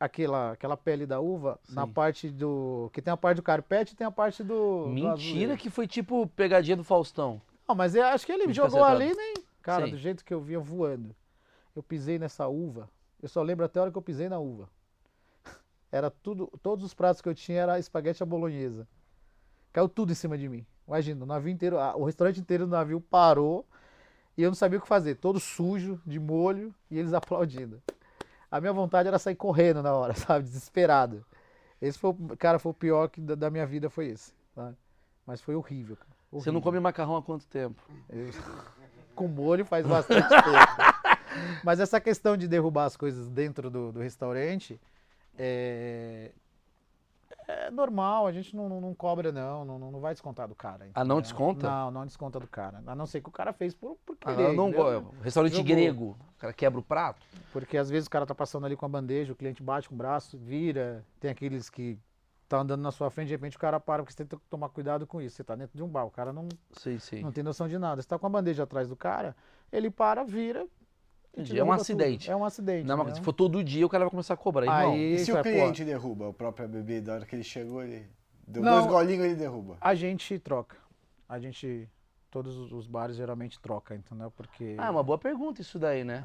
aquela, 0.00 0.52
aquela 0.52 0.76
pele 0.76 1.06
da 1.06 1.20
uva 1.20 1.58
na 1.68 1.86
Sim. 1.86 1.92
parte 1.92 2.30
do. 2.30 2.90
Que 2.92 3.02
tem 3.02 3.12
a 3.12 3.16
parte 3.16 3.36
do 3.36 3.42
carpete 3.42 3.92
e 3.92 3.96
tem 3.96 4.06
a 4.06 4.10
parte 4.10 4.42
do. 4.42 4.84
do 4.84 4.88
Mentira 4.88 5.12
azulejo. 5.12 5.56
que 5.56 5.70
foi 5.70 5.86
tipo 5.86 6.26
pegadinha 6.28 6.76
do 6.76 6.84
Faustão. 6.84 7.40
Não, 7.68 7.74
mas 7.74 7.94
eu 7.94 8.04
acho 8.04 8.24
que 8.24 8.32
ele 8.32 8.44
Muito 8.44 8.56
jogou 8.56 8.82
ali, 8.82 9.14
nem. 9.14 9.34
Cara, 9.62 9.84
Sim. 9.84 9.90
do 9.92 9.98
jeito 9.98 10.24
que 10.24 10.32
eu 10.32 10.40
vinha 10.40 10.60
voando. 10.60 11.14
Eu 11.76 11.82
pisei 11.82 12.18
nessa 12.18 12.48
uva. 12.48 12.88
Eu 13.22 13.28
só 13.28 13.42
lembro 13.42 13.64
até 13.66 13.78
a 13.78 13.82
hora 13.82 13.90
que 13.92 13.98
eu 13.98 14.02
pisei 14.02 14.28
na 14.28 14.38
uva. 14.38 14.68
Era 15.92 16.10
tudo. 16.10 16.50
Todos 16.62 16.84
os 16.84 16.94
pratos 16.94 17.20
que 17.20 17.28
eu 17.28 17.34
tinha 17.34 17.60
era 17.60 17.78
espaguete 17.78 18.22
à 18.22 18.26
bolonhesa. 18.26 18.88
Caiu 19.72 19.88
tudo 19.88 20.12
em 20.12 20.14
cima 20.14 20.38
de 20.38 20.48
mim. 20.48 20.64
Imagina, 20.88 21.22
o 21.22 21.26
navio 21.26 21.52
inteiro, 21.52 21.76
o 21.96 22.04
restaurante 22.04 22.40
inteiro 22.40 22.64
do 22.64 22.70
navio 22.70 23.00
parou 23.00 23.64
e 24.36 24.42
eu 24.42 24.48
não 24.50 24.54
sabia 24.54 24.78
o 24.78 24.82
que 24.82 24.88
fazer. 24.88 25.16
Todo 25.16 25.38
sujo, 25.38 26.00
de 26.06 26.18
molho, 26.18 26.74
e 26.90 26.98
eles 26.98 27.12
aplaudindo. 27.14 27.80
A 28.50 28.60
minha 28.60 28.72
vontade 28.72 29.06
era 29.06 29.18
sair 29.18 29.34
correndo 29.36 29.82
na 29.82 29.92
hora, 29.92 30.14
sabe? 30.16 30.44
Desesperado. 30.44 31.24
Esse 31.80 31.98
foi, 31.98 32.10
o- 32.10 32.36
cara, 32.38 32.58
foi 32.58 32.70
o 32.72 32.74
pior 32.74 33.08
que 33.08 33.20
da, 33.20 33.34
da 33.34 33.50
minha 33.50 33.66
vida 33.66 33.90
foi 33.90 34.06
esse. 34.06 34.32
sabe? 34.54 34.74
Mas 35.26 35.40
foi 35.42 35.54
horrível, 35.54 35.94
cara. 35.96 36.08
Você 36.32 36.50
não 36.50 36.56
Horrível. 36.56 36.62
come 36.62 36.80
macarrão 36.80 37.16
há 37.16 37.22
quanto 37.22 37.46
tempo? 37.46 37.82
Eu- 38.08 38.30
Com 39.14 39.26
molho 39.28 39.64
faz 39.66 39.84
bastante 39.86 40.28
tempo. 40.28 41.62
Mas 41.64 41.80
essa 41.80 42.00
questão 42.00 42.36
de 42.36 42.46
derrubar 42.48 42.84
as 42.84 42.96
coisas 42.96 43.28
dentro 43.28 43.68
do, 43.68 43.90
do 43.92 44.00
restaurante 44.00 44.80
é, 45.36 46.30
é 47.46 47.70
normal, 47.70 48.26
a 48.26 48.32
gente 48.32 48.54
não, 48.56 48.68
não, 48.68 48.80
não 48.80 48.94
cobra, 48.94 49.30
não, 49.32 49.64
não, 49.64 49.78
não 49.78 50.00
vai 50.00 50.12
descontar 50.14 50.48
do 50.48 50.54
cara. 50.54 50.86
Ah, 50.94 51.04
não 51.04 51.16
entendeu? 51.16 51.20
desconta? 51.22 51.68
Não, 51.68 51.90
não 51.90 52.06
desconta 52.06 52.38
do 52.40 52.46
cara. 52.46 52.82
A 52.86 52.94
não 52.94 53.06
ser 53.06 53.20
que 53.20 53.28
o 53.28 53.32
cara 53.32 53.52
fez 53.52 53.74
por, 53.74 53.96
por 54.06 54.16
Ah, 54.24 54.34
querer. 54.34 54.54
não, 54.56 54.68
entendeu? 54.68 55.02
go- 55.02 55.14
restaurante 55.22 55.52
Jogou. 55.52 55.66
grego. 55.66 56.16
O 56.36 56.38
cara 56.38 56.52
quebra 56.52 56.78
o 56.80 56.82
prato. 56.82 57.20
Porque 57.52 57.76
às 57.76 57.90
vezes 57.90 58.06
o 58.06 58.10
cara 58.10 58.24
tá 58.26 58.34
passando 58.34 58.66
ali 58.66 58.76
com 58.76 58.86
a 58.86 58.88
bandeja, 58.88 59.32
o 59.32 59.36
cliente 59.36 59.62
bate 59.62 59.88
com 59.88 59.94
o 59.94 59.98
braço, 59.98 60.36
vira. 60.38 61.04
Tem 61.20 61.30
aqueles 61.30 61.68
que 61.70 61.98
tá 62.48 62.58
andando 62.60 62.80
na 62.80 62.90
sua 62.90 63.10
frente, 63.10 63.28
de 63.28 63.34
repente 63.34 63.56
o 63.56 63.60
cara 63.60 63.78
para, 63.78 64.02
porque 64.02 64.12
você 64.14 64.24
tem 64.24 64.38
que 64.38 64.44
tomar 64.48 64.70
cuidado 64.70 65.06
com 65.06 65.20
isso. 65.20 65.36
Você 65.36 65.44
tá 65.44 65.54
dentro 65.54 65.76
de 65.76 65.82
um 65.82 65.88
bar, 65.88 66.04
o 66.04 66.10
cara 66.10 66.32
não, 66.32 66.48
Sim, 66.72 66.98
sim. 66.98 67.22
não 67.22 67.30
tem 67.32 67.44
noção 67.44 67.68
de 67.68 67.76
nada. 67.78 68.00
Você 68.00 68.08
tá 68.08 68.18
com 68.18 68.26
a 68.26 68.30
bandeja 68.30 68.62
atrás 68.62 68.88
do 68.88 68.96
cara, 68.96 69.36
ele 69.70 69.90
para, 69.90 70.24
vira. 70.24 70.66
É 71.36 71.62
um 71.64 71.72
acidente. 71.72 72.26
tudo. 72.26 72.32
É 72.32 72.36
um 72.36 72.44
acidente. 72.44 72.86
Não, 72.86 72.96
mas 72.96 73.06
né? 73.08 73.14
se 73.14 73.20
for 73.20 73.32
todo 73.32 73.62
dia, 73.62 73.86
o 73.86 73.88
cara 73.88 74.04
vai 74.04 74.10
começar 74.10 74.34
a 74.34 74.36
cobrar. 74.36 74.66
Irmão, 74.66 74.92
Aí, 74.94 75.14
E 75.14 75.18
se 75.18 75.30
o 75.30 75.34
vai, 75.34 75.42
pô, 75.42 75.48
cliente 75.50 75.84
derruba 75.84 76.30
a 76.30 76.32
própria 76.32 76.66
bebida, 76.66 77.12
a 77.12 77.14
hora 77.16 77.26
que 77.26 77.36
ele 77.36 77.44
chegou, 77.44 77.82
ele 77.82 78.08
deu 78.46 78.62
Não. 78.62 78.72
dois 78.72 78.86
golinhos 78.86 79.24
ele 79.24 79.34
derruba. 79.36 79.76
a 79.80 79.94
gente 79.94 80.38
troca. 80.38 80.76
A 81.28 81.38
gente. 81.38 81.88
Todos 82.30 82.70
os- 82.72 82.86
bares 82.86 83.16
geralmente 83.16 83.58
troca, 83.58 83.94
entendeu? 83.94 84.30
Porque 84.30 84.74
Ah, 84.78 84.86
é 84.88 84.90
uma 84.90 85.02
boa 85.02 85.16
pergunta 85.16 85.62
isso 85.62 85.78
daí, 85.78 86.04
né? 86.04 86.22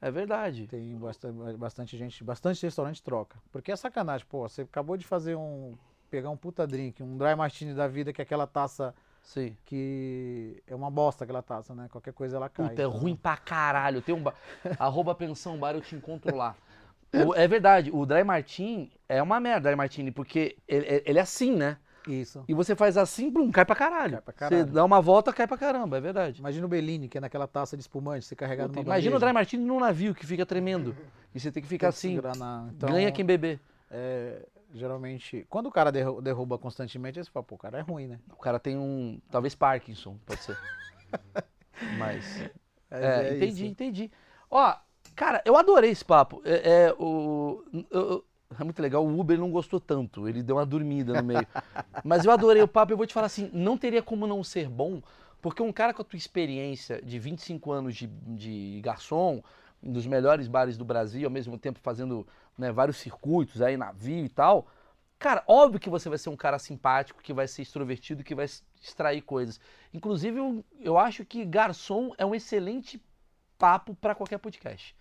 É, 0.00 0.08
verdade. 0.10 0.66
tem 0.68 0.96
bastante, 0.96 1.56
bastante 1.56 1.96
gente, 1.98 2.22
bastante 2.22 2.62
restaurante 2.62 3.02
troca. 3.02 3.40
Porque 3.50 3.72
é 3.72 3.76
sacanagem, 3.76 4.24
pô. 4.28 4.48
Você 4.48 4.62
acabou 4.62 4.96
de 4.96 5.04
fazer 5.04 5.34
um, 5.34 5.76
pegar 6.10 6.30
um 6.30 6.36
puta 6.36 6.64
drink, 6.64 7.02
um 7.02 7.16
dry 7.16 7.34
martini 7.34 7.74
da 7.74 7.88
vida, 7.88 8.12
que 8.12 8.20
é 8.20 8.24
aquela 8.24 8.46
taça 8.46 8.94
Sim. 9.22 9.56
que 9.64 10.62
é 10.66 10.74
uma 10.74 10.90
bosta 10.90 11.24
aquela 11.24 11.42
taça, 11.42 11.74
né? 11.74 11.86
Qualquer 11.90 12.12
coisa 12.12 12.36
ela 12.36 12.48
cai. 12.48 12.70
Puta, 12.70 12.82
é 12.82 12.84
Então, 12.86 12.98
ruim 12.98 13.14
pra 13.16 13.36
caralho. 13.36 14.02
Tem 14.02 14.14
um 14.14 14.22
bar... 14.22 14.34
Arroba 14.78 15.14
pensão 15.14 15.56
bar, 15.58 15.74
eu 15.74 15.80
te 15.80 15.94
encontro 15.94 16.34
lá. 16.36 16.54
O- 17.14 17.34
é 17.34 17.46
verdade, 17.46 17.90
o 17.92 18.04
Dry 18.06 18.24
Martin 18.24 18.90
é 19.08 19.22
uma 19.22 19.38
merda, 19.38 19.68
Dry 19.68 19.76
Martini, 19.76 20.10
porque 20.10 20.56
ele, 20.66 21.02
ele 21.06 21.18
é 21.18 21.22
assim, 21.22 21.54
né? 21.54 21.76
Isso. 22.08 22.42
E 22.48 22.54
você 22.54 22.74
faz 22.74 22.96
assim, 22.96 23.30
blum, 23.30 23.50
cai 23.52 23.64
pra 23.64 23.76
caralho. 23.76 24.12
Cai 24.14 24.20
pra 24.22 24.32
caralho. 24.32 24.64
Você 24.66 24.72
dá 24.72 24.84
uma 24.84 25.00
volta, 25.00 25.32
cai 25.32 25.46
pra 25.46 25.56
caramba, 25.56 25.98
é 25.98 26.00
verdade. 26.00 26.40
Imagina 26.40 26.66
o 26.66 26.68
Bellini, 26.68 27.08
que 27.08 27.16
é 27.18 27.20
naquela 27.20 27.46
taça 27.46 27.76
de 27.76 27.82
espumante, 27.82 28.24
você 28.26 28.34
carregar 28.34 28.66
Puta, 28.66 28.80
numa 28.80 28.86
imagina 28.86 29.14
o 29.14 29.18
Dry 29.18 29.26
bandeja, 29.26 29.34
Martini 29.34 29.64
num 29.64 29.78
navio 29.78 30.14
que 30.14 30.26
fica 30.26 30.44
tremendo. 30.44 30.96
E 31.34 31.38
você 31.38 31.52
tem 31.52 31.62
que 31.62 31.68
ficar 31.68 31.92
tem 31.92 32.18
que 32.18 32.26
assim, 32.26 32.38
na- 32.38 32.68
Então, 32.72 32.88
ganha 32.90 33.12
quem 33.12 33.24
beber. 33.24 33.60
é, 33.90 34.44
geralmente, 34.74 35.46
quando 35.48 35.66
o 35.66 35.70
cara 35.72 35.92
derru- 35.92 36.20
derruba 36.22 36.58
constantemente, 36.58 37.18
aí 37.18 37.24
você 37.24 37.30
fala, 37.30 37.44
pô, 37.44 37.54
o 37.54 37.58
cara 37.58 37.78
é 37.78 37.82
ruim, 37.82 38.06
né? 38.08 38.18
O 38.32 38.36
cara 38.36 38.58
tem 38.58 38.76
um, 38.78 39.20
talvez 39.30 39.54
Parkinson, 39.54 40.16
pode 40.26 40.42
ser. 40.42 40.56
Mas, 41.90 42.44
Mas 42.90 43.00
é, 43.02 43.32
entendi, 43.32 43.48
isso. 43.48 43.64
entendi. 43.66 44.10
Ó, 44.50 44.74
cara, 45.14 45.42
eu 45.44 45.56
adorei 45.56 45.90
esse 45.90 46.04
papo. 46.04 46.42
É, 46.44 46.86
é, 46.86 46.92
o, 46.98 47.64
eu- 47.90 48.24
é 48.58 48.64
muito 48.64 48.82
legal, 48.82 49.04
o 49.04 49.18
Uber 49.18 49.38
não 49.38 49.50
gostou 49.50 49.80
tanto, 49.80 50.28
ele 50.28 50.42
deu 50.42 50.56
uma 50.56 50.66
dormida 50.66 51.14
no 51.14 51.24
meio. 51.24 51.46
Mas 52.04 52.24
eu 52.24 52.30
adorei 52.30 52.62
o 52.62 52.68
papo, 52.68 52.92
eu 52.92 52.96
vou 52.96 53.06
te 53.06 53.14
falar 53.14 53.26
assim, 53.26 53.50
não 53.52 53.78
teria 53.78 54.02
como 54.02 54.26
não 54.26 54.42
ser 54.44 54.68
bom, 54.68 55.00
porque 55.40 55.62
um 55.62 55.72
cara 55.72 55.94
com 55.94 56.02
a 56.02 56.04
tua 56.04 56.16
experiência 56.16 57.00
de 57.02 57.18
25 57.18 57.72
anos 57.72 57.94
de, 57.94 58.06
de 58.06 58.80
garçom, 58.82 59.42
um 59.82 59.92
dos 59.92 60.06
melhores 60.06 60.48
bares 60.48 60.76
do 60.76 60.84
Brasil, 60.84 61.26
ao 61.26 61.30
mesmo 61.30 61.58
tempo 61.58 61.78
fazendo 61.80 62.26
né, 62.56 62.70
vários 62.72 62.96
circuitos 62.98 63.62
aí, 63.62 63.76
navio 63.76 64.24
e 64.24 64.28
tal, 64.28 64.66
cara, 65.18 65.42
óbvio 65.46 65.80
que 65.80 65.88
você 65.88 66.08
vai 66.08 66.18
ser 66.18 66.30
um 66.30 66.36
cara 66.36 66.58
simpático, 66.58 67.22
que 67.22 67.32
vai 67.32 67.46
ser 67.46 67.62
extrovertido, 67.62 68.24
que 68.24 68.34
vai 68.34 68.46
extrair 68.80 69.22
coisas. 69.22 69.60
Inclusive, 69.94 70.38
eu, 70.38 70.64
eu 70.80 70.98
acho 70.98 71.24
que 71.24 71.44
garçom 71.44 72.12
é 72.18 72.26
um 72.26 72.34
excelente 72.34 73.00
papo 73.56 73.94
para 73.94 74.14
qualquer 74.14 74.38
podcast. 74.38 74.96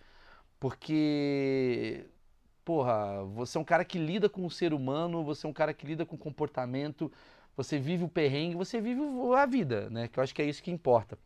Porque, 0.60 2.06
porra, 2.64 3.24
você 3.24 3.58
é 3.58 3.62
um 3.62 3.64
cara 3.64 3.84
que 3.84 3.98
lida 3.98 4.30
com 4.30 4.46
o 4.46 4.52
ser 4.52 4.74
humano, 4.74 5.24
você 5.24 5.48
é 5.48 5.50
um 5.50 5.54
cara 5.54 5.74
que 5.74 5.88
lida 5.88 6.06
com 6.06 6.16
o 6.16 6.20
comportamento, 6.20 7.12
você 7.58 7.80
vive 7.80 8.04
o 8.04 8.08
perrengue, 8.08 8.56
você 8.56 8.80
vive 8.80 9.02
a 9.36 9.46
vida, 9.48 9.90
né? 9.90 10.08
Que 10.08 10.20
eu 10.20 10.24
acho 10.24 10.36
que 10.36 10.42
é 10.42 10.46
isso 10.46 10.62
que 10.62 10.70
importa. 10.70 11.18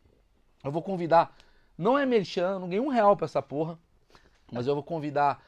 Eu 0.64 0.72
vou 0.72 0.82
convidar, 0.82 1.36
não 1.78 2.00
é 2.00 2.06
merchan, 2.06 2.60
não 2.60 2.70
ganhei 2.70 2.80
um 2.80 2.88
real 2.88 3.18
pra 3.18 3.26
essa 3.26 3.42
porra, 3.42 3.78
mas 4.50 4.68
eu 4.68 4.74
vou 4.74 4.84
convidar 4.84 5.44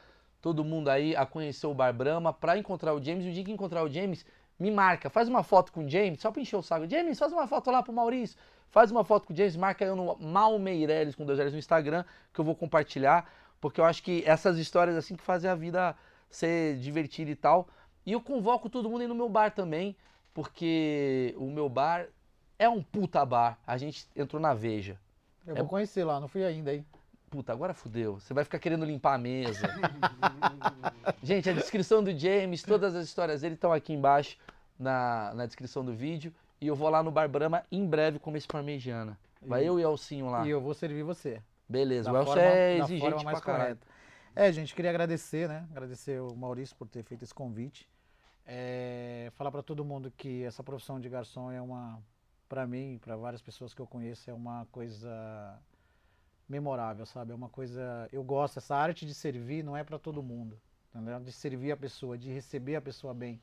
todo 0.48 0.64
mundo 0.64 0.88
aí 0.88 1.14
a 1.14 1.26
conhecer 1.26 1.68
o 1.68 1.74
Bar 1.74 1.92
Brahma 1.92 2.32
pra 2.32 2.58
encontrar 2.58 2.94
o 2.94 3.04
James. 3.04 3.26
E 3.26 3.30
o 3.30 3.34
dia 3.34 3.44
que 3.44 3.52
encontrar 3.52 3.84
o 3.84 3.90
James, 3.90 4.26
me 4.58 4.72
marca, 4.72 5.10
faz 5.10 5.28
uma 5.28 5.44
foto 5.44 5.74
com 5.74 5.84
o 5.84 5.90
James, 5.90 6.22
só 6.22 6.32
pra 6.32 6.42
encher 6.42 6.56
o 6.56 6.62
saco. 6.62 6.90
James, 6.90 7.20
faz 7.20 7.34
uma 7.34 7.46
foto 7.46 7.70
lá 7.70 7.84
pro 7.84 7.92
Maurício, 7.92 8.38
faz 8.70 8.90
uma 8.90 9.04
foto 9.04 9.28
com 9.28 9.34
o 9.34 9.36
James, 9.36 9.58
marca 9.58 9.84
eu 9.84 9.94
no 9.94 10.16
Mal 10.18 10.58
Meirelles 10.58 11.16
com 11.16 11.26
dois 11.26 11.38
L's 11.38 11.52
no 11.52 11.60
Instagram, 11.60 12.06
que 12.34 12.40
eu 12.40 12.46
vou 12.46 12.56
compartilhar, 12.56 13.30
porque 13.60 13.82
eu 13.82 13.84
acho 13.84 14.02
que 14.02 14.24
essas 14.26 14.58
histórias 14.58 14.96
assim 14.96 15.18
que 15.18 15.22
fazem 15.22 15.52
a 15.52 15.56
vida 15.56 15.94
ser 16.30 16.78
divertida 16.78 17.30
e 17.30 17.36
tal. 17.36 17.68
E 18.06 18.14
eu 18.14 18.22
convoco 18.22 18.70
todo 18.70 18.90
mundo 18.90 19.02
aí 19.02 19.08
no 19.08 19.16
meu 19.16 19.28
bar 19.28 19.52
também, 19.52 19.98
porque 20.34 21.36
o 21.38 21.48
meu 21.52 21.68
bar 21.68 22.08
é 22.58 22.70
um 22.70 22.82
puta 22.82 23.26
bar. 23.26 23.60
A 23.68 23.78
gente 23.78 24.08
entrou 24.16 24.42
na 24.42 24.54
Veja. 24.54 24.98
Eu 25.46 25.56
É- 25.56 25.60
vou 25.60 25.68
conhecer 25.68 26.06
lá, 26.06 26.22
não 26.22 26.30
fui 26.30 26.46
ainda, 26.46 26.74
hein? 26.74 26.86
Puta, 27.30 27.52
agora 27.52 27.74
fudeu. 27.74 28.20
Você 28.20 28.34
vai 28.34 28.44
ficar 28.44 28.58
querendo 28.60 28.86
limpar 28.86 29.16
a 29.16 29.18
mesa. 29.18 29.68
Gente, 31.22 31.50
a 31.50 31.54
descrição 31.54 32.04
do 32.04 32.18
James, 32.18 32.64
todas 32.64 32.96
as 32.96 33.06
histórias 33.06 33.42
dele 33.42 33.56
estão 33.56 33.74
aqui 33.74 33.94
embaixo 33.94 34.38
na, 34.80 35.34
na 35.34 35.46
descrição 35.46 35.84
do 35.84 35.94
vídeo. 35.94 36.34
E 36.62 36.68
eu 36.68 36.76
vou 36.76 36.90
lá 36.90 37.04
no 37.04 37.12
Bar 37.12 37.28
Brahma 37.28 37.64
em 37.72 37.86
breve 37.86 38.18
comer 38.18 38.38
esse 38.40 38.48
parmegiana. 38.48 39.18
Vai 39.42 39.68
eu 39.68 39.80
e 39.80 39.84
Elcinho 39.84 40.28
lá. 40.30 40.46
E 40.46 40.50
eu 40.50 40.62
vou 40.62 40.74
servir 40.74 41.04
você. 41.04 41.42
Beleza, 41.70 42.12
da 42.12 42.14
o 42.14 42.22
Elcio 42.22 42.34
forma- 42.34 42.50
é 42.50 42.78
exigente 42.78 43.02
forma 43.02 43.16
pra 43.18 43.26
mais 43.26 43.40
caralho. 43.42 43.64
correta. 43.64 43.88
É, 44.36 44.52
gente, 44.52 44.74
queria 44.74 44.90
agradecer, 44.92 45.50
né? 45.50 45.68
Agradecer 45.72 46.22
o 46.22 46.36
Maurício 46.36 46.76
por 46.76 46.88
ter 46.88 47.04
feito 47.04 47.24
esse 47.24 47.34
convite. 47.34 47.88
É, 48.46 49.30
falar 49.36 49.52
para 49.52 49.62
todo 49.62 49.84
mundo 49.84 50.12
que 50.16 50.44
essa 50.44 50.64
profissão 50.64 51.00
de 51.00 51.10
garçom 51.10 51.52
é 51.52 51.62
uma, 51.62 52.00
para 52.48 52.66
mim, 52.66 52.98
para 53.04 53.18
várias 53.18 53.42
pessoas 53.42 53.74
que 53.74 53.82
eu 53.82 53.86
conheço, 53.88 54.30
é 54.30 54.34
uma 54.34 54.66
coisa 54.72 55.60
memorável, 56.48 57.06
sabe? 57.06 57.32
É 57.32 57.36
uma 57.36 57.50
coisa, 57.50 58.08
eu 58.12 58.24
gosto. 58.24 58.58
Essa 58.58 58.76
arte 58.76 59.06
de 59.06 59.14
servir 59.14 59.64
não 59.64 59.76
é 59.76 59.84
para 59.84 60.00
todo 60.00 60.22
mundo, 60.24 60.60
entendeu? 60.94 61.20
De 61.20 61.32
servir 61.32 61.72
a 61.72 61.78
pessoa, 61.78 62.18
de 62.18 62.32
receber 62.32 62.76
a 62.76 62.82
pessoa 62.82 63.14
bem, 63.14 63.40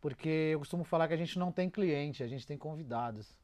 porque 0.00 0.50
eu 0.52 0.58
costumo 0.58 0.84
falar 0.84 1.08
que 1.08 1.14
a 1.14 1.18
gente 1.18 1.38
não 1.38 1.50
tem 1.50 1.68
cliente, 1.70 2.22
a 2.22 2.28
gente 2.28 2.46
tem 2.46 2.56
convidados. 2.58 3.36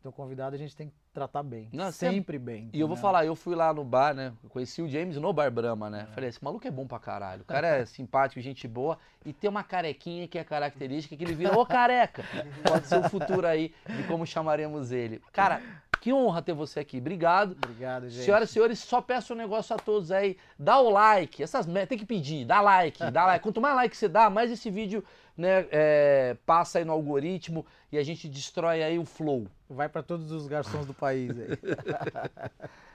Então, 0.00 0.12
convidado 0.12 0.54
a 0.54 0.58
gente 0.58 0.76
tem 0.76 0.88
que 0.90 0.94
tratar 1.12 1.42
bem, 1.42 1.68
Não, 1.72 1.90
sempre- 1.90 2.14
sempre 2.14 2.38
bem. 2.38 2.70
E 2.72 2.78
eu 2.78 2.86
vou 2.86 2.94
entendeu? 2.94 2.96
falar, 3.02 3.26
eu 3.26 3.34
fui 3.34 3.56
lá 3.56 3.74
no 3.74 3.82
bar, 3.82 4.14
né? 4.14 4.32
Eu 4.44 4.48
conheci 4.48 4.80
o 4.80 4.88
James 4.88 5.16
no 5.16 5.32
Bar 5.32 5.50
Brahma, 5.50 5.90
né? 5.90 6.06
Falei, 6.14 6.28
esse 6.30 6.42
maluco 6.42 6.64
é 6.64 6.70
bom 6.70 6.86
pra 6.86 7.00
caralho. 7.00 7.42
O 7.42 7.44
cara 7.44 7.66
é 7.66 7.84
simpático, 7.84 8.40
gente 8.40 8.68
boa. 8.68 8.96
E 9.26 9.32
tem 9.32 9.50
uma 9.50 9.64
carequinha 9.64 10.28
que 10.28 10.38
é 10.38 10.44
característica 10.44 11.16
que 11.16 11.24
ele 11.24 11.34
vira, 11.34 11.58
ô 11.58 11.66
careca! 11.66 12.22
Pode 12.62 12.86
ser 12.86 13.00
o 13.04 13.08
futuro 13.08 13.44
aí 13.44 13.74
de 13.96 14.04
como 14.04 14.24
chamaremos 14.24 14.92
ele. 14.92 15.20
Cara, 15.32 15.60
que 16.00 16.12
honra 16.12 16.42
ter 16.42 16.52
você 16.52 16.80
aqui. 16.80 16.98
Obrigado. 16.98 17.56
Obrigado, 17.64 18.08
gente. 18.08 18.24
Senhoras 18.24 18.50
e 18.50 18.52
senhores, 18.52 18.78
só 18.78 19.00
peço 19.00 19.34
um 19.34 19.36
negócio 19.36 19.74
a 19.74 19.78
todos 19.78 20.10
aí. 20.10 20.36
Dá 20.58 20.78
o 20.78 20.90
like. 20.90 21.42
Essas 21.42 21.66
tem 21.88 21.98
que 21.98 22.06
pedir, 22.06 22.44
dá 22.44 22.60
like, 22.60 23.10
dá 23.10 23.26
like. 23.26 23.42
Quanto 23.42 23.60
mais 23.60 23.74
like 23.74 23.96
você 23.96 24.08
dá, 24.08 24.30
mais 24.30 24.50
esse 24.50 24.70
vídeo 24.70 25.04
né, 25.36 25.66
é, 25.70 26.36
passa 26.44 26.78
aí 26.78 26.84
no 26.84 26.92
algoritmo 26.92 27.64
e 27.92 27.98
a 27.98 28.02
gente 28.02 28.28
destrói 28.28 28.82
aí 28.82 28.98
o 28.98 29.04
flow. 29.04 29.46
Vai 29.68 29.88
para 29.88 30.02
todos 30.02 30.32
os 30.32 30.46
garçons 30.46 30.86
do 30.86 30.94
país 30.94 31.30
aí. 31.38 31.48